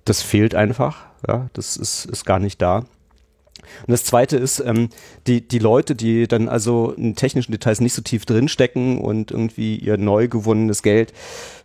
das 0.04 0.22
fehlt 0.22 0.54
einfach. 0.54 1.04
Ja, 1.26 1.48
das 1.52 1.76
ist, 1.76 2.06
ist 2.06 2.24
gar 2.24 2.38
nicht 2.38 2.60
da. 2.60 2.78
Und 2.78 3.88
das 3.88 4.04
zweite 4.04 4.36
ist, 4.36 4.60
ähm, 4.60 4.88
die, 5.26 5.46
die 5.46 5.60
Leute, 5.60 5.94
die 5.94 6.26
dann 6.26 6.48
also 6.48 6.92
in 6.92 7.14
technischen 7.14 7.52
Details 7.52 7.80
nicht 7.80 7.94
so 7.94 8.02
tief 8.02 8.26
drinstecken 8.26 8.98
und 8.98 9.30
irgendwie 9.30 9.76
ihr 9.76 9.98
neu 9.98 10.28
gewonnenes 10.28 10.82
Geld 10.82 11.12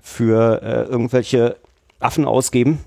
für 0.01 0.61
äh, 0.61 0.83
irgendwelche 0.83 1.57
Affen 1.99 2.25
ausgeben, 2.25 2.79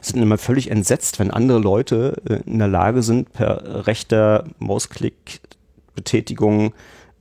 sind 0.00 0.22
immer 0.22 0.38
völlig 0.38 0.70
entsetzt, 0.70 1.18
wenn 1.18 1.30
andere 1.30 1.58
Leute 1.58 2.16
äh, 2.28 2.40
in 2.46 2.58
der 2.58 2.68
Lage 2.68 3.02
sind, 3.02 3.32
per 3.32 3.86
rechter 3.86 4.44
Mausklick-Betätigung, 4.58 6.72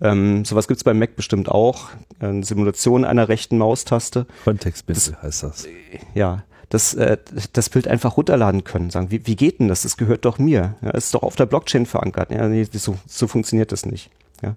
ähm, 0.02 0.46
sowas 0.46 0.68
gibt's 0.68 0.84
beim 0.84 0.98
Mac 0.98 1.16
bestimmt 1.16 1.50
auch, 1.50 1.90
eine 2.20 2.44
Simulation 2.44 3.06
einer 3.06 3.30
rechten 3.30 3.58
Maustaste. 3.58 4.26
Kontextbild 4.44 5.14
heißt 5.22 5.44
das. 5.44 5.68
Ja, 6.16 6.44
das, 6.72 6.94
äh, 6.94 7.18
das 7.54 7.70
Bild 7.70 7.88
einfach 7.88 8.18
runterladen 8.18 8.64
können. 8.64 8.90
Sagen, 8.90 9.12
wie, 9.12 9.28
wie 9.28 9.36
geht 9.36 9.60
denn 9.60 9.68
das? 9.68 9.84
Das 9.84 9.98
gehört 9.98 10.26
doch 10.26 10.40
mir. 10.40 10.76
Ja, 10.82 10.92
ist 10.92 11.14
doch 11.14 11.22
auf 11.22 11.36
der 11.36 11.46
Blockchain 11.46 11.86
verankert. 11.86 12.32
Ja, 12.32 12.48
nee, 12.48 12.64
so, 12.64 12.98
so 13.06 13.28
funktioniert 13.28 13.72
das 13.72 13.86
nicht. 13.86 14.10
Ja. 14.42 14.56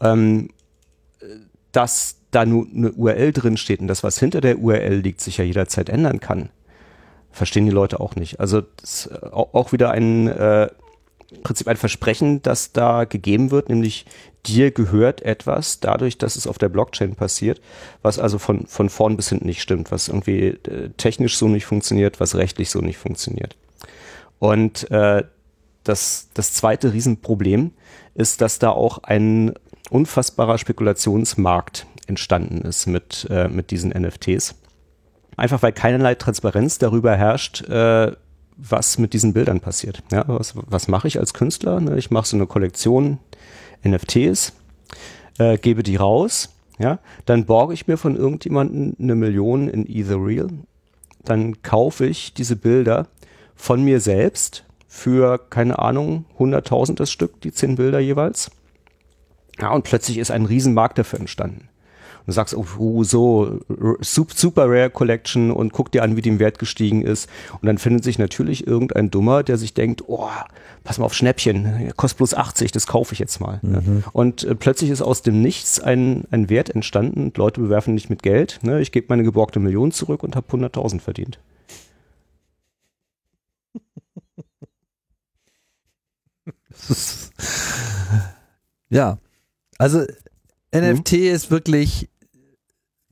Ähm, 0.00 0.50
dass 1.72 2.16
da 2.30 2.44
nur 2.44 2.66
eine 2.66 2.92
URL 2.92 3.32
drin 3.32 3.56
steht 3.56 3.80
und 3.80 3.88
das, 3.88 4.02
was 4.02 4.18
hinter 4.18 4.40
der 4.40 4.58
URL 4.58 4.96
liegt, 4.96 5.20
sich 5.20 5.38
ja 5.38 5.44
jederzeit 5.44 5.88
ändern 5.88 6.20
kann, 6.20 6.50
verstehen 7.32 7.64
die 7.64 7.72
Leute 7.72 8.00
auch 8.00 8.16
nicht. 8.16 8.38
Also 8.38 8.58
äh, 8.58 9.26
auch 9.32 9.72
wieder 9.72 9.90
ein 9.90 10.28
äh, 10.28 10.68
Prinzip 11.42 11.68
ein 11.68 11.76
Versprechen, 11.76 12.42
das 12.42 12.72
da 12.72 13.04
gegeben 13.04 13.50
wird, 13.50 13.70
nämlich 13.70 14.04
dir 14.46 14.70
gehört 14.70 15.22
etwas 15.22 15.80
dadurch, 15.80 16.18
dass 16.18 16.36
es 16.36 16.46
auf 16.46 16.58
der 16.58 16.68
Blockchain 16.68 17.14
passiert, 17.14 17.60
was 18.02 18.18
also 18.18 18.38
von, 18.38 18.66
von 18.66 18.88
vorn 18.88 19.16
bis 19.16 19.28
hinten 19.28 19.46
nicht 19.46 19.62
stimmt, 19.62 19.90
was 19.90 20.08
irgendwie 20.08 20.48
äh, 20.48 20.90
technisch 20.96 21.36
so 21.36 21.48
nicht 21.48 21.66
funktioniert, 21.66 22.20
was 22.20 22.34
rechtlich 22.34 22.70
so 22.70 22.80
nicht 22.80 22.98
funktioniert. 22.98 23.56
Und 24.38 24.90
äh, 24.90 25.24
das, 25.84 26.28
das 26.34 26.52
zweite 26.52 26.92
Riesenproblem 26.92 27.72
ist, 28.14 28.40
dass 28.40 28.58
da 28.58 28.70
auch 28.70 28.98
ein 28.98 29.54
unfassbarer 29.90 30.58
Spekulationsmarkt 30.58 31.86
entstanden 32.06 32.62
ist 32.62 32.86
mit, 32.86 33.26
äh, 33.30 33.48
mit 33.48 33.70
diesen 33.70 33.90
NFTs. 33.90 34.54
Einfach 35.36 35.62
weil 35.62 35.72
keinerlei 35.72 36.14
Transparenz 36.14 36.78
darüber 36.78 37.14
herrscht, 37.14 37.62
äh, 37.68 38.12
was 38.56 38.98
mit 38.98 39.12
diesen 39.12 39.34
Bildern 39.34 39.60
passiert. 39.60 40.02
Ja, 40.10 40.24
was, 40.26 40.54
was 40.56 40.88
mache 40.88 41.08
ich 41.08 41.18
als 41.18 41.34
Künstler? 41.34 41.80
Ne, 41.80 41.98
ich 41.98 42.10
mache 42.10 42.26
so 42.26 42.36
eine 42.36 42.46
Kollektion 42.46 43.18
NFTs, 43.86 44.52
äh, 45.38 45.58
gebe 45.58 45.82
die 45.82 45.96
raus, 45.96 46.54
ja, 46.78 46.98
dann 47.24 47.46
borge 47.46 47.74
ich 47.74 47.86
mir 47.86 47.96
von 47.96 48.16
irgendjemandem 48.16 48.96
eine 49.00 49.14
Million 49.14 49.68
in 49.68 49.86
Ethereal, 49.86 50.48
dann 51.24 51.62
kaufe 51.62 52.06
ich 52.06 52.34
diese 52.34 52.56
Bilder 52.56 53.08
von 53.54 53.82
mir 53.82 54.00
selbst 54.00 54.64
für, 54.86 55.38
keine 55.38 55.78
Ahnung, 55.78 56.24
100.000 56.38 56.94
das 56.94 57.10
Stück, 57.10 57.40
die 57.40 57.52
10 57.52 57.76
Bilder 57.76 57.98
jeweils. 57.98 58.50
Ja, 59.58 59.70
und 59.70 59.84
plötzlich 59.84 60.18
ist 60.18 60.30
ein 60.30 60.46
Riesenmarkt 60.46 60.98
dafür 60.98 61.18
entstanden. 61.18 61.68
Du 62.26 62.32
sagst, 62.32 62.56
oh, 62.56 63.02
so 63.04 63.60
super 64.00 64.68
Rare 64.68 64.90
Collection 64.90 65.50
und 65.50 65.72
guck 65.72 65.92
dir 65.92 66.02
an, 66.02 66.16
wie 66.16 66.22
dem 66.22 66.38
Wert 66.38 66.58
gestiegen 66.58 67.02
ist. 67.02 67.28
Und 67.60 67.66
dann 67.66 67.78
findet 67.78 68.04
sich 68.04 68.18
natürlich 68.18 68.66
irgendein 68.66 69.10
Dummer, 69.10 69.42
der 69.42 69.56
sich 69.56 69.74
denkt, 69.74 70.04
oh, 70.06 70.28
pass 70.84 70.98
mal 70.98 71.06
auf 71.06 71.14
Schnäppchen, 71.14 71.92
kostet 71.96 72.18
bloß 72.18 72.34
80, 72.34 72.72
das 72.72 72.86
kaufe 72.86 73.12
ich 73.12 73.18
jetzt 73.18 73.40
mal. 73.40 73.60
Ne? 73.62 73.82
Mhm. 73.84 74.04
Und 74.12 74.44
äh, 74.44 74.54
plötzlich 74.54 74.90
ist 74.90 75.02
aus 75.02 75.22
dem 75.22 75.40
Nichts 75.40 75.80
ein, 75.80 76.24
ein 76.30 76.50
Wert 76.50 76.70
entstanden. 76.70 77.32
Leute 77.36 77.60
bewerfen 77.60 77.94
nicht 77.94 78.10
mit 78.10 78.22
Geld. 78.22 78.60
Ne? 78.62 78.80
Ich 78.80 78.92
gebe 78.92 79.06
meine 79.08 79.22
geborgte 79.22 79.60
Million 79.60 79.92
zurück 79.92 80.22
und 80.22 80.36
habe 80.36 80.46
100.000 80.48 81.00
verdient. 81.00 81.38
ja, 88.90 89.18
also 89.78 90.04
NFT 90.74 91.12
mhm. 91.12 91.18
ist 91.18 91.50
wirklich 91.50 92.08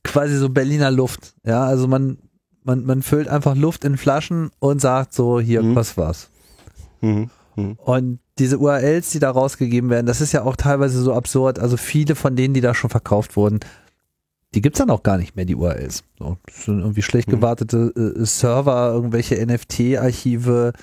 quasi 0.05 0.37
so 0.37 0.49
Berliner 0.49 0.91
Luft. 0.91 1.35
Ja, 1.43 1.65
also 1.65 1.87
man, 1.87 2.17
man, 2.63 2.85
man 2.85 3.01
füllt 3.01 3.27
einfach 3.27 3.55
Luft 3.55 3.83
in 3.83 3.97
Flaschen 3.97 4.51
und 4.59 4.79
sagt 4.79 5.13
so, 5.13 5.39
hier, 5.39 5.61
mhm. 5.61 5.75
was 5.75 5.97
war's. 5.97 6.29
Mhm. 7.01 7.29
mhm. 7.55 7.73
Und 7.73 8.19
diese 8.37 8.57
URLs, 8.57 9.11
die 9.11 9.19
da 9.19 9.31
rausgegeben 9.31 9.89
werden, 9.89 10.05
das 10.05 10.21
ist 10.21 10.33
ja 10.33 10.43
auch 10.43 10.55
teilweise 10.55 11.01
so 11.01 11.13
absurd. 11.13 11.59
Also 11.59 11.77
viele 11.77 12.15
von 12.15 12.35
denen, 12.35 12.53
die 12.53 12.61
da 12.61 12.73
schon 12.73 12.89
verkauft 12.89 13.35
wurden, 13.35 13.59
die 14.53 14.61
gibt's 14.61 14.79
dann 14.79 14.89
auch 14.89 15.03
gar 15.03 15.17
nicht 15.17 15.35
mehr, 15.35 15.45
die 15.45 15.55
URLs. 15.55 16.03
So, 16.17 16.37
das 16.45 16.65
sind 16.65 16.79
irgendwie 16.79 17.01
schlecht 17.01 17.27
mhm. 17.27 17.33
gewartete 17.33 17.93
äh, 17.95 18.25
Server, 18.25 18.91
irgendwelche 18.93 19.35
NFT-Archive, 19.45 20.73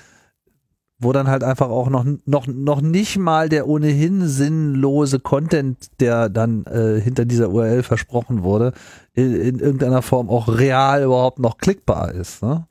wo 1.03 1.11
dann 1.11 1.27
halt 1.27 1.43
einfach 1.43 1.69
auch 1.69 1.89
noch, 1.89 2.05
noch, 2.25 2.47
noch 2.47 2.81
nicht 2.81 3.17
mal 3.17 3.49
der 3.49 3.67
ohnehin 3.67 4.27
sinnlose 4.27 5.19
Content, 5.19 5.99
der 5.99 6.29
dann 6.29 6.65
äh, 6.65 6.99
hinter 6.99 7.25
dieser 7.25 7.49
URL 7.49 7.83
versprochen 7.83 8.43
wurde, 8.43 8.73
in, 9.13 9.35
in, 9.35 9.59
irgendeiner 9.59 10.01
Form 10.01 10.29
auch 10.29 10.47
real 10.47 11.03
überhaupt 11.03 11.39
noch 11.39 11.57
klickbar 11.57 12.11
ist. 12.13 12.41
Ne? 12.41 12.65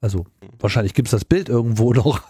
Also 0.00 0.26
wahrscheinlich 0.58 0.94
gibt's 0.94 1.12
das 1.12 1.24
Bild 1.24 1.48
irgendwo 1.48 1.92
noch. 1.94 2.20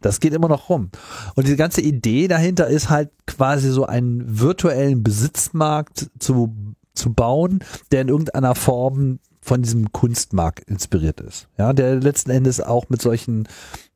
das 0.00 0.20
geht 0.20 0.32
immer 0.32 0.48
noch 0.48 0.68
rum. 0.68 0.90
Und 1.34 1.48
die 1.48 1.56
ganze 1.56 1.80
Idee 1.80 2.28
dahinter 2.28 2.68
ist 2.68 2.90
halt 2.90 3.10
quasi 3.26 3.70
so 3.70 3.86
einen 3.86 4.40
virtuellen 4.40 5.02
Besitzmarkt 5.02 6.10
zu, 6.18 6.54
zu 6.94 7.12
bauen, 7.12 7.60
der 7.90 8.02
in 8.02 8.08
irgendeiner 8.08 8.54
Form 8.54 9.18
von 9.42 9.62
diesem 9.62 9.90
Kunstmarkt 9.92 10.68
inspiriert 10.68 11.20
ist. 11.20 11.48
Ja, 11.58 11.72
der 11.72 11.96
letzten 11.96 12.30
Endes 12.30 12.60
auch 12.60 12.88
mit 12.88 13.00
solchen 13.02 13.48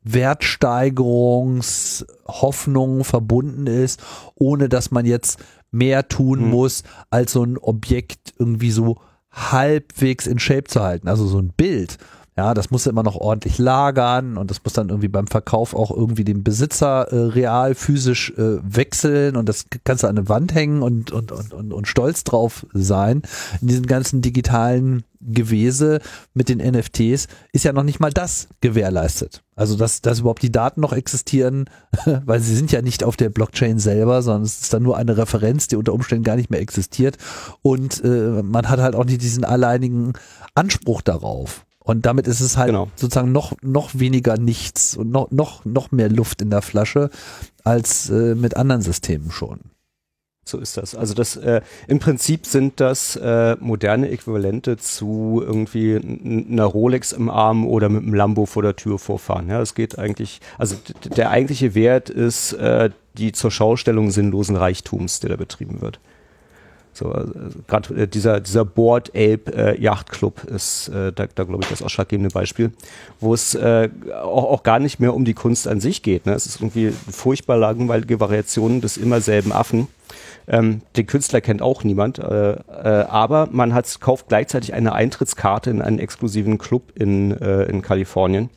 Wertsteigerungshoffnungen 0.05 3.03
verbunden 3.03 3.67
ist, 3.67 4.01
ohne 4.35 4.69
dass 4.69 4.91
man 4.91 5.05
jetzt 5.05 5.43
mehr 5.71 6.07
tun 6.07 6.45
mhm. 6.45 6.51
muss, 6.51 6.83
als 7.09 7.33
so 7.33 7.43
ein 7.43 7.57
Objekt 7.57 8.33
irgendwie 8.39 8.71
so 8.71 9.01
halbwegs 9.31 10.27
in 10.27 10.39
Shape 10.39 10.63
zu 10.65 10.81
halten. 10.81 11.09
Also 11.09 11.27
so 11.27 11.39
ein 11.39 11.49
Bild 11.49 11.97
ja, 12.37 12.53
das 12.53 12.69
muss 12.69 12.85
immer 12.85 13.03
noch 13.03 13.15
ordentlich 13.15 13.57
lagern 13.59 14.35
und 14.35 14.51
das 14.51 14.61
muss 14.61 14.73
dann 14.73 14.89
irgendwie 14.89 15.07
beim 15.07 15.27
Verkauf 15.27 15.73
auch 15.73 15.89
irgendwie 15.89 16.25
den 16.25 16.43
Besitzer 16.43 17.07
äh, 17.09 17.27
real 17.27 17.75
physisch 17.75 18.31
äh, 18.31 18.57
wechseln 18.61 19.37
und 19.37 19.47
das 19.47 19.67
kannst 19.85 20.03
du 20.03 20.07
an 20.07 20.17
eine 20.17 20.27
Wand 20.27 20.53
hängen 20.53 20.81
und, 20.81 21.11
und, 21.11 21.31
und, 21.31 21.53
und, 21.53 21.71
und 21.71 21.87
stolz 21.87 22.25
drauf 22.25 22.65
sein. 22.73 23.21
In 23.61 23.69
diesen 23.69 23.87
ganzen 23.87 24.21
digitalen 24.21 25.03
Gewese 25.21 26.01
mit 26.33 26.49
den 26.49 26.57
NFTs 26.57 27.27
ist 27.53 27.63
ja 27.63 27.71
noch 27.71 27.83
nicht 27.83 28.01
mal 28.01 28.11
das 28.11 28.49
gewährleistet. 28.59 29.41
Also 29.55 29.77
dass, 29.77 30.01
dass 30.01 30.19
überhaupt 30.19 30.43
die 30.43 30.51
Daten 30.51 30.81
noch 30.81 30.91
existieren, 30.91 31.69
weil 32.25 32.41
sie 32.41 32.55
sind 32.55 32.69
ja 32.73 32.81
nicht 32.81 33.05
auf 33.05 33.15
der 33.15 33.29
Blockchain 33.29 33.79
selber, 33.79 34.21
sondern 34.21 34.43
es 34.43 34.59
ist 34.59 34.73
dann 34.73 34.83
nur 34.83 34.97
eine 34.97 35.15
Referenz, 35.15 35.69
die 35.69 35.77
unter 35.77 35.93
Umständen 35.93 36.25
gar 36.25 36.35
nicht 36.35 36.49
mehr 36.49 36.59
existiert. 36.59 37.17
Und 37.61 38.03
äh, 38.03 38.43
man 38.43 38.67
hat 38.67 38.79
halt 38.79 38.93
auch 38.93 39.05
nicht 39.05 39.21
diesen 39.21 39.45
alleinigen 39.45 40.13
Anspruch 40.53 41.01
darauf. 41.01 41.65
Und 41.85 42.07
damit 42.07 42.27
ist 42.27 42.41
es 42.41 42.57
halt 42.57 42.69
genau. 42.69 42.89
sozusagen 42.95 43.31
noch, 43.31 43.53
noch 43.61 43.91
weniger 43.93 44.37
nichts 44.37 44.97
und 44.97 45.11
noch, 45.11 45.29
noch, 45.29 45.63
noch 45.65 45.91
mehr 45.91 46.09
Luft 46.09 46.41
in 46.41 46.49
der 46.49 46.63
Flasche 46.63 47.11
als 47.63 48.09
äh, 48.09 48.33
mit 48.33 48.57
anderen 48.57 48.81
Systemen 48.81 49.29
schon. 49.31 49.59
So 50.47 50.57
ist 50.57 50.77
das. 50.77 50.95
Also 50.95 51.13
das 51.13 51.37
äh, 51.37 51.61
im 51.87 51.99
Prinzip 51.99 52.47
sind 52.47 52.79
das 52.79 53.15
äh, 53.15 53.55
moderne 53.59 54.09
Äquivalente 54.09 54.77
zu 54.77 55.43
irgendwie 55.45 55.95
einer 55.95 56.65
Rolex 56.65 57.13
im 57.13 57.29
Arm 57.29 57.67
oder 57.67 57.89
mit 57.89 58.01
einem 58.01 58.13
Lambo 58.15 58.47
vor 58.47 58.63
der 58.63 58.75
Tür 58.75 58.97
vorfahren. 58.97 59.49
Ja, 59.49 59.61
es 59.61 59.75
geht 59.75 59.97
eigentlich, 59.99 60.41
also 60.57 60.75
der 61.15 61.29
eigentliche 61.29 61.75
Wert 61.75 62.09
ist 62.09 62.53
äh, 62.53 62.89
die 63.15 63.31
zur 63.31 63.51
Schaustellung 63.51 64.09
sinnlosen 64.09 64.55
Reichtums, 64.55 65.19
der 65.19 65.31
da 65.31 65.35
betrieben 65.35 65.81
wird. 65.81 65.99
So, 66.95 67.11
also 67.11 67.33
gerade 67.67 67.93
äh, 68.03 68.07
dieser, 68.07 68.39
dieser 68.39 68.63
Board 68.63 69.09
Ape 69.09 69.51
äh, 69.53 69.81
Yacht 69.81 70.11
Club 70.11 70.43
ist 70.45 70.87
äh, 70.87 71.11
da, 71.11 71.27
da 71.33 71.43
glaube 71.43 71.63
ich 71.63 71.69
das 71.69 71.81
ausschlaggebende 71.81 72.29
Beispiel, 72.29 72.71
wo 73.19 73.33
es 73.33 73.53
äh, 73.53 73.89
auch, 74.13 74.45
auch 74.45 74.63
gar 74.63 74.79
nicht 74.79 74.99
mehr 75.01 75.13
um 75.13 75.25
die 75.25 75.33
Kunst 75.33 75.67
an 75.67 75.81
sich 75.81 76.03
geht. 76.03 76.25
Ne? 76.25 76.33
Es 76.33 76.45
ist 76.45 76.61
irgendwie 76.61 76.91
furchtbar 77.11 77.57
langweilige 77.57 78.21
Variationen 78.21 78.79
des 78.79 78.95
immer 78.95 79.19
selben 79.19 79.51
Affen. 79.51 79.89
Ähm, 80.47 80.81
den 80.95 81.05
Künstler 81.05 81.41
kennt 81.41 81.61
auch 81.61 81.83
niemand, 81.83 82.19
äh, 82.19 82.51
äh, 82.51 82.57
aber 83.09 83.49
man 83.51 83.73
hat, 83.73 83.99
kauft 83.99 84.29
gleichzeitig 84.29 84.73
eine 84.73 84.93
Eintrittskarte 84.93 85.71
in 85.71 85.81
einen 85.81 85.99
exklusiven 85.99 86.57
Club 86.57 86.93
in, 86.95 87.31
äh, 87.31 87.63
in 87.63 87.81
Kalifornien. 87.81 88.49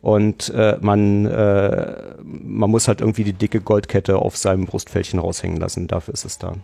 Und 0.00 0.50
äh, 0.50 0.78
man, 0.80 1.26
äh, 1.26 1.92
man 2.22 2.70
muss 2.70 2.88
halt 2.88 3.00
irgendwie 3.00 3.24
die 3.24 3.32
dicke 3.32 3.60
Goldkette 3.60 4.16
auf 4.16 4.36
seinem 4.36 4.66
Brustfältchen 4.66 5.18
raushängen 5.18 5.58
lassen. 5.58 5.86
Dafür 5.86 6.14
ist 6.14 6.24
es 6.24 6.38
da. 6.38 6.54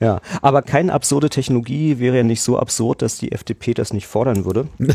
Ja, 0.00 0.20
aber 0.42 0.62
keine 0.62 0.92
absurde 0.92 1.28
Technologie 1.28 1.98
wäre 1.98 2.18
ja 2.18 2.22
nicht 2.22 2.42
so 2.42 2.58
absurd, 2.58 3.02
dass 3.02 3.18
die 3.18 3.32
FDP 3.32 3.74
das 3.74 3.92
nicht 3.92 4.06
fordern 4.06 4.44
würde. 4.44 4.68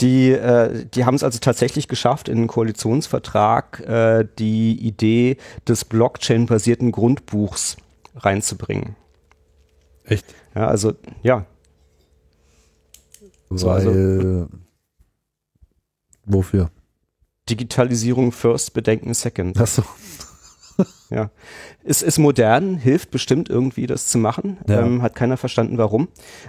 die 0.00 0.32
äh, 0.32 0.84
die 0.86 1.06
haben 1.06 1.14
es 1.14 1.22
also 1.22 1.38
tatsächlich 1.38 1.88
geschafft, 1.88 2.28
in 2.28 2.36
den 2.36 2.46
Koalitionsvertrag 2.48 3.80
äh, 3.80 4.28
die 4.38 4.78
Idee 4.86 5.38
des 5.66 5.86
Blockchain-basierten 5.86 6.92
Grundbuchs 6.92 7.78
reinzubringen. 8.16 8.96
Echt? 10.04 10.26
Ja, 10.54 10.66
also 10.66 10.92
ja. 11.22 11.46
Weil, 13.48 13.58
so, 13.58 13.70
also, 13.70 14.48
wofür? 16.26 16.70
Digitalisierung 17.48 18.32
first, 18.32 18.74
Bedenken 18.74 19.14
second. 19.14 19.58
Ach 19.58 19.66
so. 19.66 19.82
ja. 21.10 21.30
Es 21.84 22.02
ist 22.02 22.18
modern, 22.18 22.76
hilft 22.76 23.10
bestimmt 23.10 23.48
irgendwie, 23.48 23.86
das 23.86 24.08
zu 24.08 24.18
machen. 24.18 24.58
Ja. 24.68 24.80
Ähm, 24.80 25.02
hat 25.02 25.14
keiner 25.14 25.36
verstanden, 25.36 25.78
warum. 25.78 26.08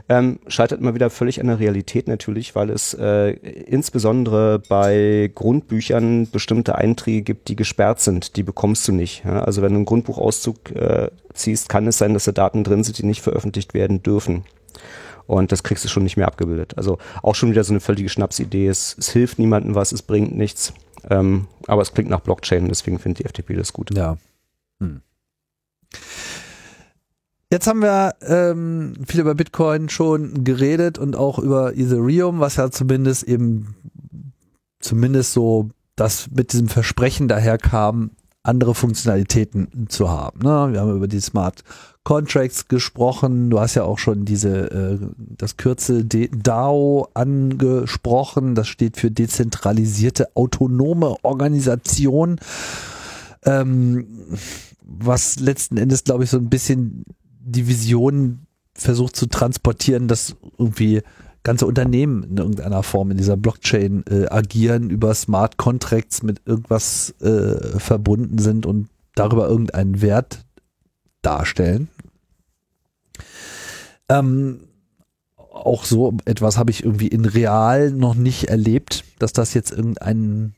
Ähm, 0.10 0.40
scheitert 0.48 0.80
immer 0.80 0.96
wieder 0.96 1.10
völlig 1.10 1.40
an 1.40 1.48
der 1.48 1.60
Realität 1.60 2.08
natürlich, 2.08 2.56
weil 2.56 2.70
es 2.70 2.94
äh, 2.94 3.32
insbesondere 3.32 4.60
bei 4.60 5.32
Grundbüchern 5.34 6.30
bestimmte 6.30 6.76
Einträge 6.76 7.22
gibt, 7.22 7.48
die 7.48 7.56
gesperrt 7.56 8.00
sind. 8.00 8.36
Die 8.36 8.44
bekommst 8.44 8.88
du 8.88 8.92
nicht. 8.92 9.24
Ja? 9.26 9.44
Also 9.44 9.62
wenn 9.62 9.72
du 9.72 9.78
einen 9.78 9.86
Grundbuchauszug 9.86 10.72
äh, 10.72 11.10
ziehst, 11.34 11.70
kann 11.70 11.88
es 11.88 11.98
sein, 11.98 12.14
dass 12.14 12.26
da 12.26 12.32
Daten 12.32 12.64
drin 12.64 12.84
sind, 12.84 12.98
die 12.98 13.06
nicht 13.06 13.22
veröffentlicht 13.22 13.74
werden 13.74 14.04
dürfen. 14.04 14.44
Und 15.26 15.52
das 15.52 15.64
kriegst 15.64 15.86
du 15.86 15.90
schon 15.90 16.04
nicht 16.04 16.18
mehr 16.18 16.28
abgebildet. 16.28 16.74
Also 16.78 16.98
auch 17.22 17.36
schon 17.36 17.52
wieder 17.52 17.64
so 17.64 17.74
eine 17.74 17.80
völlige 17.80 18.10
Schnapsidee. 18.10 18.68
Es, 18.68 18.96
es 19.00 19.10
hilft 19.10 19.40
niemandem 19.40 19.76
was, 19.76 19.92
es 19.92 20.02
bringt 20.02 20.36
nichts. 20.36 20.74
Ähm, 21.10 21.48
aber 21.68 21.82
es 21.82 21.94
klingt 21.94 22.10
nach 22.10 22.22
Blockchain, 22.22 22.68
deswegen 22.68 23.00
findet 23.00 23.20
die 23.20 23.26
FDP 23.26 23.56
das 23.56 23.74
gut. 23.74 23.96
Ja. 23.96 24.18
Hm. 24.80 25.02
Jetzt 27.52 27.68
haben 27.68 27.82
wir 27.82 28.16
ähm, 28.22 28.96
viel 29.06 29.22
über 29.22 29.36
Bitcoin 29.36 29.90
schon 29.90 30.44
geredet 30.44 30.98
und 30.98 31.16
auch 31.16 31.38
über 31.38 31.78
Ethereum, 31.78 32.40
was 32.40 32.56
ja 32.56 32.72
zumindest 32.72 33.24
eben 33.24 33.76
zumindest 34.80 35.34
so 35.34 35.70
das 35.96 36.30
mit 36.32 36.54
diesem 36.54 36.68
Versprechen 36.68 37.28
daherkam, 37.28 38.12
andere 38.44 38.76
Funktionalitäten 38.76 39.88
zu 39.88 40.10
haben. 40.10 40.40
Ne? 40.40 40.74
Wir 40.74 40.82
haben 40.82 40.96
über 40.96 41.08
die 41.08 41.22
Smart 41.22 41.64
Contracts 42.04 42.68
gesprochen. 42.68 43.50
Du 43.50 43.62
hast 43.62 43.76
ja 43.76 43.84
auch 43.84 43.98
schon 43.98 44.26
diese 44.26 44.72
äh, 44.72 45.00
das 45.18 45.56
Kürzel 45.56 46.04
DAO 46.06 47.08
angesprochen. 47.14 48.56
Das 48.56 48.68
steht 48.68 48.98
für 48.98 49.10
dezentralisierte 49.10 50.36
autonome 50.36 51.16
Organisation. 51.24 52.40
Ähm, 53.46 54.08
was 54.82 55.40
letzten 55.40 55.78
Endes, 55.78 56.04
glaube 56.04 56.26
ich, 56.26 56.30
so 56.30 56.38
ein 56.38 56.50
bisschen 56.50 57.06
die 57.40 57.68
Vision 57.68 58.46
versucht 58.76 59.16
zu 59.16 59.28
transportieren, 59.28 60.10
dass 60.10 60.36
irgendwie 60.58 61.02
ganze 61.44 61.66
Unternehmen 61.66 62.24
in 62.24 62.38
irgendeiner 62.38 62.84
Form 62.84 63.12
in 63.12 63.18
dieser 63.18 63.38
Blockchain 63.38 64.04
äh, 64.10 64.28
agieren, 64.28 64.90
über 64.90 65.14
Smart 65.14 65.58
Contracts 65.58 66.24
mit 66.24 66.42
irgendwas 66.46 67.14
äh, 67.22 67.80
verbunden 67.80 68.38
sind 68.40 68.66
und 68.66 68.90
darüber 69.16 69.48
irgendeinen 69.48 70.02
Wert 70.02 70.46
darstellen. 71.22 71.90
Ähm, 74.10 74.62
auch 75.38 75.86
so 75.86 76.14
etwas 76.26 76.58
habe 76.58 76.72
ich 76.72 76.84
irgendwie 76.84 77.08
in 77.08 77.26
real 77.26 77.92
noch 77.92 78.16
nicht 78.16 78.46
erlebt, 78.46 79.04
dass 79.20 79.34
das 79.34 79.54
jetzt 79.54 79.72
irgendeinen 79.72 80.56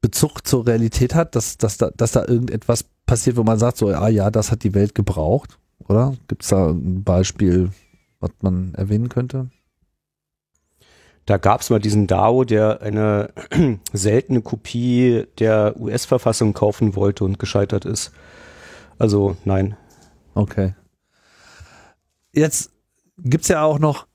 Bezug 0.00 0.46
zur 0.46 0.66
Realität 0.66 1.14
hat, 1.14 1.34
dass, 1.36 1.58
dass, 1.58 1.76
da, 1.76 1.90
dass 1.94 2.12
da 2.12 2.24
irgendetwas 2.26 2.84
passiert, 3.04 3.36
wo 3.36 3.42
man 3.42 3.58
sagt, 3.58 3.76
so, 3.76 3.88
ah 3.88 4.08
ja, 4.08 4.30
das 4.30 4.50
hat 4.50 4.64
die 4.64 4.74
Welt 4.74 4.94
gebraucht, 4.94 5.58
oder? 5.88 6.14
Gibt 6.26 6.42
es 6.42 6.48
da 6.48 6.70
ein 6.70 7.04
Beispiel, 7.04 7.70
was 8.20 8.30
man 8.42 8.74
erwähnen 8.74 9.08
könnte? 9.08 9.50
Da 11.26 11.38
gab 11.38 11.60
es 11.60 11.70
mal 11.70 11.78
diesen 11.78 12.06
DAO, 12.06 12.44
der 12.44 12.82
eine 12.82 13.32
seltene 13.92 14.42
Kopie 14.42 15.26
der 15.38 15.78
US-Verfassung 15.78 16.54
kaufen 16.54 16.96
wollte 16.96 17.24
und 17.24 17.38
gescheitert 17.38 17.84
ist. 17.84 18.12
Also 18.98 19.36
nein. 19.44 19.76
Okay. 20.34 20.74
Jetzt 22.32 22.70
gibt 23.18 23.42
es 23.42 23.48
ja 23.48 23.62
auch 23.62 23.78
noch 23.78 24.06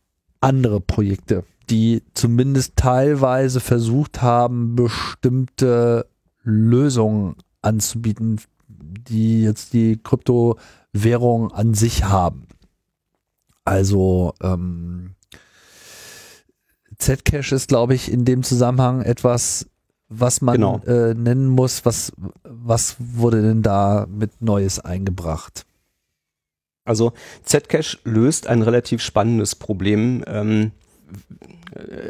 andere 0.41 0.81
Projekte, 0.81 1.43
die 1.69 2.03
zumindest 2.13 2.75
teilweise 2.75 3.59
versucht 3.59 4.21
haben, 4.21 4.75
bestimmte 4.75 6.07
Lösungen 6.43 7.35
anzubieten, 7.61 8.39
die 8.67 9.43
jetzt 9.43 9.73
die 9.73 9.97
Kryptowährung 10.01 11.51
an 11.51 11.73
sich 11.73 12.03
haben. 12.03 12.47
Also 13.65 14.33
ähm, 14.41 15.15
Zcash 16.97 17.51
ist, 17.51 17.67
glaube 17.67 17.95
ich, 17.95 18.11
in 18.11 18.23
dem 18.23 18.43
Zusammenhang 18.43 19.01
etwas, 19.01 19.67
was 20.07 20.41
man 20.41 20.55
Genau. 20.55 20.79
äh, 20.85 21.13
nennen 21.13 21.47
muss. 21.49 21.85
Was, 21.85 22.11
was 22.43 22.95
wurde 22.99 23.41
denn 23.41 23.61
da 23.63 24.05
mit 24.09 24.41
Neues 24.41 24.79
eingebracht? 24.79 25.65
Also 26.85 27.13
Zcash 27.43 27.99
löst 28.03 28.47
ein 28.47 28.61
relativ 28.61 29.01
spannendes 29.01 29.55
Problem. 29.55 30.23
Ähm, 30.27 30.71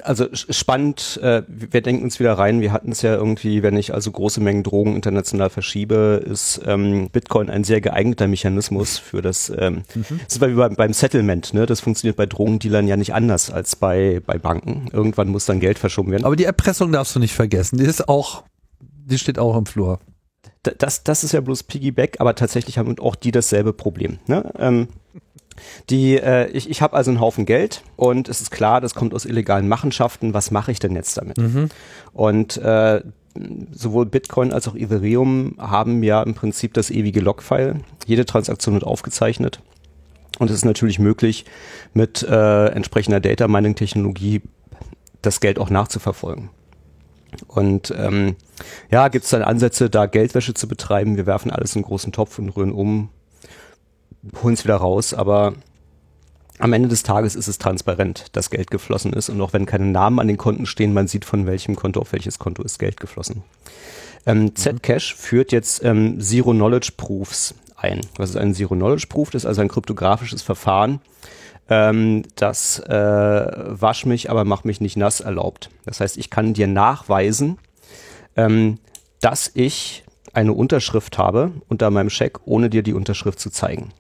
also 0.04 0.28
spannend, 0.32 1.20
äh, 1.22 1.44
wir 1.48 1.82
denken 1.82 2.04
uns 2.04 2.20
wieder 2.20 2.34
rein, 2.34 2.62
wir 2.62 2.72
hatten 2.72 2.92
es 2.92 3.02
ja 3.02 3.16
irgendwie, 3.16 3.64
wenn 3.64 3.76
ich 3.78 3.94
also 3.94 4.12
große 4.12 4.42
Mengen 4.42 4.64
Drogen 4.64 4.96
international 4.96 5.50
verschiebe, 5.50 6.24
ist 6.24 6.62
ähm, 6.66 7.10
Bitcoin 7.10 7.50
ein 7.50 7.64
sehr 7.64 7.82
geeigneter 7.82 8.28
Mechanismus 8.28 8.98
für 8.98 9.22
das, 9.22 9.52
ähm, 9.58 9.84
das 9.94 10.38
ist 10.38 10.42
wie 10.42 10.54
beim, 10.54 10.76
beim 10.76 10.94
Settlement, 10.94 11.54
ne? 11.54 11.66
das 11.66 11.80
funktioniert 11.80 12.18
bei 12.18 12.26
Drogendealern 12.26 12.88
ja 12.88 12.98
nicht 12.98 13.14
anders 13.14 13.50
als 13.50 13.76
bei, 13.76 14.22
bei 14.26 14.38
Banken. 14.38 14.88
Irgendwann 14.92 15.30
muss 15.30 15.46
dann 15.46 15.60
Geld 15.60 15.80
verschoben 15.80 16.12
werden. 16.12 16.26
Aber 16.26 16.36
die 16.36 16.46
Erpressung 16.46 16.92
darfst 16.92 17.16
du 17.16 17.20
nicht 17.20 17.34
vergessen. 17.34 17.78
Die 17.78 17.86
ist 17.86 18.08
auch, 18.08 18.44
die 18.80 19.18
steht 19.18 19.40
auch 19.40 19.58
im 19.58 19.66
Flur. 19.66 20.00
Das, 20.78 21.04
das 21.04 21.24
ist 21.24 21.32
ja 21.32 21.42
bloß 21.42 21.64
Piggyback, 21.64 22.18
aber 22.20 22.36
tatsächlich 22.36 22.78
haben 22.78 22.98
auch 23.00 23.16
die 23.16 23.32
dasselbe 23.32 23.74
Problem. 23.74 24.20
Ne? 24.28 24.52
Ähm, 24.58 24.88
die, 25.90 26.18
äh, 26.18 26.50
ich 26.50 26.70
ich 26.70 26.82
habe 26.82 26.96
also 26.96 27.12
einen 27.12 27.20
Haufen 27.20 27.46
Geld 27.46 27.84
und 27.96 28.30
es 28.30 28.42
ist 28.42 28.52
klar, 28.52 28.82
das 28.82 28.96
kommt 28.96 29.14
aus 29.14 29.26
illegalen 29.26 29.68
Machenschaften. 29.68 30.34
Was 30.34 30.52
mache 30.52 30.72
ich 30.72 30.80
denn 30.80 30.96
jetzt 30.96 31.18
damit? 31.18 31.38
Und 32.14 32.58
äh, 32.58 33.02
sowohl 33.72 34.06
Bitcoin 34.06 34.54
als 34.54 34.68
auch 34.68 34.76
Ethereum 34.76 35.56
haben 35.58 36.04
ja 36.04 36.22
im 36.24 36.34
Prinzip 36.34 36.74
das 36.74 36.90
ewige 36.90 37.20
Logfile. 37.20 37.82
Jede 38.06 38.26
Transaktion 38.26 38.76
wird 38.76 38.86
aufgezeichnet. 38.86 39.60
Und 40.40 40.50
es 40.50 40.58
ist 40.58 40.66
natürlich 40.66 41.00
möglich, 41.00 41.46
mit 41.94 42.24
äh, 42.24 42.68
entsprechender 42.68 43.20
Data 43.20 43.48
Mining 43.48 43.76
Technologie 43.76 44.42
das 45.22 45.40
Geld 45.40 45.60
auch 45.60 45.70
nachzuverfolgen. 45.70 46.50
Und 47.48 47.94
ähm, 47.98 48.36
ja, 48.90 49.08
gibt 49.10 49.26
es 49.26 49.32
dann 49.32 49.42
Ansätze, 49.42 49.90
da 49.90 50.06
Geldwäsche 50.06 50.54
zu 50.54 50.68
betreiben. 50.68 51.18
Wir 51.18 51.26
werfen 51.26 51.52
alles 51.52 51.76
in 51.76 51.80
einen 51.80 51.88
großen 51.88 52.12
Topf 52.12 52.40
und 52.40 52.50
rühren 52.50 52.72
um, 52.72 53.10
holen 54.42 54.54
es 54.54 54.64
wieder 54.64 54.78
raus, 54.78 55.14
aber 55.14 55.54
am 56.60 56.74
Ende 56.74 56.88
des 56.88 57.04
Tages 57.04 57.36
ist 57.36 57.48
es 57.48 57.58
transparent, 57.58 58.28
dass 58.32 58.50
Geld 58.50 58.72
geflossen 58.72 59.14
ist. 59.14 59.30
Und 59.30 59.42
auch 59.42 59.54
wenn 59.54 59.66
keine 59.66 59.86
Namen 59.86 60.20
an 60.20 60.28
den 60.28 60.38
Konten 60.38 60.66
stehen, 60.66 60.94
man 60.94 61.08
sieht 61.08 61.26
von 61.26 61.46
welchem 61.46 61.76
Konto 61.76 62.00
auf 62.00 62.14
welches 62.14 62.40
Konto 62.40 62.64
ist 62.64 62.80
Geld 62.80 63.00
geflossen. 63.00 63.44
Ähm, 64.26 64.56
Zcash 64.56 65.16
führt 65.16 65.52
jetzt 65.52 65.84
ähm, 65.84 66.20
Zero-Knowledge-Proofs 66.20 67.56
ein. 67.76 68.02
Was 68.18 68.32
ist 68.32 68.38
ein 68.38 68.54
Zero-Knowledge-Proof? 68.54 69.32
Das 69.32 69.44
ist 69.44 69.48
also 69.48 69.62
ein 69.62 69.68
kryptografisches 69.68 70.42
Verfahren, 70.42 71.02
ähm, 71.70 72.24
das 72.36 72.80
äh, 72.80 72.94
wasch 72.94 74.06
mich, 74.06 74.30
aber 74.30 74.46
mach 74.46 74.64
mich 74.64 74.82
nicht 74.82 74.98
nass 74.98 75.20
erlaubt. 75.20 75.70
Das 75.86 76.00
heißt, 76.00 76.18
ich 76.18 76.30
kann 76.30 76.54
dir 76.54 76.68
nachweisen, 76.68 77.58
ähm, 78.36 78.80
dass 79.20 79.52
ich 79.54 80.04
eine 80.34 80.54
Unterschrift 80.54 81.18
habe 81.18 81.52
unter 81.68 81.90
meinem 81.90 82.10
Scheck, 82.10 82.40
ohne 82.46 82.70
dir 82.70 82.84
die 82.84 82.94
Unterschrift 82.94 83.40
zu 83.40 83.50
zeigen. 83.50 83.92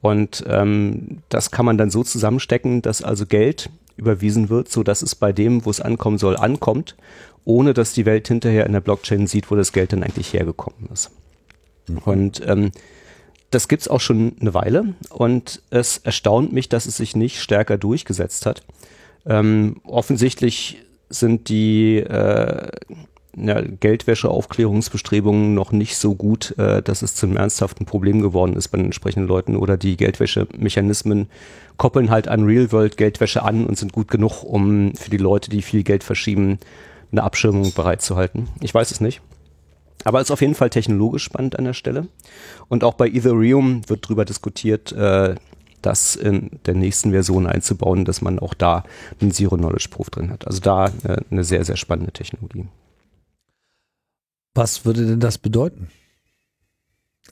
Und 0.00 0.44
ähm, 0.48 1.18
das 1.28 1.50
kann 1.50 1.66
man 1.66 1.76
dann 1.76 1.90
so 1.90 2.02
zusammenstecken, 2.02 2.82
dass 2.82 3.02
also 3.02 3.26
Geld 3.26 3.70
überwiesen 3.96 4.48
wird, 4.48 4.70
so 4.70 4.82
dass 4.82 5.02
es 5.02 5.14
bei 5.14 5.32
dem, 5.32 5.64
wo 5.64 5.70
es 5.70 5.80
ankommen 5.80 6.18
soll, 6.18 6.36
ankommt, 6.36 6.96
ohne 7.44 7.74
dass 7.74 7.92
die 7.92 8.06
Welt 8.06 8.28
hinterher 8.28 8.66
in 8.66 8.72
der 8.72 8.80
Blockchain 8.80 9.26
sieht, 9.26 9.50
wo 9.50 9.56
das 9.56 9.72
Geld 9.72 9.92
dann 9.92 10.02
eigentlich 10.02 10.32
hergekommen 10.32 10.88
ist. 10.92 11.10
Und 12.04 12.40
ähm, 12.46 12.70
das 13.50 13.68
gibt's 13.68 13.88
auch 13.88 14.00
schon 14.00 14.36
eine 14.40 14.54
Weile 14.54 14.94
und 15.10 15.62
es 15.70 15.98
erstaunt 15.98 16.52
mich, 16.52 16.68
dass 16.68 16.86
es 16.86 16.96
sich 16.96 17.16
nicht 17.16 17.40
stärker 17.40 17.78
durchgesetzt 17.78 18.46
hat. 18.46 18.62
Ähm, 19.26 19.80
offensichtlich 19.84 20.78
sind 21.08 21.48
die 21.48 21.96
äh, 21.96 22.70
ja, 23.36 23.60
Geldwäsche-Aufklärungsbestrebungen 23.60 25.54
noch 25.54 25.72
nicht 25.72 25.96
so 25.96 26.14
gut, 26.14 26.56
äh, 26.58 26.82
dass 26.82 27.02
es 27.02 27.14
zum 27.14 27.36
ernsthaften 27.36 27.86
Problem 27.86 28.20
geworden 28.20 28.54
ist 28.54 28.68
bei 28.68 28.78
den 28.78 28.86
entsprechenden 28.86 29.28
Leuten 29.28 29.56
oder 29.56 29.76
die 29.76 29.96
Geldwäsche-Mechanismen 29.96 31.28
koppeln 31.76 32.10
halt 32.10 32.28
an 32.28 32.44
Real-World-Geldwäsche 32.44 33.42
an 33.42 33.66
und 33.66 33.78
sind 33.78 33.92
gut 33.92 34.08
genug, 34.08 34.42
um 34.42 34.94
für 34.94 35.10
die 35.10 35.16
Leute, 35.16 35.50
die 35.50 35.62
viel 35.62 35.82
Geld 35.82 36.04
verschieben, 36.04 36.58
eine 37.12 37.22
Abschirmung 37.22 37.72
bereitzuhalten. 37.72 38.48
Ich 38.60 38.74
weiß 38.74 38.90
es 38.90 39.00
nicht. 39.00 39.20
Aber 40.04 40.20
es 40.20 40.28
ist 40.28 40.30
auf 40.30 40.40
jeden 40.40 40.54
Fall 40.54 40.70
technologisch 40.70 41.24
spannend 41.24 41.58
an 41.58 41.64
der 41.64 41.74
Stelle. 41.74 42.08
Und 42.68 42.84
auch 42.84 42.94
bei 42.94 43.08
Ethereum 43.08 43.82
wird 43.88 44.08
drüber 44.08 44.24
diskutiert, 44.24 44.92
äh, 44.92 45.34
das 45.82 46.16
in 46.16 46.50
der 46.66 46.74
nächsten 46.74 47.10
Version 47.10 47.46
einzubauen, 47.46 48.04
dass 48.04 48.20
man 48.20 48.38
auch 48.38 48.54
da 48.54 48.84
einen 49.20 49.32
Zero-Knowledge-Proof 49.32 50.10
drin 50.10 50.30
hat. 50.30 50.46
Also 50.46 50.60
da 50.60 50.86
äh, 51.04 51.16
eine 51.30 51.44
sehr, 51.44 51.64
sehr 51.64 51.76
spannende 51.76 52.12
Technologie. 52.12 52.66
Was 54.54 54.84
würde 54.84 55.06
denn 55.06 55.20
das 55.20 55.38
bedeuten? 55.38 55.90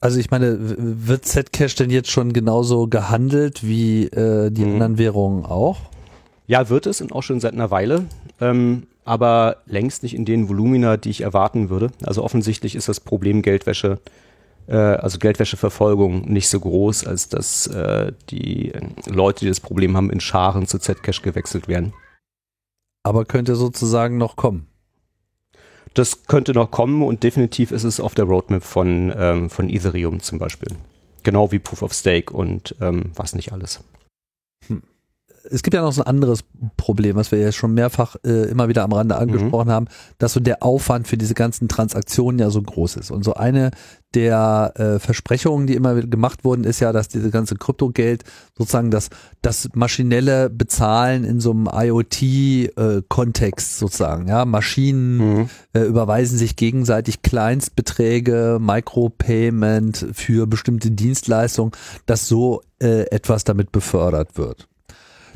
Also 0.01 0.20
ich 0.20 0.31
meine, 0.31 0.57
wird 0.61 1.24
Zcash 1.24 1.74
denn 1.74 1.90
jetzt 1.90 2.11
schon 2.11 2.32
genauso 2.32 2.86
gehandelt 2.86 3.66
wie 3.66 4.05
äh, 4.05 4.51
die 4.51 4.65
Mhm. 4.65 4.73
anderen 4.74 4.99
Währungen 4.99 5.45
auch? 5.45 5.78
Ja, 6.47 6.69
wird 6.69 6.86
es 6.86 7.01
und 7.01 7.12
auch 7.12 7.23
schon 7.23 7.40
seit 7.40 7.53
einer 7.53 7.70
Weile, 7.70 8.07
ähm, 8.40 8.86
aber 9.05 9.57
längst 9.66 10.03
nicht 10.05 10.15
in 10.15 10.24
den 10.24 10.49
Volumina, 10.49 10.97
die 10.97 11.11
ich 11.11 11.23
erwarten 11.23 11.69
würde. 11.69 11.90
Also 12.05 12.23
offensichtlich 12.23 12.77
ist 12.77 12.89
das 12.89 13.01
Problem 13.01 13.43
Geldwäsche, 13.43 13.99
äh, 14.69 14.77
also 14.77 15.19
Geldwäscheverfolgung 15.19 16.23
nicht 16.31 16.49
so 16.49 16.61
groß, 16.61 17.07
als 17.07 17.28
dass 17.28 17.66
äh, 17.66 18.12
die 18.31 18.73
äh, 18.73 18.81
Leute, 19.07 19.40
die 19.40 19.49
das 19.49 19.61
Problem 19.61 19.97
haben, 19.97 20.11
in 20.11 20.20
Scharen 20.20 20.66
zu 20.69 20.78
Zcash 20.78 21.23
gewechselt 21.23 21.66
werden. 21.66 21.93
Aber 23.03 23.24
könnte 23.24 23.57
sozusagen 23.57 24.16
noch 24.16 24.36
kommen. 24.36 24.68
Das 25.94 26.27
könnte 26.27 26.52
noch 26.52 26.70
kommen 26.70 27.02
und 27.02 27.23
definitiv 27.23 27.70
ist 27.70 27.85
es 27.85 28.01
auf 28.01 28.15
der 28.15 28.27
Roadmap 28.27 28.62
von, 28.62 29.12
ähm, 29.16 29.51
von 29.51 29.69
Ethereum 29.69 30.20
zum 30.20 30.39
Beispiel. 30.39 30.69
Genau 31.23 31.51
wie 31.51 31.59
Proof 31.59 31.82
of 31.82 31.93
Stake 31.93 32.32
und 32.32 32.74
ähm, 32.81 33.12
was 33.15 33.35
nicht 33.35 33.52
alles. 33.52 33.81
Es 35.50 35.62
gibt 35.62 35.74
ja 35.74 35.82
noch 35.82 35.92
so 35.92 36.02
ein 36.02 36.06
anderes 36.06 36.40
Problem, 36.76 37.16
was 37.16 37.32
wir 37.32 37.38
ja 37.38 37.52
schon 37.52 37.74
mehrfach 37.74 38.16
äh, 38.24 38.48
immer 38.48 38.68
wieder 38.68 38.84
am 38.84 38.92
Rande 38.92 39.16
angesprochen 39.16 39.70
haben, 39.70 39.86
dass 40.18 40.32
so 40.32 40.40
der 40.40 40.62
Aufwand 40.62 41.08
für 41.08 41.16
diese 41.16 41.34
ganzen 41.34 41.68
Transaktionen 41.68 42.38
ja 42.38 42.50
so 42.50 42.62
groß 42.62 42.96
ist. 42.96 43.10
Und 43.10 43.24
so 43.24 43.34
eine 43.34 43.70
der 44.14 44.72
äh, 44.76 44.98
Versprechungen, 44.98 45.66
die 45.66 45.74
immer 45.74 45.96
wieder 45.96 46.08
gemacht 46.08 46.44
wurden, 46.44 46.64
ist 46.64 46.80
ja, 46.80 46.92
dass 46.92 47.08
diese 47.08 47.30
ganze 47.30 47.56
Kryptogeld 47.56 48.24
sozusagen 48.56 48.90
das, 48.90 49.10
das 49.42 49.68
maschinelle 49.74 50.48
Bezahlen 50.48 51.24
in 51.24 51.40
so 51.40 51.50
einem 51.50 51.68
IoT-Kontext 51.70 53.78
sozusagen, 53.78 54.28
ja, 54.28 54.44
Maschinen 54.44 55.50
äh, 55.74 55.80
überweisen 55.80 56.38
sich 56.38 56.56
gegenseitig 56.56 57.22
Kleinstbeträge, 57.22 58.58
Micropayment 58.60 60.06
für 60.12 60.46
bestimmte 60.46 60.90
Dienstleistungen, 60.90 61.72
dass 62.06 62.28
so 62.28 62.62
äh, 62.80 63.10
etwas 63.10 63.44
damit 63.44 63.72
befördert 63.72 64.38
wird. 64.38 64.68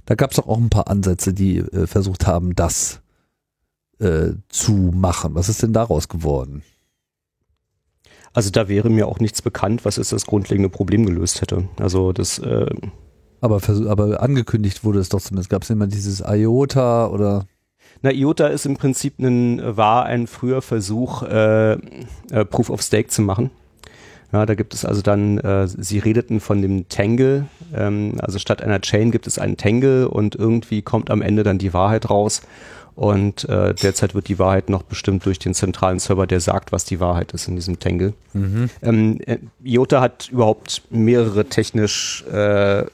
Da 0.06 0.14
gab 0.14 0.32
es 0.32 0.38
auch 0.38 0.58
ein 0.58 0.70
paar 0.70 0.88
Ansätze, 0.88 1.32
die 1.32 1.58
äh, 1.58 1.86
versucht 1.86 2.26
haben, 2.26 2.54
das 2.54 3.00
äh, 4.00 4.32
zu 4.48 4.72
machen. 4.72 5.34
Was 5.34 5.48
ist 5.48 5.62
denn 5.62 5.72
daraus 5.72 6.08
geworden? 6.08 6.62
Also 8.32 8.50
da 8.50 8.68
wäre 8.68 8.90
mir 8.90 9.06
auch 9.06 9.20
nichts 9.20 9.42
bekannt, 9.42 9.84
was 9.84 9.96
jetzt 9.96 10.12
das 10.12 10.26
grundlegende 10.26 10.70
Problem 10.70 11.06
gelöst 11.06 11.40
hätte. 11.40 11.68
Also 11.78 12.12
das, 12.12 12.38
äh, 12.38 12.66
Aber, 13.40 13.60
aber 13.88 14.22
angekündigt 14.22 14.84
wurde 14.84 15.00
es 15.00 15.08
doch 15.08 15.20
zumindest. 15.20 15.50
Gab 15.50 15.62
es 15.62 15.70
immer 15.70 15.86
dieses 15.86 16.22
IOTA 16.26 17.08
oder 17.08 17.46
na, 18.00 18.10
IOTA 18.10 18.48
ist 18.48 18.66
im 18.66 18.76
Prinzip 18.76 19.18
ein, 19.18 19.60
war 19.76 20.06
ein 20.06 20.26
früher 20.26 20.62
Versuch, 20.62 21.22
äh, 21.22 21.72
äh, 21.72 22.44
Proof 22.44 22.70
of 22.70 22.82
Stake 22.82 23.08
zu 23.08 23.22
machen. 23.22 23.50
Ja, 24.32 24.46
da 24.46 24.54
gibt 24.54 24.72
es 24.72 24.84
also 24.84 25.02
dann, 25.02 25.38
äh, 25.38 25.68
sie 25.68 25.98
redeten 25.98 26.40
von 26.40 26.62
dem 26.62 26.88
Tangle, 26.88 27.46
ähm, 27.74 28.14
also 28.18 28.38
statt 28.38 28.62
einer 28.62 28.80
Chain 28.80 29.10
gibt 29.10 29.26
es 29.26 29.38
einen 29.38 29.58
Tangle 29.58 30.08
und 30.08 30.34
irgendwie 30.34 30.80
kommt 30.80 31.10
am 31.10 31.20
Ende 31.20 31.42
dann 31.42 31.58
die 31.58 31.74
Wahrheit 31.74 32.08
raus. 32.08 32.42
Und 32.94 33.48
äh, 33.48 33.74
derzeit 33.74 34.14
wird 34.14 34.28
die 34.28 34.38
Wahrheit 34.38 34.68
noch 34.68 34.82
bestimmt 34.82 35.24
durch 35.24 35.38
den 35.38 35.54
zentralen 35.54 35.98
Server, 35.98 36.26
der 36.26 36.40
sagt, 36.40 36.72
was 36.72 36.84
die 36.84 37.00
Wahrheit 37.00 37.32
ist 37.32 37.48
in 37.48 37.56
diesem 37.56 37.78
Tangle. 37.78 38.12
Mhm. 38.34 38.68
Ähm, 38.82 39.20
äh, 39.24 39.38
IOTA 39.64 40.00
hat 40.00 40.28
überhaupt 40.30 40.82
mehrere 40.90 41.46
technisch 41.46 42.22
äh, 42.30 42.84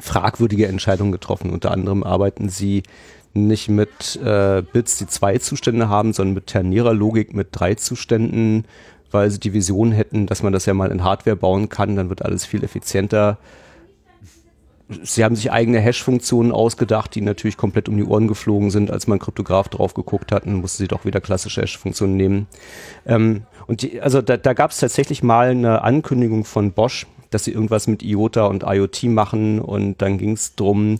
fragwürdige 0.00 0.68
Entscheidungen 0.68 1.10
getroffen. 1.10 1.50
Unter 1.50 1.72
anderem 1.72 2.04
arbeiten 2.04 2.48
sie 2.48 2.84
nicht 3.34 3.68
mit 3.68 4.16
äh, 4.22 4.62
Bits, 4.72 4.98
die 4.98 5.06
zwei 5.06 5.38
Zustände 5.38 5.88
haben, 5.88 6.12
sondern 6.12 6.34
mit 6.34 6.46
ternierer 6.46 6.94
Logik 6.94 7.34
mit 7.34 7.48
drei 7.52 7.74
Zuständen, 7.74 8.66
weil 9.12 9.30
sie 9.30 9.40
die 9.40 9.52
Vision 9.52 9.92
hätten, 9.92 10.26
dass 10.26 10.42
man 10.42 10.52
das 10.52 10.66
ja 10.66 10.74
mal 10.74 10.90
in 10.90 11.04
Hardware 11.04 11.36
bauen 11.36 11.68
kann, 11.68 11.96
dann 11.96 12.08
wird 12.08 12.24
alles 12.24 12.44
viel 12.44 12.64
effizienter 12.64 13.38
sie 15.02 15.24
haben 15.24 15.36
sich 15.36 15.50
eigene 15.52 15.80
Hash-Funktionen 15.80 16.52
ausgedacht, 16.52 17.14
die 17.14 17.20
natürlich 17.20 17.56
komplett 17.56 17.88
um 17.88 17.96
die 17.96 18.04
Ohren 18.04 18.28
geflogen 18.28 18.70
sind. 18.70 18.90
Als 18.90 19.06
man 19.06 19.18
Kryptograph 19.18 19.68
drauf 19.68 19.94
geguckt 19.94 20.32
hat, 20.32 20.46
mussten 20.46 20.82
sie 20.82 20.88
doch 20.88 21.04
wieder 21.04 21.20
klassische 21.20 21.62
Hash-Funktionen 21.62 22.16
nehmen. 22.16 22.46
Ähm, 23.06 23.42
und 23.66 23.82
die, 23.82 24.00
also 24.00 24.22
da, 24.22 24.36
da 24.36 24.52
gab 24.52 24.70
es 24.70 24.78
tatsächlich 24.78 25.22
mal 25.22 25.50
eine 25.50 25.82
Ankündigung 25.82 26.44
von 26.44 26.72
Bosch, 26.72 27.06
dass 27.30 27.44
sie 27.44 27.52
irgendwas 27.52 27.86
mit 27.86 28.02
IOTA 28.02 28.46
und 28.46 28.64
IoT 28.64 29.04
machen 29.04 29.60
und 29.60 30.02
dann 30.02 30.18
ging 30.18 30.32
es 30.32 30.54
drum, 30.54 30.98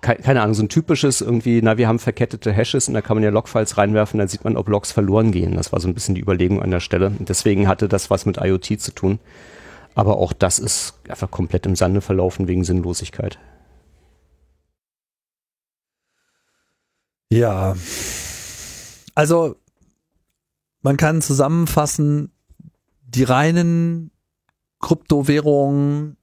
keine 0.00 0.42
Ahnung, 0.42 0.54
so 0.54 0.62
ein 0.62 0.68
typisches 0.68 1.20
irgendwie, 1.20 1.60
na, 1.62 1.76
wir 1.76 1.88
haben 1.88 1.98
verkettete 1.98 2.52
Hashes 2.52 2.88
und 2.88 2.94
da 2.94 3.00
kann 3.00 3.16
man 3.16 3.24
ja 3.24 3.30
Logfiles 3.30 3.76
reinwerfen, 3.76 4.18
dann 4.18 4.28
sieht 4.28 4.44
man, 4.44 4.56
ob 4.56 4.68
Logs 4.68 4.92
verloren 4.92 5.32
gehen. 5.32 5.54
Das 5.54 5.72
war 5.72 5.80
so 5.80 5.88
ein 5.88 5.94
bisschen 5.94 6.14
die 6.14 6.20
Überlegung 6.20 6.62
an 6.62 6.70
der 6.70 6.80
Stelle. 6.80 7.12
Deswegen 7.18 7.68
hatte 7.68 7.88
das 7.88 8.10
was 8.10 8.26
mit 8.26 8.38
IoT 8.38 8.80
zu 8.80 8.92
tun. 8.92 9.18
Aber 9.94 10.18
auch 10.18 10.32
das 10.32 10.58
ist 10.58 10.94
einfach 11.08 11.30
komplett 11.30 11.66
im 11.66 11.74
Sande 11.74 12.00
verlaufen 12.00 12.46
wegen 12.46 12.62
Sinnlosigkeit. 12.62 13.38
Ja. 17.30 17.74
Also, 19.14 19.56
man 20.82 20.96
kann 20.96 21.20
zusammenfassen, 21.20 22.30
die 23.02 23.24
reinen 23.24 24.12
Kryptowährungen, 24.80 26.17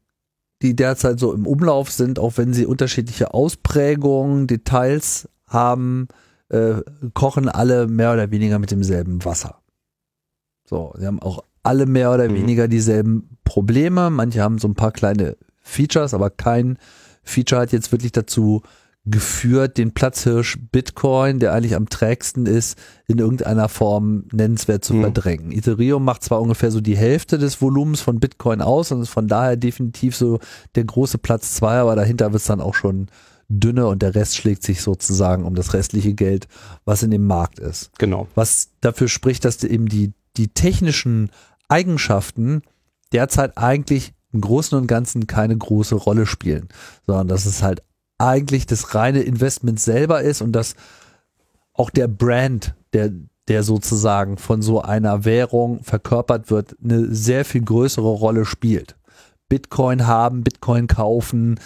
die 0.62 0.76
derzeit 0.76 1.20
so 1.20 1.34
im 1.34 1.46
Umlauf 1.46 1.92
sind, 1.92 2.20
auch 2.20 2.38
wenn 2.38 2.54
sie 2.54 2.66
unterschiedliche 2.66 3.34
Ausprägungen, 3.34 4.48
Details 4.48 5.30
haben, 5.48 6.08
äh, 6.50 6.76
kochen 7.14 7.50
alle 7.50 7.88
mehr 7.88 8.14
oder 8.14 8.32
weniger 8.32 8.60
mit 8.60 8.72
demselben 8.72 9.24
Wasser. 9.26 9.62
So, 10.64 10.94
sie 10.98 11.06
haben 11.06 11.22
auch 11.22 11.44
alle 11.64 11.86
mehr 11.86 12.14
oder 12.14 12.30
mhm. 12.30 12.36
weniger 12.36 12.68
dieselben 12.68 13.38
Probleme. 13.44 14.10
Manche 14.10 14.42
haben 14.42 14.60
so 14.60 14.68
ein 14.68 14.76
paar 14.76 14.92
kleine 14.92 15.38
Features, 15.62 16.14
aber 16.14 16.30
kein 16.30 16.78
Feature 17.24 17.62
hat 17.62 17.72
jetzt 17.72 17.92
wirklich 17.92 18.12
dazu 18.12 18.62
geführt, 19.06 19.78
den 19.78 19.94
Platzhirsch 19.94 20.58
Bitcoin, 20.72 21.40
der 21.40 21.54
eigentlich 21.54 21.76
am 21.76 21.90
trägsten 21.90 22.48
ist, 22.48 22.78
in 23.08 23.20
irgendeiner 23.20 23.70
Form 23.70 24.26
nennenswert 24.32 24.84
zu 24.84 24.96
mhm. 24.96 25.02
verdrängen. 25.02 25.52
Ethereum 25.52 26.04
macht 26.04 26.24
zwar 26.24 26.42
ungefähr 26.42 26.72
so 26.72 26.82
die 26.82 26.98
Hälfte 26.98 27.38
des 27.38 27.62
Volumens 27.62 28.02
von 28.02 28.20
Bitcoin 28.20 28.62
aus 28.62 28.92
und 28.92 29.02
ist 29.02 29.10
von 29.10 29.28
daher 29.28 29.58
definitiv 29.58 30.16
so 30.16 30.40
der 30.74 30.86
große 30.86 31.20
Platz 31.20 31.54
zwei, 31.54 31.78
aber 31.78 31.96
dahinter 31.96 32.32
wird 32.34 32.42
es 32.42 32.48
dann 32.48 32.62
auch 32.62 32.74
schon 32.74 33.08
dünne 33.48 33.86
und 33.86 34.02
der 34.02 34.16
Rest 34.16 34.38
schlägt 34.38 34.64
sich 34.64 34.82
sozusagen 34.82 35.46
um 35.46 35.54
das 35.54 35.74
restliche 35.74 36.14
Geld, 36.14 36.48
was 36.84 37.04
in 37.04 37.12
dem 37.12 37.28
Markt 37.28 37.60
ist. 37.60 37.92
Genau. 38.00 38.28
Was 38.34 38.70
dafür 38.82 39.08
spricht, 39.08 39.46
dass 39.46 39.64
eben 39.64 39.88
die, 39.88 40.14
die 40.36 40.48
technischen 40.48 41.30
Eigenschaften 41.68 42.64
derzeit 43.12 43.58
eigentlich 43.58 44.14
im 44.34 44.42
Großen 44.42 44.76
und 44.78 44.88
Ganzen 44.88 45.28
keine 45.28 45.56
große 45.56 45.94
Rolle 45.94 46.26
spielen, 46.26 46.70
sondern 47.06 47.28
dass 47.28 47.46
es 47.46 47.62
halt 47.62 47.84
eigentlich 48.18 48.66
das 48.66 48.96
reine 48.96 49.22
Investment 49.22 49.80
selber 49.80 50.22
ist 50.22 50.42
und 50.42 50.54
dass 50.54 50.76
auch 51.74 51.90
der 51.90 52.08
Brand, 52.08 52.76
der, 52.94 53.12
der 53.48 53.64
sozusagen 53.64 54.38
von 54.38 54.62
so 54.62 54.82
einer 54.82 55.26
Währung 55.26 55.84
verkörpert 55.84 56.50
wird, 56.50 56.76
eine 56.84 57.14
sehr 57.14 57.46
viel 57.46 57.62
größere 57.62 58.08
Rolle 58.08 58.46
spielt. 58.46 58.96
Bitcoin 59.50 60.08
haben, 60.08 60.44
Bitcoin 60.44 60.88
kaufen, 60.88 61.60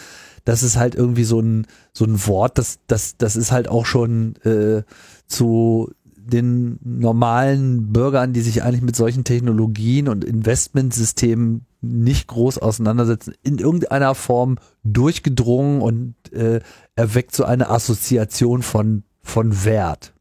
das 0.46 0.64
ist 0.64 0.78
halt 0.78 0.96
irgendwie 0.96 1.24
so 1.24 1.40
ein, 1.40 1.68
so 1.94 2.06
ein 2.06 2.26
Wort, 2.26 2.58
das, 2.58 2.80
das, 2.88 3.18
das 3.18 3.36
ist 3.36 3.52
halt 3.52 3.68
auch 3.68 3.86
schon 3.86 4.36
äh, 4.38 4.84
zu 5.28 5.92
den 6.30 6.80
normalen 6.84 7.92
Bürgern, 7.92 8.34
die 8.34 8.42
sich 8.42 8.64
eigentlich 8.64 8.82
mit 8.82 8.96
solchen 8.96 9.24
Technologien 9.24 10.08
und 10.08 10.24
Investmentsystemen 10.24 11.66
nicht 11.82 12.28
groß 12.28 12.58
auseinandersetzen, 12.58 13.34
in 13.44 13.58
irgendeiner 13.58 14.16
Form 14.16 14.58
durchgedrungen 14.84 15.82
und 15.82 16.16
äh, 16.34 16.60
erweckt 16.96 17.36
so 17.36 17.46
eine 17.46 17.70
Assoziation 17.70 18.62
von, 18.62 19.04
von 19.22 19.64
Wert. 19.64 20.14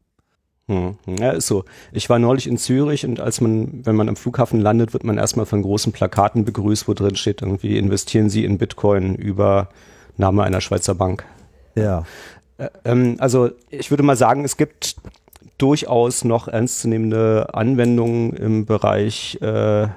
Hm, 0.67 0.97
ja, 1.07 1.31
ist 1.31 1.47
so. 1.47 1.65
Ich 1.91 2.09
war 2.09 2.19
neulich 2.19 2.45
in 2.45 2.57
Zürich 2.57 3.03
und 3.05 3.19
als 3.19 3.41
man, 3.41 3.85
wenn 3.85 3.95
man 3.95 4.07
am 4.07 4.15
Flughafen 4.15 4.61
landet, 4.61 4.93
wird 4.93 5.03
man 5.03 5.17
erstmal 5.17 5.47
von 5.47 5.63
großen 5.63 5.91
Plakaten 5.91 6.45
begrüßt, 6.45 6.87
wo 6.87 6.93
drin 6.93 7.15
steht 7.15 7.41
irgendwie, 7.41 7.77
investieren 7.77 8.29
Sie 8.29 8.45
in 8.45 8.59
Bitcoin 8.59 9.15
über 9.15 9.69
Name 10.15 10.43
einer 10.43 10.61
Schweizer 10.61 10.93
Bank. 10.93 11.25
Ja. 11.75 12.03
Äh, 12.59 12.69
ähm, 12.85 13.15
also 13.17 13.49
ich 13.69 13.89
würde 13.89 14.03
mal 14.03 14.15
sagen, 14.15 14.45
es 14.45 14.57
gibt 14.57 14.97
durchaus 15.59 16.23
noch 16.23 16.47
ernstzunehmende 16.47 17.53
Anwendungen 17.53 18.33
im 18.33 18.65
Bereich 18.65 19.37
äh, 19.41 19.87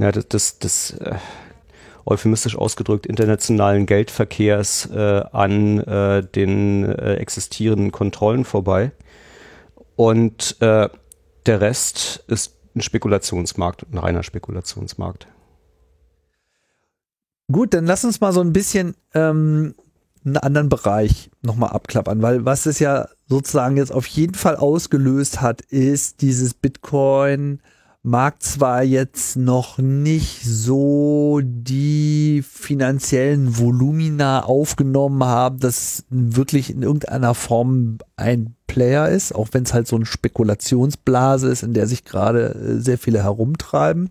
ja, 0.00 0.12
das, 0.12 0.28
das, 0.28 0.58
das 0.58 0.90
äh, 0.92 1.16
euphemistisch 2.06 2.56
ausgedrückt 2.56 3.06
internationalen 3.06 3.86
Geldverkehrs 3.86 4.86
äh, 4.86 5.22
an 5.32 5.78
äh, 5.80 6.22
den 6.22 6.84
äh, 6.84 7.14
existierenden 7.14 7.92
Kontrollen 7.92 8.44
vorbei. 8.44 8.92
Und 9.96 10.56
äh, 10.60 10.88
der 11.46 11.60
Rest 11.60 12.24
ist 12.26 12.56
ein 12.74 12.80
Spekulationsmarkt, 12.80 13.86
ein 13.92 13.98
reiner 13.98 14.22
Spekulationsmarkt. 14.22 15.26
Gut, 17.52 17.74
dann 17.74 17.84
lass 17.84 18.04
uns 18.04 18.20
mal 18.20 18.32
so 18.32 18.40
ein 18.40 18.52
bisschen 18.52 18.94
ähm, 19.12 19.74
einen 20.24 20.36
anderen 20.36 20.68
Bereich 20.68 21.30
nochmal 21.42 21.70
abklappern, 21.70 22.22
weil 22.22 22.44
was 22.44 22.66
es 22.66 22.78
ja 22.78 23.08
sozusagen 23.30 23.78
jetzt 23.78 23.92
auf 23.92 24.06
jeden 24.06 24.34
Fall 24.34 24.56
ausgelöst 24.56 25.40
hat, 25.40 25.62
ist 25.62 26.20
dieses 26.20 26.52
Bitcoin 26.52 27.60
mag 28.02 28.42
zwar 28.42 28.82
jetzt 28.82 29.36
noch 29.36 29.78
nicht 29.78 30.42
so 30.42 31.40
die 31.42 32.42
finanziellen 32.42 33.58
Volumina 33.58 34.44
aufgenommen 34.44 35.22
haben, 35.24 35.58
dass 35.58 36.04
wirklich 36.08 36.70
in 36.70 36.82
irgendeiner 36.82 37.34
Form 37.34 37.98
ein 38.16 38.54
Player 38.66 39.08
ist, 39.08 39.34
auch 39.34 39.48
wenn 39.52 39.64
es 39.64 39.74
halt 39.74 39.86
so 39.86 39.96
eine 39.96 40.06
Spekulationsblase 40.06 41.48
ist, 41.48 41.62
in 41.62 41.74
der 41.74 41.86
sich 41.86 42.04
gerade 42.04 42.54
äh, 42.54 42.80
sehr 42.80 42.96
viele 42.96 43.22
herumtreiben. 43.22 44.10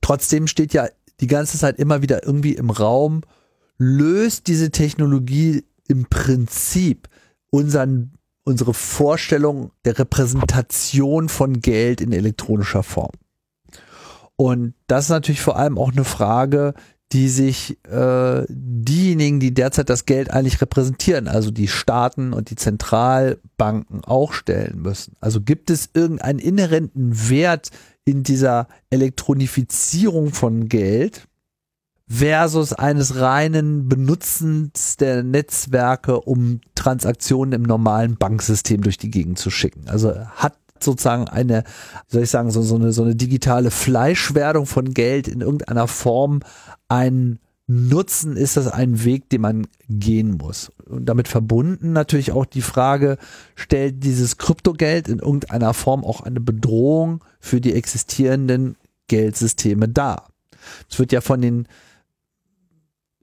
Trotzdem 0.00 0.46
steht 0.46 0.72
ja 0.72 0.88
die 1.20 1.26
ganze 1.26 1.58
Zeit 1.58 1.78
immer 1.78 2.00
wieder 2.00 2.24
irgendwie 2.24 2.54
im 2.54 2.70
Raum, 2.70 3.22
löst 3.76 4.46
diese 4.46 4.70
Technologie 4.70 5.64
im 5.86 6.06
Prinzip 6.06 7.08
unseren, 7.52 8.14
unsere 8.44 8.74
Vorstellung 8.74 9.70
der 9.84 9.98
Repräsentation 9.98 11.28
von 11.28 11.60
Geld 11.60 12.00
in 12.00 12.12
elektronischer 12.12 12.82
Form. 12.82 13.12
Und 14.36 14.74
das 14.88 15.04
ist 15.04 15.10
natürlich 15.10 15.42
vor 15.42 15.56
allem 15.56 15.78
auch 15.78 15.92
eine 15.92 16.04
Frage, 16.04 16.74
die 17.12 17.28
sich 17.28 17.78
äh, 17.84 18.44
diejenigen, 18.48 19.38
die 19.38 19.52
derzeit 19.52 19.90
das 19.90 20.06
Geld 20.06 20.30
eigentlich 20.30 20.62
repräsentieren, 20.62 21.28
also 21.28 21.50
die 21.50 21.68
Staaten 21.68 22.32
und 22.32 22.48
die 22.48 22.56
Zentralbanken 22.56 24.02
auch 24.04 24.32
stellen 24.32 24.80
müssen. 24.80 25.14
Also 25.20 25.42
gibt 25.42 25.68
es 25.68 25.90
irgendeinen 25.92 26.38
inhärenten 26.38 27.28
Wert 27.28 27.68
in 28.06 28.22
dieser 28.22 28.66
Elektronifizierung 28.88 30.32
von 30.32 30.68
Geld, 30.68 31.28
versus 32.12 32.74
eines 32.74 33.18
reinen 33.20 33.88
Benutzens 33.88 34.98
der 34.98 35.22
Netzwerke, 35.22 36.20
um 36.20 36.60
Transaktionen 36.74 37.52
im 37.52 37.62
normalen 37.62 38.16
Banksystem 38.16 38.82
durch 38.82 38.98
die 38.98 39.10
Gegend 39.10 39.38
zu 39.38 39.50
schicken. 39.50 39.88
Also 39.88 40.14
hat 40.14 40.58
sozusagen 40.78 41.28
eine, 41.28 41.64
soll 42.08 42.24
ich 42.24 42.30
sagen, 42.30 42.50
so, 42.50 42.60
so, 42.60 42.74
eine, 42.74 42.92
so 42.92 43.02
eine 43.02 43.16
digitale 43.16 43.70
Fleischwerdung 43.70 44.66
von 44.66 44.92
Geld 44.92 45.26
in 45.26 45.40
irgendeiner 45.40 45.88
Form 45.88 46.40
ein 46.88 47.38
Nutzen, 47.66 48.36
ist 48.36 48.58
das 48.58 48.66
ein 48.66 49.04
Weg, 49.04 49.30
den 49.30 49.40
man 49.40 49.66
gehen 49.88 50.32
muss. 50.32 50.70
Und 50.84 51.06
damit 51.06 51.28
verbunden 51.28 51.92
natürlich 51.92 52.32
auch 52.32 52.44
die 52.44 52.60
Frage, 52.60 53.16
stellt 53.54 54.04
dieses 54.04 54.36
Kryptogeld 54.36 55.08
in 55.08 55.20
irgendeiner 55.20 55.72
Form 55.72 56.04
auch 56.04 56.20
eine 56.20 56.40
Bedrohung 56.40 57.24
für 57.40 57.62
die 57.62 57.72
existierenden 57.72 58.76
Geldsysteme 59.08 59.88
dar? 59.88 60.28
Es 60.90 60.98
wird 60.98 61.12
ja 61.12 61.22
von 61.22 61.40
den 61.40 61.66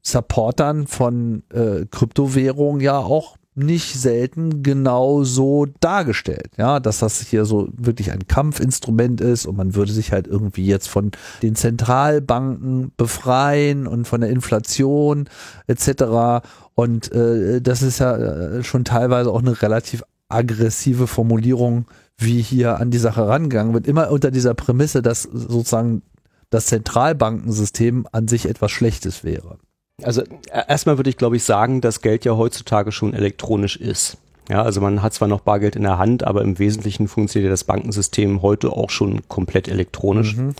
Supportern 0.01 0.87
von 0.87 1.43
äh, 1.53 1.85
Kryptowährungen 1.89 2.81
ja 2.81 2.97
auch 2.97 3.37
nicht 3.55 3.99
selten 3.99 4.63
genau 4.63 5.23
so 5.23 5.65
dargestellt, 5.79 6.51
ja, 6.57 6.79
dass 6.79 6.99
das 6.99 7.19
hier 7.19 7.45
so 7.45 7.67
wirklich 7.75 8.11
ein 8.11 8.27
Kampfinstrument 8.27 9.21
ist 9.21 9.45
und 9.45 9.57
man 9.57 9.75
würde 9.75 9.91
sich 9.91 10.11
halt 10.11 10.27
irgendwie 10.27 10.65
jetzt 10.65 10.87
von 10.87 11.11
den 11.41 11.55
Zentralbanken 11.55 12.91
befreien 12.95 13.85
und 13.85 14.07
von 14.07 14.21
der 14.21 14.29
Inflation 14.29 15.27
etc. 15.67 16.45
Und 16.73 17.11
äh, 17.11 17.61
das 17.61 17.81
ist 17.81 17.99
ja 17.99 18.15
äh, 18.15 18.63
schon 18.63 18.85
teilweise 18.85 19.31
auch 19.31 19.41
eine 19.41 19.61
relativ 19.61 20.03
aggressive 20.29 21.07
Formulierung, 21.07 21.85
wie 22.17 22.41
hier 22.41 22.79
an 22.79 22.91
die 22.91 22.97
Sache 22.97 23.27
rangegangen 23.27 23.73
wird, 23.73 23.87
immer 23.87 24.11
unter 24.11 24.31
dieser 24.31 24.53
Prämisse, 24.53 25.01
dass 25.01 25.23
sozusagen 25.23 26.03
das 26.49 26.67
Zentralbankensystem 26.67 28.07
an 28.11 28.27
sich 28.27 28.47
etwas 28.47 28.71
Schlechtes 28.71 29.23
wäre. 29.23 29.57
Also 30.03 30.23
erstmal 30.51 30.97
würde 30.97 31.09
ich, 31.09 31.17
glaube 31.17 31.35
ich, 31.35 31.43
sagen, 31.43 31.81
dass 31.81 32.01
Geld 32.01 32.25
ja 32.25 32.35
heutzutage 32.37 32.91
schon 32.91 33.13
elektronisch 33.13 33.77
ist. 33.77 34.17
Ja, 34.49 34.63
also 34.63 34.81
man 34.81 35.03
hat 35.03 35.13
zwar 35.13 35.27
noch 35.27 35.41
Bargeld 35.41 35.75
in 35.75 35.83
der 35.83 35.99
Hand, 35.99 36.23
aber 36.23 36.41
im 36.41 36.57
Wesentlichen 36.57 37.07
funktioniert 37.07 37.51
das 37.51 37.63
Bankensystem 37.63 38.41
heute 38.41 38.71
auch 38.71 38.89
schon 38.89 39.27
komplett 39.27 39.67
elektronisch. 39.67 40.35
Mhm. 40.35 40.55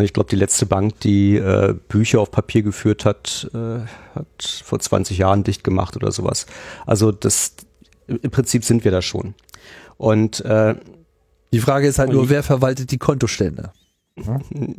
Ich 0.00 0.12
glaube, 0.12 0.30
die 0.30 0.36
letzte 0.36 0.66
Bank, 0.66 1.00
die 1.00 1.36
äh, 1.36 1.74
Bücher 1.88 2.20
auf 2.20 2.30
Papier 2.30 2.62
geführt 2.62 3.04
hat, 3.04 3.50
äh, 3.52 3.80
hat 4.14 4.62
vor 4.64 4.78
20 4.78 5.18
Jahren 5.18 5.44
dicht 5.44 5.64
gemacht 5.64 5.96
oder 5.96 6.12
sowas. 6.12 6.46
Also 6.86 7.10
das 7.10 7.54
im 8.06 8.30
Prinzip 8.30 8.64
sind 8.64 8.84
wir 8.84 8.90
da 8.90 9.02
schon. 9.02 9.34
Und 9.96 10.40
äh, 10.44 10.76
die 11.52 11.60
Frage 11.60 11.86
ist 11.88 11.98
halt 11.98 12.12
nur, 12.12 12.28
wer 12.30 12.42
verwaltet 12.42 12.90
die 12.90 12.98
Kontostände? 12.98 13.72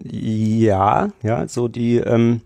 Ja, 0.04 1.10
ja, 1.24 1.48
so 1.48 1.68
die 1.68 1.98
ähm, 1.98 2.42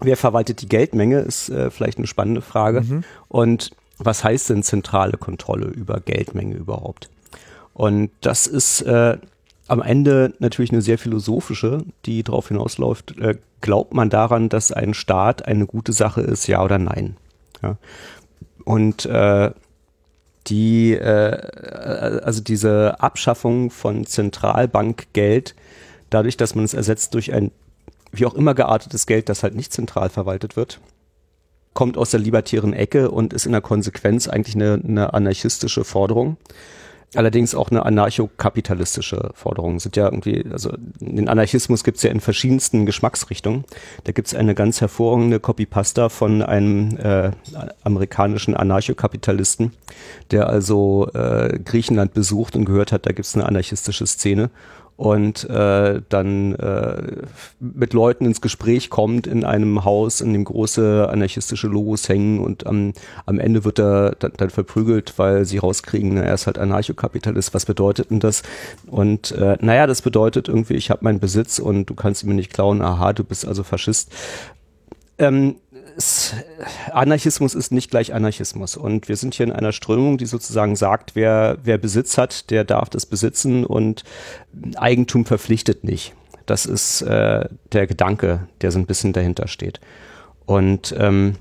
Wer 0.00 0.16
verwaltet 0.16 0.60
die 0.62 0.68
Geldmenge, 0.68 1.20
ist 1.20 1.48
äh, 1.48 1.70
vielleicht 1.70 1.98
eine 1.98 2.06
spannende 2.06 2.42
Frage. 2.42 2.82
Mhm. 2.82 3.04
Und 3.28 3.70
was 3.98 4.24
heißt 4.24 4.50
denn 4.50 4.62
zentrale 4.62 5.16
Kontrolle 5.16 5.66
über 5.66 6.00
Geldmenge 6.00 6.54
überhaupt? 6.54 7.08
Und 7.72 8.10
das 8.20 8.46
ist 8.46 8.82
äh, 8.82 9.16
am 9.68 9.82
Ende 9.82 10.32
natürlich 10.38 10.70
eine 10.70 10.82
sehr 10.82 10.98
philosophische, 10.98 11.84
die 12.04 12.22
darauf 12.22 12.48
hinausläuft, 12.48 13.18
äh, 13.18 13.36
glaubt 13.60 13.94
man 13.94 14.10
daran, 14.10 14.48
dass 14.48 14.72
ein 14.72 14.94
Staat 14.94 15.46
eine 15.46 15.66
gute 15.66 15.92
Sache 15.92 16.20
ist, 16.20 16.46
ja 16.46 16.62
oder 16.62 16.78
nein? 16.78 17.16
Ja. 17.62 17.76
Und 18.64 19.06
äh, 19.06 19.50
die, 20.46 20.92
äh, 20.92 22.20
also 22.22 22.42
diese 22.42 23.00
Abschaffung 23.00 23.70
von 23.70 24.06
Zentralbankgeld, 24.06 25.54
dadurch, 26.10 26.36
dass 26.36 26.54
man 26.54 26.64
es 26.64 26.74
ersetzt 26.74 27.14
durch 27.14 27.32
ein 27.32 27.50
wie 28.12 28.26
auch 28.26 28.34
immer 28.34 28.54
geartetes 28.54 29.06
Geld, 29.06 29.28
das 29.28 29.42
halt 29.42 29.54
nicht 29.54 29.72
zentral 29.72 30.08
verwaltet 30.08 30.56
wird, 30.56 30.80
kommt 31.74 31.98
aus 31.98 32.10
der 32.10 32.20
libertären 32.20 32.72
Ecke 32.72 33.10
und 33.10 33.32
ist 33.32 33.46
in 33.46 33.52
der 33.52 33.60
Konsequenz 33.60 34.28
eigentlich 34.28 34.54
eine, 34.54 34.80
eine 34.82 35.14
anarchistische 35.14 35.84
Forderung. 35.84 36.38
Allerdings 37.14 37.54
auch 37.54 37.70
eine 37.70 37.86
anarchokapitalistische 37.86 39.30
Forderung. 39.34 39.78
Sind 39.78 39.96
ja 39.96 40.06
irgendwie, 40.06 40.44
also 40.50 40.72
den 40.98 41.28
Anarchismus 41.28 41.84
gibt 41.84 41.98
es 41.98 42.02
ja 42.02 42.10
in 42.10 42.20
verschiedensten 42.20 42.84
Geschmacksrichtungen. 42.84 43.64
Da 44.04 44.12
gibt 44.12 44.28
es 44.28 44.34
eine 44.34 44.54
ganz 44.54 44.80
hervorragende 44.80 45.38
Copypasta 45.38 46.08
von 46.08 46.42
einem 46.42 46.96
äh, 46.96 47.30
amerikanischen 47.84 48.56
Anarchokapitalisten, 48.56 49.72
der 50.30 50.48
also 50.48 51.08
äh, 51.14 51.58
Griechenland 51.64 52.12
besucht 52.12 52.56
und 52.56 52.64
gehört 52.64 52.90
hat, 52.90 53.06
da 53.06 53.12
gibt 53.12 53.26
es 53.26 53.34
eine 53.34 53.46
anarchistische 53.46 54.06
Szene 54.06 54.50
und 54.96 55.48
äh, 55.50 56.00
dann 56.08 56.54
äh, 56.54 57.02
mit 57.60 57.92
Leuten 57.92 58.24
ins 58.24 58.40
Gespräch 58.40 58.88
kommt 58.88 59.26
in 59.26 59.44
einem 59.44 59.84
Haus, 59.84 60.22
in 60.22 60.32
dem 60.32 60.44
große 60.44 61.08
anarchistische 61.10 61.66
Logos 61.66 62.08
hängen 62.08 62.40
und 62.40 62.66
am, 62.66 62.94
am 63.26 63.38
Ende 63.38 63.64
wird 63.64 63.78
er 63.78 64.12
dann, 64.18 64.32
dann 64.36 64.50
verprügelt, 64.50 65.18
weil 65.18 65.44
sie 65.44 65.58
rauskriegen, 65.58 66.14
na, 66.14 66.22
er 66.22 66.34
ist 66.34 66.46
halt 66.46 66.58
Anarchokapitalist. 66.58 67.52
Was 67.52 67.66
bedeutet 67.66 68.10
denn 68.10 68.20
das? 68.20 68.42
Und 68.86 69.32
äh, 69.32 69.58
naja, 69.60 69.86
das 69.86 70.00
bedeutet 70.00 70.48
irgendwie, 70.48 70.74
ich 70.74 70.90
habe 70.90 71.04
meinen 71.04 71.20
Besitz 71.20 71.58
und 71.58 71.86
du 71.90 71.94
kannst 71.94 72.22
ihn 72.22 72.30
mir 72.30 72.34
nicht 72.34 72.52
klauen. 72.52 72.80
Aha, 72.80 73.12
du 73.12 73.22
bist 73.22 73.46
also 73.46 73.64
Faschist. 73.64 74.10
Ähm, 75.18 75.56
es, 75.96 76.34
Anarchismus 76.92 77.54
ist 77.54 77.72
nicht 77.72 77.90
gleich 77.90 78.12
Anarchismus. 78.14 78.76
Und 78.76 79.08
wir 79.08 79.16
sind 79.16 79.34
hier 79.34 79.46
in 79.46 79.52
einer 79.52 79.72
Strömung, 79.72 80.18
die 80.18 80.26
sozusagen 80.26 80.76
sagt, 80.76 81.14
wer, 81.14 81.58
wer 81.62 81.78
Besitz 81.78 82.18
hat, 82.18 82.50
der 82.50 82.64
darf 82.64 82.88
das 82.90 83.06
besitzen 83.06 83.64
und 83.64 84.04
Eigentum 84.76 85.24
verpflichtet 85.24 85.84
nicht. 85.84 86.14
Das 86.46 86.66
ist 86.66 87.02
äh, 87.02 87.48
der 87.72 87.86
Gedanke, 87.86 88.46
der 88.60 88.70
so 88.70 88.78
ein 88.78 88.86
bisschen 88.86 89.12
dahinter 89.12 89.48
steht. 89.48 89.80
Und 90.44 90.94
ähm, 90.96 91.36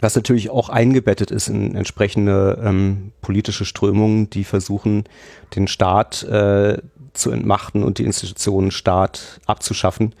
was 0.00 0.16
natürlich 0.16 0.50
auch 0.50 0.68
eingebettet 0.68 1.30
ist 1.30 1.48
in 1.48 1.74
entsprechende 1.74 2.60
ähm, 2.62 3.12
politische 3.22 3.64
Strömungen, 3.64 4.28
die 4.28 4.44
versuchen, 4.44 5.04
den 5.56 5.66
Staat 5.66 6.22
äh, 6.24 6.78
zu 7.14 7.30
entmachten 7.30 7.82
und 7.82 7.98
die 7.98 8.04
Institutionen 8.04 8.70
Staat 8.70 9.40
abzuschaffen 9.46 10.14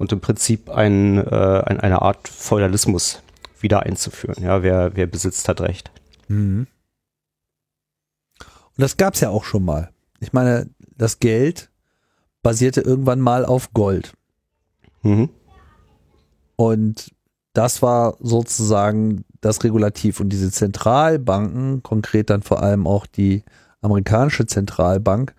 und 0.00 0.12
im 0.12 0.20
Prinzip 0.20 0.70
ein, 0.70 1.18
äh, 1.18 1.62
ein, 1.66 1.78
eine 1.78 2.00
Art 2.00 2.26
Feudalismus 2.26 3.22
wieder 3.60 3.82
einzuführen. 3.82 4.42
Ja, 4.42 4.62
wer, 4.62 4.96
wer 4.96 5.06
besitzt, 5.06 5.46
hat 5.46 5.60
Recht. 5.60 5.90
Mhm. 6.28 6.66
Und 8.38 8.78
das 8.78 8.96
gab 8.96 9.12
es 9.12 9.20
ja 9.20 9.28
auch 9.28 9.44
schon 9.44 9.62
mal. 9.62 9.90
Ich 10.18 10.32
meine, 10.32 10.70
das 10.96 11.18
Geld 11.18 11.70
basierte 12.42 12.80
irgendwann 12.80 13.20
mal 13.20 13.44
auf 13.44 13.74
Gold. 13.74 14.14
Mhm. 15.02 15.28
Und 16.56 17.10
das 17.52 17.82
war 17.82 18.16
sozusagen 18.20 19.26
das 19.42 19.62
Regulativ. 19.64 20.20
Und 20.20 20.30
diese 20.30 20.50
Zentralbanken, 20.50 21.82
konkret 21.82 22.30
dann 22.30 22.40
vor 22.40 22.62
allem 22.62 22.86
auch 22.86 23.04
die 23.04 23.44
amerikanische 23.82 24.46
Zentralbank, 24.46 25.34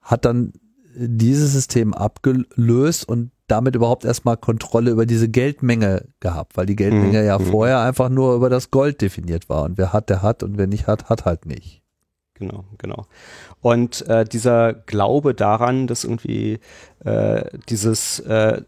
hat 0.00 0.24
dann 0.24 0.54
dieses 0.94 1.52
System 1.52 1.92
abgelöst 1.92 3.06
und 3.06 3.30
damit 3.46 3.76
überhaupt 3.76 4.04
erstmal 4.04 4.36
Kontrolle 4.36 4.90
über 4.90 5.06
diese 5.06 5.28
Geldmenge 5.28 6.08
gehabt, 6.20 6.56
weil 6.56 6.66
die 6.66 6.76
Geldmenge 6.76 7.20
mhm. 7.20 7.26
ja 7.26 7.38
mhm. 7.38 7.44
vorher 7.44 7.80
einfach 7.80 8.08
nur 8.08 8.34
über 8.34 8.50
das 8.50 8.70
Gold 8.70 9.00
definiert 9.00 9.48
war. 9.48 9.64
Und 9.64 9.78
wer 9.78 9.92
hat, 9.92 10.10
der 10.10 10.22
hat 10.22 10.42
und 10.42 10.58
wer 10.58 10.66
nicht 10.66 10.86
hat, 10.86 11.08
hat 11.08 11.24
halt 11.24 11.46
nicht. 11.46 11.82
Genau, 12.34 12.64
genau. 12.78 13.06
Und 13.60 14.06
äh, 14.08 14.24
dieser 14.24 14.74
Glaube 14.74 15.34
daran, 15.34 15.86
dass 15.86 16.04
irgendwie 16.04 16.60
äh, 17.04 17.44
dieses 17.68 18.20
äh, 18.20 18.60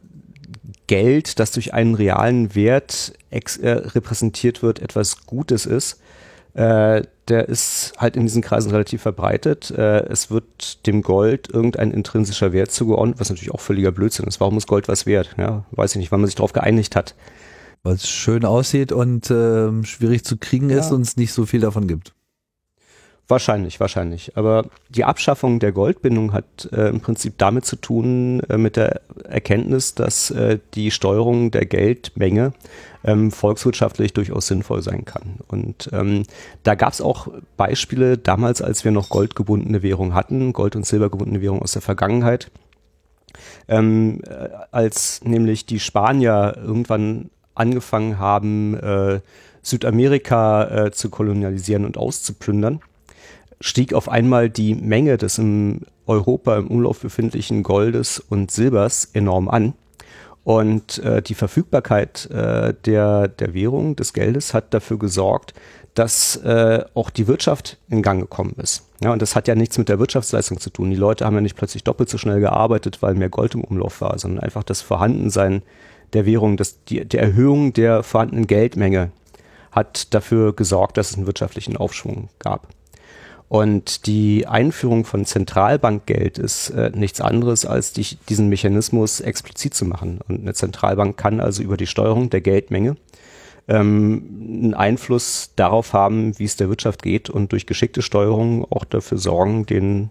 Geld, 0.87 1.39
das 1.39 1.53
durch 1.53 1.75
einen 1.75 1.95
realen 1.95 2.55
Wert 2.55 3.13
äh, 3.31 3.71
repräsentiert 3.71 4.63
wird, 4.63 4.79
etwas 4.79 5.27
Gutes 5.27 5.67
ist, 5.67 6.01
äh, 6.55 7.03
der 7.29 7.49
ist 7.49 7.93
halt 7.99 8.17
in 8.17 8.23
diesen 8.23 8.43
Kreisen 8.43 8.71
relativ 8.71 9.03
verbreitet. 9.03 9.71
Äh, 9.71 10.07
es 10.07 10.31
wird 10.31 10.87
dem 10.87 11.03
Gold 11.03 11.49
irgendein 11.53 11.91
intrinsischer 11.91 12.53
Wert 12.53 12.71
zugeordnet, 12.71 13.21
was 13.21 13.31
natürlich 13.31 13.53
auch 13.53 13.61
völliger 13.61 13.93
Blödsinn 13.93 14.27
ist. 14.27 14.41
Warum 14.41 14.57
ist 14.57 14.67
Gold 14.67 14.89
was 14.89 15.07
wert? 15.07 15.35
Ja, 15.39 15.65
weiß 15.73 15.93
ich 15.93 15.99
nicht, 15.99 16.13
weil 16.13 16.19
man 16.19 16.27
sich 16.27 16.37
darauf 16.37 16.53
geeinigt 16.53 16.97
hat. 16.97 17.15
Weil 17.83 17.95
es 17.95 18.09
schön 18.09 18.45
aussieht 18.45 18.93
und 18.93 19.31
äh, 19.31 19.85
schwierig 19.85 20.25
zu 20.25 20.37
kriegen 20.37 20.71
ja. 20.71 20.79
ist 20.79 20.91
und 20.91 21.03
es 21.03 21.17
nicht 21.17 21.33
so 21.33 21.47
viel 21.47 21.61
davon 21.61 21.87
gibt. 21.87 22.13
Wahrscheinlich, 23.31 23.79
wahrscheinlich. 23.79 24.37
Aber 24.39 24.65
die 24.89 25.05
Abschaffung 25.05 25.59
der 25.61 25.73
Goldbindung 25.73 26.33
hat 26.33 26.67
äh, 26.73 26.89
im 26.89 27.03
Prinzip 27.03 27.35
damit 27.37 27.67
zu 27.67 27.77
tun, 27.77 28.41
äh, 28.49 28.57
mit 28.57 28.77
der 28.77 29.03
Erkenntnis, 29.25 29.95
dass 29.95 30.31
äh, 30.31 30.59
die 30.73 30.91
Steuerung 30.91 31.51
der 31.51 31.67
Geldmenge 31.67 32.55
ähm, 33.05 33.31
volkswirtschaftlich 33.31 34.13
durchaus 34.13 34.47
sinnvoll 34.47 34.83
sein 34.83 35.05
kann. 35.05 35.39
Und 35.49 35.91
ähm, 35.93 36.25
da 36.63 36.75
gab 36.75 36.93
es 36.93 37.01
auch 37.01 37.29
Beispiele 37.57 38.19
damals, 38.19 38.63
als 38.63 38.85
wir 38.85 38.93
noch 38.93 39.09
goldgebundene 39.09 39.83
Währung 39.83 40.15
hatten, 40.15 40.53
Gold- 40.53 40.77
und 40.77 40.87
Silbergebundene 40.87 41.41
Währung 41.41 41.63
aus 41.63 41.73
der 41.73 41.83
Vergangenheit. 41.83 42.51
Ähm, 43.69 44.21
äh, 44.27 44.49
als 44.71 45.23
nämlich 45.23 45.67
die 45.67 45.81
Spanier 45.81 46.57
irgendwann 46.57 47.31
angefangen 47.55 48.19
haben, 48.19 48.75
äh, 48.75 49.21
Südamerika 49.63 50.87
äh, 50.87 50.91
zu 50.93 51.11
kolonialisieren 51.11 51.85
und 51.85 51.99
auszuplündern, 51.99 52.81
stieg 53.61 53.93
auf 53.93 54.09
einmal 54.09 54.49
die 54.51 54.75
Menge 54.75 55.17
des 55.19 55.39
in 55.39 55.83
Europa 56.07 56.57
im 56.57 56.69
Umlauf 56.69 57.01
befindlichen 57.01 57.63
Goldes 57.63 58.19
und 58.19 58.51
Silbers 58.51 59.11
enorm 59.13 59.49
an. 59.49 59.75
Und 60.49 60.97
äh, 61.01 61.21
die 61.21 61.35
Verfügbarkeit 61.35 62.25
äh, 62.31 62.73
der, 62.87 63.29
der 63.29 63.53
Währung, 63.53 63.97
des 63.97 64.15
Geldes, 64.15 64.55
hat 64.55 64.73
dafür 64.73 64.99
gesorgt, 64.99 65.53
dass 65.93 66.37
äh, 66.37 66.87
auch 66.95 67.11
die 67.11 67.27
Wirtschaft 67.27 67.77
in 67.91 68.01
Gang 68.01 68.19
gekommen 68.19 68.55
ist. 68.57 68.89
Ja, 69.03 69.13
und 69.13 69.21
das 69.21 69.37
hat 69.37 69.47
ja 69.47 69.55
nichts 69.55 69.77
mit 69.77 69.91
der 69.91 69.99
Wirtschaftsleistung 69.99 70.59
zu 70.59 70.71
tun. 70.71 70.89
Die 70.89 70.97
Leute 70.97 71.27
haben 71.27 71.35
ja 71.35 71.43
nicht 71.43 71.55
plötzlich 71.55 71.85
doppelt 71.85 72.09
so 72.09 72.17
schnell 72.17 72.41
gearbeitet, 72.41 73.03
weil 73.03 73.15
mehr 73.15 73.29
Gold 73.29 73.57
im 73.57 73.63
Umlauf 73.63 74.01
war, 74.01 74.19
sondern 74.19 74.43
einfach 74.43 74.63
das 74.63 74.81
Vorhandensein 74.81 75.61
der 76.15 76.25
Währung, 76.25 76.57
das, 76.57 76.83
die, 76.85 77.05
die 77.05 77.19
Erhöhung 77.19 77.75
der 77.75 78.03
vorhandenen 78.03 78.47
Geldmenge 78.47 79.11
hat 79.71 80.15
dafür 80.15 80.57
gesorgt, 80.57 80.97
dass 80.97 81.11
es 81.11 81.19
einen 81.19 81.27
wirtschaftlichen 81.27 81.77
Aufschwung 81.77 82.31
gab. 82.39 82.69
Und 83.49 84.07
die 84.07 84.47
Einführung 84.47 85.05
von 85.05 85.25
Zentralbankgeld 85.25 86.39
ist 86.39 86.71
äh, 86.71 86.91
nichts 86.95 87.21
anderes, 87.21 87.65
als 87.65 87.93
die, 87.93 88.19
diesen 88.29 88.49
Mechanismus 88.49 89.21
explizit 89.21 89.75
zu 89.75 89.87
machen. 89.87 90.21
Und 90.29 90.43
eine 90.43 90.53
Zentralbank 90.53 91.17
kann 91.17 91.41
also 91.41 91.63
über 91.63 91.79
die 91.79 91.87
Steuerung 91.87 92.29
der 92.29 92.43
Geldmenge 92.43 92.97
ähm, 93.67 94.63
einen 94.63 94.75
Einfluss 94.75 95.53
darauf 95.57 95.95
haben, 95.95 96.39
wie 96.39 96.45
es 96.45 96.57
der 96.57 96.69
Wirtschaft 96.69 97.03
geht 97.03 97.31
und 97.31 97.53
durch 97.53 97.67
geschickte 97.67 98.03
Steuerung 98.03 98.71
auch 98.71 98.85
dafür 98.85 99.19
sorgen, 99.19 99.65
den 99.65 100.11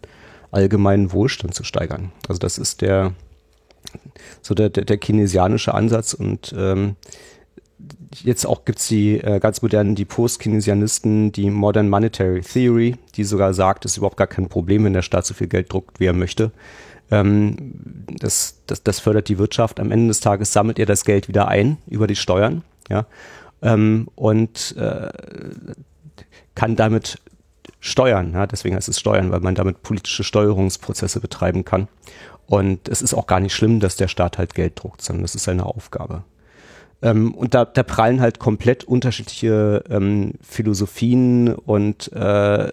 allgemeinen 0.51 1.11
Wohlstand 1.11 1.53
zu 1.53 1.63
steigern. 1.63 2.11
Also 2.27 2.39
das 2.39 2.57
ist 2.57 2.81
der 2.81 3.13
so 4.41 4.53
der, 4.53 4.69
der, 4.69 4.85
der 4.85 4.97
keynesianische 4.97 5.73
Ansatz 5.73 6.13
und 6.13 6.53
ähm, 6.57 6.95
jetzt 8.23 8.45
auch 8.45 8.65
gibt's 8.65 8.87
die 8.87 9.19
äh, 9.19 9.39
ganz 9.39 9.61
modernen, 9.61 9.95
die 9.95 10.05
Post-Keynesianisten, 10.05 11.31
die 11.31 11.49
Modern 11.49 11.89
Monetary 11.89 12.41
Theory, 12.41 12.95
die 13.15 13.23
sogar 13.23 13.53
sagt, 13.53 13.85
es 13.85 13.91
ist 13.91 13.97
überhaupt 13.97 14.17
gar 14.17 14.27
kein 14.27 14.49
Problem, 14.49 14.83
wenn 14.83 14.93
der 14.93 15.01
Staat 15.01 15.25
so 15.25 15.33
viel 15.33 15.47
Geld 15.47 15.71
druckt, 15.71 15.99
wie 15.99 16.05
er 16.05 16.13
möchte. 16.13 16.51
Ähm, 17.11 18.05
das, 18.19 18.61
das, 18.67 18.83
das 18.83 18.99
fördert 18.99 19.29
die 19.29 19.37
Wirtschaft. 19.37 19.79
Am 19.79 19.91
Ende 19.91 20.07
des 20.07 20.19
Tages 20.19 20.51
sammelt 20.51 20.79
ihr 20.79 20.85
das 20.85 21.05
Geld 21.05 21.27
wieder 21.27 21.47
ein 21.47 21.77
über 21.87 22.07
die 22.07 22.15
Steuern, 22.15 22.63
ja, 22.89 23.05
ähm, 23.61 24.07
und 24.15 24.75
äh, 24.77 25.09
kann 26.55 26.75
damit 26.75 27.19
steuern. 27.79 28.33
Ja, 28.33 28.47
deswegen 28.47 28.75
heißt 28.75 28.89
es 28.89 28.99
steuern, 28.99 29.31
weil 29.31 29.39
man 29.39 29.55
damit 29.55 29.83
politische 29.83 30.23
Steuerungsprozesse 30.23 31.19
betreiben 31.19 31.63
kann. 31.63 31.87
Und 32.47 32.87
es 32.87 33.01
ist 33.01 33.13
auch 33.13 33.27
gar 33.27 33.39
nicht 33.39 33.53
schlimm, 33.53 33.79
dass 33.79 33.97
der 33.97 34.07
Staat 34.07 34.37
halt 34.37 34.55
Geld 34.55 34.81
druckt, 34.81 35.01
sondern 35.01 35.23
das 35.23 35.35
ist 35.35 35.43
seine 35.43 35.65
Aufgabe. 35.65 36.23
Ähm, 37.01 37.33
und 37.33 37.53
da, 37.53 37.65
da 37.65 37.83
prallen 37.83 38.21
halt 38.21 38.39
komplett 38.39 38.83
unterschiedliche 38.83 39.83
ähm, 39.89 40.33
Philosophien 40.41 41.53
und 41.53 42.11
äh, 42.13 42.71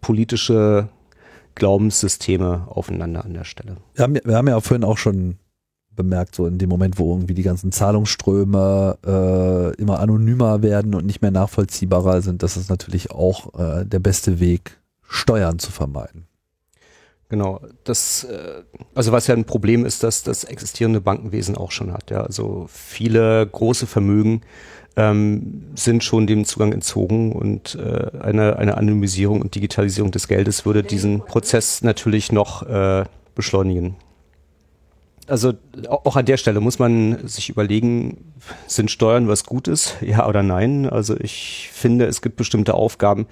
politische 0.00 0.88
Glaubenssysteme 1.54 2.66
aufeinander 2.68 3.24
an 3.24 3.34
der 3.34 3.44
Stelle. 3.44 3.76
Wir 3.94 4.04
haben, 4.04 4.18
wir 4.24 4.36
haben 4.36 4.48
ja 4.48 4.60
vorhin 4.60 4.84
auch 4.84 4.98
schon 4.98 5.36
bemerkt, 5.90 6.34
so 6.34 6.46
in 6.46 6.58
dem 6.58 6.68
Moment, 6.68 6.98
wo 6.98 7.12
irgendwie 7.12 7.34
die 7.34 7.42
ganzen 7.42 7.72
Zahlungsströme 7.72 8.96
äh, 9.04 9.80
immer 9.80 10.00
anonymer 10.00 10.62
werden 10.62 10.94
und 10.94 11.04
nicht 11.04 11.20
mehr 11.20 11.30
nachvollziehbarer 11.30 12.22
sind, 12.22 12.42
das 12.42 12.56
ist 12.56 12.70
natürlich 12.70 13.10
auch 13.10 13.52
äh, 13.58 13.84
der 13.84 13.98
beste 13.98 14.40
Weg, 14.40 14.80
Steuern 15.02 15.58
zu 15.58 15.72
vermeiden. 15.72 16.26
Genau, 17.30 17.60
das, 17.84 18.24
äh, 18.24 18.62
also 18.92 19.12
was 19.12 19.28
ja 19.28 19.36
ein 19.36 19.44
Problem 19.44 19.86
ist, 19.86 20.02
dass 20.02 20.24
das 20.24 20.42
existierende 20.42 21.00
Bankenwesen 21.00 21.56
auch 21.56 21.70
schon 21.70 21.92
hat. 21.92 22.10
Ja, 22.10 22.22
also 22.22 22.66
viele 22.68 23.46
große 23.46 23.86
Vermögen 23.86 24.42
ähm, 24.96 25.62
sind 25.76 26.02
schon 26.02 26.26
dem 26.26 26.44
Zugang 26.44 26.72
entzogen 26.72 27.32
und 27.32 27.76
äh, 27.76 28.18
eine, 28.20 28.56
eine 28.56 28.76
Anonymisierung 28.76 29.40
und 29.40 29.54
Digitalisierung 29.54 30.10
des 30.10 30.26
Geldes 30.26 30.66
würde 30.66 30.82
diesen 30.82 31.20
Prozess 31.20 31.82
natürlich 31.82 32.32
noch 32.32 32.64
äh, 32.64 33.04
beschleunigen. 33.36 33.94
Also 35.28 35.52
auch 35.88 36.16
an 36.16 36.26
der 36.26 36.36
Stelle 36.36 36.58
muss 36.58 36.80
man 36.80 37.28
sich 37.28 37.48
überlegen, 37.48 38.32
sind 38.66 38.90
Steuern 38.90 39.28
was 39.28 39.44
Gutes, 39.44 39.94
ja 40.00 40.26
oder 40.26 40.42
nein? 40.42 40.90
Also 40.90 41.16
ich 41.16 41.70
finde, 41.72 42.06
es 42.06 42.22
gibt 42.22 42.34
bestimmte 42.34 42.74
Aufgaben, 42.74 43.28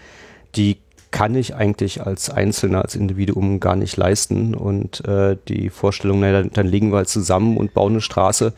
die 0.54 0.78
kann 1.10 1.35
ich 1.35 1.55
eigentlich 1.55 2.05
als 2.05 2.30
Einzelner, 2.30 2.82
als 2.82 2.94
Individuum 2.94 3.60
gar 3.60 3.76
nicht 3.76 3.97
leisten. 3.97 4.55
Und 4.55 5.06
äh, 5.06 5.36
die 5.48 5.70
Vorstellung, 5.70 6.20
naja, 6.20 6.43
dann, 6.43 6.51
dann 6.52 6.66
legen 6.66 6.90
wir 6.90 6.98
halt 6.98 7.09
zusammen 7.09 7.56
und 7.56 7.74
bauen 7.74 7.93
eine 7.93 8.01
Straße, 8.01 8.52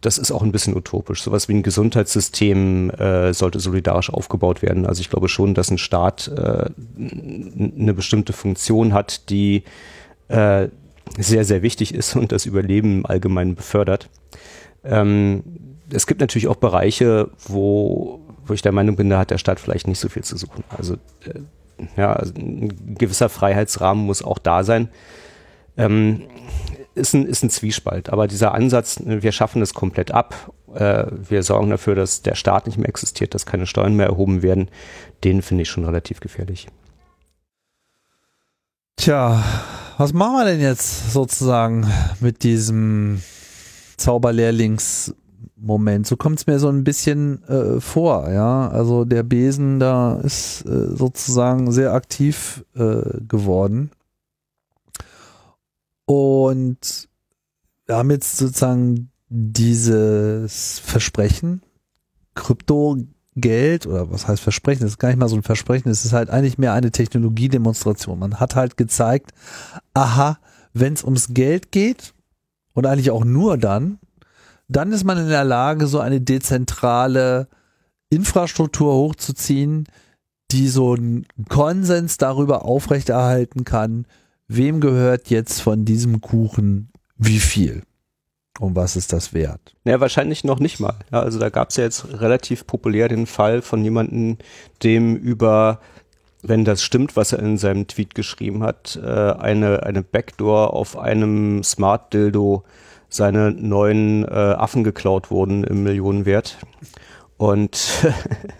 das 0.00 0.18
ist 0.18 0.30
auch 0.30 0.42
ein 0.42 0.52
bisschen 0.52 0.76
utopisch. 0.76 1.22
Sowas 1.22 1.48
wie 1.48 1.54
ein 1.54 1.62
Gesundheitssystem 1.62 2.90
äh, 2.90 3.32
sollte 3.32 3.60
solidarisch 3.60 4.10
aufgebaut 4.10 4.62
werden. 4.62 4.86
Also 4.86 5.00
ich 5.00 5.10
glaube 5.10 5.28
schon, 5.28 5.54
dass 5.54 5.70
ein 5.70 5.78
Staat 5.78 6.28
äh, 6.28 6.66
eine 6.98 7.94
bestimmte 7.94 8.32
Funktion 8.32 8.92
hat, 8.92 9.30
die 9.30 9.64
äh, 10.28 10.68
sehr, 11.18 11.44
sehr 11.44 11.62
wichtig 11.62 11.94
ist 11.94 12.14
und 12.14 12.32
das 12.32 12.46
Überleben 12.46 12.98
im 12.98 13.06
Allgemeinen 13.06 13.54
befördert. 13.54 14.08
Ähm, 14.84 15.42
es 15.90 16.06
gibt 16.06 16.20
natürlich 16.20 16.48
auch 16.48 16.56
Bereiche, 16.56 17.30
wo, 17.46 18.20
wo 18.44 18.52
ich 18.54 18.62
der 18.62 18.72
Meinung 18.72 18.96
bin, 18.96 19.08
da 19.08 19.18
hat 19.18 19.30
der 19.30 19.38
Staat 19.38 19.60
vielleicht 19.60 19.88
nicht 19.88 20.00
so 20.00 20.08
viel 20.08 20.24
zu 20.24 20.36
suchen. 20.36 20.64
Also 20.68 20.94
äh, 21.24 21.40
ja, 21.96 22.12
also 22.12 22.34
ein 22.34 22.96
gewisser 22.96 23.28
Freiheitsrahmen 23.28 24.04
muss 24.04 24.22
auch 24.22 24.38
da 24.38 24.64
sein. 24.64 24.88
Ähm, 25.76 26.22
ist, 26.94 27.14
ein, 27.14 27.26
ist 27.26 27.42
ein 27.42 27.50
Zwiespalt. 27.50 28.10
Aber 28.10 28.26
dieser 28.26 28.54
Ansatz, 28.54 29.00
wir 29.04 29.32
schaffen 29.32 29.62
es 29.62 29.74
komplett 29.74 30.10
ab, 30.10 30.52
äh, 30.74 31.06
wir 31.10 31.42
sorgen 31.42 31.70
dafür, 31.70 31.94
dass 31.94 32.22
der 32.22 32.34
Staat 32.34 32.66
nicht 32.66 32.78
mehr 32.78 32.88
existiert, 32.88 33.34
dass 33.34 33.46
keine 33.46 33.66
Steuern 33.66 33.94
mehr 33.94 34.06
erhoben 34.06 34.42
werden, 34.42 34.68
den 35.24 35.42
finde 35.42 35.62
ich 35.62 35.68
schon 35.68 35.84
relativ 35.84 36.20
gefährlich. 36.20 36.68
Tja, 38.96 39.42
was 39.98 40.12
machen 40.14 40.36
wir 40.36 40.44
denn 40.46 40.60
jetzt 40.60 41.12
sozusagen 41.12 41.86
mit 42.20 42.42
diesem 42.42 43.22
Zauberlehrlings 43.98 45.14
Moment. 45.56 46.06
So 46.06 46.16
kommt 46.16 46.38
es 46.38 46.46
mir 46.46 46.58
so 46.58 46.68
ein 46.68 46.84
bisschen 46.84 47.42
äh, 47.44 47.80
vor, 47.80 48.30
ja. 48.30 48.68
Also 48.68 49.04
der 49.04 49.22
Besen 49.22 49.80
da 49.80 50.20
ist 50.20 50.66
äh, 50.66 50.94
sozusagen 50.94 51.72
sehr 51.72 51.94
aktiv 51.94 52.64
äh, 52.74 53.20
geworden. 53.26 53.90
Und 56.04 57.08
wir 57.86 57.96
haben 57.96 58.10
jetzt 58.10 58.36
sozusagen 58.36 59.10
dieses 59.28 60.78
Versprechen, 60.78 61.62
Kryptogeld 62.34 63.86
oder 63.86 64.10
was 64.10 64.28
heißt 64.28 64.42
Versprechen? 64.42 64.82
Das 64.82 64.92
ist 64.92 64.98
gar 64.98 65.08
nicht 65.08 65.18
mal 65.18 65.28
so 65.28 65.36
ein 65.36 65.42
Versprechen, 65.42 65.88
es 65.88 66.04
ist 66.04 66.12
halt 66.12 66.30
eigentlich 66.30 66.58
mehr 66.58 66.74
eine 66.74 66.90
Technologiedemonstration. 66.90 68.18
Man 68.18 68.38
hat 68.38 68.54
halt 68.54 68.76
gezeigt, 68.76 69.32
aha, 69.94 70.38
wenn 70.74 70.92
es 70.92 71.02
ums 71.02 71.28
Geld 71.30 71.72
geht 71.72 72.12
und 72.74 72.86
eigentlich 72.86 73.10
auch 73.10 73.24
nur 73.24 73.56
dann, 73.56 73.98
dann 74.68 74.92
ist 74.92 75.04
man 75.04 75.18
in 75.18 75.28
der 75.28 75.44
Lage, 75.44 75.86
so 75.86 76.00
eine 76.00 76.20
dezentrale 76.20 77.48
Infrastruktur 78.10 78.94
hochzuziehen, 78.94 79.86
die 80.50 80.68
so 80.68 80.94
einen 80.94 81.26
Konsens 81.48 82.18
darüber 82.18 82.64
aufrechterhalten 82.64 83.64
kann, 83.64 84.06
wem 84.48 84.80
gehört 84.80 85.28
jetzt 85.28 85.60
von 85.60 85.84
diesem 85.84 86.20
Kuchen 86.20 86.90
wie 87.16 87.40
viel. 87.40 87.82
Und 88.58 88.74
was 88.74 88.96
ist 88.96 89.12
das 89.12 89.34
wert? 89.34 89.74
Ja, 89.84 90.00
wahrscheinlich 90.00 90.44
noch 90.44 90.60
nicht 90.60 90.80
mal. 90.80 90.94
Ja, 91.12 91.20
also 91.20 91.38
da 91.38 91.50
gab 91.50 91.70
es 91.70 91.76
ja 91.76 91.84
jetzt 91.84 92.20
relativ 92.20 92.66
populär 92.66 93.08
den 93.08 93.26
Fall 93.26 93.60
von 93.60 93.84
jemandem, 93.84 94.38
dem 94.82 95.16
über, 95.16 95.80
wenn 96.42 96.64
das 96.64 96.82
stimmt, 96.82 97.16
was 97.16 97.32
er 97.32 97.40
in 97.40 97.58
seinem 97.58 97.86
Tweet 97.86 98.14
geschrieben 98.14 98.62
hat, 98.62 98.98
äh, 99.02 99.06
eine, 99.06 99.82
eine 99.82 100.02
Backdoor 100.02 100.72
auf 100.72 100.96
einem 100.96 101.62
Smart 101.64 102.14
Dildo 102.14 102.64
seine 103.08 103.52
neuen 103.52 104.24
äh, 104.24 104.28
Affen 104.28 104.84
geklaut 104.84 105.30
wurden 105.30 105.64
im 105.64 105.82
Millionenwert. 105.82 106.58
Und 107.36 108.06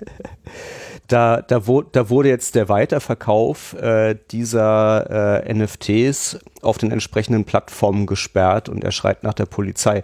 da, 1.09 1.41
da, 1.43 1.67
wo, 1.67 1.83
da 1.83 2.11
wurde 2.11 2.29
jetzt 2.29 2.55
der 2.55 2.69
Weiterverkauf 2.69 3.75
äh, 3.75 4.17
dieser 4.31 5.45
äh, 5.45 5.55
NFTs 5.55 6.39
auf 6.63 6.79
den 6.79 6.93
entsprechenden 6.93 7.45
Plattformen 7.45 8.07
gesperrt 8.07 8.69
und 8.69 8.85
er 8.85 8.93
schreit 8.93 9.23
nach 9.23 9.35
der 9.35 9.47
Polizei. 9.47 10.03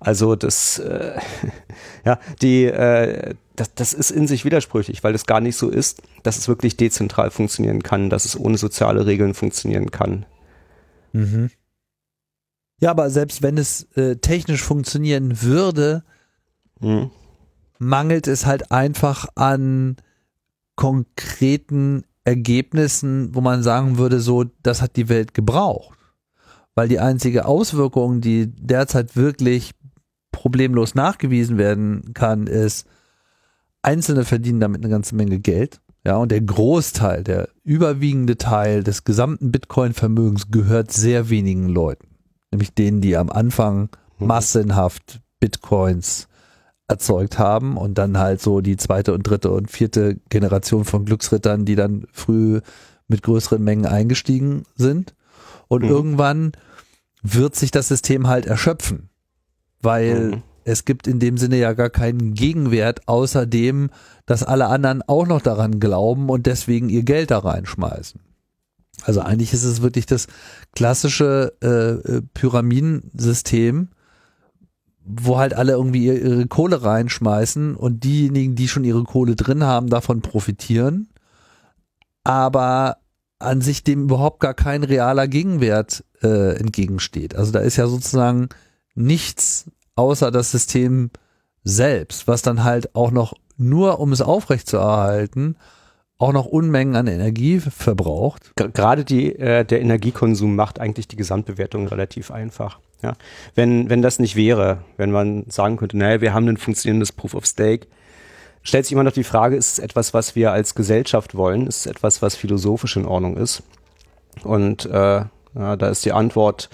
Also 0.00 0.34
das, 0.34 0.78
äh, 0.78 1.12
ja, 2.04 2.18
die, 2.42 2.64
äh, 2.64 3.34
das, 3.54 3.74
das 3.74 3.92
ist 3.92 4.10
in 4.10 4.26
sich 4.26 4.44
widersprüchlich, 4.44 5.04
weil 5.04 5.14
es 5.14 5.26
gar 5.26 5.40
nicht 5.40 5.56
so 5.56 5.68
ist, 5.68 6.02
dass 6.22 6.38
es 6.38 6.48
wirklich 6.48 6.76
dezentral 6.76 7.30
funktionieren 7.30 7.82
kann, 7.82 8.10
dass 8.10 8.24
es 8.24 8.38
ohne 8.38 8.56
soziale 8.56 9.06
Regeln 9.06 9.34
funktionieren 9.34 9.90
kann. 9.90 10.24
Mhm. 11.12 11.50
Ja, 12.80 12.90
aber 12.90 13.10
selbst 13.10 13.42
wenn 13.42 13.58
es 13.58 13.84
äh, 13.94 14.16
technisch 14.16 14.62
funktionieren 14.62 15.42
würde, 15.42 16.02
mhm. 16.80 17.10
mangelt 17.78 18.26
es 18.26 18.46
halt 18.46 18.72
einfach 18.72 19.26
an 19.34 19.96
konkreten 20.76 22.04
Ergebnissen, 22.24 23.34
wo 23.34 23.42
man 23.42 23.62
sagen 23.62 23.98
würde, 23.98 24.20
so, 24.20 24.44
das 24.62 24.80
hat 24.80 24.96
die 24.96 25.10
Welt 25.10 25.34
gebraucht. 25.34 25.98
Weil 26.74 26.88
die 26.88 27.00
einzige 27.00 27.44
Auswirkung, 27.44 28.22
die 28.22 28.46
derzeit 28.46 29.14
wirklich 29.14 29.72
problemlos 30.32 30.94
nachgewiesen 30.94 31.58
werden 31.58 32.14
kann, 32.14 32.46
ist, 32.46 32.86
Einzelne 33.82 34.24
verdienen 34.24 34.60
damit 34.60 34.82
eine 34.82 34.90
ganze 34.90 35.14
Menge 35.14 35.38
Geld. 35.38 35.80
Ja, 36.04 36.16
und 36.16 36.32
der 36.32 36.40
Großteil, 36.40 37.24
der 37.24 37.50
überwiegende 37.62 38.38
Teil 38.38 38.82
des 38.82 39.04
gesamten 39.04 39.52
Bitcoin-Vermögens 39.52 40.50
gehört 40.50 40.92
sehr 40.92 41.28
wenigen 41.28 41.68
Leuten 41.68 42.09
nämlich 42.50 42.74
denen, 42.74 43.00
die 43.00 43.16
am 43.16 43.30
Anfang 43.30 43.88
mhm. 44.18 44.26
massenhaft 44.26 45.20
Bitcoins 45.40 46.28
erzeugt 46.88 47.38
haben 47.38 47.76
und 47.76 47.98
dann 47.98 48.18
halt 48.18 48.40
so 48.40 48.60
die 48.60 48.76
zweite 48.76 49.14
und 49.14 49.22
dritte 49.22 49.50
und 49.50 49.70
vierte 49.70 50.16
Generation 50.28 50.84
von 50.84 51.04
Glücksrittern, 51.04 51.64
die 51.64 51.76
dann 51.76 52.06
früh 52.12 52.60
mit 53.06 53.22
größeren 53.22 53.62
Mengen 53.62 53.86
eingestiegen 53.86 54.64
sind. 54.74 55.14
Und 55.68 55.84
mhm. 55.84 55.88
irgendwann 55.88 56.52
wird 57.22 57.54
sich 57.54 57.70
das 57.70 57.88
System 57.88 58.26
halt 58.26 58.46
erschöpfen, 58.46 59.08
weil 59.80 60.30
mhm. 60.30 60.42
es 60.64 60.84
gibt 60.84 61.06
in 61.06 61.20
dem 61.20 61.36
Sinne 61.38 61.58
ja 61.58 61.74
gar 61.74 61.90
keinen 61.90 62.34
Gegenwert, 62.34 63.06
außer 63.06 63.46
dem, 63.46 63.90
dass 64.26 64.42
alle 64.42 64.66
anderen 64.66 65.02
auch 65.02 65.26
noch 65.26 65.42
daran 65.42 65.78
glauben 65.78 66.28
und 66.28 66.46
deswegen 66.46 66.88
ihr 66.88 67.04
Geld 67.04 67.30
da 67.30 67.38
reinschmeißen. 67.38 68.20
Also 69.04 69.20
eigentlich 69.20 69.52
ist 69.52 69.64
es 69.64 69.82
wirklich 69.82 70.06
das 70.06 70.26
klassische 70.72 71.52
äh, 71.62 72.16
äh, 72.16 72.22
Pyramidensystem, 72.34 73.88
wo 75.04 75.38
halt 75.38 75.54
alle 75.54 75.72
irgendwie 75.72 76.06
ihre, 76.06 76.46
Kohle 76.46 76.82
reinschmeißen 76.82 77.74
und 77.76 78.04
diejenigen, 78.04 78.54
die 78.54 78.68
schon 78.68 78.84
ihre 78.84 79.04
Kohle 79.04 79.36
drin 79.36 79.64
haben, 79.64 79.88
davon 79.88 80.20
profitieren, 80.20 81.08
aber 82.24 82.98
an 83.38 83.62
sich 83.62 83.82
dem 83.82 84.02
überhaupt 84.02 84.40
gar 84.40 84.54
kein 84.54 84.84
realer 84.84 85.26
Gegenwert 85.26 86.04
äh, 86.22 86.56
entgegensteht. 86.56 87.34
Also 87.34 87.52
da 87.52 87.60
ist 87.60 87.76
ja 87.76 87.86
sozusagen 87.86 88.50
nichts 88.94 89.70
außer 89.96 90.30
das 90.30 90.50
System 90.50 91.10
selbst, 91.64 92.28
was 92.28 92.42
dann 92.42 92.64
halt 92.64 92.94
auch 92.94 93.10
noch 93.10 93.34
nur 93.56 94.00
um 94.00 94.12
es 94.12 94.20
aufrechtzuerhalten, 94.20 95.56
auch 96.20 96.32
noch 96.32 96.44
Unmengen 96.44 96.96
an 96.96 97.06
Energie 97.06 97.60
verbraucht. 97.60 98.52
Gerade 98.54 99.04
die, 99.04 99.34
äh, 99.36 99.64
der 99.64 99.80
Energiekonsum 99.80 100.54
macht 100.54 100.78
eigentlich 100.78 101.08
die 101.08 101.16
Gesamtbewertung 101.16 101.88
relativ 101.88 102.30
einfach. 102.30 102.78
Ja. 103.02 103.14
Wenn, 103.54 103.88
wenn 103.88 104.02
das 104.02 104.18
nicht 104.18 104.36
wäre, 104.36 104.84
wenn 104.98 105.10
man 105.10 105.44
sagen 105.48 105.78
könnte, 105.78 105.96
naja, 105.96 106.20
wir 106.20 106.34
haben 106.34 106.46
ein 106.46 106.58
funktionierendes 106.58 107.12
Proof 107.12 107.34
of 107.34 107.46
Stake, 107.46 107.86
stellt 108.62 108.84
sich 108.84 108.92
immer 108.92 109.02
noch 109.02 109.12
die 109.12 109.24
Frage, 109.24 109.56
ist 109.56 109.72
es 109.72 109.78
etwas, 109.78 110.12
was 110.12 110.36
wir 110.36 110.52
als 110.52 110.74
Gesellschaft 110.74 111.34
wollen? 111.34 111.66
Ist 111.66 111.80
es 111.80 111.86
etwas, 111.86 112.20
was 112.20 112.36
philosophisch 112.36 112.96
in 112.96 113.06
Ordnung 113.06 113.38
ist? 113.38 113.62
Und 114.44 114.84
äh, 114.84 115.24
ja, 115.54 115.76
da 115.76 115.88
ist 115.88 116.04
die 116.04 116.12
Antwort, 116.12 116.68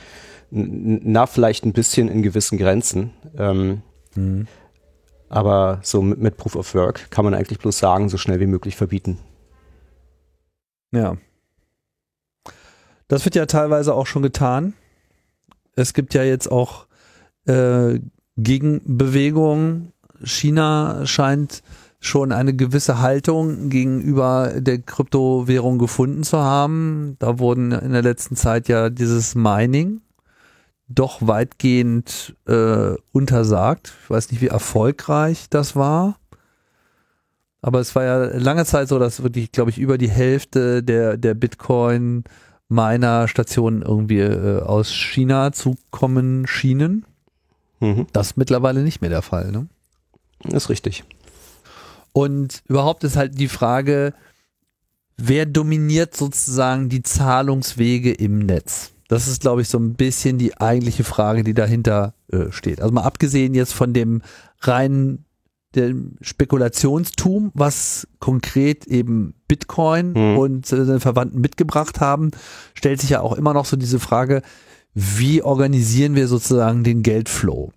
na, 0.51 1.27
vielleicht 1.27 1.65
ein 1.65 1.73
bisschen 1.73 2.09
in 2.09 2.23
gewissen 2.25 2.59
Grenzen. 2.59 3.13
Ähm, 3.39 3.83
mhm. 4.17 4.49
Aber 5.29 5.79
so 5.83 6.03
mit, 6.03 6.19
mit 6.19 6.37
Proof 6.37 6.57
of 6.57 6.75
Work 6.75 7.13
kann 7.13 7.25
man 7.25 7.35
eigentlich 7.35 7.61
bloß 7.61 7.79
sagen, 7.79 8.09
so 8.09 8.17
schnell 8.17 8.41
wie 8.41 8.47
möglich 8.47 8.75
verbieten. 8.75 9.19
Ja. 10.97 11.17
Das 13.09 13.25
wird 13.25 13.35
ja 13.35 13.47
teilweise 13.47 13.95
auch 13.95 14.07
schon 14.07 14.23
getan. 14.23 14.75
Es 15.75 15.93
gibt 15.93 16.15
ja 16.15 16.23
jetzt 16.23 16.51
auch 16.51 16.87
äh, 17.47 18.01
Gegenbewegungen. 18.37 19.93
China 20.25 21.05
scheint 21.05 21.63
schon 22.01 22.33
eine 22.33 22.55
gewisse 22.55 23.01
Haltung 23.01 23.69
gegenüber 23.69 24.55
der 24.57 24.79
Kryptowährung 24.79 25.79
gefunden 25.79 26.23
zu 26.23 26.39
haben. 26.39 27.17
Da 27.19 27.39
wurden 27.39 27.73
in 27.73 27.93
der 27.93 28.03
letzten 28.03 28.37
Zeit 28.37 28.69
ja 28.69 28.91
dieses 28.91 29.35
Mining 29.35 30.01
doch 30.89 31.19
weitgehend 31.21 32.37
äh, 32.47 32.95
untersagt. 33.13 33.93
Ich 34.05 34.11
weiß 34.11 34.31
nicht, 34.31 34.41
wie 34.41 34.49
erfolgreich 34.49 35.47
das 35.51 35.77
war. 35.77 36.17
Aber 37.63 37.81
es 37.81 37.95
war 37.95 38.05
ja 38.05 38.25
lange 38.37 38.65
Zeit 38.65 38.89
so, 38.89 38.99
dass 38.99 39.23
wirklich, 39.23 39.53
glaube 39.53 39.71
ich, 39.71 39.79
über 39.79 39.99
die 39.99 40.11
Hälfte 40.11 40.83
der, 40.83 41.17
der 41.17 41.35
Bitcoin 41.35 42.25
meiner 42.69 43.29
Stationen 43.29 43.83
irgendwie 43.83 44.21
äh, 44.21 44.63
aus 44.63 44.93
China 44.93 45.53
zukommen 45.53 46.47
schienen. 46.47 47.05
Mhm. 47.81 48.07
Das 48.13 48.29
ist 48.29 48.37
mittlerweile 48.37 48.83
nicht 48.83 49.01
mehr 49.01 49.11
der 49.11 49.23
Fall. 49.23 49.53
Ne? 49.53 49.69
Das 50.43 50.65
ist 50.65 50.71
richtig. 50.71 51.05
Und 52.13 52.63
überhaupt 52.67 53.05
ist 53.05 53.17
halt 53.17 53.39
die 53.39 53.49
Frage, 53.49 54.15
wer 55.19 55.45
dominiert 55.45 56.17
sozusagen 56.17 56.89
die 56.89 57.03
Zahlungswege 57.03 58.13
im 58.13 58.39
Netz? 58.39 58.93
Das 59.09 59.29
ist, 59.29 59.43
glaube 59.43 59.63
ich, 59.63 59.69
so 59.69 59.79
ein 59.79 59.95
bisschen 59.95 60.39
die 60.39 60.57
eigentliche 60.57 61.05
Frage, 61.05 61.45
die 61.45 61.55
dahinter 61.55 62.15
äh, 62.33 62.51
steht. 62.51 62.81
Also 62.81 62.93
mal 62.93 63.03
abgesehen 63.03 63.55
jetzt 63.55 63.75
von 63.75 63.93
dem 63.93 64.23
reinen 64.61 65.26
dem 65.77 66.17
Spekulationstum, 66.21 67.53
was 67.55 68.09
konkret 68.19 68.87
eben 68.87 69.35
Bitcoin 69.49 70.13
mhm. 70.13 70.39
und 70.39 70.67
seine 70.67 71.01
Verwandten 71.01 71.41
mitgebracht 71.41 72.01
haben, 72.01 72.31
stellt 72.75 73.01
sich 73.01 73.11
ja 73.11 73.21
auch 73.21 73.35
immer 73.35 73.55
noch 73.55 73.67
so 73.67 73.77
diese 73.77 74.01
Frage, 74.01 74.43
wie 74.95 75.43
organisieren 75.43 76.15
wir 76.15 76.27
sozusagen 76.27 76.83
den 76.83 77.03
Geldflow? 77.03 77.71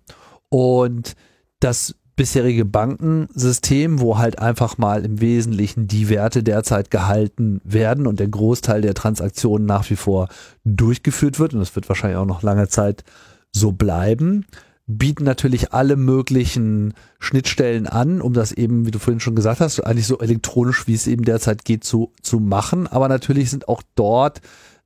Und 0.48 1.14
das 1.60 1.94
bisherige 2.16 2.66
Bankensystem, 2.66 4.00
wo 4.00 4.18
halt 4.18 4.38
einfach 4.38 4.76
mal 4.76 5.04
im 5.04 5.22
Wesentlichen 5.22 5.86
die 5.86 6.10
Werte 6.10 6.42
derzeit 6.42 6.90
gehalten 6.90 7.62
werden 7.64 8.06
und 8.06 8.20
der 8.20 8.28
Großteil 8.28 8.82
der 8.82 8.92
Transaktionen 8.92 9.66
nach 9.66 9.88
wie 9.88 9.96
vor 9.96 10.28
durchgeführt 10.64 11.38
wird, 11.38 11.54
und 11.54 11.60
das 11.60 11.74
wird 11.76 11.88
wahrscheinlich 11.88 12.18
auch 12.18 12.26
noch 12.26 12.42
lange 12.42 12.68
Zeit 12.68 13.04
so 13.52 13.72
bleiben, 13.72 14.44
bieten 14.98 15.24
natürlich 15.24 15.72
alle 15.72 15.96
möglichen 15.96 16.94
Schnittstellen 17.18 17.86
an, 17.86 18.20
um 18.20 18.32
das 18.32 18.52
eben, 18.52 18.86
wie 18.86 18.90
du 18.90 18.98
vorhin 18.98 19.20
schon 19.20 19.36
gesagt 19.36 19.60
hast, 19.60 19.80
eigentlich 19.80 20.06
so 20.06 20.18
elektronisch, 20.18 20.86
wie 20.86 20.94
es 20.94 21.06
eben 21.06 21.24
derzeit 21.24 21.64
geht, 21.64 21.84
zu, 21.84 22.12
zu 22.22 22.40
machen. 22.40 22.86
Aber 22.86 23.08
natürlich 23.08 23.50
sind 23.50 23.68
auch 23.68 23.82
dort 23.94 24.40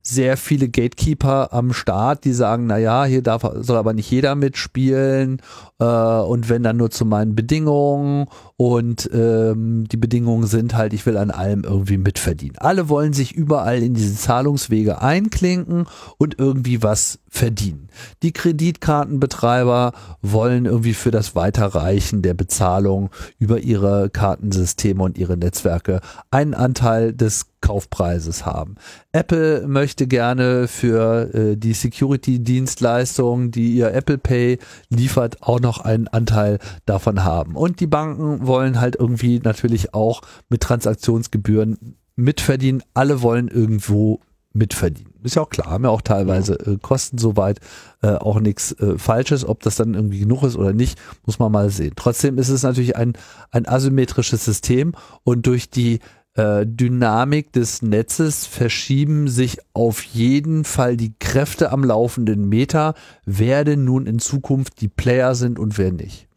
sehr 0.07 0.37
viele 0.37 0.69
Gatekeeper 0.69 1.51
am 1.51 1.73
Start, 1.73 2.25
die 2.25 2.33
sagen, 2.33 2.67
na 2.67 2.77
ja, 2.77 3.05
hier 3.05 3.23
darf, 3.23 3.43
soll 3.55 3.75
aber 3.75 3.93
nicht 3.93 4.09
jeder 4.09 4.35
mitspielen 4.35 5.41
äh, 5.79 5.83
und 5.83 6.47
wenn 6.47 6.63
dann 6.63 6.77
nur 6.77 6.91
zu 6.91 7.05
meinen 7.05 7.35
Bedingungen 7.35 8.27
und 8.55 9.09
ähm, 9.11 9.85
die 9.91 9.97
Bedingungen 9.97 10.45
sind 10.45 10.75
halt, 10.75 10.93
ich 10.93 11.05
will 11.05 11.17
an 11.17 11.31
allem 11.31 11.63
irgendwie 11.63 11.97
mitverdienen. 11.97 12.57
Alle 12.59 12.87
wollen 12.87 13.13
sich 13.13 13.33
überall 13.33 13.81
in 13.81 13.95
diese 13.95 14.15
Zahlungswege 14.15 15.01
einklinken 15.01 15.87
und 16.17 16.37
irgendwie 16.37 16.83
was 16.83 17.19
verdienen. 17.27 17.89
Die 18.21 18.31
Kreditkartenbetreiber 18.31 19.93
wollen 20.21 20.65
irgendwie 20.65 20.93
für 20.93 21.11
das 21.11 21.35
Weiterreichen 21.35 22.21
der 22.21 22.35
Bezahlung 22.35 23.09
über 23.39 23.59
ihre 23.59 24.09
Kartensysteme 24.11 25.03
und 25.03 25.17
ihre 25.17 25.35
Netzwerke 25.35 26.01
einen 26.29 26.53
Anteil 26.53 27.11
des 27.11 27.47
Kaufpreises 27.65 28.45
haben. 28.45 28.75
Apple 29.11 29.65
möchte 29.67 30.05
gerne 30.05 30.67
für 30.67 31.33
äh, 31.33 31.57
die 31.57 31.73
Security-Dienstleistung, 31.73 33.49
die 33.49 33.73
ihr 33.73 33.91
Apple 33.91 34.19
Pay 34.19 34.59
liefert, 34.89 35.41
auch 35.41 35.59
noch 35.59 35.79
einen 35.79 36.07
Anteil 36.07 36.59
davon 36.85 37.23
haben. 37.23 37.55
Und 37.55 37.79
die 37.79 37.87
Banken 37.87 38.45
wollen 38.45 38.79
halt 38.79 38.97
irgendwie 38.97 39.41
natürlich 39.43 39.95
auch 39.95 40.21
mit 40.47 40.61
Transaktionsgebühren 40.61 41.95
mitverdienen. 42.15 42.83
Alle 42.93 43.23
wollen 43.23 43.47
irgendwo 43.47 44.19
mitverdienen. 44.53 45.13
Ist 45.23 45.35
ja 45.35 45.41
auch 45.41 45.49
klar, 45.49 45.71
haben 45.71 45.85
ja 45.85 45.89
auch 45.89 46.03
teilweise 46.03 46.53
äh, 46.53 46.77
Kosten 46.79 47.17
soweit, 47.17 47.59
äh, 48.03 48.09
auch 48.09 48.39
nichts 48.39 48.73
äh, 48.73 48.99
Falsches. 48.99 49.43
Ob 49.43 49.63
das 49.63 49.75
dann 49.75 49.95
irgendwie 49.95 50.19
genug 50.19 50.43
ist 50.43 50.55
oder 50.55 50.71
nicht, 50.71 50.99
muss 51.25 51.39
man 51.39 51.51
mal 51.51 51.71
sehen. 51.71 51.93
Trotzdem 51.95 52.37
ist 52.37 52.49
es 52.49 52.61
natürlich 52.61 52.95
ein, 52.95 53.13
ein 53.49 53.67
asymmetrisches 53.67 54.45
System 54.45 54.93
und 55.23 55.47
durch 55.47 55.71
die 55.71 55.99
äh, 56.35 56.65
Dynamik 56.65 57.53
des 57.53 57.81
Netzes 57.81 58.45
verschieben 58.45 59.27
sich 59.27 59.59
auf 59.73 60.03
jeden 60.03 60.63
Fall 60.65 60.97
die 60.97 61.13
Kräfte 61.19 61.71
am 61.71 61.83
laufenden 61.83 62.47
Meter, 62.47 62.93
wer 63.25 63.63
denn 63.63 63.85
nun 63.85 64.05
in 64.05 64.19
Zukunft 64.19 64.81
die 64.81 64.89
Player 64.89 65.33
sind 65.35 65.57
und 65.59 65.77
wer 65.77 65.91
nicht. 65.91 66.27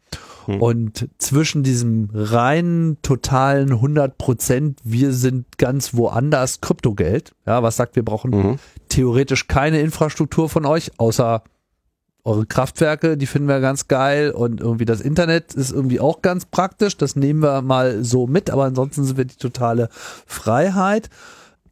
Hm. 0.45 0.61
Und 0.61 1.09
zwischen 1.17 1.63
diesem 1.63 2.09
reinen, 2.13 2.97
totalen 3.01 3.71
100 3.71 4.17
Prozent, 4.17 4.79
wir 4.83 5.11
sind 5.11 5.57
ganz 5.57 5.93
woanders 5.93 6.61
Kryptogeld, 6.61 7.33
ja, 7.45 7.61
was 7.61 7.75
sagt, 7.75 7.95
wir 7.95 8.03
brauchen 8.03 8.31
mhm. 8.31 8.55
theoretisch 8.87 9.47
keine 9.47 9.81
Infrastruktur 9.81 10.49
von 10.49 10.65
euch, 10.65 10.91
außer 10.97 11.43
eure 12.29 12.45
Kraftwerke, 12.45 13.17
die 13.17 13.25
finden 13.25 13.47
wir 13.47 13.59
ganz 13.59 13.87
geil 13.87 14.31
und 14.31 14.61
irgendwie 14.61 14.85
das 14.85 15.01
Internet 15.01 15.53
ist 15.53 15.71
irgendwie 15.71 15.99
auch 15.99 16.21
ganz 16.21 16.45
praktisch, 16.45 16.95
das 16.95 17.15
nehmen 17.15 17.41
wir 17.41 17.61
mal 17.61 18.03
so 18.03 18.27
mit, 18.27 18.49
aber 18.49 18.65
ansonsten 18.65 19.03
sind 19.03 19.17
wir 19.17 19.25
die 19.25 19.37
totale 19.37 19.89
Freiheit. 20.25 21.09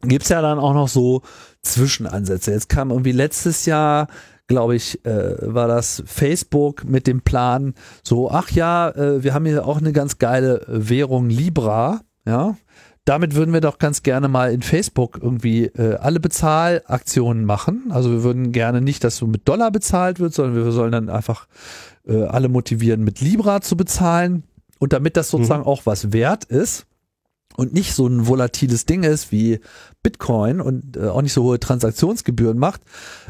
Gibt's 0.02 0.28
ja 0.28 0.42
dann 0.42 0.58
auch 0.58 0.74
noch 0.74 0.88
so 0.88 1.22
Zwischenansätze. 1.62 2.52
Jetzt 2.52 2.68
kam 2.68 2.90
irgendwie 2.90 3.12
letztes 3.12 3.66
Jahr 3.66 4.08
glaube 4.48 4.74
ich, 4.74 5.04
äh, 5.04 5.36
war 5.42 5.68
das 5.68 6.02
Facebook 6.06 6.84
mit 6.84 7.06
dem 7.06 7.20
Plan, 7.20 7.74
so, 8.02 8.30
ach 8.30 8.50
ja, 8.50 8.88
äh, 8.88 9.22
wir 9.22 9.34
haben 9.34 9.44
hier 9.44 9.66
auch 9.66 9.76
eine 9.76 9.92
ganz 9.92 10.16
geile 10.16 10.64
Währung 10.66 11.28
Libra, 11.28 12.00
ja. 12.26 12.56
Damit 13.08 13.34
würden 13.34 13.54
wir 13.54 13.62
doch 13.62 13.78
ganz 13.78 14.02
gerne 14.02 14.28
mal 14.28 14.52
in 14.52 14.60
Facebook 14.60 15.18
irgendwie 15.22 15.64
äh, 15.64 15.94
alle 15.94 16.20
Bezahlaktionen 16.20 17.46
machen. 17.46 17.84
Also 17.88 18.10
wir 18.10 18.22
würden 18.22 18.52
gerne 18.52 18.82
nicht, 18.82 19.02
dass 19.02 19.16
so 19.16 19.26
mit 19.26 19.48
Dollar 19.48 19.70
bezahlt 19.70 20.20
wird, 20.20 20.34
sondern 20.34 20.62
wir 20.62 20.70
sollen 20.72 20.92
dann 20.92 21.08
einfach 21.08 21.46
äh, 22.06 22.24
alle 22.24 22.50
motivieren, 22.50 23.04
mit 23.04 23.22
Libra 23.22 23.62
zu 23.62 23.78
bezahlen. 23.78 24.42
Und 24.78 24.92
damit 24.92 25.16
das 25.16 25.30
sozusagen 25.30 25.62
mhm. 25.62 25.68
auch 25.68 25.86
was 25.86 26.12
wert 26.12 26.44
ist, 26.44 26.84
und 27.56 27.72
nicht 27.72 27.94
so 27.94 28.06
ein 28.06 28.26
volatiles 28.26 28.84
Ding 28.84 29.02
ist 29.02 29.32
wie 29.32 29.58
Bitcoin 30.02 30.60
und 30.60 30.98
äh, 30.98 31.08
auch 31.08 31.22
nicht 31.22 31.32
so 31.32 31.44
hohe 31.44 31.58
Transaktionsgebühren 31.58 32.58
macht, 32.58 32.82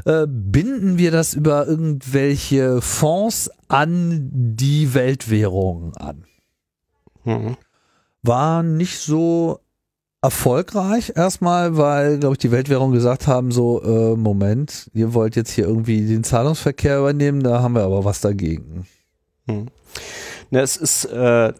äh, 0.06 0.26
binden 0.28 0.98
wir 0.98 1.12
das 1.12 1.34
über 1.34 1.68
irgendwelche 1.68 2.82
Fonds 2.82 3.48
an 3.68 4.28
die 4.32 4.92
Weltwährungen 4.92 5.96
an. 5.96 6.24
Mhm. 7.24 7.56
War 8.22 8.64
nicht 8.64 8.98
so 8.98 9.60
erfolgreich 10.20 11.12
erstmal, 11.14 11.76
weil, 11.76 12.18
glaube 12.18 12.34
ich, 12.34 12.38
die 12.38 12.50
Weltwährungen 12.50 12.94
gesagt 12.94 13.26
haben, 13.26 13.52
so, 13.52 13.82
äh, 13.82 14.16
Moment, 14.16 14.90
ihr 14.94 15.14
wollt 15.14 15.36
jetzt 15.36 15.52
hier 15.52 15.66
irgendwie 15.66 16.06
den 16.06 16.24
Zahlungsverkehr 16.24 16.98
übernehmen, 16.98 17.42
da 17.42 17.62
haben 17.62 17.74
wir 17.74 17.82
aber 17.82 18.04
was 18.04 18.20
dagegen. 18.20 18.86
Hm. 19.46 19.66
Na, 20.50 20.60
es 20.60 20.76
ist 20.76 21.04
äh, 21.04 21.52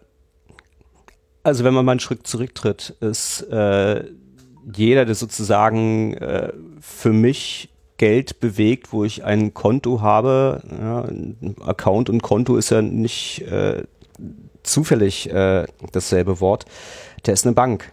also 1.48 1.64
wenn 1.64 1.74
man 1.74 1.84
mal 1.84 1.92
einen 1.92 2.00
Schritt 2.00 2.26
zurücktritt, 2.26 2.94
ist 3.00 3.40
äh, 3.50 4.04
jeder, 4.74 5.04
der 5.06 5.14
sozusagen 5.14 6.14
äh, 6.14 6.52
für 6.80 7.12
mich 7.12 7.70
Geld 7.96 8.38
bewegt, 8.38 8.92
wo 8.92 9.04
ich 9.04 9.24
ein 9.24 9.54
Konto 9.54 10.02
habe. 10.02 10.62
Ja, 10.70 11.08
Account 11.66 12.10
und 12.10 12.22
Konto 12.22 12.56
ist 12.56 12.70
ja 12.70 12.82
nicht 12.82 13.42
äh, 13.42 13.84
zufällig 14.62 15.30
äh, 15.30 15.66
dasselbe 15.92 16.40
Wort. 16.40 16.66
Der 17.26 17.34
ist 17.34 17.46
eine 17.46 17.54
Bank. 17.54 17.92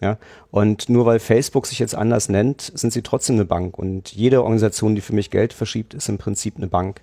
Ja, 0.00 0.18
und 0.50 0.90
nur 0.90 1.06
weil 1.06 1.18
Facebook 1.18 1.66
sich 1.66 1.78
jetzt 1.78 1.94
anders 1.94 2.28
nennt, 2.28 2.70
sind 2.74 2.92
sie 2.92 3.02
trotzdem 3.02 3.36
eine 3.36 3.46
Bank. 3.46 3.78
Und 3.78 4.12
jede 4.12 4.42
Organisation, 4.42 4.94
die 4.94 5.00
für 5.00 5.14
mich 5.14 5.30
Geld 5.30 5.52
verschiebt, 5.54 5.94
ist 5.94 6.08
im 6.08 6.18
Prinzip 6.18 6.56
eine 6.56 6.66
Bank. 6.66 7.00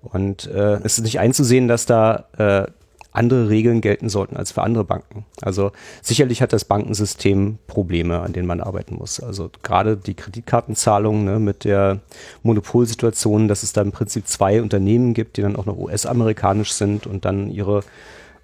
Und 0.00 0.46
äh, 0.46 0.78
es 0.82 0.98
ist 0.98 1.04
nicht 1.04 1.20
einzusehen, 1.20 1.68
dass 1.68 1.86
da 1.86 2.24
äh, 2.38 2.70
andere 3.12 3.50
Regeln 3.50 3.80
gelten 3.82 4.08
sollten 4.08 4.36
als 4.36 4.52
für 4.52 4.62
andere 4.62 4.84
Banken. 4.84 5.26
Also 5.42 5.72
sicherlich 6.00 6.40
hat 6.40 6.52
das 6.52 6.64
Bankensystem 6.64 7.58
Probleme, 7.66 8.20
an 8.20 8.32
denen 8.32 8.46
man 8.46 8.60
arbeiten 8.60 8.96
muss. 8.96 9.20
Also 9.20 9.50
gerade 9.62 9.96
die 9.96 10.14
Kreditkartenzahlungen 10.14 11.24
ne, 11.24 11.38
mit 11.38 11.64
der 11.64 12.00
Monopolsituation, 12.42 13.48
dass 13.48 13.62
es 13.62 13.74
da 13.74 13.82
im 13.82 13.92
Prinzip 13.92 14.26
zwei 14.26 14.62
Unternehmen 14.62 15.12
gibt, 15.12 15.36
die 15.36 15.42
dann 15.42 15.56
auch 15.56 15.66
noch 15.66 15.76
US-amerikanisch 15.76 16.72
sind 16.72 17.06
und 17.06 17.24
dann 17.24 17.50
ihre 17.50 17.82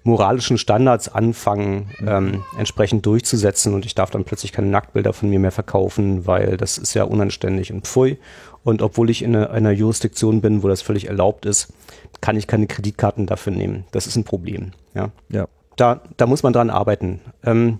moralischen 0.09 0.57
Standards 0.57 1.07
anfangen, 1.07 1.89
ähm, 2.05 2.43
entsprechend 2.57 3.05
durchzusetzen 3.05 3.73
und 3.73 3.85
ich 3.85 3.95
darf 3.95 4.11
dann 4.11 4.25
plötzlich 4.25 4.51
keine 4.51 4.67
Nacktbilder 4.67 5.13
von 5.13 5.29
mir 5.29 5.39
mehr 5.39 5.51
verkaufen, 5.51 6.27
weil 6.27 6.57
das 6.57 6.77
ist 6.77 6.93
ja 6.93 7.03
unanständig 7.03 7.71
und 7.71 7.87
pfui. 7.87 8.17
Und 8.63 8.81
obwohl 8.81 9.09
ich 9.09 9.21
in 9.21 9.35
einer, 9.35 9.51
einer 9.51 9.71
Jurisdiktion 9.71 10.41
bin, 10.41 10.63
wo 10.63 10.67
das 10.67 10.81
völlig 10.81 11.07
erlaubt 11.07 11.45
ist, 11.45 11.71
kann 12.19 12.35
ich 12.35 12.47
keine 12.47 12.67
Kreditkarten 12.67 13.25
dafür 13.25 13.53
nehmen. 13.53 13.85
Das 13.91 14.05
ist 14.05 14.17
ein 14.17 14.25
Problem. 14.25 14.71
Ja. 14.93 15.11
Ja. 15.29 15.47
Da, 15.77 16.01
da 16.17 16.27
muss 16.27 16.43
man 16.43 16.51
dran 16.51 16.69
arbeiten. 16.69 17.21
Ähm, 17.43 17.79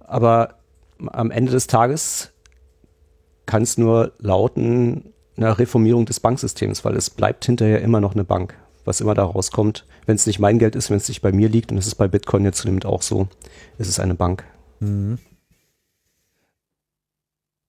aber 0.00 0.54
am 1.06 1.30
Ende 1.30 1.52
des 1.52 1.68
Tages 1.68 2.32
kann 3.44 3.62
es 3.62 3.78
nur 3.78 4.12
lauten, 4.18 5.12
eine 5.36 5.58
Reformierung 5.58 6.06
des 6.06 6.18
Banksystems, 6.18 6.84
weil 6.84 6.96
es 6.96 7.10
bleibt 7.10 7.44
hinterher 7.44 7.82
immer 7.82 8.00
noch 8.00 8.14
eine 8.14 8.24
Bank 8.24 8.54
was 8.86 9.00
immer 9.00 9.14
da 9.14 9.24
rauskommt. 9.24 9.86
Wenn 10.06 10.16
es 10.16 10.26
nicht 10.26 10.38
mein 10.38 10.58
Geld 10.58 10.76
ist, 10.76 10.90
wenn 10.90 10.96
es 10.96 11.08
nicht 11.08 11.22
bei 11.22 11.32
mir 11.32 11.48
liegt, 11.48 11.70
und 11.70 11.76
das 11.76 11.86
ist 11.86 11.96
bei 11.96 12.08
Bitcoin 12.08 12.44
jetzt 12.44 12.58
zunehmend 12.58 12.86
auch 12.86 13.02
so, 13.02 13.28
ist 13.78 13.88
es 13.88 14.00
eine 14.00 14.14
Bank. 14.14 14.44
Mhm. 14.80 15.18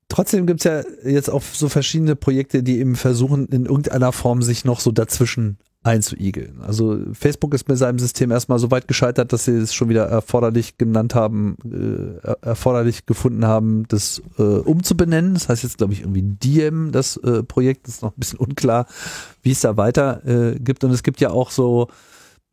Trotzdem 0.09 0.47
gibt 0.47 0.61
es 0.61 0.63
ja 0.63 0.83
jetzt 1.03 1.29
auch 1.29 1.41
so 1.41 1.67
verschiedene 1.69 2.15
Projekte, 2.15 2.63
die 2.63 2.79
eben 2.79 2.95
versuchen, 2.95 3.47
in 3.47 3.65
irgendeiner 3.65 4.11
Form 4.13 4.41
sich 4.41 4.63
noch 4.63 4.79
so 4.79 4.91
dazwischen 4.91 5.57
einzuigeln. 5.83 6.61
Also 6.61 6.99
Facebook 7.13 7.53
ist 7.53 7.69
mit 7.69 7.77
seinem 7.77 7.99
System 7.99 8.31
erstmal 8.31 8.59
so 8.59 8.71
weit 8.71 8.87
gescheitert, 8.87 9.31
dass 9.31 9.45
sie 9.45 9.53
es 9.53 9.73
schon 9.73 9.89
wieder 9.89 10.05
erforderlich 10.05 10.77
genannt 10.77 11.15
haben, 11.15 11.57
äh, 11.63 12.27
erforderlich 12.41 13.05
gefunden 13.05 13.45
haben, 13.45 13.87
das 13.87 14.21
äh, 14.37 14.41
umzubenennen. 14.41 15.33
Das 15.33 15.49
heißt 15.49 15.63
jetzt, 15.63 15.77
glaube 15.77 15.93
ich, 15.93 16.01
irgendwie 16.01 16.23
Diem, 16.23 16.91
das 16.91 17.17
äh, 17.17 17.43
Projekt 17.43 17.87
ist 17.87 18.01
noch 18.01 18.11
ein 18.11 18.19
bisschen 18.19 18.39
unklar, 18.39 18.85
wie 19.41 19.51
es 19.51 19.61
da 19.61 19.77
weiter 19.77 20.25
äh, 20.25 20.59
gibt. 20.59 20.83
Und 20.83 20.91
es 20.91 21.03
gibt 21.03 21.21
ja 21.21 21.29
auch 21.29 21.51
so, 21.51 21.87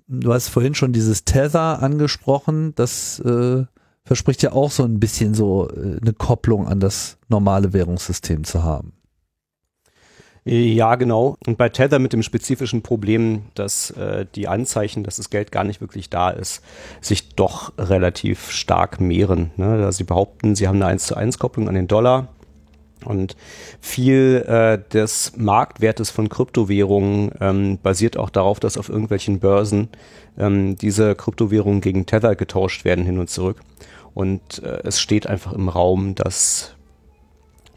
du 0.07 0.33
hast 0.33 0.49
vorhin 0.49 0.75
schon 0.75 0.93
dieses 0.93 1.25
Tether 1.25 1.83
angesprochen, 1.83 2.75
das 2.77 3.19
äh, 3.21 3.65
verspricht 4.05 4.43
ja 4.43 4.53
auch 4.53 4.71
so 4.71 4.85
ein 4.85 5.01
bisschen 5.01 5.35
so 5.35 5.69
äh, 5.71 5.99
eine 6.01 6.13
Kopplung 6.13 6.69
an 6.69 6.79
das 6.79 7.17
normale 7.29 7.73
Währungssystem 7.73 8.45
zu 8.45 8.63
haben. 8.63 8.93
Ja, 10.47 10.97
genau. 10.97 11.37
Und 11.47 11.57
bei 11.57 11.71
Tether 11.71 11.99
mit 11.99 12.13
dem 12.13 12.23
spezifischen 12.23 12.83
Problem, 12.83 13.45
dass 13.55 13.91
äh, 13.93 14.27
die 14.35 14.47
Anzeichen, 14.47 15.03
dass 15.03 15.17
das 15.17 15.31
Geld 15.31 15.51
gar 15.51 15.65
nicht 15.65 15.81
wirklich 15.81 16.11
da 16.11 16.29
ist, 16.29 16.63
sich 17.01 17.31
doch 17.31 17.73
relativ 17.79 18.51
stark 18.51 19.01
mehren. 19.01 19.53
Ne? 19.57 19.91
Sie 19.91 20.05
behaupten, 20.05 20.55
sie 20.55 20.69
haben 20.69 20.77
eine 20.77 20.87
1 20.87 21.07
zu 21.07 21.17
1 21.17 21.39
Kopplung 21.39 21.69
an 21.69 21.75
den 21.75 21.89
Dollar. 21.89 22.29
Und 23.07 23.37
viel 23.81 24.45
äh, 24.47 24.79
des 24.93 25.33
Marktwertes 25.37 26.11
von 26.11 26.29
Kryptowährungen 26.29 27.33
ähm, 27.41 27.79
basiert 27.83 28.19
auch 28.19 28.31
darauf, 28.31 28.61
dass 28.61 28.77
auf 28.77 28.89
irgendwelchen 28.89 29.41
Börsen 29.41 29.89
ähm, 30.39 30.77
diese 30.77 31.15
Kryptowährungen 31.15 31.81
gegen 31.81 32.07
Tether 32.07 32.35
getauscht 32.35 32.85
werden 32.85 33.05
hin 33.05 33.19
und 33.19 33.31
zurück. 33.31 33.61
Und 34.13 34.63
äh, 34.63 34.81
es 34.85 35.01
steht 35.01 35.27
einfach 35.27 35.53
im 35.55 35.69
Raum, 35.69 36.15
dass 36.15 36.74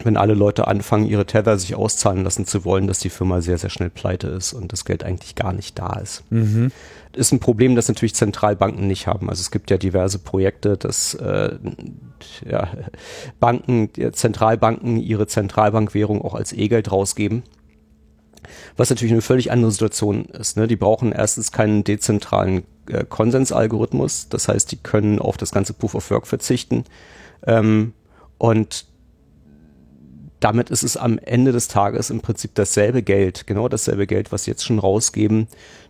wenn 0.04 0.16
alle 0.16 0.34
Leute 0.34 0.66
anfangen, 0.68 1.06
ihre 1.06 1.26
Tether 1.26 1.58
sich 1.58 1.74
auszahlen 1.74 2.24
lassen 2.24 2.46
zu 2.46 2.64
wollen, 2.64 2.86
dass 2.86 3.00
die 3.00 3.10
Firma 3.10 3.40
sehr, 3.40 3.58
sehr 3.58 3.70
schnell 3.70 3.90
pleite 3.90 4.28
ist 4.28 4.52
und 4.52 4.72
das 4.72 4.84
Geld 4.84 5.04
eigentlich 5.04 5.34
gar 5.34 5.52
nicht 5.52 5.78
da 5.78 5.98
ist. 5.98 6.22
Mhm. 6.30 6.70
Ist 7.12 7.32
ein 7.32 7.40
Problem, 7.40 7.74
das 7.74 7.88
natürlich 7.88 8.14
Zentralbanken 8.14 8.86
nicht 8.86 9.06
haben. 9.06 9.28
Also 9.28 9.40
es 9.40 9.50
gibt 9.50 9.70
ja 9.70 9.76
diverse 9.76 10.18
Projekte, 10.18 10.76
dass 10.76 11.14
äh, 11.14 11.58
ja, 12.48 12.68
Banken, 13.40 13.90
Zentralbanken 14.12 14.98
ihre 14.98 15.26
Zentralbankwährung 15.26 16.22
auch 16.22 16.34
als 16.34 16.52
E-Geld 16.52 16.92
rausgeben. 16.92 17.42
Was 18.76 18.90
natürlich 18.90 19.12
eine 19.12 19.22
völlig 19.22 19.50
andere 19.50 19.72
Situation 19.72 20.26
ist. 20.26 20.56
Ne? 20.56 20.68
Die 20.68 20.76
brauchen 20.76 21.12
erstens 21.12 21.50
keinen 21.50 21.82
dezentralen 21.82 22.62
äh, 22.88 23.04
Konsensalgorithmus. 23.04 24.28
Das 24.28 24.48
heißt, 24.48 24.70
die 24.70 24.76
können 24.76 25.18
auf 25.18 25.36
das 25.36 25.50
ganze 25.50 25.72
Proof 25.72 25.94
of 25.96 26.10
Work 26.10 26.26
verzichten. 26.26 26.84
Ähm, 27.46 27.94
und 28.38 28.86
damit 30.40 30.70
ist 30.70 30.82
es 30.82 30.96
am 30.96 31.18
Ende 31.18 31.52
des 31.52 31.68
Tages 31.68 32.10
im 32.10 32.20
Prinzip 32.20 32.54
dasselbe 32.54 33.02
Geld, 33.02 33.46
genau 33.46 33.68
dasselbe 33.68 34.06
Geld, 34.06 34.32
was 34.32 34.44
sie 34.44 34.50
jetzt 34.50 34.64
schon 34.64 34.78
rausgeben, 34.78 35.48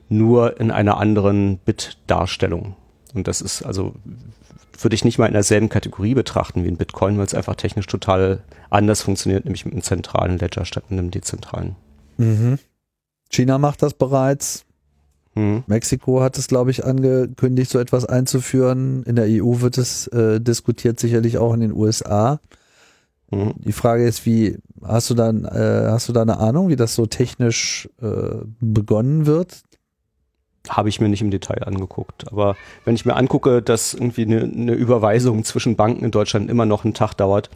nur 0.08 0.58
in 0.60 0.70
einer 0.70 0.96
anderen 0.98 1.58
Bit-Darstellung. 1.58 2.76
Und 3.14 3.28
das 3.28 3.40
ist 3.40 3.62
also, 3.62 3.94
würde 4.78 4.94
ich 4.94 5.04
nicht 5.04 5.18
mal 5.18 5.26
in 5.26 5.34
derselben 5.34 5.68
Kategorie 5.68 6.14
betrachten 6.14 6.64
wie 6.64 6.68
ein 6.68 6.76
Bitcoin, 6.76 7.18
weil 7.18 7.26
es 7.26 7.34
einfach 7.34 7.56
technisch 7.56 7.86
total 7.86 8.42
anders 8.70 9.02
funktioniert, 9.02 9.44
nämlich 9.44 9.64
mit 9.64 9.74
einem 9.74 9.82
zentralen 9.82 10.38
Ledger 10.38 10.64
statt 10.64 10.84
mit 10.90 10.98
einem 10.98 11.10
dezentralen. 11.10 11.76
Mhm. 12.16 12.58
China 13.30 13.58
macht 13.58 13.82
das 13.82 13.94
bereits. 13.94 14.64
Mhm. 15.34 15.64
Mexiko 15.66 16.20
hat 16.20 16.38
es, 16.38 16.48
glaube 16.48 16.70
ich, 16.70 16.84
angekündigt, 16.84 17.70
so 17.70 17.78
etwas 17.78 18.04
einzuführen. 18.04 19.02
In 19.04 19.16
der 19.16 19.26
EU 19.28 19.60
wird 19.60 19.78
es 19.78 20.06
äh, 20.08 20.40
diskutiert, 20.40 20.98
sicherlich 20.98 21.38
auch 21.38 21.52
in 21.54 21.60
den 21.60 21.72
USA. 21.72 22.40
Mhm. 23.30 23.54
Die 23.58 23.72
Frage 23.72 24.06
ist, 24.06 24.26
wie 24.26 24.58
hast 24.82 25.10
du 25.10 25.14
dann, 25.14 25.44
äh, 25.44 25.88
hast 25.90 26.08
du 26.08 26.12
da 26.12 26.22
eine 26.22 26.38
Ahnung, 26.38 26.68
wie 26.68 26.76
das 26.76 26.94
so 26.94 27.06
technisch 27.06 27.88
äh, 28.00 28.44
begonnen 28.60 29.26
wird? 29.26 29.62
Habe 30.68 30.88
ich 30.88 31.00
mir 31.00 31.08
nicht 31.08 31.22
im 31.22 31.30
Detail 31.30 31.64
angeguckt. 31.64 32.30
Aber 32.30 32.56
wenn 32.84 32.94
ich 32.94 33.06
mir 33.06 33.16
angucke, 33.16 33.62
dass 33.62 33.94
irgendwie 33.94 34.22
eine, 34.22 34.42
eine 34.42 34.72
Überweisung 34.72 35.44
zwischen 35.44 35.76
Banken 35.76 36.04
in 36.04 36.10
Deutschland 36.10 36.50
immer 36.50 36.66
noch 36.66 36.84
einen 36.84 36.94
Tag 36.94 37.14
dauert, 37.14 37.48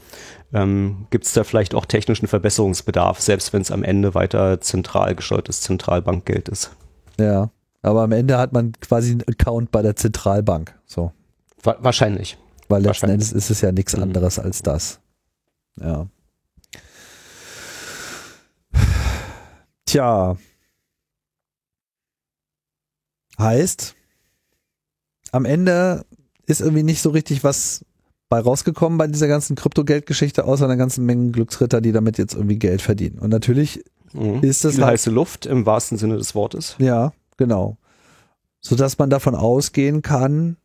ähm, 0.52 1.06
gibt 1.10 1.26
es 1.26 1.32
da 1.32 1.44
vielleicht 1.44 1.74
auch 1.74 1.84
technischen 1.84 2.26
Verbesserungsbedarf, 2.26 3.20
selbst 3.20 3.52
wenn 3.52 3.62
es 3.62 3.70
am 3.70 3.82
Ende 3.82 4.14
weiter 4.14 4.60
zentral 4.60 5.14
gesteuertes 5.14 5.60
Zentralbankgeld 5.60 6.48
ist. 6.48 6.70
Ja, 7.18 7.50
aber 7.82 8.02
am 8.02 8.12
Ende 8.12 8.38
hat 8.38 8.52
man 8.52 8.72
quasi 8.80 9.12
einen 9.12 9.22
Account 9.22 9.70
bei 9.72 9.82
der 9.82 9.96
Zentralbank. 9.96 10.74
So. 10.86 11.12
Wahrscheinlich. 11.62 12.38
Weil 12.68 12.82
letzten 12.82 13.10
Endes 13.10 13.32
ist 13.32 13.50
es 13.50 13.60
ja 13.60 13.72
nichts 13.72 13.96
mhm. 13.96 14.04
anderes 14.04 14.38
als 14.38 14.62
das. 14.62 15.00
Ja. 15.80 16.08
Tja. 19.86 20.36
Heißt, 23.38 23.94
am 25.32 25.44
Ende 25.44 26.04
ist 26.46 26.60
irgendwie 26.60 26.82
nicht 26.82 27.02
so 27.02 27.10
richtig 27.10 27.44
was 27.44 27.84
bei 28.28 28.40
rausgekommen 28.40 28.96
bei 28.96 29.06
dieser 29.08 29.28
ganzen 29.28 29.56
Kryptogeldgeschichte, 29.56 30.44
außer 30.44 30.64
einer 30.64 30.78
ganzen 30.78 31.04
Menge 31.04 31.32
Glücksritter, 31.32 31.82
die 31.82 31.92
damit 31.92 32.16
jetzt 32.16 32.34
irgendwie 32.34 32.58
Geld 32.58 32.80
verdienen. 32.80 33.18
Und 33.18 33.28
natürlich 33.28 33.84
mhm. 34.14 34.42
ist 34.42 34.64
das. 34.64 34.76
Viel 34.76 34.84
halt, 34.84 34.94
heiße 34.94 35.10
Luft 35.10 35.44
im 35.44 35.66
wahrsten 35.66 35.98
Sinne 35.98 36.16
des 36.16 36.34
Wortes. 36.34 36.76
Ja, 36.78 37.12
genau. 37.36 37.76
Sodass 38.60 38.96
man 38.96 39.10
davon 39.10 39.34
ausgehen 39.34 40.00
kann, 40.00 40.56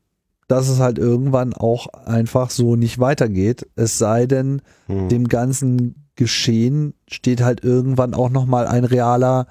dass 0.48 0.70
es 0.70 0.80
halt 0.80 0.98
irgendwann 0.98 1.54
auch 1.54 1.88
einfach 1.88 2.50
so 2.50 2.76
nicht 2.76 3.00
weitergeht. 3.00 3.68
Es 3.76 3.98
sei 3.98 4.26
denn, 4.26 4.62
hm. 4.88 5.10
dem 5.10 5.28
ganzen 5.28 6.08
Geschehen 6.16 6.94
steht 7.08 7.42
halt 7.42 7.64
irgendwann 7.64 8.14
auch 8.14 8.30
nochmal 8.30 8.66
ein 8.66 8.86
realer 8.86 9.48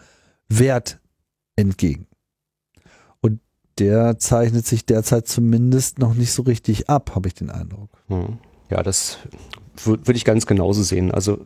Wert 0.49 1.01
entgegen. 1.55 2.07
Und 3.21 3.41
der 3.79 4.19
zeichnet 4.19 4.67
sich 4.67 4.87
derzeit 4.87 5.29
zumindest 5.29 5.99
noch 5.99 6.15
nicht 6.15 6.33
so 6.33 6.43
richtig 6.43 6.89
ab, 6.89 7.15
habe 7.15 7.29
ich 7.29 7.35
den 7.35 7.51
Eindruck. 7.51 7.91
Hm. 8.09 8.39
Ja, 8.71 8.83
das 8.83 9.19
würde 9.85 10.13
ich 10.13 10.25
ganz 10.25 10.47
genauso 10.47 10.83
sehen. 10.83 11.11
Also 11.11 11.39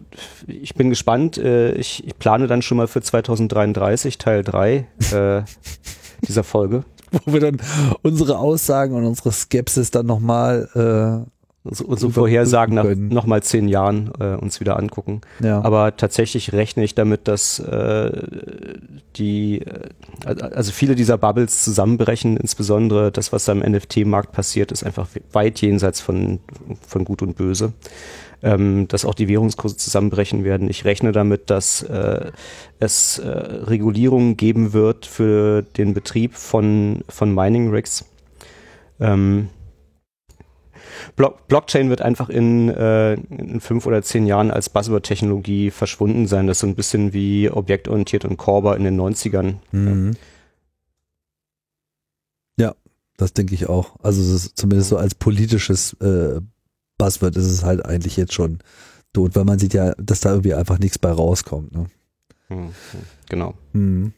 ich 0.47 0.75
bin 0.75 0.89
gespannt. 0.91 1.39
Äh, 1.39 1.73
ich, 1.73 2.07
ich 2.07 2.19
plane 2.19 2.47
dann 2.47 2.63
schon 2.63 2.77
mal 2.77 2.87
für 2.87 3.03
2033 3.03 4.19
Teil 4.19 4.45
3 4.45 4.87
äh, 5.13 5.43
dieser 6.27 6.45
Folge. 6.45 6.85
wo 7.25 7.33
wir 7.33 7.41
dann 7.41 7.59
unsere 8.03 8.39
Aussagen 8.39 8.95
und 8.95 9.05
unsere 9.05 9.33
Skepsis 9.33 9.91
dann 9.91 10.07
nochmal 10.07 10.69
äh, 11.27 11.31
so, 11.65 11.85
unsere 11.85 12.11
Vorhersagen 12.11 12.75
nach 12.75 12.87
nochmal 12.97 13.43
zehn 13.43 13.69
Jahren 13.69 14.11
äh, 14.19 14.35
uns 14.35 14.61
wieder 14.61 14.79
angucken. 14.79 15.21
Ja. 15.41 15.63
Aber 15.63 15.95
tatsächlich 15.95 16.55
rechne 16.55 16.85
ich 16.85 16.95
damit, 16.95 17.29
dass 17.29 17.59
äh, 17.59 18.11
die, 19.17 19.61
äh, 19.61 19.91
also 20.25 20.73
viele 20.73 20.95
dieser 20.95 21.19
Bubbles 21.19 21.63
zusammenbrechen, 21.63 22.39
insbesondere 22.39 23.13
das, 23.13 23.33
was 23.33 23.45
da 23.45 23.53
im 23.53 23.59
NFT-Markt 23.59 24.33
passiert, 24.33 24.73
ist 24.73 24.85
einfach 24.85 25.07
weit 25.33 25.61
jenseits 25.61 26.01
von, 26.01 26.41
von 26.87 27.05
Gut 27.05 27.21
und 27.21 27.37
Böse. 27.37 27.75
Ähm, 28.43 28.89
dass 28.89 29.05
auch 29.05 29.15
die 29.15 29.29
Währungskurse 29.29 29.77
zusammenbrechen 29.77 30.45
werden. 30.45 30.69
Ich 30.69 30.85
rechne 30.85 31.13
damit, 31.13 31.51
dass 31.51 31.83
äh, 31.83 32.33
es 32.79 33.19
äh, 33.19 33.29
Regulierungen 33.29 34.37
geben 34.37 34.73
wird 34.73 35.07
für 35.07 35.63
den 35.63 35.95
Betrieb 35.95 36.35
von, 36.35 37.03
von 37.09 37.35
Mining-Rigs. 37.35 38.05
Ähm, 38.99 39.49
Block 41.17 41.49
Blockchain 41.49 41.91
wird 41.91 42.03
einfach 42.03 42.29
in, 42.29 42.69
äh, 42.69 43.15
in 43.15 43.61
fünf 43.61 43.87
oder 43.87 44.03
zehn 44.03 44.27
Jahren 44.27 44.51
als 44.51 44.69
Buzzword-Technologie 44.69 45.71
verschwunden 45.71 46.27
sein. 46.27 46.47
Das 46.47 46.59
ist 46.59 46.61
so 46.61 46.67
ein 46.67 46.75
bisschen 46.75 47.13
wie 47.13 47.51
objektorientiert 47.51 48.25
und 48.25 48.37
Corber 48.37 48.77
in 48.77 48.85
den 48.85 49.01
90ern. 49.01 49.57
Mhm. 49.73 50.17
Ja, 52.59 52.75
das 53.17 53.33
denke 53.33 53.55
ich 53.55 53.69
auch. 53.69 53.97
Also 54.03 54.51
zumindest 54.55 54.91
so 54.91 54.97
als 54.97 55.15
politisches 55.15 55.95
äh, 56.01 56.41
Buzzword 57.01 57.37
ist 57.37 57.47
es 57.47 57.65
halt 57.65 57.85
eigentlich 57.85 58.17
jetzt 58.17 58.35
schon 58.35 58.59
tot, 59.13 59.35
weil 59.35 59.45
man 59.45 59.59
sieht 59.59 59.75
ja, 59.75 59.95
dass 59.95 60.21
da 60.21 60.31
irgendwie 60.31 60.55
einfach 60.55 60.79
nichts 60.79 60.99
bei 60.99 61.11
rauskommt. 61.11 61.75
Ne? 61.75 61.87
Mhm. 62.51 62.71
Genau. 63.29 63.55
Mhm. 63.73 64.13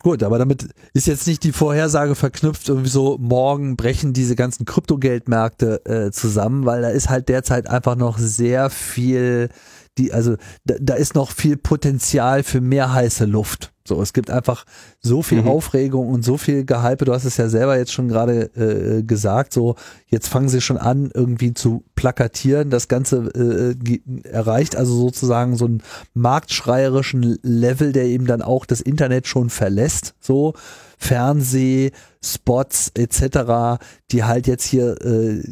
Gut, 0.00 0.22
aber 0.22 0.38
damit 0.38 0.68
ist 0.92 1.08
jetzt 1.08 1.26
nicht 1.26 1.42
die 1.42 1.52
Vorhersage 1.52 2.14
verknüpft, 2.14 2.68
irgendwie 2.68 2.88
so, 2.88 3.18
morgen 3.18 3.76
brechen 3.76 4.12
diese 4.12 4.36
ganzen 4.36 4.64
Kryptogeldmärkte 4.64 5.84
äh, 5.86 6.10
zusammen, 6.12 6.66
weil 6.66 6.82
da 6.82 6.90
ist 6.90 7.08
halt 7.08 7.28
derzeit 7.28 7.68
einfach 7.68 7.96
noch 7.96 8.16
sehr 8.16 8.70
viel, 8.70 9.48
die, 9.98 10.12
also 10.12 10.36
da, 10.64 10.76
da 10.80 10.94
ist 10.94 11.14
noch 11.14 11.32
viel 11.32 11.56
Potenzial 11.56 12.42
für 12.42 12.60
mehr 12.60 12.92
heiße 12.92 13.24
Luft. 13.24 13.72
So, 13.88 14.02
es 14.02 14.12
gibt 14.12 14.30
einfach 14.30 14.64
so 15.00 15.22
viel 15.22 15.40
Mhm. 15.42 15.48
Aufregung 15.48 16.08
und 16.08 16.22
so 16.22 16.36
viel 16.36 16.64
Gehype. 16.66 17.06
Du 17.06 17.12
hast 17.14 17.24
es 17.24 17.38
ja 17.38 17.48
selber 17.48 17.78
jetzt 17.78 17.92
schon 17.92 18.08
gerade 18.08 18.50
äh, 18.54 19.02
gesagt. 19.02 19.54
So, 19.54 19.76
jetzt 20.06 20.28
fangen 20.28 20.50
sie 20.50 20.60
schon 20.60 20.76
an, 20.76 21.10
irgendwie 21.14 21.54
zu 21.54 21.84
plakatieren. 21.94 22.68
Das 22.68 22.88
Ganze 22.88 23.16
äh, 23.34 24.00
erreicht 24.28 24.76
also 24.76 24.94
sozusagen 24.94 25.56
so 25.56 25.64
einen 25.64 25.82
marktschreierischen 26.12 27.38
Level, 27.42 27.92
der 27.92 28.04
eben 28.04 28.26
dann 28.26 28.42
auch 28.42 28.66
das 28.66 28.82
Internet 28.82 29.26
schon 29.26 29.48
verlässt. 29.48 30.14
So, 30.20 30.52
Fernseh, 30.98 31.92
Spots 32.22 32.90
etc., 32.94 33.80
die 34.10 34.24
halt 34.24 34.46
jetzt 34.46 34.64
hier 34.64 35.00
äh, 35.04 35.42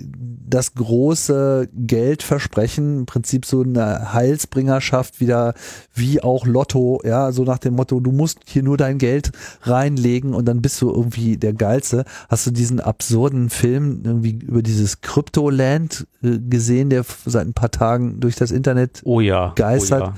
das 0.48 0.74
große 0.74 1.68
Geld 1.72 2.22
versprechen, 2.22 3.00
im 3.00 3.06
Prinzip 3.06 3.46
so 3.46 3.62
eine 3.62 4.12
Heilsbringerschaft 4.12 5.20
wieder 5.20 5.54
wie 5.94 6.22
auch 6.22 6.46
Lotto, 6.46 7.00
ja, 7.04 7.32
so 7.32 7.44
nach 7.44 7.58
dem 7.58 7.74
Motto, 7.74 8.00
du 8.00 8.12
musst 8.12 8.40
hier 8.46 8.62
nur 8.62 8.76
dein 8.76 8.98
Geld 8.98 9.30
reinlegen 9.62 10.34
und 10.34 10.46
dann 10.46 10.62
bist 10.62 10.80
du 10.82 10.90
irgendwie 10.90 11.36
der 11.36 11.52
Geilste. 11.52 12.04
Hast 12.28 12.46
du 12.46 12.50
diesen 12.50 12.80
absurden 12.80 13.48
Film 13.50 14.02
irgendwie 14.04 14.32
über 14.32 14.62
dieses 14.62 15.00
Cryptoland 15.00 16.06
äh, 16.22 16.38
gesehen, 16.38 16.90
der 16.90 17.04
seit 17.24 17.46
ein 17.46 17.54
paar 17.54 17.70
Tagen 17.70 18.20
durch 18.20 18.36
das 18.36 18.50
Internet 18.50 19.02
Oh 19.04 19.20
ja. 19.20 19.52
Geistert. 19.54 20.02
Oh 20.02 20.06
ja. 20.06 20.14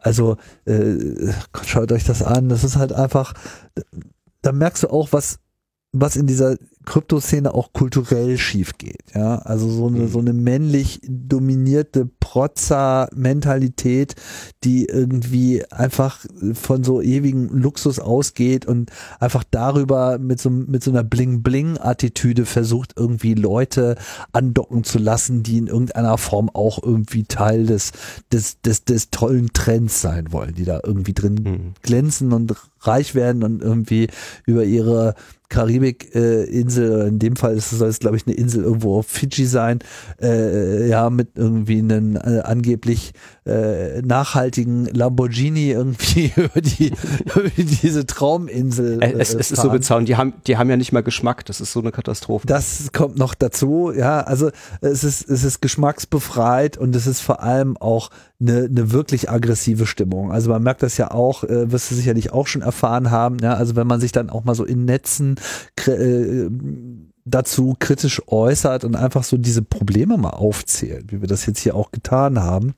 also, 0.00 0.36
äh, 0.66 1.32
Gott, 1.52 1.66
schaut 1.66 1.92
euch 1.92 2.04
das 2.04 2.22
an. 2.22 2.48
Das 2.48 2.64
ist 2.64 2.76
halt 2.76 2.92
einfach, 2.92 3.34
da 4.46 4.52
merkst 4.52 4.84
du 4.84 4.88
auch, 4.90 5.08
was, 5.12 5.38
was 5.92 6.16
in 6.16 6.26
dieser 6.26 6.56
Kryptoszene 6.84 7.52
auch 7.52 7.72
kulturell 7.72 8.38
schief 8.38 8.78
geht. 8.78 9.02
Ja, 9.12 9.38
also 9.38 9.68
so 9.68 9.88
eine, 9.88 10.04
Mhm. 10.04 10.08
so 10.08 10.18
eine 10.20 10.32
männlich 10.32 11.00
dominierte 11.08 12.08
Protzer-Mentalität, 12.20 14.14
die 14.64 14.84
irgendwie 14.86 15.64
einfach 15.72 16.24
von 16.54 16.84
so 16.84 17.00
ewigen 17.02 17.48
Luxus 17.48 17.98
ausgeht 17.98 18.66
und 18.66 18.90
einfach 19.20 19.44
darüber 19.50 20.18
mit 20.18 20.40
so, 20.40 20.50
mit 20.50 20.82
so 20.84 20.90
einer 20.90 21.02
Bling-Bling-Attitüde 21.04 22.46
versucht, 22.46 22.92
irgendwie 22.96 23.34
Leute 23.34 23.96
andocken 24.32 24.84
zu 24.84 24.98
lassen, 24.98 25.42
die 25.42 25.58
in 25.58 25.66
irgendeiner 25.66 26.18
Form 26.18 26.50
auch 26.50 26.82
irgendwie 26.82 27.24
Teil 27.24 27.66
des, 27.66 27.92
des, 28.32 28.60
des, 28.60 28.84
des 28.84 29.10
tollen 29.10 29.52
Trends 29.52 30.00
sein 30.00 30.32
wollen, 30.32 30.54
die 30.54 30.64
da 30.64 30.80
irgendwie 30.84 31.14
drin 31.14 31.34
Mhm. 31.36 31.74
glänzen 31.82 32.32
und 32.32 32.54
reich 32.86 33.14
werden 33.14 33.42
und 33.42 33.62
irgendwie 33.62 34.08
über 34.46 34.64
ihre 34.64 35.14
Karibik-Insel, 35.48 36.90
oder 36.90 37.06
in 37.06 37.18
dem 37.18 37.36
Fall 37.36 37.54
ist 37.56 37.70
soll 37.70 37.88
es, 37.88 38.00
glaube 38.00 38.16
ich, 38.16 38.26
eine 38.26 38.34
Insel 38.34 38.64
irgendwo 38.64 38.98
auf 38.98 39.06
Fidschi 39.06 39.46
sein, 39.46 39.78
äh, 40.20 40.88
ja, 40.88 41.08
mit 41.10 41.30
irgendwie 41.36 41.78
einen 41.78 42.16
äh, 42.16 42.40
angeblich 42.42 43.12
äh, 43.46 44.02
nachhaltigen 44.02 44.86
Lamborghini 44.86 45.70
irgendwie 45.70 46.32
über, 46.36 46.60
die, 46.60 46.92
über 47.24 47.48
diese 47.56 48.04
Trauminsel. 48.04 49.02
Äh, 49.02 49.12
Es, 49.12 49.34
es 49.34 49.52
ist 49.52 49.62
so 49.62 49.70
bezaubernd. 49.70 50.08
Die 50.08 50.16
haben, 50.16 50.34
die 50.46 50.56
haben 50.56 50.68
ja 50.68 50.76
nicht 50.76 50.92
mal 50.92 51.02
Geschmack. 51.02 51.44
Das 51.44 51.60
ist 51.60 51.72
so 51.72 51.80
eine 51.80 51.92
Katastrophe. 51.92 52.46
Das 52.46 52.90
kommt 52.92 53.18
noch 53.18 53.34
dazu, 53.34 53.92
ja. 53.96 54.20
Also 54.20 54.50
es 54.80 55.04
ist, 55.04 55.30
es 55.30 55.44
ist 55.44 55.62
geschmacksbefreit 55.62 56.76
und 56.76 56.94
es 56.96 57.06
ist 57.06 57.20
vor 57.20 57.42
allem 57.42 57.76
auch 57.76 58.10
eine, 58.40 58.64
eine 58.64 58.92
wirklich 58.92 59.30
aggressive 59.30 59.86
Stimmung. 59.86 60.32
Also 60.32 60.50
man 60.50 60.62
merkt 60.62 60.82
das 60.82 60.96
ja 60.96 61.12
auch, 61.12 61.44
äh, 61.44 61.70
wirst 61.70 61.90
du 61.90 61.94
sicherlich 61.94 62.32
auch 62.32 62.48
schon 62.48 62.62
erfahren 62.62 63.10
haben, 63.10 63.38
ja. 63.40 63.54
Also 63.54 63.76
wenn 63.76 63.86
man 63.86 64.00
sich 64.00 64.12
dann 64.12 64.28
auch 64.28 64.44
mal 64.44 64.54
so 64.54 64.64
in 64.64 64.84
Netzen 64.84 65.36
äh, 65.86 66.48
dazu 67.24 67.76
kritisch 67.78 68.22
äußert 68.26 68.84
und 68.84 68.96
einfach 68.96 69.24
so 69.24 69.36
diese 69.36 69.62
Probleme 69.62 70.16
mal 70.16 70.30
aufzählt, 70.30 71.12
wie 71.12 71.20
wir 71.20 71.28
das 71.28 71.46
jetzt 71.46 71.60
hier 71.60 71.74
auch 71.74 71.90
getan 71.90 72.40
haben 72.40 72.74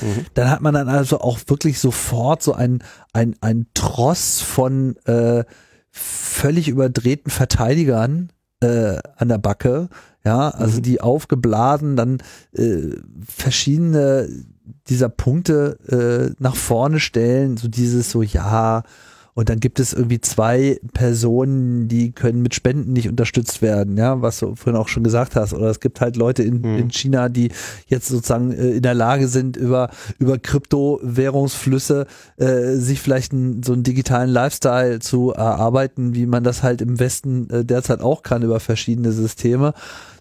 Mhm. 0.00 0.26
dann 0.34 0.50
hat 0.50 0.60
man 0.60 0.74
dann 0.74 0.88
also 0.88 1.20
auch 1.20 1.38
wirklich 1.46 1.78
sofort 1.78 2.42
so 2.42 2.52
ein, 2.54 2.82
ein, 3.12 3.36
ein 3.40 3.66
Tross 3.74 4.40
von 4.40 4.96
äh, 5.04 5.44
völlig 5.90 6.68
überdrehten 6.68 7.30
Verteidigern 7.30 8.30
äh, 8.60 8.98
an 9.16 9.28
der 9.28 9.38
Backe, 9.38 9.88
ja, 10.24 10.48
also 10.48 10.78
Mhm. 10.78 10.82
die 10.82 11.00
aufgeblasen 11.00 11.96
dann 11.96 12.18
äh, 12.52 12.96
verschiedene 13.28 14.28
dieser 14.88 15.10
Punkte 15.10 15.78
äh, 15.88 16.34
nach 16.42 16.56
vorne 16.56 16.98
stellen, 16.98 17.56
so 17.56 17.68
dieses 17.68 18.10
so, 18.10 18.22
ja, 18.22 18.82
und 19.34 19.48
dann 19.48 19.58
gibt 19.58 19.80
es 19.80 19.92
irgendwie 19.92 20.20
zwei 20.20 20.78
Personen, 20.92 21.88
die 21.88 22.12
können 22.12 22.40
mit 22.40 22.54
Spenden 22.54 22.92
nicht 22.92 23.08
unterstützt 23.08 23.62
werden, 23.62 23.96
ja, 23.96 24.22
was 24.22 24.38
du 24.38 24.54
vorhin 24.54 24.80
auch 24.80 24.86
schon 24.86 25.02
gesagt 25.02 25.34
hast. 25.34 25.52
Oder 25.52 25.66
es 25.70 25.80
gibt 25.80 26.00
halt 26.00 26.16
Leute 26.16 26.44
in, 26.44 26.60
Mhm. 26.60 26.78
in 26.78 26.90
China, 26.90 27.28
die 27.28 27.50
jetzt 27.88 28.06
sozusagen 28.08 28.52
äh, 28.52 28.70
in 28.76 28.82
der 28.82 28.94
Lage 28.94 29.26
sind, 29.26 29.56
über, 29.56 29.90
über 30.18 30.38
Kryptowährungsflüsse 30.38 32.06
äh, 32.36 32.72
sich 32.74 33.00
vielleicht 33.00 33.32
einen, 33.32 33.62
so 33.62 33.72
einen 33.72 33.82
digitalen 33.82 34.30
Lifestyle 34.30 35.00
zu 35.00 35.32
erarbeiten, 35.32 36.14
wie 36.14 36.26
man 36.26 36.44
das 36.44 36.62
halt 36.62 36.80
im 36.80 36.98
Westen 37.00 37.50
äh, 37.50 37.64
derzeit 37.64 38.00
auch 38.00 38.22
kann 38.22 38.42
über 38.42 38.60
verschiedene 38.60 39.12
Systeme. 39.12 39.74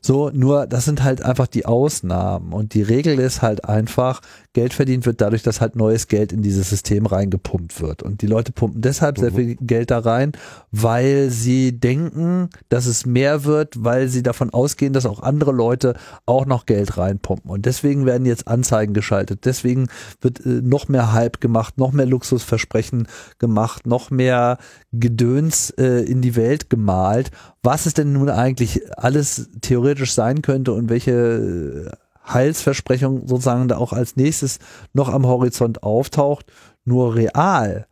So, 0.06 0.30
nur 0.34 0.68
das 0.68 0.84
sind 0.84 1.02
halt 1.02 1.22
einfach 1.24 1.48
die 1.48 1.66
Ausnahmen. 1.66 2.52
Und 2.52 2.74
die 2.74 2.82
Regel 2.82 3.20
ist 3.20 3.42
halt 3.42 3.64
einfach, 3.64 4.20
Geld 4.52 4.74
verdient 4.74 5.06
wird 5.06 5.22
dadurch, 5.22 5.44
dass 5.44 5.62
halt 5.62 5.78
neues 5.78 6.10
Geld 6.10 6.34
in 6.34 6.42
dieses 6.42 6.70
System 6.70 7.06
reingepumpt 7.06 7.80
wird. 7.82 8.04
Und 8.04 8.22
die 8.22 8.28
Leute 8.28 8.52
pumpen 8.52 8.82
deshalb 8.82 9.18
sehr 9.18 9.32
Mhm. 9.32 9.36
viel 9.36 9.56
Geld 9.56 9.92
da 9.92 10.00
rein, 10.00 10.34
weil 10.72 11.30
sie 11.30 11.80
denken, 11.80 12.50
dass 12.68 12.86
es 12.86 13.06
mehr 13.06 13.46
wird, 13.46 13.82
weil 13.82 14.10
sie 14.10 14.24
davon 14.24 14.50
ausgehen, 14.50 14.92
dass 14.92 15.06
auch 15.06 15.24
andere 15.24 15.54
Leute 15.54 15.96
auch 16.26 16.46
noch 16.46 16.66
Geld 16.66 16.98
reinpumpen. 16.98 17.50
Und 17.50 17.66
deswegen 17.66 18.06
werden 18.06 18.26
jetzt 18.26 18.48
Anzeigen 18.50 18.94
geschaltet. 18.94 19.46
Deswegen 19.46 19.88
wird 20.20 20.46
äh, 20.46 20.50
noch 20.62 20.90
mehr 20.90 21.14
Hype 21.14 21.40
gemacht, 21.40 21.78
noch 21.78 21.94
mehr 21.94 22.06
Luxusversprechen 22.06 23.08
gemacht, 23.40 23.88
noch 23.88 24.12
mehr 24.12 24.58
Gedöns 24.92 25.70
äh, 25.72 26.04
in 26.04 26.22
die 26.22 26.36
Welt 26.36 26.70
gemalt, 26.70 27.32
was 27.64 27.86
es 27.86 27.94
denn 27.94 28.12
nun 28.12 28.30
eigentlich 28.30 28.82
alles 28.98 29.50
theoretisch 29.62 29.93
sein 29.96 30.42
könnte 30.42 30.74
und 30.74 30.90
welche 30.90 31.12
äh, 31.12 32.32
Heilsversprechung 32.32 33.28
sozusagen 33.28 33.68
da 33.68 33.78
auch 33.78 33.94
als 33.94 34.16
nächstes 34.16 34.60
noch 34.94 35.10
am 35.10 35.26
Horizont 35.26 35.84
auftaucht. 35.84 36.52
Nur 36.86 37.16
real 37.16 37.88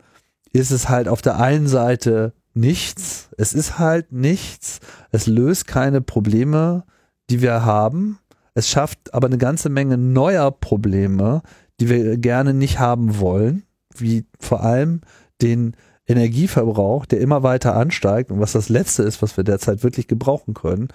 ist 0.53 0.71
es 0.71 0.89
halt 0.89 1.07
auf 1.07 1.21
der 1.21 1.39
einen 1.39 1.67
Seite 1.67 2.33
nichts. 2.53 3.29
Es 3.37 3.53
ist 3.53 3.79
halt 3.79 4.11
nichts. 4.11 4.79
Es 5.11 5.27
löst 5.27 5.67
keine 5.67 6.01
Probleme, 6.01 6.83
die 7.29 7.41
wir 7.41 7.65
haben. 7.65 8.19
Es 8.53 8.69
schafft 8.69 9.13
aber 9.13 9.27
eine 9.27 9.37
ganze 9.37 9.69
Menge 9.69 9.97
neuer 9.97 10.51
Probleme, 10.51 11.41
die 11.79 11.89
wir 11.89 12.17
gerne 12.17 12.53
nicht 12.53 12.79
haben 12.79 13.19
wollen, 13.19 13.63
wie 13.95 14.25
vor 14.39 14.61
allem 14.61 15.01
den 15.41 15.75
Energieverbrauch, 16.11 17.05
der 17.05 17.19
immer 17.19 17.43
weiter 17.43 17.75
ansteigt 17.75 18.31
und 18.31 18.39
was 18.39 18.51
das 18.51 18.69
Letzte 18.69 19.03
ist, 19.03 19.21
was 19.21 19.37
wir 19.37 19.43
derzeit 19.43 19.83
wirklich 19.83 20.07
gebrauchen 20.07 20.53
können. 20.53 20.89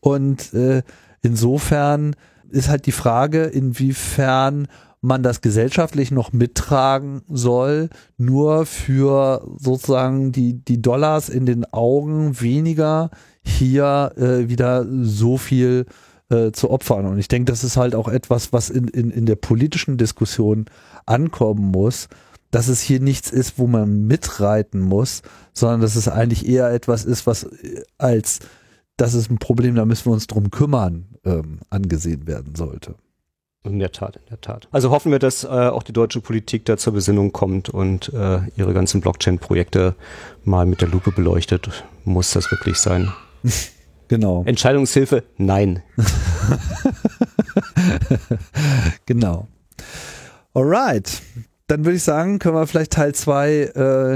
Und 0.00 0.52
äh, 0.54 0.82
insofern 1.22 2.14
ist 2.50 2.68
halt 2.68 2.86
die 2.86 2.92
Frage, 2.92 3.44
inwiefern 3.44 4.68
man 5.00 5.22
das 5.22 5.40
gesellschaftlich 5.40 6.10
noch 6.10 6.32
mittragen 6.32 7.22
soll, 7.28 7.90
nur 8.16 8.66
für 8.66 9.46
sozusagen 9.58 10.32
die, 10.32 10.64
die 10.64 10.82
Dollars 10.82 11.28
in 11.28 11.46
den 11.46 11.64
Augen 11.72 12.40
weniger 12.40 13.10
hier 13.44 14.12
äh, 14.16 14.48
wieder 14.48 14.84
so 14.88 15.36
viel 15.36 15.86
äh, 16.28 16.50
zu 16.50 16.70
opfern. 16.70 17.06
Und 17.06 17.18
ich 17.18 17.28
denke, 17.28 17.52
das 17.52 17.62
ist 17.62 17.76
halt 17.76 17.94
auch 17.94 18.08
etwas, 18.08 18.52
was 18.52 18.68
in, 18.68 18.88
in, 18.88 19.10
in 19.10 19.26
der 19.26 19.36
politischen 19.36 19.96
Diskussion 19.96 20.66
ankommen 21.04 21.70
muss, 21.70 22.08
dass 22.56 22.68
es 22.68 22.80
hier 22.80 23.00
nichts 23.00 23.30
ist, 23.30 23.58
wo 23.58 23.66
man 23.66 24.06
mitreiten 24.06 24.80
muss, 24.80 25.20
sondern 25.52 25.82
dass 25.82 25.94
es 25.94 26.08
eigentlich 26.08 26.48
eher 26.48 26.70
etwas 26.70 27.04
ist, 27.04 27.26
was 27.26 27.44
äh, 27.44 27.82
als 27.98 28.40
das 28.96 29.12
ist 29.12 29.30
ein 29.30 29.36
Problem, 29.36 29.74
da 29.74 29.84
müssen 29.84 30.06
wir 30.06 30.14
uns 30.14 30.26
drum 30.26 30.50
kümmern, 30.50 31.04
ähm, 31.26 31.58
angesehen 31.68 32.26
werden 32.26 32.54
sollte. 32.54 32.94
In 33.62 33.78
der 33.78 33.92
Tat, 33.92 34.16
in 34.16 34.22
der 34.30 34.40
Tat. 34.40 34.68
Also 34.70 34.88
hoffen 34.88 35.12
wir, 35.12 35.18
dass 35.18 35.44
äh, 35.44 35.48
auch 35.48 35.82
die 35.82 35.92
deutsche 35.92 36.22
Politik 36.22 36.64
da 36.64 36.78
zur 36.78 36.94
Besinnung 36.94 37.30
kommt 37.30 37.68
und 37.68 38.10
äh, 38.14 38.38
ihre 38.56 38.72
ganzen 38.72 39.02
Blockchain-Projekte 39.02 39.94
mal 40.42 40.64
mit 40.64 40.80
der 40.80 40.88
Lupe 40.88 41.12
beleuchtet. 41.12 41.84
Muss 42.06 42.30
das 42.30 42.50
wirklich 42.50 42.78
sein? 42.78 43.12
Genau. 44.08 44.44
Entscheidungshilfe? 44.46 45.24
Nein. 45.36 45.82
genau. 49.04 49.48
Alright. 50.54 51.20
Dann 51.68 51.84
würde 51.84 51.96
ich 51.96 52.02
sagen, 52.04 52.38
können 52.38 52.54
wir 52.54 52.66
vielleicht 52.66 52.92
Teil 52.92 53.14
2 53.14 53.50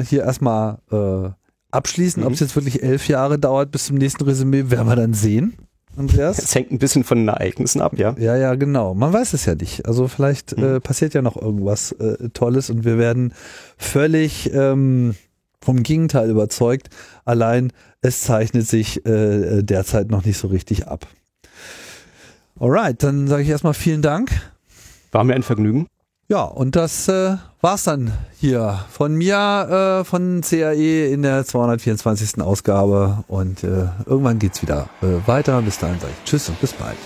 äh, 0.00 0.04
hier 0.04 0.22
erstmal 0.22 0.78
äh, 0.92 1.30
abschließen. 1.72 2.22
Mhm. 2.22 2.26
Ob 2.26 2.32
es 2.34 2.40
jetzt 2.40 2.54
wirklich 2.56 2.82
elf 2.82 3.08
Jahre 3.08 3.38
dauert 3.38 3.70
bis 3.72 3.86
zum 3.86 3.96
nächsten 3.96 4.22
Resümee, 4.24 4.70
werden 4.70 4.86
wir 4.88 4.96
dann 4.96 5.14
sehen. 5.14 5.54
Andreas? 5.96 6.38
Es 6.38 6.54
hängt 6.54 6.70
ein 6.70 6.78
bisschen 6.78 7.02
von 7.02 7.18
den 7.18 7.28
Ereignissen 7.28 7.80
ab, 7.80 7.98
ja. 7.98 8.14
Ja, 8.16 8.36
ja, 8.36 8.54
genau. 8.54 8.94
Man 8.94 9.12
weiß 9.12 9.32
es 9.32 9.44
ja 9.44 9.56
nicht. 9.56 9.86
Also 9.86 10.06
vielleicht 10.06 10.56
Mhm. 10.56 10.64
äh, 10.76 10.80
passiert 10.80 11.14
ja 11.14 11.22
noch 11.22 11.36
irgendwas 11.36 11.90
äh, 11.92 12.28
Tolles 12.30 12.70
und 12.70 12.84
wir 12.84 12.96
werden 12.96 13.34
völlig 13.76 14.52
ähm, 14.54 15.16
vom 15.60 15.82
Gegenteil 15.82 16.30
überzeugt. 16.30 16.88
Allein 17.24 17.72
es 18.00 18.22
zeichnet 18.22 18.66
sich 18.68 19.04
äh, 19.04 19.62
derzeit 19.62 20.10
noch 20.10 20.24
nicht 20.24 20.38
so 20.38 20.46
richtig 20.48 20.86
ab. 20.86 21.06
Alright, 22.58 23.02
dann 23.02 23.26
sage 23.26 23.42
ich 23.42 23.48
erstmal 23.48 23.74
vielen 23.74 24.02
Dank. 24.02 24.30
War 25.12 25.24
mir 25.24 25.34
ein 25.34 25.42
Vergnügen. 25.42 25.86
Ja, 26.30 26.44
und 26.44 26.76
das 26.76 27.08
äh, 27.08 27.38
war's 27.60 27.82
dann 27.82 28.12
hier 28.38 28.84
von 28.88 29.16
mir, 29.16 30.00
äh, 30.00 30.04
von 30.04 30.42
CAE 30.42 31.12
in 31.12 31.22
der 31.22 31.44
224. 31.44 32.40
Ausgabe. 32.40 33.24
Und 33.26 33.64
äh, 33.64 33.86
irgendwann 34.06 34.38
geht's 34.38 34.62
wieder 34.62 34.88
äh, 35.02 35.26
weiter. 35.26 35.60
Bis 35.60 35.80
dahin 35.80 35.98
sage 35.98 36.12
ich 36.16 36.30
Tschüss 36.30 36.48
und 36.48 36.60
bis 36.60 36.72
bald. 36.74 36.96